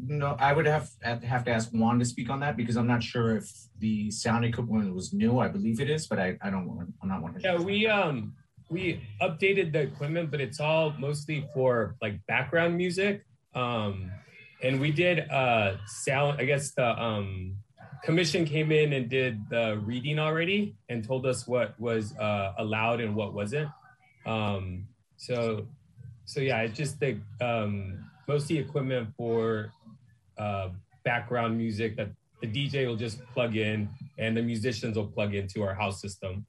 know 0.06 0.36
i 0.38 0.52
would 0.52 0.66
have 0.66 0.90
have 1.02 1.44
to 1.44 1.50
ask 1.50 1.70
juan 1.70 1.98
to 1.98 2.04
speak 2.04 2.30
on 2.30 2.38
that 2.38 2.56
because 2.56 2.76
i'm 2.76 2.86
not 2.86 3.02
sure 3.02 3.36
if 3.36 3.50
the 3.78 4.10
sound 4.10 4.44
equipment 4.44 4.94
was 4.94 5.12
new 5.12 5.40
i 5.40 5.48
believe 5.48 5.80
it 5.80 5.90
is 5.90 6.06
but 6.06 6.18
i 6.18 6.38
i 6.42 6.48
don't 6.48 6.66
want 6.66 6.88
i'm 7.02 7.08
not 7.08 7.20
100 7.20 7.42
Yeah, 7.42 7.58
we 7.58 7.86
um 7.88 8.34
we 8.70 9.02
updated 9.20 9.72
the 9.72 9.80
equipment, 9.80 10.30
but 10.30 10.40
it's 10.40 10.60
all 10.60 10.94
mostly 10.98 11.46
for 11.52 11.96
like 12.00 12.24
background 12.26 12.76
music. 12.76 13.24
Um 13.54 14.10
and 14.62 14.80
we 14.80 14.92
did 14.92 15.28
uh 15.30 15.76
sound 15.86 16.40
I 16.40 16.44
guess 16.44 16.72
the 16.72 16.88
um 17.02 17.56
commission 18.04 18.44
came 18.44 18.72
in 18.72 18.92
and 18.92 19.10
did 19.10 19.38
the 19.50 19.80
reading 19.84 20.18
already 20.18 20.76
and 20.88 21.04
told 21.04 21.26
us 21.26 21.46
what 21.46 21.78
was 21.78 22.16
uh 22.16 22.52
allowed 22.58 23.00
and 23.00 23.14
what 23.14 23.34
wasn't. 23.34 23.68
Um 24.24 24.86
so 25.16 25.66
so 26.24 26.40
yeah, 26.40 26.60
it's 26.62 26.78
just 26.78 27.00
the 27.00 27.18
um 27.40 28.04
mostly 28.28 28.58
equipment 28.58 29.08
for 29.16 29.72
uh 30.38 30.68
background 31.04 31.58
music 31.58 31.96
that 31.96 32.10
the 32.40 32.46
DJ 32.46 32.86
will 32.86 32.96
just 32.96 33.20
plug 33.34 33.56
in 33.56 33.88
and 34.18 34.36
the 34.36 34.42
musicians 34.42 34.96
will 34.96 35.08
plug 35.08 35.34
into 35.34 35.62
our 35.62 35.74
house 35.74 36.00
system. 36.00 36.46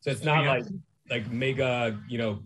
So 0.00 0.10
it's 0.10 0.22
not 0.22 0.44
like 0.44 0.64
like 1.10 1.30
mega, 1.30 1.98
you 2.08 2.18
know, 2.18 2.38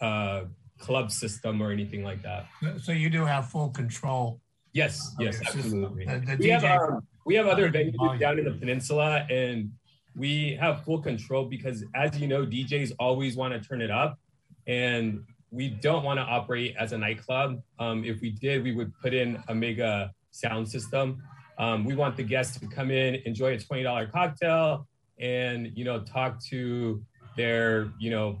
uh 0.00 0.44
club 0.78 1.10
system 1.10 1.60
or 1.60 1.72
anything 1.72 2.04
like 2.04 2.22
that. 2.22 2.46
So 2.80 2.92
you 2.92 3.10
do 3.10 3.24
have 3.24 3.50
full 3.50 3.70
control. 3.70 4.40
Yes, 4.72 5.14
yes, 5.18 5.40
absolutely. 5.44 6.04
the- 6.04 6.20
the 6.20 6.36
we 6.38 6.48
have 6.50 6.62
DJ 6.62 6.78
um, 6.78 7.00
we 7.26 7.34
have 7.34 7.46
other 7.46 7.70
volume. 7.70 7.92
venues 7.98 8.20
down 8.20 8.38
in 8.38 8.44
the 8.44 8.52
peninsula 8.52 9.26
and 9.28 9.70
we 10.16 10.54
have 10.60 10.84
full 10.84 11.00
control 11.00 11.44
because 11.44 11.84
as 11.94 12.18
you 12.18 12.26
know, 12.28 12.46
DJs 12.46 12.92
always 12.98 13.36
want 13.36 13.54
to 13.54 13.60
turn 13.68 13.80
it 13.82 13.90
up 13.90 14.18
and 14.66 15.22
we 15.50 15.68
don't 15.68 16.04
want 16.04 16.18
to 16.18 16.24
operate 16.24 16.74
as 16.78 16.92
a 16.92 16.98
nightclub. 16.98 17.60
Um, 17.78 18.04
if 18.04 18.20
we 18.20 18.30
did, 18.30 18.62
we 18.62 18.72
would 18.72 18.92
put 19.02 19.14
in 19.14 19.42
a 19.48 19.54
mega 19.54 20.12
sound 20.30 20.68
system. 20.68 21.22
Um, 21.58 21.84
we 21.84 21.94
want 21.94 22.16
the 22.16 22.22
guests 22.22 22.58
to 22.60 22.66
come 22.66 22.90
in, 22.90 23.16
enjoy 23.24 23.54
a 23.54 23.56
$20 23.58 24.12
cocktail 24.12 24.86
and, 25.18 25.70
you 25.74 25.84
know, 25.84 26.00
talk 26.00 26.38
to 26.50 27.02
their, 27.38 27.92
you 27.98 28.10
know, 28.10 28.38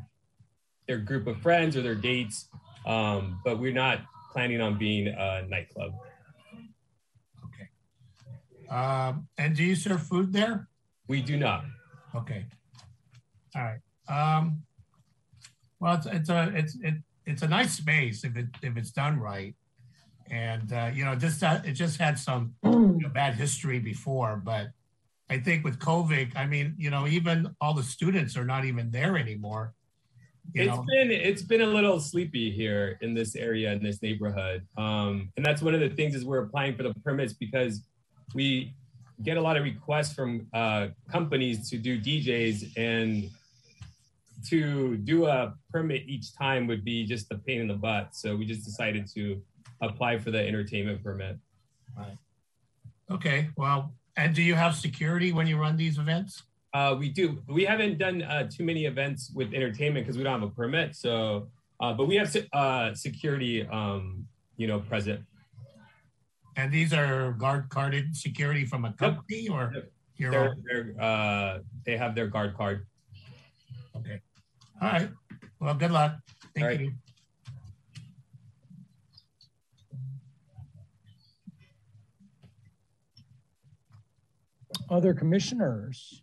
their 0.86 0.98
group 0.98 1.26
of 1.26 1.40
friends 1.40 1.76
or 1.76 1.82
their 1.82 1.94
dates. 1.94 2.48
Um, 2.84 3.40
but 3.44 3.58
we're 3.58 3.72
not 3.72 4.00
planning 4.32 4.60
on 4.60 4.76
being 4.76 5.08
a 5.08 5.46
nightclub. 5.48 5.92
Okay. 7.46 8.74
Um, 8.74 9.28
and 9.38 9.56
do 9.56 9.64
you 9.64 9.76
serve 9.76 10.02
food 10.02 10.32
there? 10.32 10.68
We 11.06 11.22
do 11.22 11.36
not. 11.38 11.64
Okay. 12.14 12.44
All 13.54 13.62
right. 13.62 13.80
Um, 14.08 14.62
well, 15.80 15.94
it's, 15.94 16.06
it's 16.06 16.28
a 16.28 16.52
it's 16.54 16.76
it, 16.82 16.94
it's 17.24 17.42
a 17.42 17.48
nice 17.48 17.74
space 17.74 18.24
if 18.24 18.36
it 18.36 18.46
if 18.62 18.76
it's 18.76 18.90
done 18.90 19.20
right, 19.20 19.54
and 20.30 20.72
uh, 20.72 20.90
you 20.92 21.04
know 21.04 21.14
just 21.14 21.40
that 21.40 21.66
it 21.66 21.72
just 21.72 21.98
had 21.98 22.18
some 22.18 22.54
you 22.64 22.98
know, 23.00 23.08
bad 23.08 23.34
history 23.34 23.78
before, 23.78 24.40
but 24.42 24.68
I 25.30 25.38
think 25.38 25.64
with 25.64 25.78
COVID, 25.78 26.36
I 26.36 26.46
mean 26.46 26.74
you 26.78 26.90
know 26.90 27.06
even 27.06 27.54
all 27.60 27.74
the 27.74 27.82
students 27.82 28.36
are 28.36 28.44
not 28.44 28.64
even 28.64 28.90
there 28.90 29.16
anymore. 29.16 29.74
You 30.54 30.62
It's 30.62 30.76
know, 30.76 30.84
been 30.88 31.10
it's 31.10 31.42
been 31.42 31.60
a 31.60 31.66
little 31.66 32.00
sleepy 32.00 32.50
here 32.50 32.98
in 33.02 33.14
this 33.14 33.36
area 33.36 33.72
in 33.72 33.82
this 33.82 34.00
neighborhood, 34.00 34.66
um, 34.76 35.30
and 35.36 35.44
that's 35.44 35.60
one 35.60 35.74
of 35.74 35.80
the 35.80 35.90
things 35.90 36.14
is 36.14 36.24
we're 36.24 36.44
applying 36.44 36.74
for 36.76 36.84
the 36.84 36.94
permits 37.04 37.34
because 37.34 37.82
we 38.34 38.74
get 39.22 39.36
a 39.36 39.40
lot 39.40 39.56
of 39.56 39.64
requests 39.64 40.14
from 40.14 40.46
uh, 40.54 40.88
companies 41.10 41.68
to 41.70 41.76
do 41.76 42.00
DJs, 42.00 42.72
and 42.76 43.30
to 44.46 44.96
do 44.98 45.26
a 45.26 45.54
permit 45.70 46.02
each 46.06 46.34
time 46.34 46.66
would 46.66 46.84
be 46.84 47.04
just 47.04 47.30
a 47.32 47.38
pain 47.38 47.60
in 47.60 47.68
the 47.68 47.74
butt. 47.74 48.14
So 48.14 48.36
we 48.36 48.46
just 48.46 48.64
decided 48.64 49.06
to 49.14 49.42
apply 49.80 50.18
for 50.18 50.30
the 50.30 50.40
entertainment 50.46 51.02
permit. 51.02 51.36
Right. 51.96 52.16
Okay. 53.10 53.48
Well, 53.56 53.92
and 54.18 54.34
do 54.34 54.42
you 54.42 54.54
have 54.54 54.74
security 54.74 55.32
when 55.32 55.46
you 55.46 55.56
run 55.56 55.76
these 55.76 55.96
events? 55.96 56.42
Uh, 56.74 56.96
we 56.98 57.08
do. 57.08 57.38
We 57.48 57.64
haven't 57.64 57.98
done 57.98 58.22
uh, 58.22 58.48
too 58.50 58.64
many 58.64 58.84
events 58.84 59.30
with 59.32 59.54
entertainment 59.54 60.04
because 60.04 60.18
we 60.18 60.24
don't 60.24 60.40
have 60.40 60.48
a 60.48 60.52
permit. 60.52 60.96
So, 60.96 61.48
uh, 61.80 61.94
but 61.94 62.08
we 62.08 62.16
have 62.16 62.36
uh, 62.52 62.94
security, 62.94 63.66
um, 63.66 64.26
you 64.56 64.66
know, 64.66 64.80
present. 64.80 65.20
And 66.56 66.72
these 66.72 66.92
are 66.92 67.32
guard 67.32 67.68
carded 67.70 68.16
security 68.16 68.66
from 68.66 68.84
a 68.84 68.92
company 68.92 69.48
or 69.48 69.72
your 70.16 70.32
They're, 70.32 70.48
own? 70.48 70.64
they're, 70.66 70.94
uh, 71.00 71.58
they 71.86 71.96
have 71.96 72.16
their 72.16 72.26
guard 72.26 72.56
card. 72.56 72.86
Okay. 73.96 74.20
All 74.82 74.90
right. 74.90 75.10
Well, 75.60 75.74
good 75.74 75.92
luck. 75.92 76.16
Thank 76.56 76.80
you. 76.80 76.92
Other 84.90 85.12
commissioners? 85.12 86.22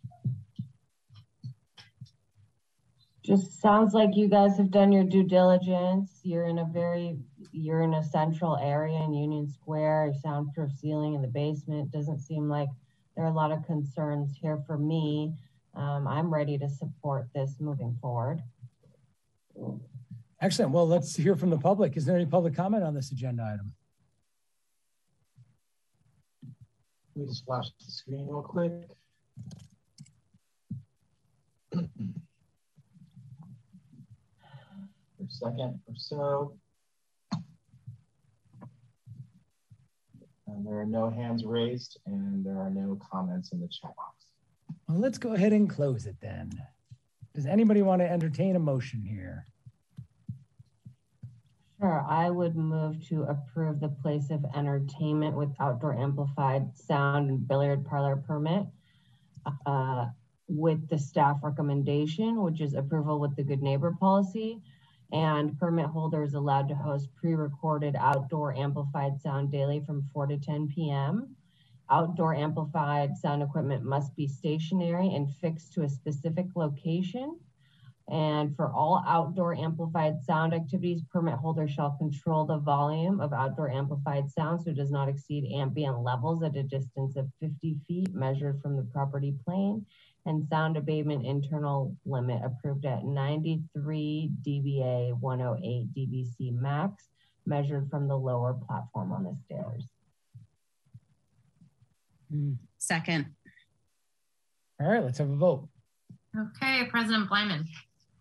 Just 3.22 3.60
sounds 3.60 3.92
like 3.92 4.10
you 4.14 4.28
guys 4.28 4.56
have 4.56 4.70
done 4.70 4.92
your 4.92 5.04
due 5.04 5.24
diligence. 5.24 6.20
You're 6.22 6.46
in 6.46 6.58
a 6.58 6.64
very, 6.64 7.18
you're 7.52 7.82
in 7.82 7.94
a 7.94 8.04
central 8.04 8.56
area 8.56 9.02
in 9.02 9.12
Union 9.14 9.48
Square, 9.48 10.14
soundproof 10.22 10.70
ceiling 10.80 11.14
in 11.14 11.22
the 11.22 11.28
basement. 11.28 11.90
Doesn't 11.90 12.20
seem 12.20 12.48
like 12.48 12.68
there 13.16 13.24
are 13.24 13.28
a 13.28 13.34
lot 13.34 13.50
of 13.50 13.64
concerns 13.66 14.36
here 14.40 14.62
for 14.66 14.78
me. 14.78 15.32
Um, 15.74 16.06
I'm 16.06 16.32
ready 16.32 16.56
to 16.58 16.68
support 16.68 17.28
this 17.34 17.56
moving 17.60 17.96
forward. 18.00 18.42
Excellent. 20.40 20.72
Well, 20.72 20.86
let's 20.86 21.16
hear 21.16 21.34
from 21.34 21.50
the 21.50 21.58
public. 21.58 21.96
Is 21.96 22.04
there 22.04 22.16
any 22.16 22.26
public 22.26 22.54
comment 22.54 22.84
on 22.84 22.94
this 22.94 23.10
agenda 23.10 23.42
item? 23.42 23.74
Let 27.16 27.22
me 27.22 27.28
just 27.28 27.46
flash 27.46 27.68
the 27.82 27.90
screen 27.90 28.26
real 28.28 28.42
quick. 28.42 28.72
For 31.72 31.80
a 35.24 35.30
second 35.30 35.80
or 35.88 35.94
so. 35.96 36.52
And 40.46 40.66
there 40.66 40.78
are 40.78 40.84
no 40.84 41.08
hands 41.08 41.46
raised 41.46 41.98
and 42.04 42.44
there 42.44 42.58
are 42.58 42.68
no 42.68 42.98
comments 43.10 43.50
in 43.52 43.60
the 43.60 43.68
chat 43.68 43.96
box. 43.96 44.26
Well, 44.86 44.98
let's 44.98 45.16
go 45.16 45.32
ahead 45.32 45.54
and 45.54 45.70
close 45.70 46.04
it 46.04 46.16
then. 46.20 46.50
Does 47.34 47.46
anybody 47.46 47.80
want 47.80 48.02
to 48.02 48.10
entertain 48.10 48.56
a 48.56 48.60
motion 48.60 49.02
here? 49.02 49.46
Sure, 51.78 52.06
I 52.08 52.30
would 52.30 52.56
move 52.56 53.06
to 53.08 53.24
approve 53.24 53.80
the 53.80 53.88
place 53.88 54.30
of 54.30 54.44
entertainment 54.54 55.36
with 55.36 55.54
outdoor 55.60 55.94
amplified 55.94 56.74
sound 56.76 57.28
and 57.28 57.46
billiard 57.46 57.84
parlor 57.84 58.16
permit 58.16 58.66
uh, 59.66 60.06
with 60.48 60.88
the 60.88 60.98
staff 60.98 61.38
recommendation, 61.42 62.42
which 62.42 62.60
is 62.62 62.74
approval 62.74 63.20
with 63.20 63.36
the 63.36 63.42
good 63.42 63.62
neighbor 63.62 63.94
policy. 63.98 64.62
And 65.12 65.56
permit 65.58 65.86
holders 65.86 66.34
allowed 66.34 66.68
to 66.68 66.74
host 66.74 67.14
pre-recorded 67.14 67.94
outdoor 67.96 68.54
amplified 68.54 69.20
sound 69.20 69.52
daily 69.52 69.80
from 69.80 70.02
4 70.12 70.26
to 70.28 70.38
10 70.38 70.68
p.m. 70.68 71.36
Outdoor 71.90 72.34
amplified 72.34 73.16
sound 73.16 73.42
equipment 73.42 73.84
must 73.84 74.16
be 74.16 74.26
stationary 74.26 75.14
and 75.14 75.30
fixed 75.30 75.74
to 75.74 75.82
a 75.82 75.88
specific 75.88 76.46
location. 76.56 77.38
And 78.08 78.54
for 78.54 78.72
all 78.72 79.02
outdoor 79.06 79.54
amplified 79.54 80.22
sound 80.22 80.54
activities, 80.54 81.02
permit 81.10 81.34
holder 81.34 81.66
shall 81.66 81.96
control 81.98 82.44
the 82.44 82.58
volume 82.58 83.20
of 83.20 83.32
outdoor 83.32 83.68
amplified 83.68 84.30
sound 84.30 84.62
so 84.62 84.70
it 84.70 84.76
does 84.76 84.92
not 84.92 85.08
exceed 85.08 85.52
ambient 85.52 86.02
levels 86.02 86.42
at 86.44 86.56
a 86.56 86.62
distance 86.62 87.16
of 87.16 87.28
50 87.40 87.76
feet 87.86 88.14
measured 88.14 88.62
from 88.62 88.76
the 88.76 88.84
property 88.84 89.34
plane. 89.44 89.84
And 90.24 90.46
sound 90.48 90.76
abatement 90.76 91.26
internal 91.26 91.96
limit 92.04 92.42
approved 92.44 92.84
at 92.84 93.04
93 93.04 94.30
dBA 94.42 95.18
108 95.18 95.94
dBc 95.94 96.52
max 96.52 97.08
measured 97.44 97.88
from 97.90 98.08
the 98.08 98.16
lower 98.16 98.54
platform 98.54 99.12
on 99.12 99.24
the 99.24 99.36
stairs. 99.44 99.84
Hmm. 102.30 102.54
Second. 102.78 103.26
All 104.80 104.88
right, 104.88 105.02
let's 105.02 105.18
have 105.18 105.30
a 105.30 105.36
vote. 105.36 105.68
Okay, 106.38 106.84
President 106.90 107.28
Bleiman, 107.28 107.64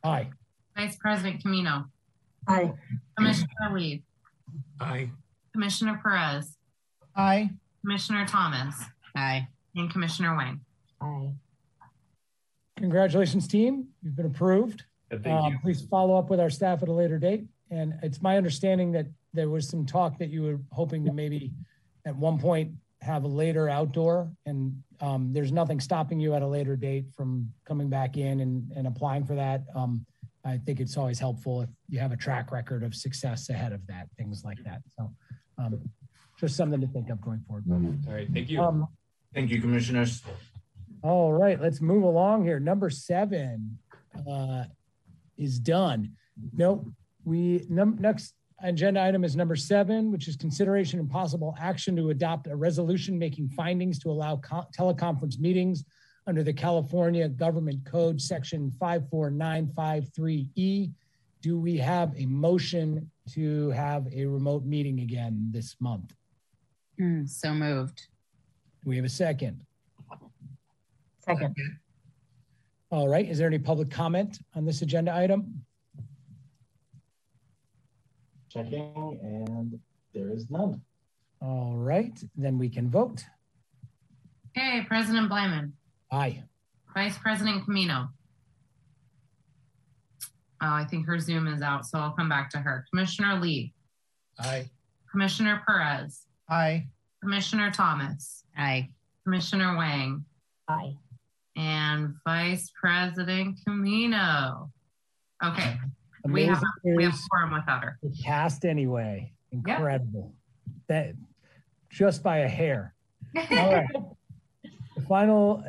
Aye. 0.06 0.30
Vice 0.77 0.98
President 0.98 1.42
Caminong, 1.43 1.85
Aye. 2.48 2.74
Commissioner 3.17 3.48
Lee, 3.74 4.03
Aye. 4.80 5.09
Commissioner 5.51 6.00
Perez, 6.03 6.58
Aye. 7.16 7.50
Commissioner 7.82 8.25
Thomas, 8.27 8.75
Aye. 9.16 9.48
and 9.75 9.90
Commissioner 9.90 10.35
Wang. 10.35 10.59
Aye. 11.01 11.32
Congratulations, 12.77 13.48
team. 13.48 13.88
You've 14.03 14.16
been 14.16 14.25
approved. 14.27 14.84
Thank 15.09 15.25
Um, 15.27 15.53
you. 15.53 15.59
please 15.59 15.85
follow 15.85 16.16
up 16.17 16.30
with 16.30 16.40
our 16.40 16.50
staff 16.50 16.84
at 16.84 16.90
a 16.90 16.93
later 16.93 17.17
date. 17.17 17.48
And 17.72 17.95
it's 18.03 18.22
my 18.22 18.38
understanding 18.38 18.92
that 18.92 19.08
there 19.34 19.50
was 19.50 19.67
some 19.67 19.85
talk 19.85 20.17
that 20.19 20.30
you 20.30 20.43
were 20.43 20.59
hoping 20.72 21.03
to 21.06 21.14
maybe 21.14 21.51
at 22.06 22.16
one 22.16 22.38
point 22.38 22.74
have 23.06 23.24
a 23.24 23.27
later 23.27 23.69
outdoor 23.69 24.32
and 24.45 24.75
um, 25.00 25.32
there's 25.32 25.51
nothing 25.51 25.80
stopping 25.80 26.19
you 26.19 26.34
at 26.34 26.42
a 26.42 26.48
later 26.48 26.75
date 26.75 27.06
from 27.16 27.51
coming 27.66 27.88
back 27.88 28.17
in 28.17 28.40
and, 28.42 28.72
and 28.75 28.88
applying 28.88 29.24
for 29.24 29.35
that. 29.35 29.64
Um, 29.75 30.06
I 30.43 30.58
think 30.58 30.80
it's 30.80 30.98
always 30.98 31.19
helpful 31.19 31.61
if 31.61 31.69
you 31.88 32.00
have 32.00 32.11
a 32.11 32.17
track 32.17 32.51
record 32.51 32.84
of 32.84 32.95
success 32.95 33.50
ahead 33.50 33.74
of 33.74 33.85
that, 33.88 34.08
things 34.17 34.43
like 34.43 34.58
that. 34.64 34.82
So 34.98 35.11
um, 35.58 35.80
just 36.40 36.56
something 36.56 36.82
to 36.82 36.88
think 36.88 37.09
of 37.09 37.22
going 37.22 37.42
forward. 37.48 37.66
All 38.08 38.14
right. 38.14 38.27
Thank 38.34 38.50
you. 38.50 38.61
Um, 38.61 38.88
Thank 39.34 39.51
you, 39.51 39.61
commissioners. 39.61 40.24
all 41.03 41.34
right, 41.34 41.59
let's 41.61 41.82
move 41.82 42.03
along 42.03 42.45
here. 42.45 42.59
Number 42.59 42.90
seven 42.90 43.77
uh, 44.30 44.64
is 45.38 45.59
done. 45.59 46.14
Nope. 46.53 46.85
We 47.25 47.66
num- 47.69 47.98
next 48.00 48.34
agenda 48.64 49.01
item 49.01 49.24
is 49.24 49.35
number 49.35 49.56
seven, 49.56 50.11
which 50.11 50.27
is 50.27 50.35
consideration 50.35 51.00
and 51.00 51.09
possible 51.09 51.56
action 51.59 51.95
to 51.95 52.09
adopt 52.09 52.48
a 52.48 52.56
resolution 52.56 53.17
making 53.17 53.50
findings 53.50 54.00
to 54.00 54.09
allow 54.09 54.38
co- 54.38 54.66
teleconference 54.77 55.40
meetings 55.40 55.84
under 56.27 56.43
the 56.43 56.53
California 56.53 57.27
Government 57.30 57.84
Code 57.85 58.19
Section 58.22 58.72
54953E. 58.82 60.92
Do 61.42 61.59
we 61.59 61.77
have 61.77 62.14
a 62.17 62.25
motion 62.25 63.09
to 63.32 63.69
have 63.72 64.08
a 64.14 64.25
remote 64.25 64.66
meeting 64.66 65.01
again 65.01 65.50
this 65.51 65.75
month? 65.80 66.16
Hmm, 66.98 67.25
so 67.25 67.53
moved. 67.53 68.08
Do 68.84 68.90
we 68.90 68.95
have 68.95 69.06
a 69.06 69.09
second? 69.09 69.61
Second. 71.19 71.56
All 72.92 73.08
right, 73.08 73.27
is 73.27 73.38
there 73.38 73.48
any 73.48 73.59
public 73.59 73.90
comment 73.92 74.40
on 74.56 74.66
this 74.66 74.82
agenda 74.82 75.14
item? 75.14 75.66
Checking, 78.56 79.19
and 79.22 79.77
there 80.14 80.30
is 80.32 80.50
none. 80.50 80.82
All 81.42 81.74
right, 81.75 82.17
then 82.38 82.58
we 82.58 82.69
can 82.69 82.90
vote. 82.90 83.25
Okay, 84.58 84.85
President 84.88 85.27
Bleiman, 85.30 85.74
Aye. 86.09 86.42
Vice 86.93 87.17
President 87.17 87.67
Caminong. 87.67 88.08
Oh, 90.61 90.72
I 90.72 90.85
think 90.85 91.06
her 91.06 91.19
Zoom 91.19 91.48
is 91.48 91.61
out, 91.61 91.85
so 91.85 92.00
I'll 92.00 92.11
come 92.14 92.30
back 92.30 92.50
to 92.51 92.58
her. 92.59 92.85
Commissioner 92.90 93.38
Lee, 93.42 93.74
Aye. 94.40 94.69
Commissioner 95.11 95.61
Perez, 95.67 96.22
Aye. 96.50 96.88
Commissioner 97.22 97.72
Thomas, 97.72 98.45
Aye. 98.58 98.90
Commissioner 99.25 99.75
Wang, 99.75 100.24
Aye. 100.69 100.95
and 101.58 102.16
Vice 102.25 102.72
President 102.80 103.58
Caminong. 103.67 104.69
Okay, 105.43 105.77
we 106.26 106.45
have, 106.45 106.58
Amazing 106.84 106.98
we 106.98 107.04
have 107.04 107.14
news. 107.14 107.28
quorum 107.30 107.54
without 107.54 107.84
her. 107.84 107.98
It 108.02 108.14
Cast 108.24 108.66
anyway. 108.66 109.32
Incredible. 109.52 110.34
That 110.88 111.14
just 111.90 112.24
by 112.24 112.40
a 112.40 112.48
hair. 112.48 112.94
All 113.36 113.74
right. 113.74 113.88
The 114.95 115.02
final 115.08 115.64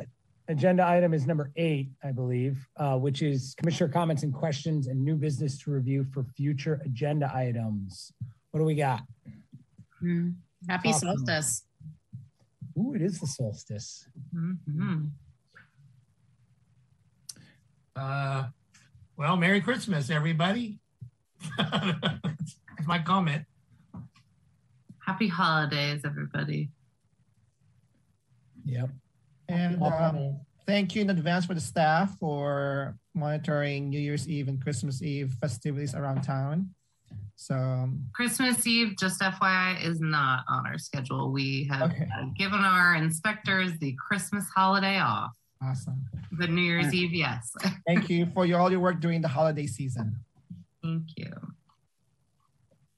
agenda 0.47 0.85
item 0.87 1.13
is 1.13 1.27
number 1.27 1.51
eight, 1.57 1.89
I 2.03 2.11
believe, 2.11 2.65
uh, 2.77 2.97
which 2.97 3.21
is 3.21 3.53
commissioner 3.57 3.89
comments 3.91 4.23
and 4.23 4.33
questions 4.33 4.87
and 4.87 5.03
new 5.03 5.15
business 5.15 5.57
to 5.59 5.71
review 5.71 6.05
for 6.13 6.23
future 6.35 6.81
agenda 6.85 7.31
items. 7.33 8.11
What 8.51 8.59
do 8.61 8.65
we 8.65 8.75
got? 8.75 9.01
Hmm. 9.99 10.29
Happy 10.69 10.89
Awesome. 10.89 11.09
solstice. 11.17 11.63
Ooh, 12.77 12.93
it 12.93 13.01
is 13.01 13.19
the 13.19 13.27
solstice. 13.27 14.07
Mhm. 14.33 15.09
Uh, 17.95 18.47
well, 19.17 19.35
Merry 19.35 19.61
Christmas, 19.61 20.09
everybody. 20.09 20.79
That's 21.57 22.87
my 22.87 22.99
comment. 22.99 23.43
Happy 25.05 25.27
holidays, 25.27 26.01
everybody. 26.05 26.69
Yep. 28.65 28.89
And 29.49 29.81
um, 29.81 30.39
thank 30.67 30.93
you 30.93 31.01
in 31.01 31.09
advance 31.09 31.45
for 31.45 31.53
the 31.53 31.61
staff 31.61 32.17
for 32.19 32.95
monitoring 33.15 33.89
New 33.89 33.99
Year's 33.99 34.27
Eve 34.27 34.49
and 34.49 34.61
Christmas 34.61 35.01
Eve 35.01 35.35
festivities 35.41 35.95
around 35.95 36.21
town. 36.21 36.69
So 37.35 37.55
um, 37.55 38.05
Christmas 38.13 38.65
Eve, 38.67 38.95
just 38.99 39.21
FYI, 39.21 39.83
is 39.85 39.99
not 40.01 40.43
on 40.49 40.67
our 40.67 40.77
schedule. 40.77 41.31
We 41.31 41.67
have 41.71 41.91
uh, 41.91 42.25
given 42.35 42.59
our 42.59 42.95
inspectors 42.95 43.71
the 43.79 43.95
Christmas 44.07 44.45
holiday 44.53 44.99
off. 44.99 45.31
Awesome. 45.61 46.03
The 46.31 46.47
New 46.47 46.61
Year's 46.61 46.93
Eve, 46.93 47.13
yes. 47.13 47.51
Thank 47.87 48.09
you 48.09 48.27
for 48.33 48.45
your, 48.45 48.59
all 48.59 48.71
your 48.71 48.79
work 48.79 48.99
during 48.99 49.21
the 49.21 49.27
holiday 49.27 49.67
season. 49.67 50.15
Thank 50.83 51.03
you. 51.15 51.31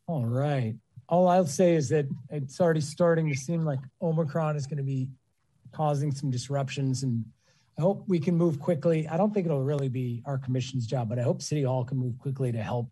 All 0.08 0.26
right. 0.26 0.76
All 1.08 1.28
I'll 1.28 1.46
say 1.46 1.76
is 1.76 1.90
that 1.90 2.08
it's 2.30 2.60
already 2.60 2.82
starting 2.82 3.30
to 3.30 3.36
seem 3.38 3.66
like 3.66 3.80
Omicron 4.02 4.56
is 4.56 4.68
going 4.68 4.78
to 4.78 4.84
be 4.84 5.08
causing 5.72 6.12
some 6.12 6.30
disruptions 6.32 7.04
and 7.04 7.26
I 7.78 7.82
hope 7.82 8.04
we 8.08 8.20
can 8.20 8.36
move 8.36 8.60
quickly. 8.60 9.08
I 9.08 9.16
don't 9.16 9.34
think 9.34 9.46
it'll 9.46 9.64
really 9.64 9.88
be 9.88 10.22
our 10.26 10.38
commission's 10.38 10.86
job, 10.86 11.08
but 11.08 11.18
I 11.18 11.22
hope 11.22 11.42
City 11.42 11.64
Hall 11.64 11.86
can 11.86 11.98
move 11.98 12.18
quickly 12.20 12.52
to 12.52 12.62
help 12.62 12.92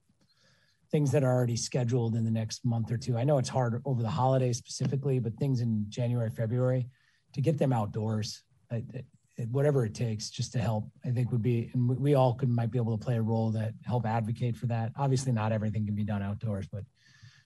things 0.92 1.12
that 1.12 1.26
are 1.26 1.34
already 1.34 1.58
scheduled 1.58 2.16
in 2.16 2.24
the 2.24 2.32
next 2.32 2.64
month 2.64 2.90
or 2.90 2.98
two. 2.98 3.18
I 3.18 3.26
know 3.26 3.38
it's 3.38 3.50
hard 3.50 3.82
over 3.84 4.02
the 4.02 4.10
holidays 4.10 4.58
specifically, 4.58 5.20
but 5.20 5.36
things 5.38 5.60
in 5.60 5.86
January, 5.90 6.30
February 6.30 6.88
to 7.34 7.42
get 7.42 7.58
them 7.58 7.74
outdoors, 7.74 8.44
I- 8.72 8.86
I- 8.96 9.04
whatever 9.52 9.86
it 9.86 9.94
takes 9.94 10.30
just 10.30 10.52
to 10.54 10.60
help, 10.60 10.90
I 11.06 11.10
think 11.10 11.32
would 11.32 11.44
be, 11.44 11.70
and 11.74 11.88
we- 11.88 12.16
all 12.16 12.34
could, 12.34 12.50
might 12.50 12.72
be 12.72 12.80
able 12.80 12.98
to 12.98 13.04
play 13.04 13.18
a 13.18 13.22
role 13.22 13.52
that 13.52 13.74
help 13.86 14.06
advocate 14.06 14.56
for 14.56 14.66
that. 14.68 14.92
Obviously 14.98 15.32
not 15.32 15.52
everything 15.52 15.86
can 15.86 15.96
be 15.96 16.04
done 16.04 16.24
outdoors, 16.24 16.68
but 16.72 16.84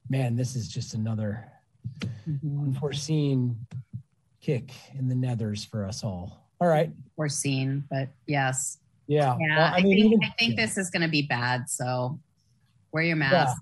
man, 0.10 0.36
this 0.36 0.56
is 0.56 0.68
just 0.68 0.94
another 0.94 1.52
mm-hmm. 2.00 2.60
unforeseen 2.60 3.58
kick 4.42 4.72
in 4.98 5.08
the 5.08 5.16
nethers 5.16 5.68
for 5.68 5.86
us 5.86 6.04
all. 6.04 6.48
All 6.62 6.68
right. 6.68 6.92
Foreseen, 7.16 7.84
but 7.90 8.10
yes. 8.26 8.78
Yeah. 9.08 9.36
Yeah. 9.40 9.58
Well, 9.58 9.74
I, 9.74 9.82
mean, 9.82 9.98
think, 9.98 10.14
even- 10.14 10.24
I 10.24 10.34
think 10.40 10.56
this 10.56 10.78
is 10.78 10.90
going 10.90 11.02
to 11.02 11.10
be 11.10 11.24
bad. 11.24 11.70
So 11.70 12.20
wear 12.92 13.04
your 13.04 13.16
masks, 13.18 13.60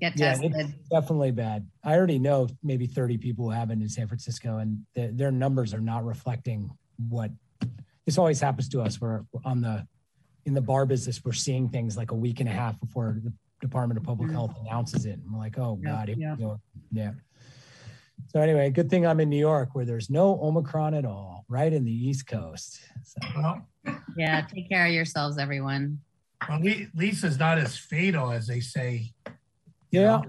get 0.00 0.18
yeah, 0.18 0.32
tested. 0.32 0.52
it's 0.54 0.88
definitely 0.90 1.30
bad. 1.30 1.66
I 1.82 1.94
already 1.94 2.18
know 2.18 2.48
maybe 2.62 2.86
30 2.86 3.16
people 3.18 3.46
who 3.46 3.50
have 3.52 3.70
it 3.70 3.74
in 3.74 3.88
San 3.88 4.06
Francisco, 4.06 4.58
and 4.58 4.84
their, 4.94 5.12
their 5.12 5.30
numbers 5.30 5.72
are 5.72 5.80
not 5.80 6.04
reflecting 6.04 6.70
what 7.08 7.30
this 8.06 8.18
always 8.18 8.40
happens 8.40 8.68
to 8.70 8.82
us. 8.82 9.00
We're 9.00 9.22
on 9.44 9.60
the 9.60 9.86
in 10.46 10.52
the 10.52 10.60
bar 10.60 10.84
business, 10.84 11.24
we're 11.24 11.32
seeing 11.32 11.70
things 11.70 11.96
like 11.96 12.10
a 12.10 12.14
week 12.14 12.40
and 12.40 12.48
a 12.48 12.52
half 12.52 12.78
before 12.78 13.18
the 13.24 13.32
Department 13.62 13.96
of 13.96 14.04
Public 14.04 14.28
mm. 14.28 14.32
Health 14.32 14.54
announces 14.60 15.06
it. 15.06 15.12
And 15.12 15.32
we're 15.32 15.38
like, 15.38 15.58
oh 15.58 15.78
Yeah, 15.82 15.90
God, 15.90 16.08
here 16.08 16.16
we 16.18 16.22
yeah. 16.22 16.36
go. 16.38 16.60
yeah. 16.92 17.10
So 18.28 18.40
anyway, 18.40 18.68
good 18.70 18.90
thing 18.90 19.06
I'm 19.06 19.20
in 19.20 19.30
New 19.30 19.38
York 19.38 19.70
where 19.72 19.86
there's 19.86 20.10
no 20.10 20.38
Omicron 20.42 20.92
at 20.92 21.06
all, 21.06 21.46
right 21.48 21.72
in 21.72 21.84
the 21.84 21.92
East 21.92 22.26
Coast. 22.26 22.78
So 23.02 23.62
yeah. 24.18 24.42
Take 24.42 24.68
care 24.68 24.86
of 24.86 24.92
yourselves, 24.92 25.38
everyone. 25.38 26.00
Well, 26.46 26.60
Le- 26.60 26.88
Lisa's 26.94 27.38
not 27.38 27.56
as 27.56 27.78
fatal 27.78 28.30
as 28.30 28.46
they 28.46 28.60
say. 28.60 29.12
Yeah. 29.90 30.20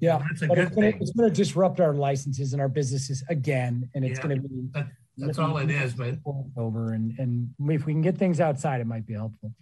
Yeah. 0.00 0.18
That's 0.28 0.42
a 0.42 0.46
But 0.48 0.56
good 0.56 0.66
it's 0.66 0.74
gonna, 0.74 0.90
thing. 0.92 1.00
it's 1.02 1.12
gonna 1.12 1.30
disrupt 1.30 1.78
our 1.78 1.94
licenses 1.94 2.52
and 2.52 2.60
our 2.60 2.68
businesses 2.68 3.22
again. 3.28 3.88
And 3.94 4.04
it's 4.04 4.18
Yeah. 4.18 4.22
gonna 4.22 4.40
be 4.40 4.68
That- 4.74 4.88
that's 5.16 5.38
all 5.38 5.56
it 5.58 5.70
is, 5.70 5.94
but 5.94 6.18
over 6.56 6.92
and, 6.92 7.18
and 7.18 7.50
if 7.70 7.86
we 7.86 7.92
can 7.92 8.02
get 8.02 8.16
things 8.18 8.40
outside, 8.40 8.80
it 8.80 8.86
might 8.86 9.06
be 9.06 9.14
helpful. 9.14 9.52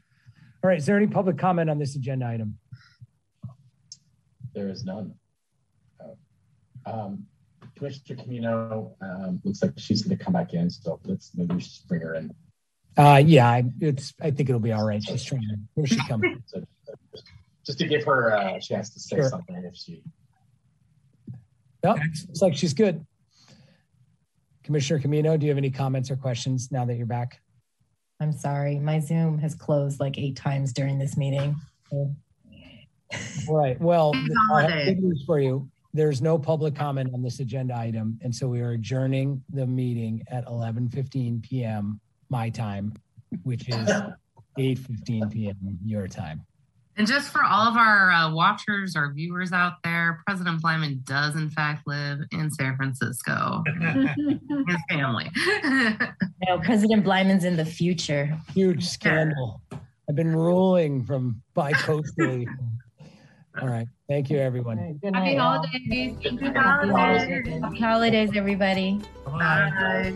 All 0.62 0.68
right. 0.68 0.78
Is 0.78 0.86
there 0.86 0.96
any 0.96 1.06
public 1.06 1.38
comment 1.38 1.70
on 1.70 1.78
this 1.78 1.96
agenda 1.96 2.26
item? 2.26 2.58
There 4.54 4.68
is 4.68 4.84
none. 4.84 5.14
Uh, 6.00 6.90
Um, 6.90 7.26
Commissioner 7.76 8.22
Caminong, 8.22 8.92
um, 9.00 9.40
looks 9.44 9.62
like 9.62 9.72
she's 9.78 10.02
gonna 10.02 10.16
come 10.16 10.34
back 10.34 10.52
in, 10.52 10.68
so 10.68 11.00
let's, 11.04 11.30
maybe 11.34 11.54
we 11.54 11.60
should 11.60 11.86
bring 11.88 12.02
her 12.02 12.14
in. 12.14 12.30
Uh, 12.96 13.22
yeah, 13.24 13.48
I, 13.48 13.64
it's, 13.80 14.12
I 14.20 14.30
think 14.32 14.48
it'll 14.50 14.60
be 14.60 14.72
all 14.72 14.84
right. 14.84 15.02
She's 15.02 15.24
trying. 15.24 15.68
Here 15.76 15.86
she 15.86 15.96
comes. 16.08 16.24
So, 16.46 16.62
Just 17.64 17.78
to 17.78 17.86
give 17.86 18.04
her 18.04 18.36
uh, 18.36 18.56
a 18.56 18.60
chance 18.60 18.90
to 18.94 19.00
say 19.00 19.16
Sure. 19.16 19.28
something 19.30 19.56
if 19.64 19.76
she. 19.76 20.02
Yep. 21.84 21.96
Looks 21.96 22.42
like 22.42 22.54
she's 22.56 22.74
good. 22.74 23.06
Commissioner 24.70 25.00
Caminong, 25.00 25.40
do 25.40 25.46
you 25.46 25.50
have 25.50 25.58
any 25.58 25.68
comments 25.68 26.12
or 26.12 26.16
questions 26.16 26.70
now 26.70 26.84
that 26.84 26.94
you're 26.94 27.04
back? 27.04 27.40
I'm 28.20 28.30
sorry. 28.32 28.78
My 28.78 29.00
Zoom 29.00 29.36
has 29.38 29.52
closed 29.52 29.98
like 29.98 30.16
eight 30.16 30.36
times 30.36 30.72
during 30.72 30.96
this 30.96 31.16
meeting. 31.16 31.56
So- 31.90 32.14
right. 33.48 33.80
Well, 33.80 34.12
I 34.54 34.62
have 34.62 34.84
good 34.84 35.02
news 35.02 35.24
for 35.26 35.40
you. 35.40 35.68
There's 35.92 36.22
no 36.22 36.38
public 36.38 36.76
comment 36.76 37.12
on 37.12 37.20
this 37.20 37.40
agenda 37.40 37.76
item. 37.76 38.20
And 38.22 38.32
so 38.32 38.46
we 38.46 38.60
are 38.60 38.70
adjourning 38.70 39.42
the 39.52 39.66
meeting 39.66 40.22
at 40.28 40.46
11:15 40.46 41.42
PM, 41.42 41.98
my 42.28 42.48
time, 42.48 42.94
which 43.42 43.68
is 43.68 43.90
8:15 44.56 45.32
PM, 45.32 45.56
your 45.84 46.06
time. 46.06 46.46
And 47.00 47.08
just 47.08 47.30
for 47.30 47.42
all 47.42 47.66
of 47.66 47.78
our 47.78 48.10
uh, 48.10 48.30
watchers 48.30 48.94
or 48.94 49.10
viewers 49.10 49.52
out 49.52 49.82
there, 49.82 50.20
President 50.26 50.60
Bleiman 50.60 51.00
does 51.04 51.34
in 51.34 51.48
fact 51.48 51.86
live 51.86 52.18
in 52.30 52.50
San 52.50 52.76
Francisco. 52.76 53.64
His 53.80 54.76
family. 54.90 55.30
No, 56.46 56.58
President 56.58 57.04
Bleiman's 57.04 57.44
in 57.44 57.56
the 57.56 57.64
future. 57.64 58.36
Huge 58.52 58.86
scandal. 58.86 59.62
I've 60.08 60.16
been 60.16 60.34
ruling 60.36 61.04
from 61.04 61.40
bi-coastally. 61.54 62.46
All 63.60 63.68
right. 63.68 63.86
Thank 64.08 64.28
you, 64.28 64.38
everyone. 64.38 64.98
Good 65.02 65.14
Happy 65.14 65.36
night, 65.36 65.38
holidays. 65.38 66.16
Thank 66.22 66.40
you. 66.42 66.52
Happy 66.52 66.88
holidays. 66.88 67.62
Happy 67.62 67.80
holidays, 67.80 68.30
everybody. 68.34 69.00
Bye. 69.24 70.12